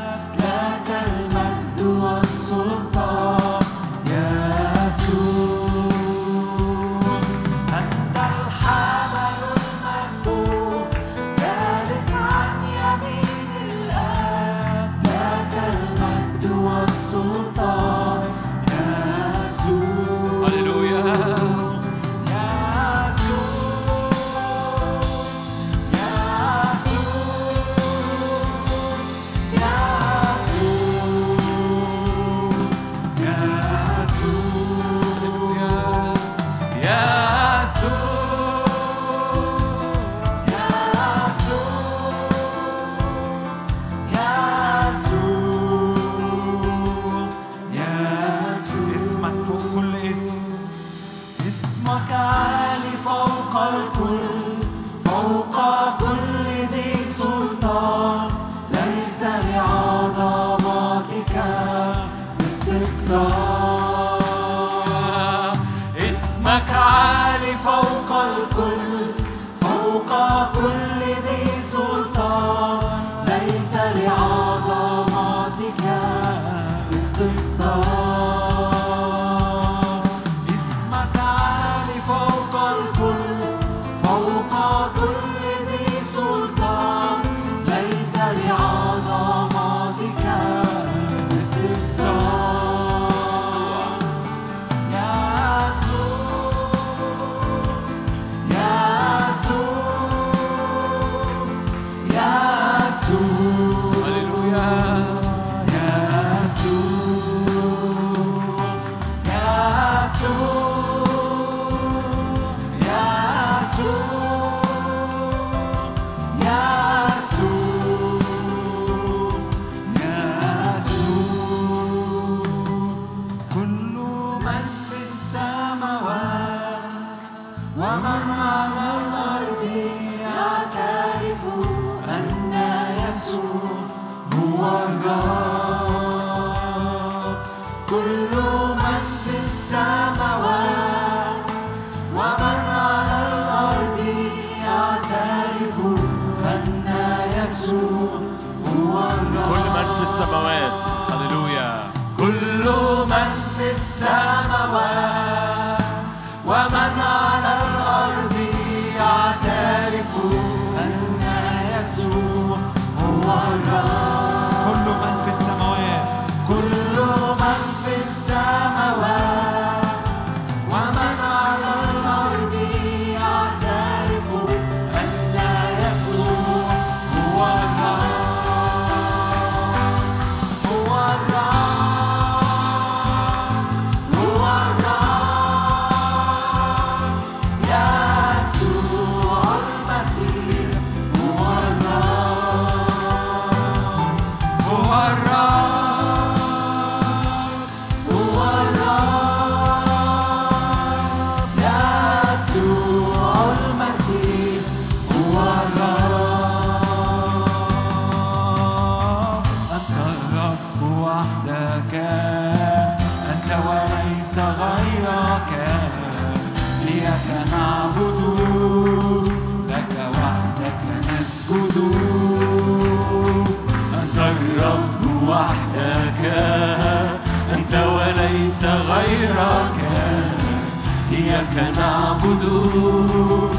tudo. 232.39 233.50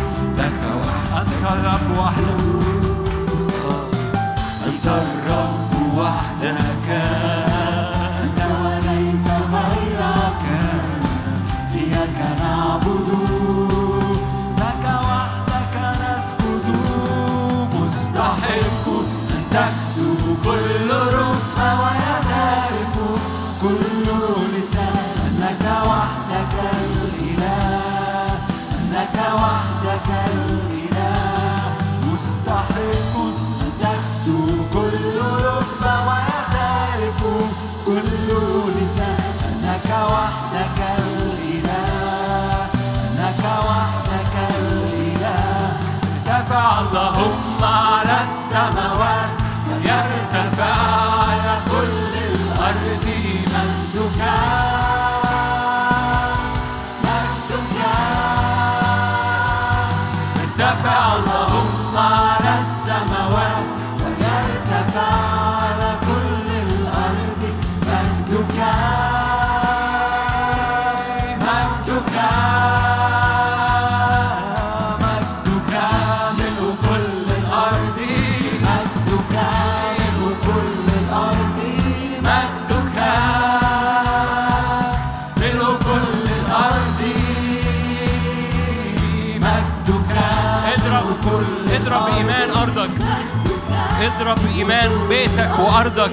الإيمان 94.53 95.09
بيتك 95.09 95.59
وأرضك. 95.59 96.11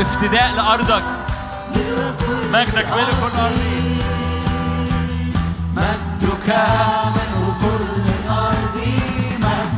افتداء 0.00 0.54
لأرضك. 0.56 1.02
مجدك 2.52 2.86
ملك 2.92 3.18
الأرض. 3.34 3.52
مجدك 5.76 6.48
ملك 7.14 7.54
كل 7.60 8.30
أرض 8.30 8.76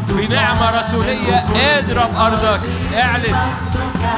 بنعمة 0.09 0.81
رسولية 0.81 1.45
اضرب 1.57 2.17
أرضك. 2.17 2.61
اعلن. 2.97 3.37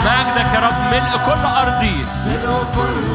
مجدك 0.07 0.55
يا 0.55 0.61
رب 0.61 0.81
ملء 0.93 1.13
كل 1.27 1.45
أرضي. 1.63 1.97
ملء 2.27 2.65
كل 2.75 3.12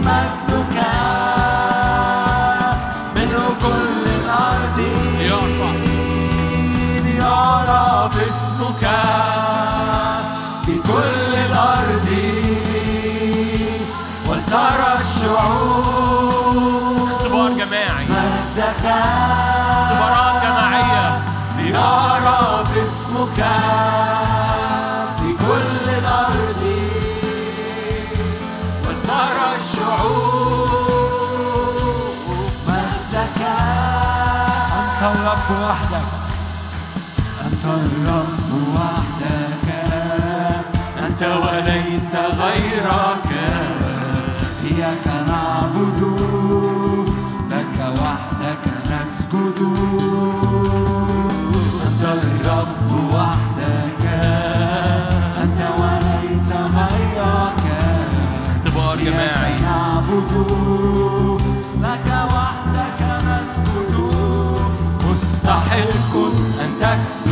my 0.00 0.37
أن 66.88 67.27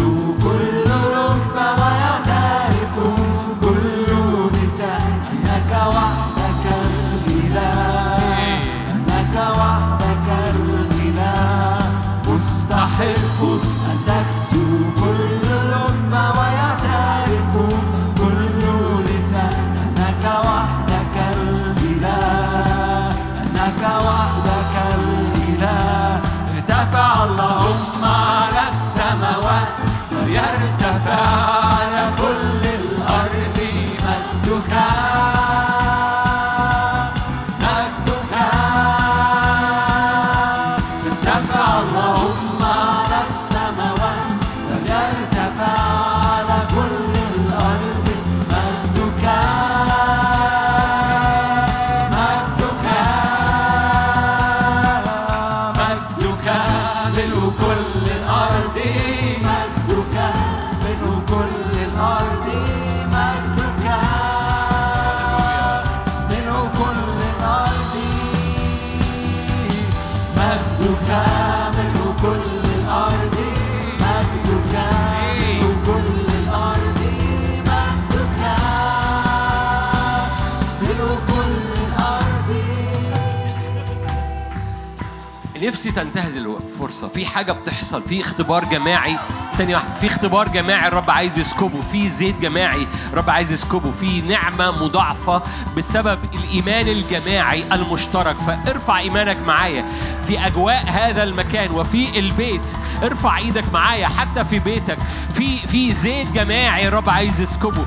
نفسي 85.86 86.00
تنتهز 86.00 86.36
الفرصة. 86.36 87.08
في 87.08 87.26
حاجة 87.26 87.52
بتحصل 87.52 88.02
في 88.02 88.20
اختبار 88.20 88.64
جماعي. 88.64 89.16
ثانية 89.54 89.74
واحدة 89.74 89.98
في 90.00 90.06
اختبار 90.06 90.48
جماعي 90.48 90.88
الرب 90.88 91.10
عايز 91.10 91.38
يسكبه. 91.38 91.80
في 91.80 92.08
زيت 92.08 92.40
جماعي 92.40 92.86
الرب 93.12 93.30
عايز 93.30 93.52
يسكبه. 93.52 93.92
في 93.92 94.20
نعمة 94.20 94.70
مضاعفة 94.70 95.42
بسبب 95.76 96.18
الإيمان 96.34 96.88
الجماعي 96.88 97.64
المشترك. 97.72 98.38
فارفع 98.38 98.98
إيمانك 98.98 99.36
معايا 99.46 99.84
في 100.26 100.46
أجواء 100.46 100.84
هذا 100.86 101.22
المكان 101.22 101.70
وفي 101.70 102.18
البيت. 102.18 102.76
ارفع 103.02 103.38
إيدك 103.38 103.72
معايا 103.72 104.08
حتى 104.08 104.44
في 104.44 104.58
بيتك. 104.58 104.98
في 105.34 105.58
في 105.58 105.94
زيت 105.94 106.28
جماعي 106.28 106.88
الرب 106.88 107.10
عايز 107.10 107.40
يسكبه. 107.40 107.86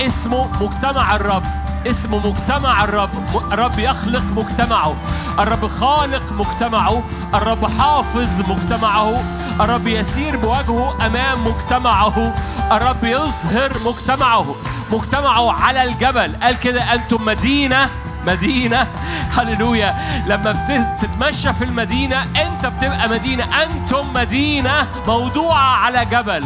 اسمه 0.00 0.62
مجتمع 0.62 1.16
الرب. 1.16 1.42
اسمه 1.86 2.28
مجتمع 2.28 2.84
الرب. 2.84 3.10
الرب 3.52 3.78
يخلق 3.78 4.22
مجتمعه. 4.22 4.96
الرب 5.38 5.66
خالق 5.66 6.32
مجتمعه. 6.32 7.02
الرب 7.34 7.66
حافظ 7.80 8.40
مجتمعه 8.40 9.22
الرب 9.60 9.86
يسير 9.86 10.36
بوجهه 10.36 11.06
أمام 11.06 11.44
مجتمعه 11.44 12.34
الرب 12.72 13.04
يظهر 13.04 13.72
مجتمعه. 13.86 14.54
مجتمعه 14.92 15.52
على 15.52 15.82
الجبل. 15.82 16.36
قال 16.42 16.60
كده 16.60 16.94
أنتم 16.94 17.24
مدينة 17.24 17.88
مدينة. 18.26 18.86
هللويا. 19.32 19.94
لما 20.26 20.52
بت- 20.52 21.02
تتمشى 21.02 21.52
في 21.52 21.64
المدينة 21.64 22.22
أنت 22.22 22.66
بتبقى 22.66 23.08
مدينة. 23.08 23.62
أنتم 23.62 24.12
مدينة 24.14 24.86
موضوعة 25.06 25.76
على 25.76 26.04
جبل. 26.04 26.44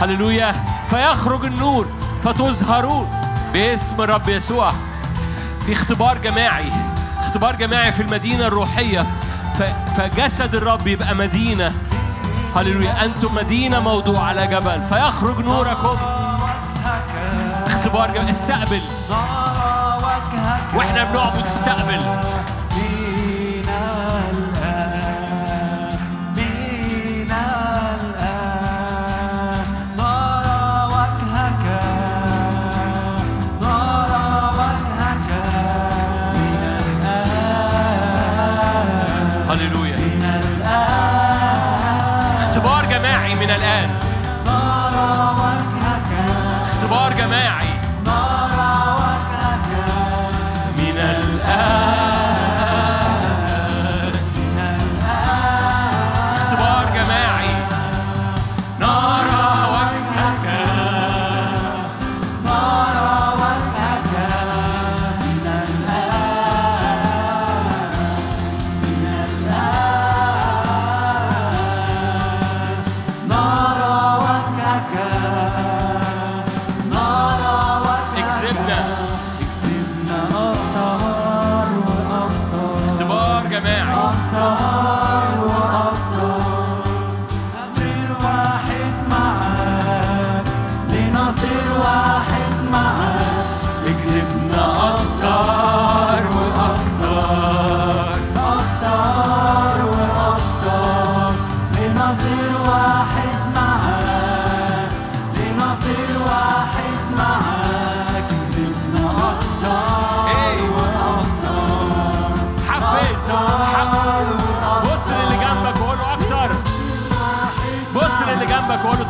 هللويا. 0.00 0.52
فيخرج 0.90 1.44
النور 1.44 1.86
فتظهرون 2.24 3.10
باسم 3.52 4.02
الرب 4.02 4.28
يسوع. 4.28 4.72
في 5.66 5.72
اختبار 5.72 6.18
جماعي 6.18 6.72
اختبار 7.20 7.56
جماعي 7.56 7.92
في 7.92 8.02
المدينة 8.02 8.46
الروحية. 8.46 9.06
فجسد 9.96 10.54
الرب 10.54 10.86
يبقى 10.86 11.14
مدينة. 11.14 11.74
هللويا. 12.56 13.04
أنتم 13.04 13.34
مدينة 13.34 13.80
موضوع 13.80 14.20
على 14.20 14.46
جبل. 14.46 14.82
فيخرج 14.88 15.38
نوركم. 15.38 15.96
اختبار 17.66 18.10
جماعي 18.10 18.30
استقبل. 18.30 18.80
وإحنا 20.74 21.04
بنعبد 21.04 21.46
استقبل 21.46 22.00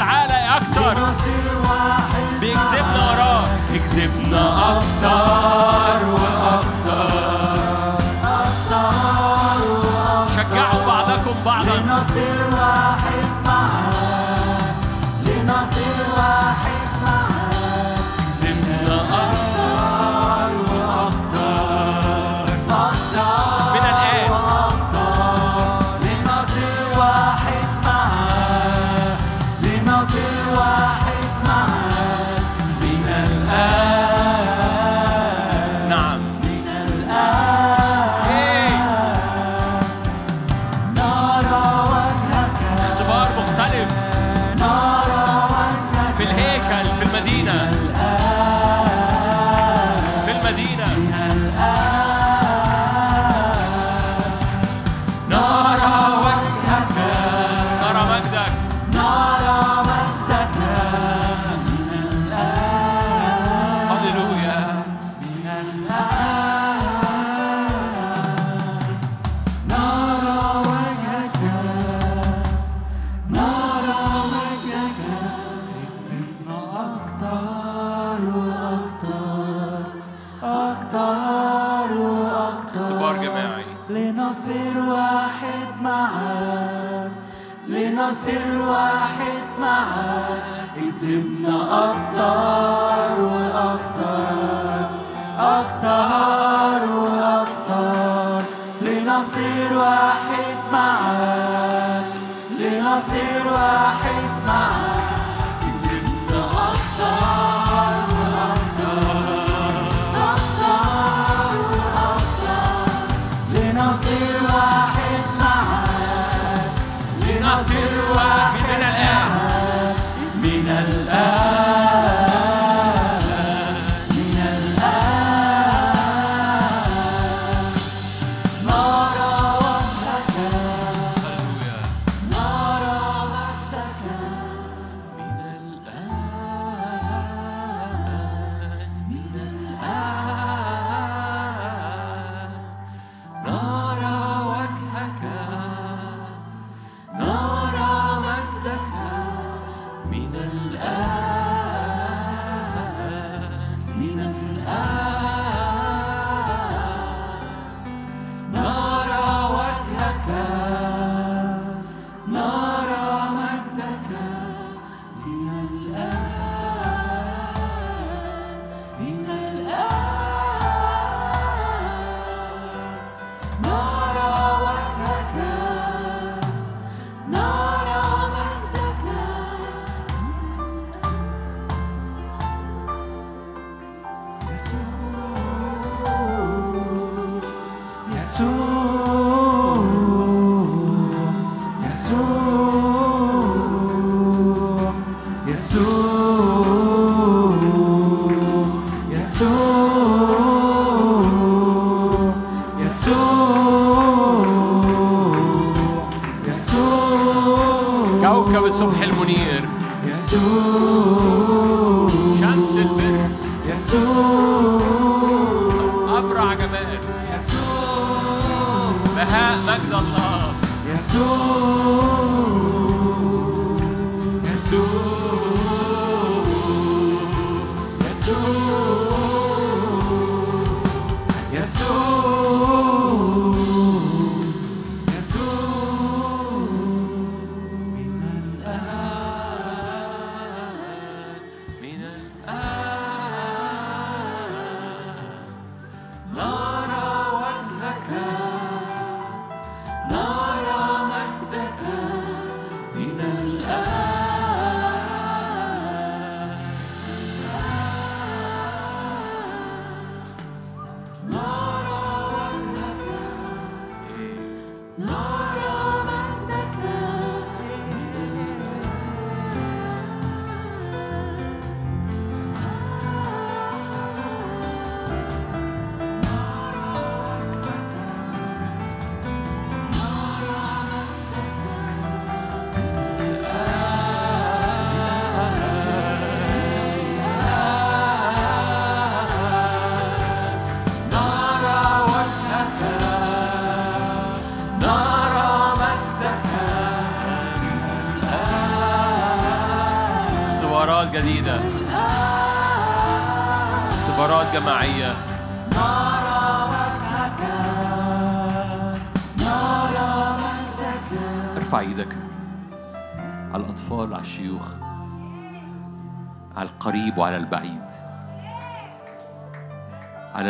تعالى 0.03 0.57
أكتر. 0.57 0.95
بيكذبنا 2.41 3.11
وراه 3.11 3.45
اكذبنا 3.75 4.77
أكتر. 4.77 6.07
وأكتر 6.07 6.62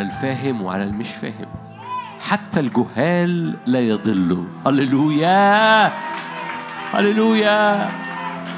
الفاهم 0.02 0.62
وعلى 0.62 0.82
المش 0.82 1.10
فاهم. 1.10 1.46
حتى 2.20 2.60
الجهال 2.60 3.54
لا 3.66 3.80
يضلوا 3.80 4.44
هللويا! 4.66 5.92
هللويا! 6.92 7.88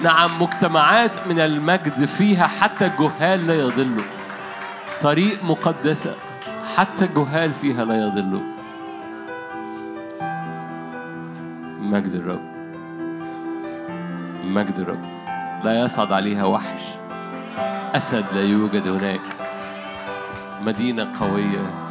نعم 0.03 0.43
مجتمعات 0.43 1.27
من 1.29 1.41
المجد 1.41 2.05
فيها 2.05 2.47
حتى 2.47 2.87
الجهال 2.87 3.47
لا 3.47 3.55
يضلوا 3.55 4.05
طريق 5.03 5.45
مقدسة 5.45 6.15
حتى 6.77 7.05
الجهال 7.05 7.53
فيها 7.53 7.85
لا 7.85 8.07
يضلوا 8.07 8.43
مجد 11.81 12.15
الرب. 12.15 12.55
مجد 14.45 14.79
الرب. 14.79 15.05
لا 15.65 15.81
يصعد 15.81 16.13
عليها 16.13 16.45
وحش. 16.45 16.83
أسد 17.95 18.25
لا 18.33 18.43
يوجد 18.43 18.89
هناك. 18.89 19.44
مدينة 20.65 21.13
قوية. 21.21 21.84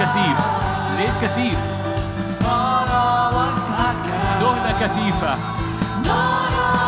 كثيف 0.00 0.38
زيت 0.96 1.10
كثيف. 1.22 1.58
نرى 2.42 3.30
وجهك 3.36 4.04
دهنة 4.40 4.72
كثيفة. 4.80 5.36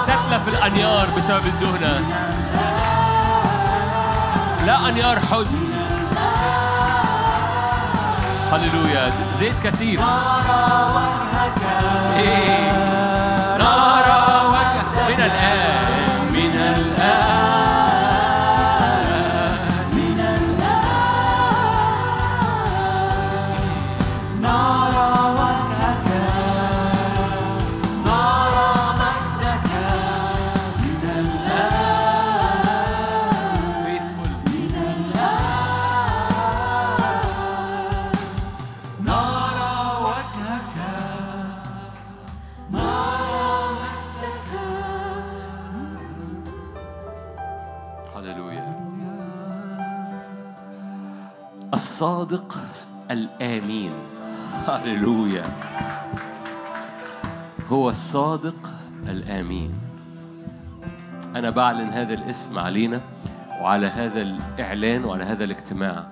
تتلف 0.06 0.48
الأنيار 0.48 1.06
بسبب 1.16 1.46
الدهنة. 1.46 1.94
لا 4.66 4.88
أنيار 4.88 5.20
حزن. 5.20 5.81
هللويا 8.52 9.12
زيت 9.38 9.54
كثيف 9.64 10.00
إيه. 12.16 12.72
نرى 13.58 14.48
وجه 14.48 15.08
من 15.08 15.20
الآن. 15.20 15.81
الصادق 52.02 52.58
الآمين. 53.10 53.92
هللويا. 54.68 55.44
هو 57.68 57.90
الصادق 57.90 58.70
الآمين. 59.08 59.70
أنا 61.36 61.50
بعلن 61.50 61.88
هذا 61.88 62.14
الاسم 62.14 62.58
علينا 62.58 63.00
وعلى 63.60 63.86
هذا 63.86 64.22
الإعلان 64.22 65.04
وعلى 65.04 65.24
هذا 65.24 65.44
الاجتماع. 65.44 66.04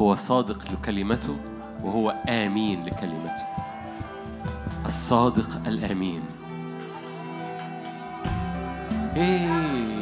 هو 0.00 0.16
صادق 0.16 0.72
لكلمته 0.72 1.36
وهو 1.82 2.14
آمين 2.28 2.84
لكلمته. 2.84 3.44
الصادق 4.86 5.66
الآمين. 5.66 6.22
إيه. 9.16 9.97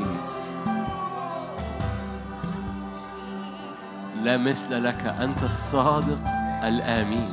لا 4.26 4.36
مثل 4.36 4.84
لك 4.84 5.14
أنت 5.20 5.42
الصادق 5.42 6.18
الآمين. 6.64 7.32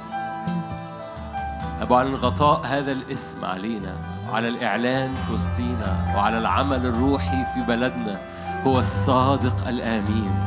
أبو 1.82 1.96
عن 1.96 2.16
غطاء 2.16 2.62
هذا 2.66 2.92
الاسم 2.92 3.46
علينا 3.46 3.96
وعلى 4.30 4.48
الإعلان 4.48 5.14
في 5.14 5.34
وسطينا 5.34 6.14
وعلى 6.16 6.38
العمل 6.38 6.86
الروحي 6.86 7.46
في 7.54 7.62
بلدنا 7.68 8.20
هو 8.66 8.80
الصادق 8.80 9.68
الآمين. 9.68 10.46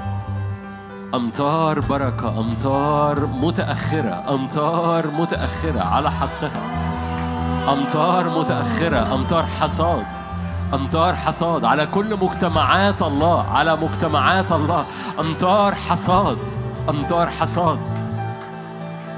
أمطار 1.14 1.80
بركة 1.80 2.40
أمطار 2.40 3.26
متأخرة 3.26 4.34
أمطار 4.34 5.10
متأخرة 5.10 5.80
على 5.80 6.10
حقها. 6.10 6.62
أمطار 7.72 8.38
متأخرة 8.38 9.14
أمطار 9.14 9.46
حصاد. 9.46 10.25
أمطار 10.74 11.14
حصاد 11.14 11.64
على 11.64 11.86
كل 11.86 12.16
مجتمعات 12.16 13.02
الله 13.02 13.50
على 13.50 13.76
مجتمعات 13.76 14.52
الله. 14.52 14.86
أمطار 15.20 15.74
حصاد 15.74 16.38
أمطار 16.88 17.30
حصاد. 17.30 17.78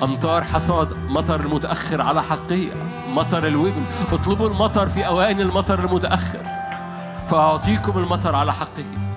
أمطار 0.02 0.44
حصاد 0.44 0.88
مطر 1.08 1.48
متأخر 1.48 2.00
على 2.00 2.22
حقيقة 2.22 2.76
مطر 3.08 3.46
الوبل 3.46 3.84
اطلبوا 4.12 4.48
المطر 4.48 4.86
في 4.86 5.06
أوان 5.06 5.40
المطر 5.40 5.78
المتأخر. 5.78 6.42
فأعطيكم 7.28 7.98
المطر 7.98 8.36
على 8.36 8.52
حقه. 8.52 9.07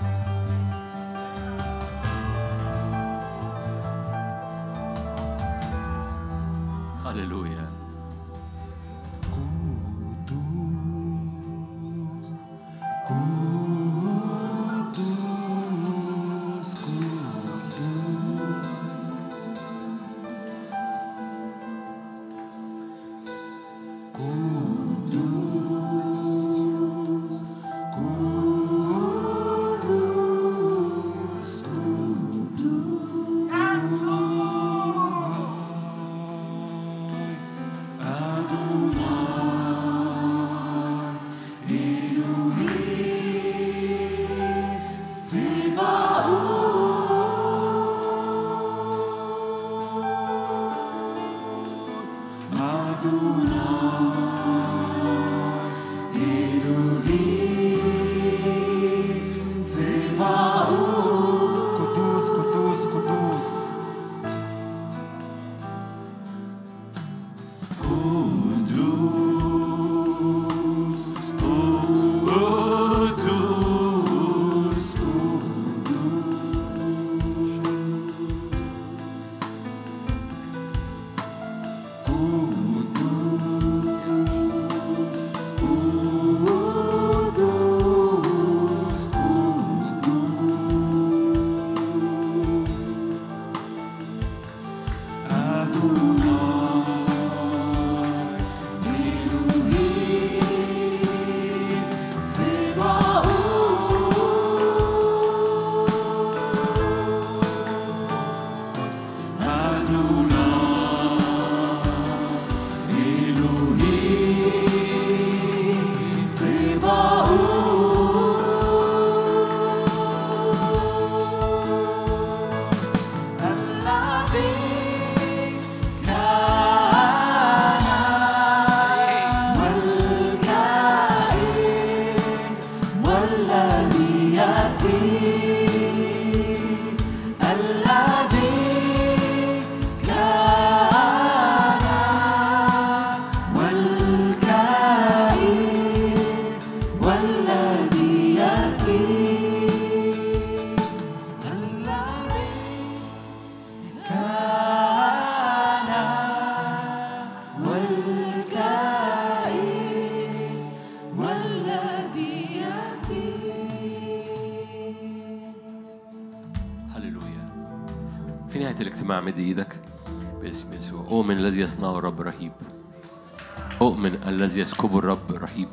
الذي 174.31 174.61
يسكبه 174.61 174.99
الرب 174.99 175.31
رهيب. 175.31 175.67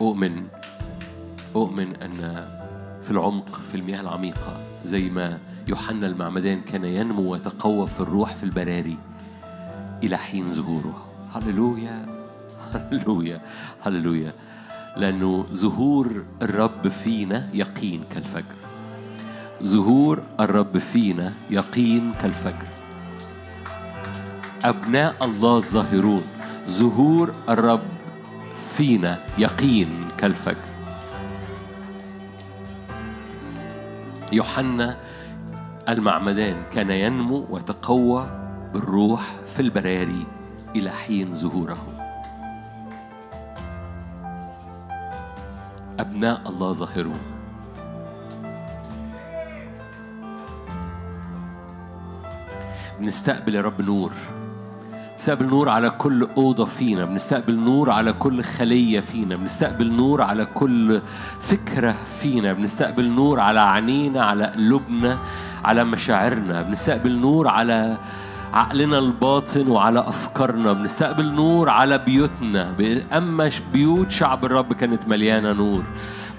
أؤمن 0.00 0.46
أؤمن 1.56 1.96
أن 2.02 2.48
في 3.02 3.10
العمق 3.10 3.60
في 3.70 3.76
المياه 3.76 4.00
العميقة 4.00 4.60
زي 4.84 5.10
ما 5.10 5.38
يوحنا 5.68 6.06
المعمدان 6.06 6.60
كان 6.60 6.84
ينمو 6.84 7.32
ويتقوى 7.32 7.86
في 7.86 8.00
الروح 8.00 8.34
في 8.34 8.44
البراري 8.44 8.98
إلى 10.02 10.16
حين 10.16 10.48
ظهوره. 10.48 11.06
هللويا 11.32 12.24
هللويا 12.72 13.40
هللويا. 13.82 14.32
لأنه 14.96 15.46
ظهور 15.52 16.24
الرب 16.42 16.88
فينا 16.88 17.48
يقين 17.54 18.04
كالفجر. 18.14 18.60
ظهور 19.62 20.22
الرب 20.40 20.78
فينا 20.78 21.32
يقين 21.50 22.12
كالفجر. 22.22 22.66
أبناء 24.64 25.24
الله 25.24 25.56
الظاهرون 25.56 26.22
ظهور 26.70 27.34
الرب 27.48 27.82
فينا 28.76 29.18
يقين 29.38 30.08
كالفجر. 30.18 30.70
يوحنا 34.32 34.96
المعمدان 35.88 36.56
كان 36.72 36.90
ينمو 36.90 37.46
ويتقوى 37.50 38.30
بالروح 38.72 39.20
في 39.46 39.60
البراري 39.62 40.26
إلى 40.76 40.90
حين 40.90 41.34
ظهوره. 41.34 41.78
أبناء 45.98 46.48
الله 46.48 46.72
ظاهرون. 46.72 47.20
بنستقبل 53.00 53.54
يا 53.54 53.60
رب 53.60 53.80
نور. 53.80 54.12
بنستقبل 55.20 55.46
نور 55.46 55.68
على 55.68 55.90
كل 55.90 56.28
أوضة 56.36 56.64
فينا 56.64 57.04
بنستقبل 57.04 57.54
نور 57.58 57.90
على 57.90 58.12
كل 58.12 58.42
خلية 58.42 59.00
فينا 59.00 59.36
بنستقبل 59.36 59.92
نور 59.92 60.22
على 60.22 60.44
كل 60.44 61.00
فكرة 61.40 61.94
فينا 62.20 62.52
بنستقبل 62.52 63.08
نور 63.08 63.40
على 63.40 63.60
عينينا 63.60 64.24
على 64.24 64.44
قلوبنا 64.46 65.18
على 65.64 65.84
مشاعرنا 65.84 66.62
بنستقبل 66.62 67.12
نور 67.12 67.48
على 67.48 67.98
عقلنا 68.52 68.98
الباطن 68.98 69.68
وعلى 69.68 70.00
أفكارنا 70.00 70.72
بنستقبل 70.72 71.32
نور 71.32 71.68
على 71.68 71.98
بيوتنا 71.98 72.74
أما 73.12 73.50
بيوت 73.72 74.10
شعب 74.10 74.44
الرب 74.44 74.72
كانت 74.72 75.08
مليانة 75.08 75.52
نور. 75.52 75.84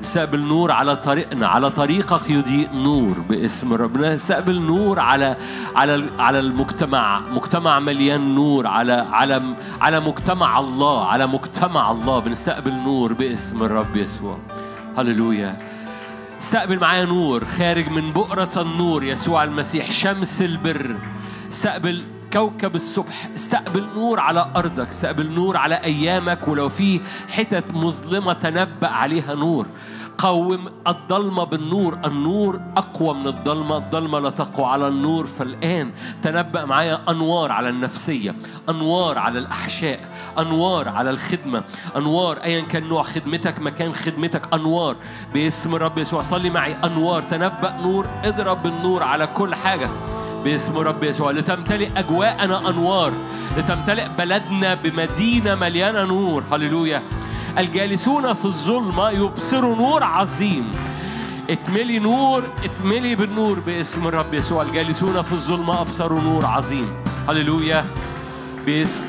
بنستقبل 0.01 0.39
نور 0.39 0.71
على 0.71 0.95
طريقنا 0.95 1.47
على 1.47 1.69
طريقك 1.69 2.29
يضيء 2.29 2.73
نور 2.73 3.19
باسم 3.29 3.73
الرب 3.73 3.93
بنستقبل 3.93 4.61
نور 4.61 4.99
على 4.99 5.37
على 5.75 6.09
على 6.19 6.39
المجتمع. 6.39 7.19
مجتمع 7.19 7.79
مليان 7.79 8.35
نور 8.35 8.67
على 8.67 8.93
على 8.93 9.55
على 9.81 9.99
مجتمع 9.99 10.59
الله. 10.59 11.05
على 11.07 11.27
مجتمع 11.27 11.91
الله. 11.91 12.19
بنستقبل 12.19 12.73
نور 12.73 13.13
باسم 13.13 13.63
الرب 13.63 13.95
يسوع. 13.95 14.37
هللويا. 14.97 15.57
استقبل 16.41 16.79
معايا 16.79 17.05
نور 17.05 17.45
خارج 17.45 17.89
من 17.89 18.11
بؤرة 18.11 18.51
النور 18.57 19.03
يسوع 19.03 19.43
المسيح. 19.43 19.91
شمس 19.91 20.41
البر. 20.41 20.95
استقبل 21.49 22.03
كوكب 22.33 22.75
الصبح 22.75 23.29
استقبل 23.35 23.87
نور 23.95 24.19
على 24.19 24.51
أرضك 24.55 24.87
استقبل 24.87 25.31
نور 25.31 25.57
على 25.57 25.75
أيامك 25.75 26.47
ولو 26.47 26.69
في 26.69 27.01
حتت 27.29 27.73
مظلمة 27.73 28.33
تنبأ 28.33 28.87
عليها 28.87 29.35
نور. 29.35 29.65
قوم 30.17 30.69
الضلمة 30.87 31.43
بالنور 31.43 31.99
النور 32.05 32.61
أقوى 32.77 33.13
من 33.13 33.27
الضلمة 33.27 33.77
الضلمة 33.77 34.19
لا 34.19 34.29
تقوى 34.29 34.65
على 34.65 34.87
النور. 34.87 35.25
فالآن 35.25 35.91
تنبأ 36.21 36.65
معايا 36.65 37.01
أنوار 37.09 37.51
على 37.51 37.69
النفسية 37.69 38.35
أنوار 38.69 39.17
على 39.17 39.39
الأحشاء 39.39 39.99
أنوار 40.39 40.89
على 40.89 41.09
الخدمة 41.09 41.63
أنوار 41.95 42.37
أيا 42.37 42.61
كان 42.61 42.83
نوع 42.83 43.03
خدمتك 43.03 43.59
مكان 43.59 43.95
خدمتك 43.95 44.53
أنوار. 44.53 44.95
باسم 45.33 45.75
الرب 45.75 45.97
يسوع 45.97 46.21
صلي 46.21 46.49
معي 46.49 46.73
أنوار. 46.73 47.21
تنبأ 47.21 47.77
نور 47.81 48.05
اضرب 48.23 48.63
بالنور 48.63 49.03
على 49.03 49.27
كل 49.27 49.55
حاجة. 49.55 49.89
باسم 50.43 50.77
رب 50.77 51.03
يسوع 51.03 51.31
لتمتلئ 51.31 51.89
أجواءنا 51.97 52.69
أنوار 52.69 53.13
لتمتلئ 53.57 54.07
بلدنا 54.17 54.73
بمدينة 54.73 55.55
مليانة 55.55 56.03
نور. 56.03 56.43
هللويا. 56.51 57.01
الجالسون 57.57 58.33
في 58.33 58.45
الظلمة 58.45 59.09
يبصروا 59.09 59.75
نور 59.75 60.03
عظيم. 60.03 60.71
اتملي 61.49 61.99
نور 61.99 62.43
اتملي 62.63 63.15
بالنور 63.15 63.59
باسم 63.59 64.07
الرب 64.07 64.33
يسوع. 64.33 64.61
الجالسون 64.61 65.21
في 65.21 65.31
الظلمة 65.31 65.81
أبصروا 65.81 66.21
نور 66.21 66.45
عظيم. 66.45 66.93
هللويا. 67.29 67.85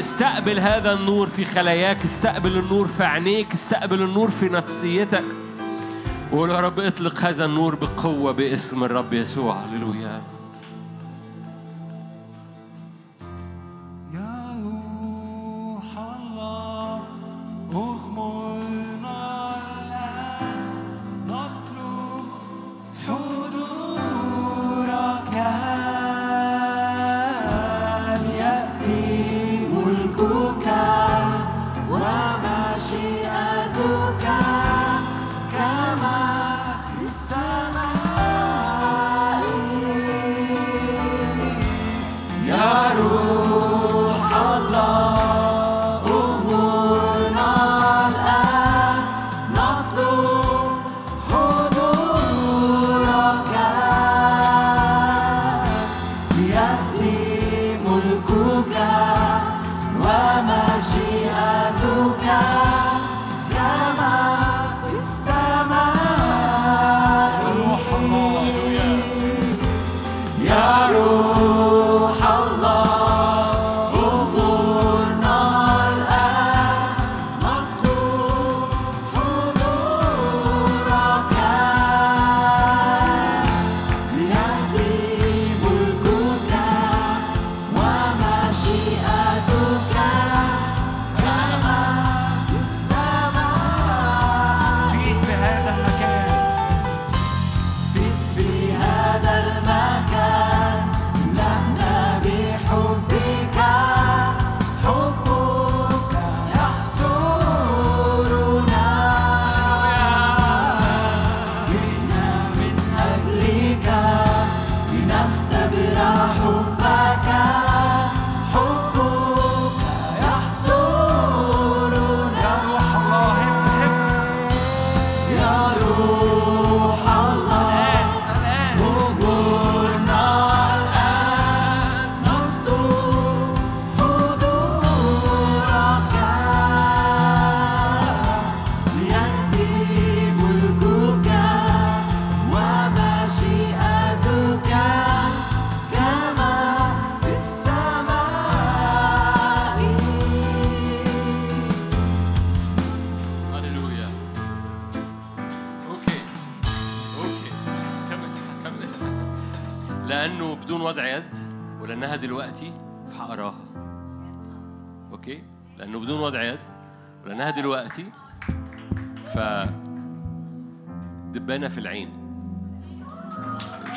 استقبل 0.01 0.59
هذا 0.59 0.93
النور 0.93 1.27
في 1.27 1.45
خلاياك 1.45 2.05
استقبل 2.05 2.57
النور 2.59 2.87
في 2.87 3.05
عينيك 3.05 3.53
استقبل 3.55 4.03
النور 4.03 4.31
في 4.31 4.49
نفسيتك. 4.49 5.25
وقول 6.33 6.51
يا 6.51 6.61
رب 6.61 6.81
اطلق 6.81 7.21
هذا 7.21 7.45
النور 7.45 7.75
بقوة 7.75 8.33
باسم 8.33 8.85
الرب 8.85 9.13
يسوع. 9.15 9.57
هللويا. 9.57 10.32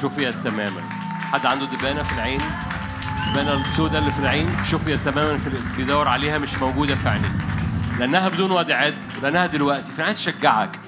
شفيت 0.05 0.35
تماما. 0.35 0.81
حد 1.31 1.45
عنده 1.45 1.65
دبانة 1.65 2.03
في 2.03 2.13
العين؟ 2.13 2.41
دبانة 3.31 3.53
السوداء 3.53 4.01
اللي 4.01 4.11
في 4.11 4.19
العين 4.19 4.63
شفيت 4.63 4.99
تماما 5.05 5.37
في 5.37 5.49
بيدور 5.77 6.07
عليها 6.07 6.37
مش 6.37 6.55
موجودة 6.55 6.95
في 6.95 7.09
عينيه 7.09 7.37
لأنها 7.99 8.29
بدون 8.29 8.51
وضع 8.51 8.75
عد 8.75 8.97
لأنها 9.21 9.45
دلوقتي. 9.45 9.91
فأنا 9.91 10.05
عايز 10.05 10.17
أشجعك. 10.17 10.79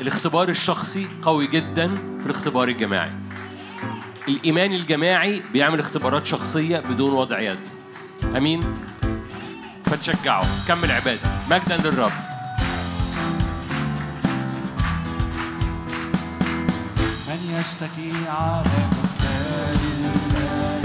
الاختبار 0.00 0.48
الشخصي 0.48 1.08
قوي 1.22 1.46
جدا 1.46 1.88
في 2.20 2.26
الاختبار 2.26 2.68
الجماعي. 2.68 3.12
الإيمان 4.28 4.72
الجماعي 4.72 5.42
بيعمل 5.52 5.80
اختبارات 5.80 6.26
شخصية 6.26 6.78
بدون 6.78 7.12
وضع 7.12 7.40
يد 7.40 7.68
أمين؟ 8.36 8.74
فتشجعه. 9.84 10.46
كمل 10.68 10.90
عبادة. 10.90 11.20
مجدا 11.50 11.76
للرب. 11.76 12.29
نشتكي 17.60 18.12
على 18.28 18.62
مختار 18.92 19.80
الله. 19.94 20.82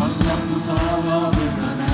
قد 0.00 0.22
نصاب 0.56 1.32
بنا 1.34 1.87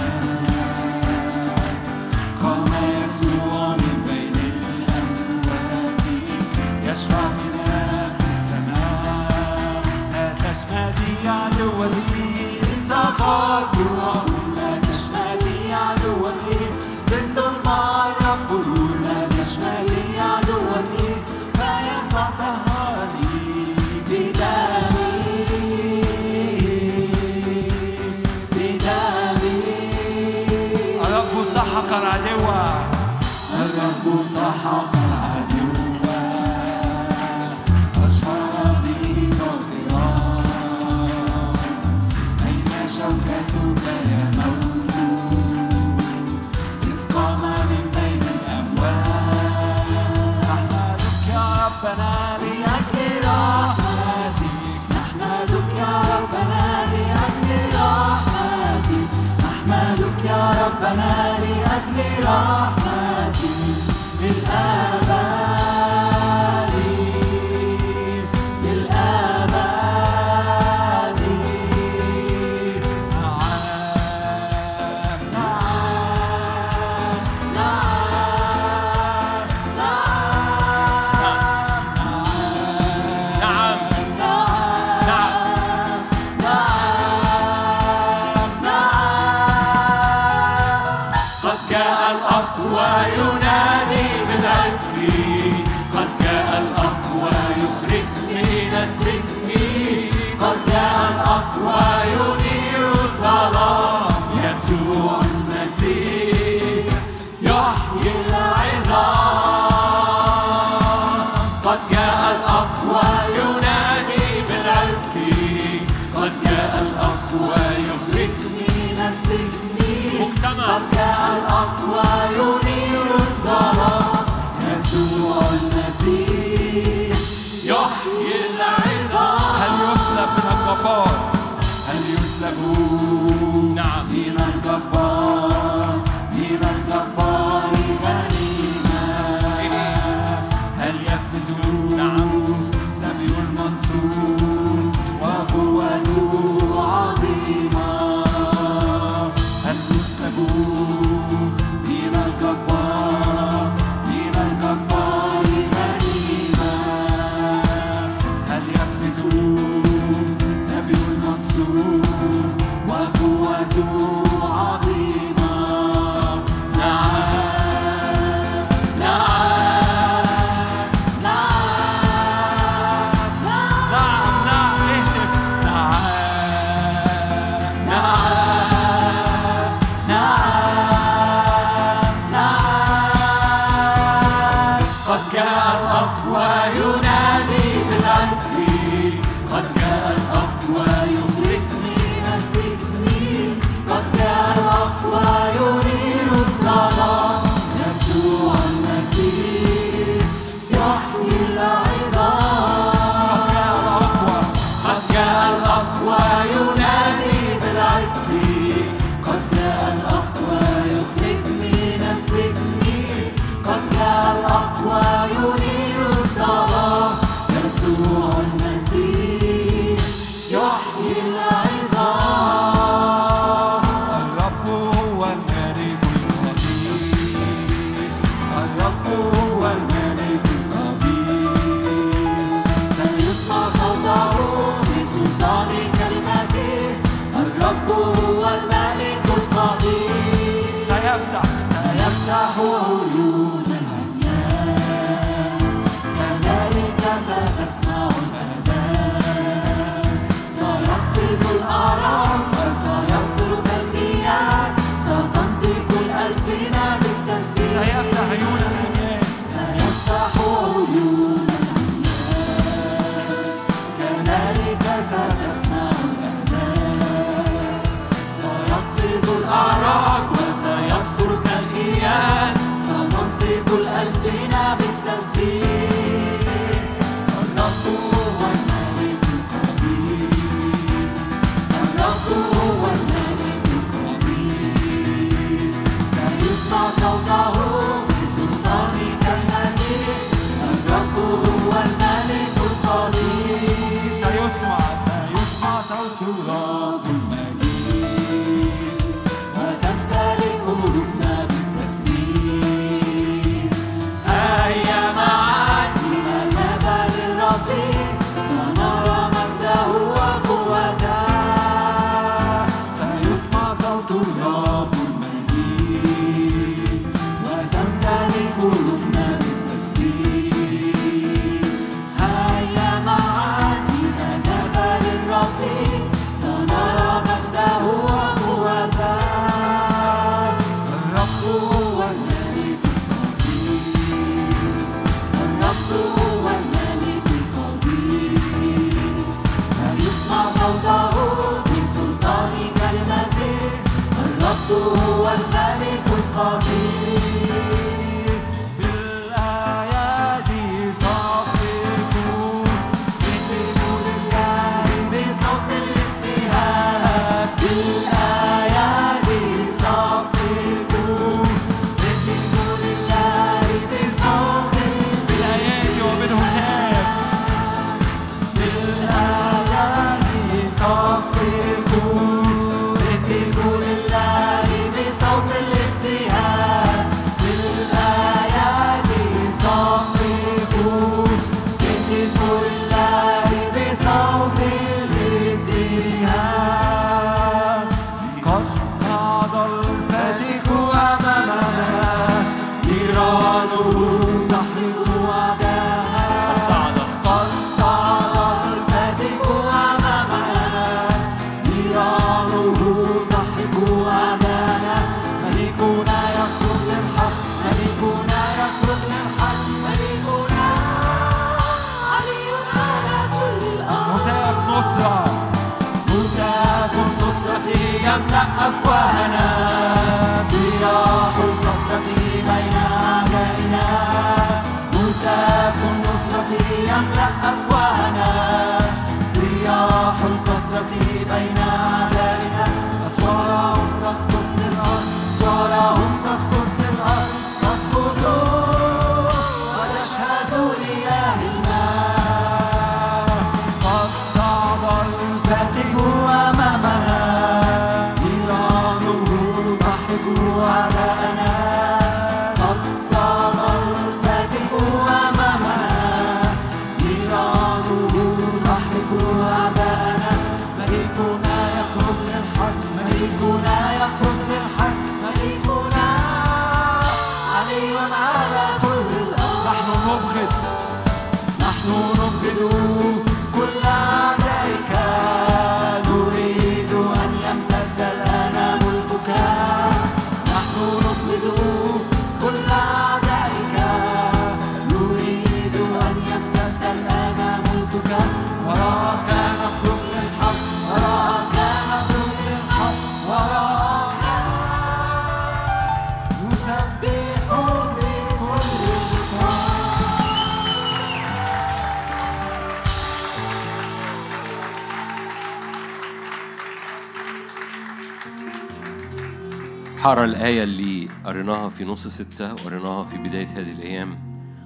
حرى 510.14 510.24
الآية 510.24 510.62
اللي 510.62 511.08
قريناها 511.24 511.68
في 511.68 511.84
نص 511.84 512.08
ستة 512.08 512.54
وقريناها 512.54 513.02
في 513.02 513.18
بداية 513.18 513.46
هذه 513.46 513.70
الأيام. 513.72 514.18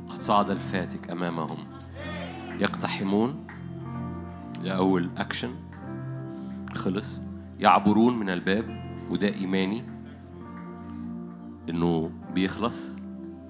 قد 0.08 0.20
صعد 0.20 0.50
الفاتك 0.50 1.10
أمامهم. 1.10 1.58
يقتحمون. 2.58 3.46
لأول 4.62 5.10
أكشن 5.16 5.50
خلص. 6.74 7.20
يعبرون 7.58 8.18
من 8.18 8.30
الباب 8.30 8.64
وده 9.10 9.28
إيماني. 9.28 9.84
إنه 11.68 12.10
بيخلص. 12.34 12.96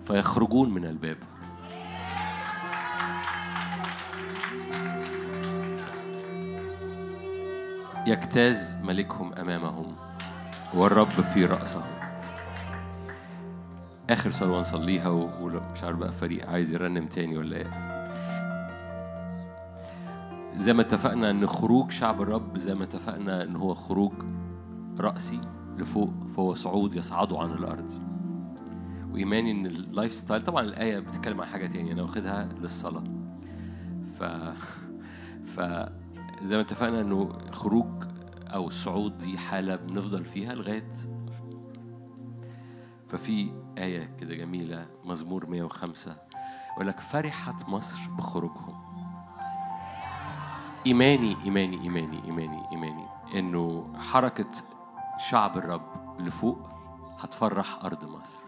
فيخرجون 0.05 0.71
من 0.71 0.85
الباب. 0.85 1.17
يجتاز 8.07 8.77
ملكهم 8.85 9.33
أمامهم. 9.33 9.98
والرب 10.75 11.09
في 11.09 11.45
رأسه. 11.47 11.83
آخر 14.11 14.31
صلوة 14.31 14.61
نصليها 14.61 15.09
ومش 15.09 15.83
عارف 15.83 15.99
بقى 15.99 16.13
فريق 16.13 16.49
عايز 16.51 16.73
يرنم 16.73 17.07
تاني 17.07 17.39
ولا 17.39 17.57
إيه. 17.57 17.89
زي 20.59 20.73
ما 20.73 20.83
اتفقنا 20.83 21.31
إن 21.31 21.47
خروج 21.47 21.91
شعب 21.91 22.23
الرب 22.23 22.59
زي 22.59 22.75
ما 22.75 22.85
اتفقنا 22.85 23.43
إن 23.43 23.57
هو 23.57 23.75
خروج 23.75 24.13
رأسي 25.01 25.41
لفوق 25.79 26.13
فهو 26.37 26.55
صعود 26.55 26.95
يصعدوا 26.95 27.39
عن 27.39 27.51
الأرض. 27.51 27.91
وإيماني 29.13 29.51
إن 29.51 29.67
ال 29.67 30.13
lifestyle 30.13 30.43
طبعا 30.43 30.63
الآية 30.63 30.99
بتتكلم 30.99 31.41
عن 31.41 31.47
حاجة 31.47 31.67
تانية 31.67 31.93
أنا 31.93 32.03
واخدها 32.03 32.49
للصلاة. 32.61 33.05
ف 34.19 34.23
ف 35.45 35.61
زي 36.45 36.57
ما 36.57 36.61
اتفقنا 36.61 37.01
إنه 37.01 37.39
خروج 37.53 38.05
أو 38.55 38.67
الصعود 38.69 39.19
دي 39.19 39.39
حالة 39.39 39.77
بنفضل 39.77 40.25
فيها 40.25 40.55
لغاية 40.55 40.93
ففي 43.09 43.53
آية 43.79 44.17
كده 44.21 44.35
جميلة 44.35 44.87
مزمور 45.05 45.47
105 45.47 46.17
يقول 46.75 46.89
لك 46.89 47.01
فرحت 47.01 47.69
مصر 47.69 47.99
بخروجهم. 48.11 48.89
إيماني 50.87 51.37
إيماني 51.45 51.81
إيماني 51.83 52.25
إيماني 52.25 52.63
إيماني 52.73 53.05
إنه 53.35 53.93
حركة 53.99 54.49
شعب 55.31 55.59
الرب 55.59 56.17
لفوق 56.21 56.59
هتفرح 57.19 57.85
أرض 57.85 58.05
مصر. 58.05 58.39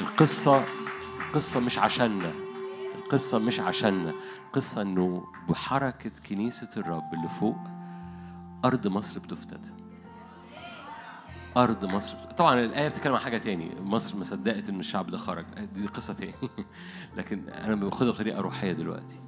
القصة 0.00 0.64
القصة 1.28 1.60
مش 1.60 1.78
عشاننا 1.78 2.32
القصة 2.94 3.38
مش 3.38 3.60
عشاننا 3.60 4.12
القصة 4.46 4.82
إنه 4.82 5.24
بحركة 5.48 6.10
كنيسة 6.28 6.68
الرب 6.76 7.14
اللي 7.14 7.28
فوق 7.28 7.56
أرض 8.66 8.86
مصر 8.86 9.20
بتفتت 9.20 9.72
أرض 11.56 11.84
مصر 11.84 12.16
طبعا 12.38 12.60
الآية 12.60 12.88
بتتكلم 12.88 13.14
عن 13.14 13.20
حاجة 13.20 13.38
تاني. 13.38 13.70
مصر 13.80 14.18
ما 14.18 14.24
صدقت 14.24 14.68
إن 14.68 14.80
الشعب 14.80 15.10
ده 15.10 15.18
خرج. 15.18 15.44
دي 15.74 15.86
قصة 15.86 16.14
تاني. 16.14 16.34
لكن 17.16 17.48
أنا 17.48 17.74
باخدها 17.74 18.10
بطريقة 18.10 18.40
روحية 18.40 18.72
دلوقتي. 18.72 19.18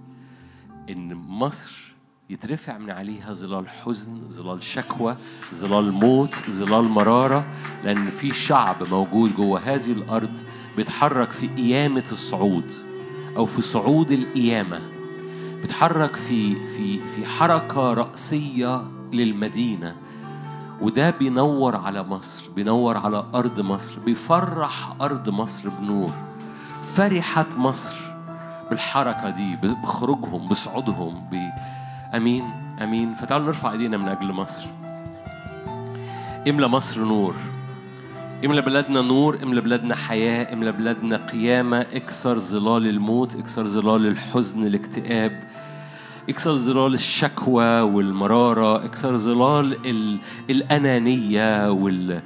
إن 0.91 1.15
مصر 1.15 1.95
يترفع 2.31 2.79
من 2.79 2.91
عليها 2.91 3.33
ظلال 3.33 3.69
حزن 3.69 4.29
ظلال 4.29 4.63
شكوى 4.63 5.17
ظلال 5.55 5.93
موت 5.93 6.35
ظلال 6.51 6.85
مرارة 6.85 7.47
لأن 7.85 8.05
في 8.05 8.33
شعب 8.33 8.89
موجود 8.89 9.37
جوه 9.37 9.61
هذه 9.61 9.93
الأرض 9.93 10.39
بيتحرك 10.77 11.33
في 11.33 11.49
قيامة 11.49 12.05
الصعود 12.13 12.73
أو 13.37 13.47
في 13.47 13.63
صعود 13.63 14.13
القيامة. 14.13 14.81
بيتحرك 15.63 16.17
في 16.17 16.67
في 16.67 16.99
في 17.09 17.27
حركة 17.27 17.95
رأسية 17.95 18.98
للمدينة. 19.13 19.97
وده 20.81 21.11
بينور 21.11 21.77
على 21.77 22.03
مصر 22.03 22.51
بينور 22.57 22.97
على 22.97 23.25
أرض 23.35 23.61
مصر 23.61 24.01
بيفرح 24.01 24.95
أرض 25.01 25.29
مصر 25.29 25.69
بنور. 25.69 26.13
فرحت 26.83 27.47
مصر 27.57 27.97
بالحركة 28.71 29.31
دي 29.31 29.57
بخروجهم 29.63 30.49
بصعودهم 30.49 31.25
ب... 31.33 31.37
أمين 32.17 32.45
أمين. 32.83 33.15
فتعالوا 33.15 33.47
نرفع 33.47 33.73
إيدينا 33.73 33.97
من 33.97 34.09
أجل 34.09 34.33
مصر. 34.33 34.67
املى 36.49 36.69
مصر 36.69 37.05
نور. 37.05 37.35
املى 38.45 38.61
بلادنا 38.63 39.01
نور 39.01 39.39
املى 39.43 39.61
بلادنا 39.61 39.95
حياة 39.95 40.53
املى 40.53 40.73
بلادنا 40.73 41.17
قيامة. 41.17 41.81
اكسر 41.81 42.39
ظلال 42.39 42.87
الموت 42.87 43.37
اكسر 43.37 43.67
ظلال 43.67 44.07
الحزن 44.07 44.67
الاكتئاب. 44.67 45.43
اكسر 46.29 46.57
ظلال 46.59 46.95
الشكوى 46.95 47.81
والمرارة 47.81 48.85
اكسر 48.85 49.17
ظلال 49.17 49.77
ال... 49.87 50.19
الأنانية 50.51 51.71
وال 51.71 52.23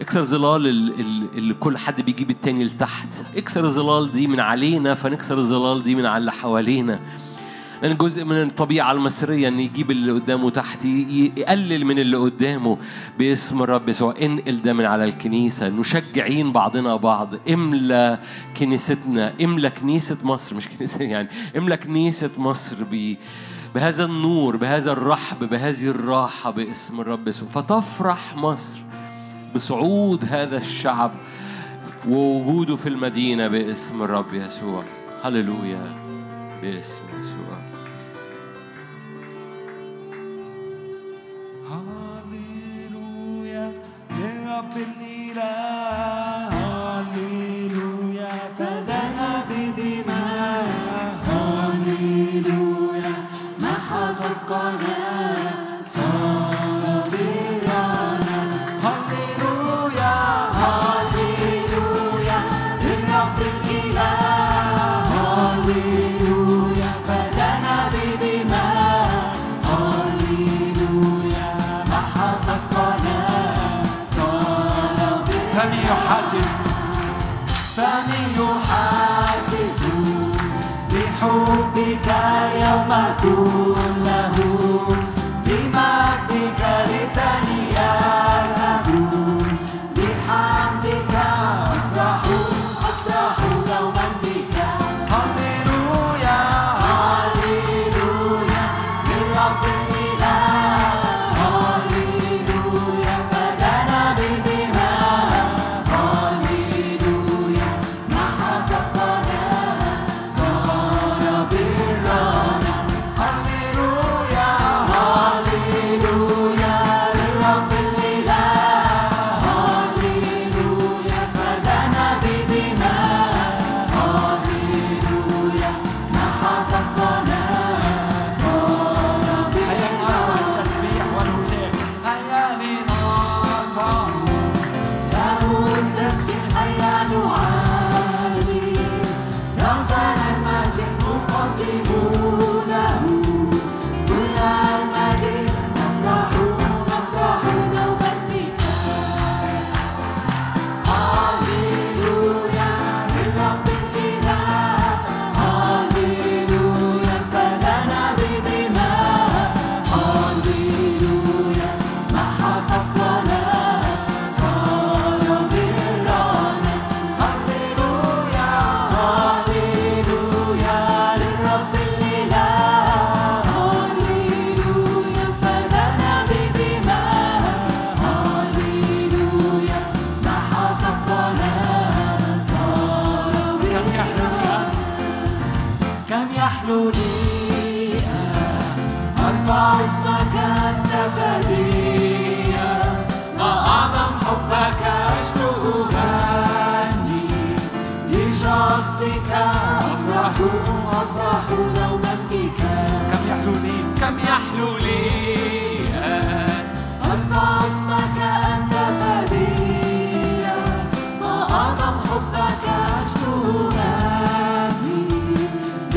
اكسر 0.00 0.22
ظلال 0.22 0.66
ال- 0.66 1.00
ال- 1.00 1.28
اللي 1.38 1.54
كل 1.54 1.78
حد 1.78 2.00
بيجيب 2.00 2.30
التاني 2.30 2.64
لتحت. 2.64 3.14
اكسر 3.36 3.64
الظلال 3.64 4.12
دي 4.12 4.26
من 4.26 4.40
علينا 4.40 4.94
فنكسر 4.94 5.38
الظلال 5.38 5.82
دي 5.82 5.94
من 5.94 6.06
على 6.06 6.20
اللي 6.20 6.32
حوالينا. 6.32 7.00
لأن 7.82 7.96
جزء 7.96 8.24
من 8.24 8.42
الطبيعة 8.42 8.92
المصرية 8.92 9.48
إن 9.48 9.60
يجيب 9.60 9.90
اللي 9.90 10.12
قدامه 10.12 10.50
تحت 10.50 10.84
يقلل 10.84 11.84
من 11.84 11.98
اللي 11.98 12.16
قدامه 12.16 12.78
باسم 13.18 13.62
الرب 13.62 13.88
يسوع. 13.88 14.14
انقل 14.22 14.62
ده 14.62 14.72
من 14.72 14.84
على 14.84 15.04
الكنيسة. 15.04 15.68
نشجعين 15.68 16.52
بعضنا 16.52 16.96
بعض. 16.96 17.34
املى 17.50 18.18
كنيستنا. 18.56 19.32
املى 19.42 19.70
كنيسة 19.70 20.18
مصر. 20.22 20.56
مش 20.56 20.68
كنيسة 20.68 21.04
يعني. 21.14 21.28
املى 21.56 21.76
كنيسة 21.76 22.30
مصر 22.38 22.76
ب 22.90 23.16
بهذا 23.74 24.04
النور 24.04 24.56
بهذا 24.56 24.92
الرحب 24.92 25.48
بهذه 25.48 25.88
الراحة 25.88 26.50
باسم 26.50 27.00
الرب 27.00 27.28
يسوع. 27.28 27.48
فتفرح 27.48 28.36
مصر 28.36 28.78
بصعود 29.54 30.24
هذا 30.24 30.56
الشعب 30.56 31.12
ووجوده 32.08 32.76
في 32.76 32.88
المدينة 32.88 33.48
باسم 33.48 34.02
الرب 34.02 34.34
يسوع. 34.34 34.84
هللويا. 35.22 35.96
باسم 36.62 37.05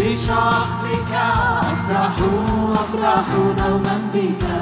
بشخصك 0.09 1.13
أفرح 1.61 2.15
أفرح 2.73 3.25
دوما 3.57 3.97
بك. 4.13 4.58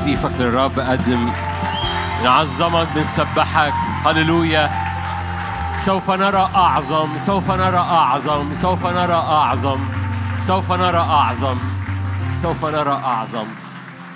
تسقيفك 0.00 0.40
للرب 0.40 0.80
قدم 0.80 1.30
نعظمك 2.24 2.88
بنسبحك. 2.96 3.72
هللويا. 4.04 4.70
سوف 5.78 6.10
نرى 6.10 6.48
أعظم 6.54 7.18
سوف 7.18 7.50
نرى 7.50 7.76
أعظم 7.76 8.54
سوف 8.54 8.86
نرى 8.86 9.12
أعظم 9.12 9.78
سوف 10.38 10.72
نرى 10.72 10.98
أعظم 10.98 11.56
سوف 12.34 12.64
نرى 12.64 13.00
أعظم. 13.04 13.44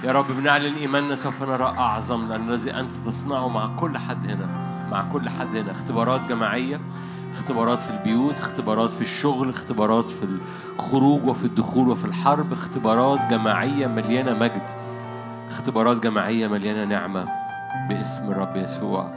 يا 0.05 0.13
رب 0.13 0.27
بنعلن 0.29 0.75
إيماننا 0.75 1.15
سوف 1.15 1.43
نرى 1.43 1.75
أعظم 1.79 2.29
لأن 2.29 2.49
الذي 2.49 2.71
أنت 2.71 2.91
تصنعه 3.07 3.49
مع 3.49 3.67
كل 3.77 3.99
حد 3.99 4.31
هنا 4.31 4.47
مع 4.91 5.03
كل 5.13 5.29
حد 5.29 5.57
هنا. 5.57 5.73
اختبارات 5.73 6.21
جماعية 6.21 6.81
اختبارات 7.33 7.81
في 7.81 7.91
البيوت 7.91 8.39
اختبارات 8.39 8.93
في 8.93 9.01
الشغل 9.01 9.49
اختبارات 9.49 10.11
في 10.11 10.39
الخروج 10.79 11.25
وفي 11.25 11.45
الدخول 11.45 11.89
وفي 11.89 12.05
الحرب 12.05 12.53
اختبارات 12.53 13.21
جماعية 13.31 13.87
مليانة 13.87 14.35
مجد. 14.35 14.94
اختبارات 15.55 16.03
جماعية 16.03 16.49
مليانة 16.49 16.85
نعمة 16.85 17.25
باسم 17.89 18.31
الرب 18.31 18.57
يسوع. 18.57 19.15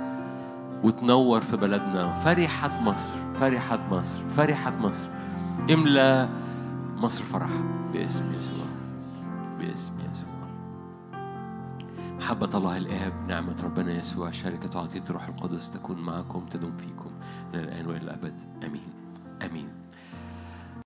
وتنور 0.84 1.42
في 1.42 1.58
بلدنا. 1.58 2.14
فرحة 2.14 2.82
مصر 2.82 3.16
فرحة 3.40 3.80
مصر 3.92 4.20
فرحة 4.30 4.76
مصر. 4.76 5.08
املى 5.70 6.30
مصر 6.98 7.24
فرح 7.24 7.50
باسم 7.94 8.34
يسوع 8.34 8.66
باسم 9.60 9.94
يسوع. 10.12 10.38
محبة 12.18 12.58
الله 12.58 12.78
الآب 12.78 13.14
نعمة 13.28 13.56
ربنا 13.64 13.92
يسوع 13.92 14.32
شركة 14.32 14.80
وعطية 14.80 15.04
الروح 15.10 15.28
القدس 15.28 15.70
تكون 15.70 16.02
معكم 16.02 16.46
تدوم 16.46 16.78
فيكم 16.78 17.12
من 17.54 17.60
الآن 17.60 17.88
وإلى 17.88 18.02
الأبد. 18.02 18.34
آمين. 18.64 18.90
آمين. 19.46 19.77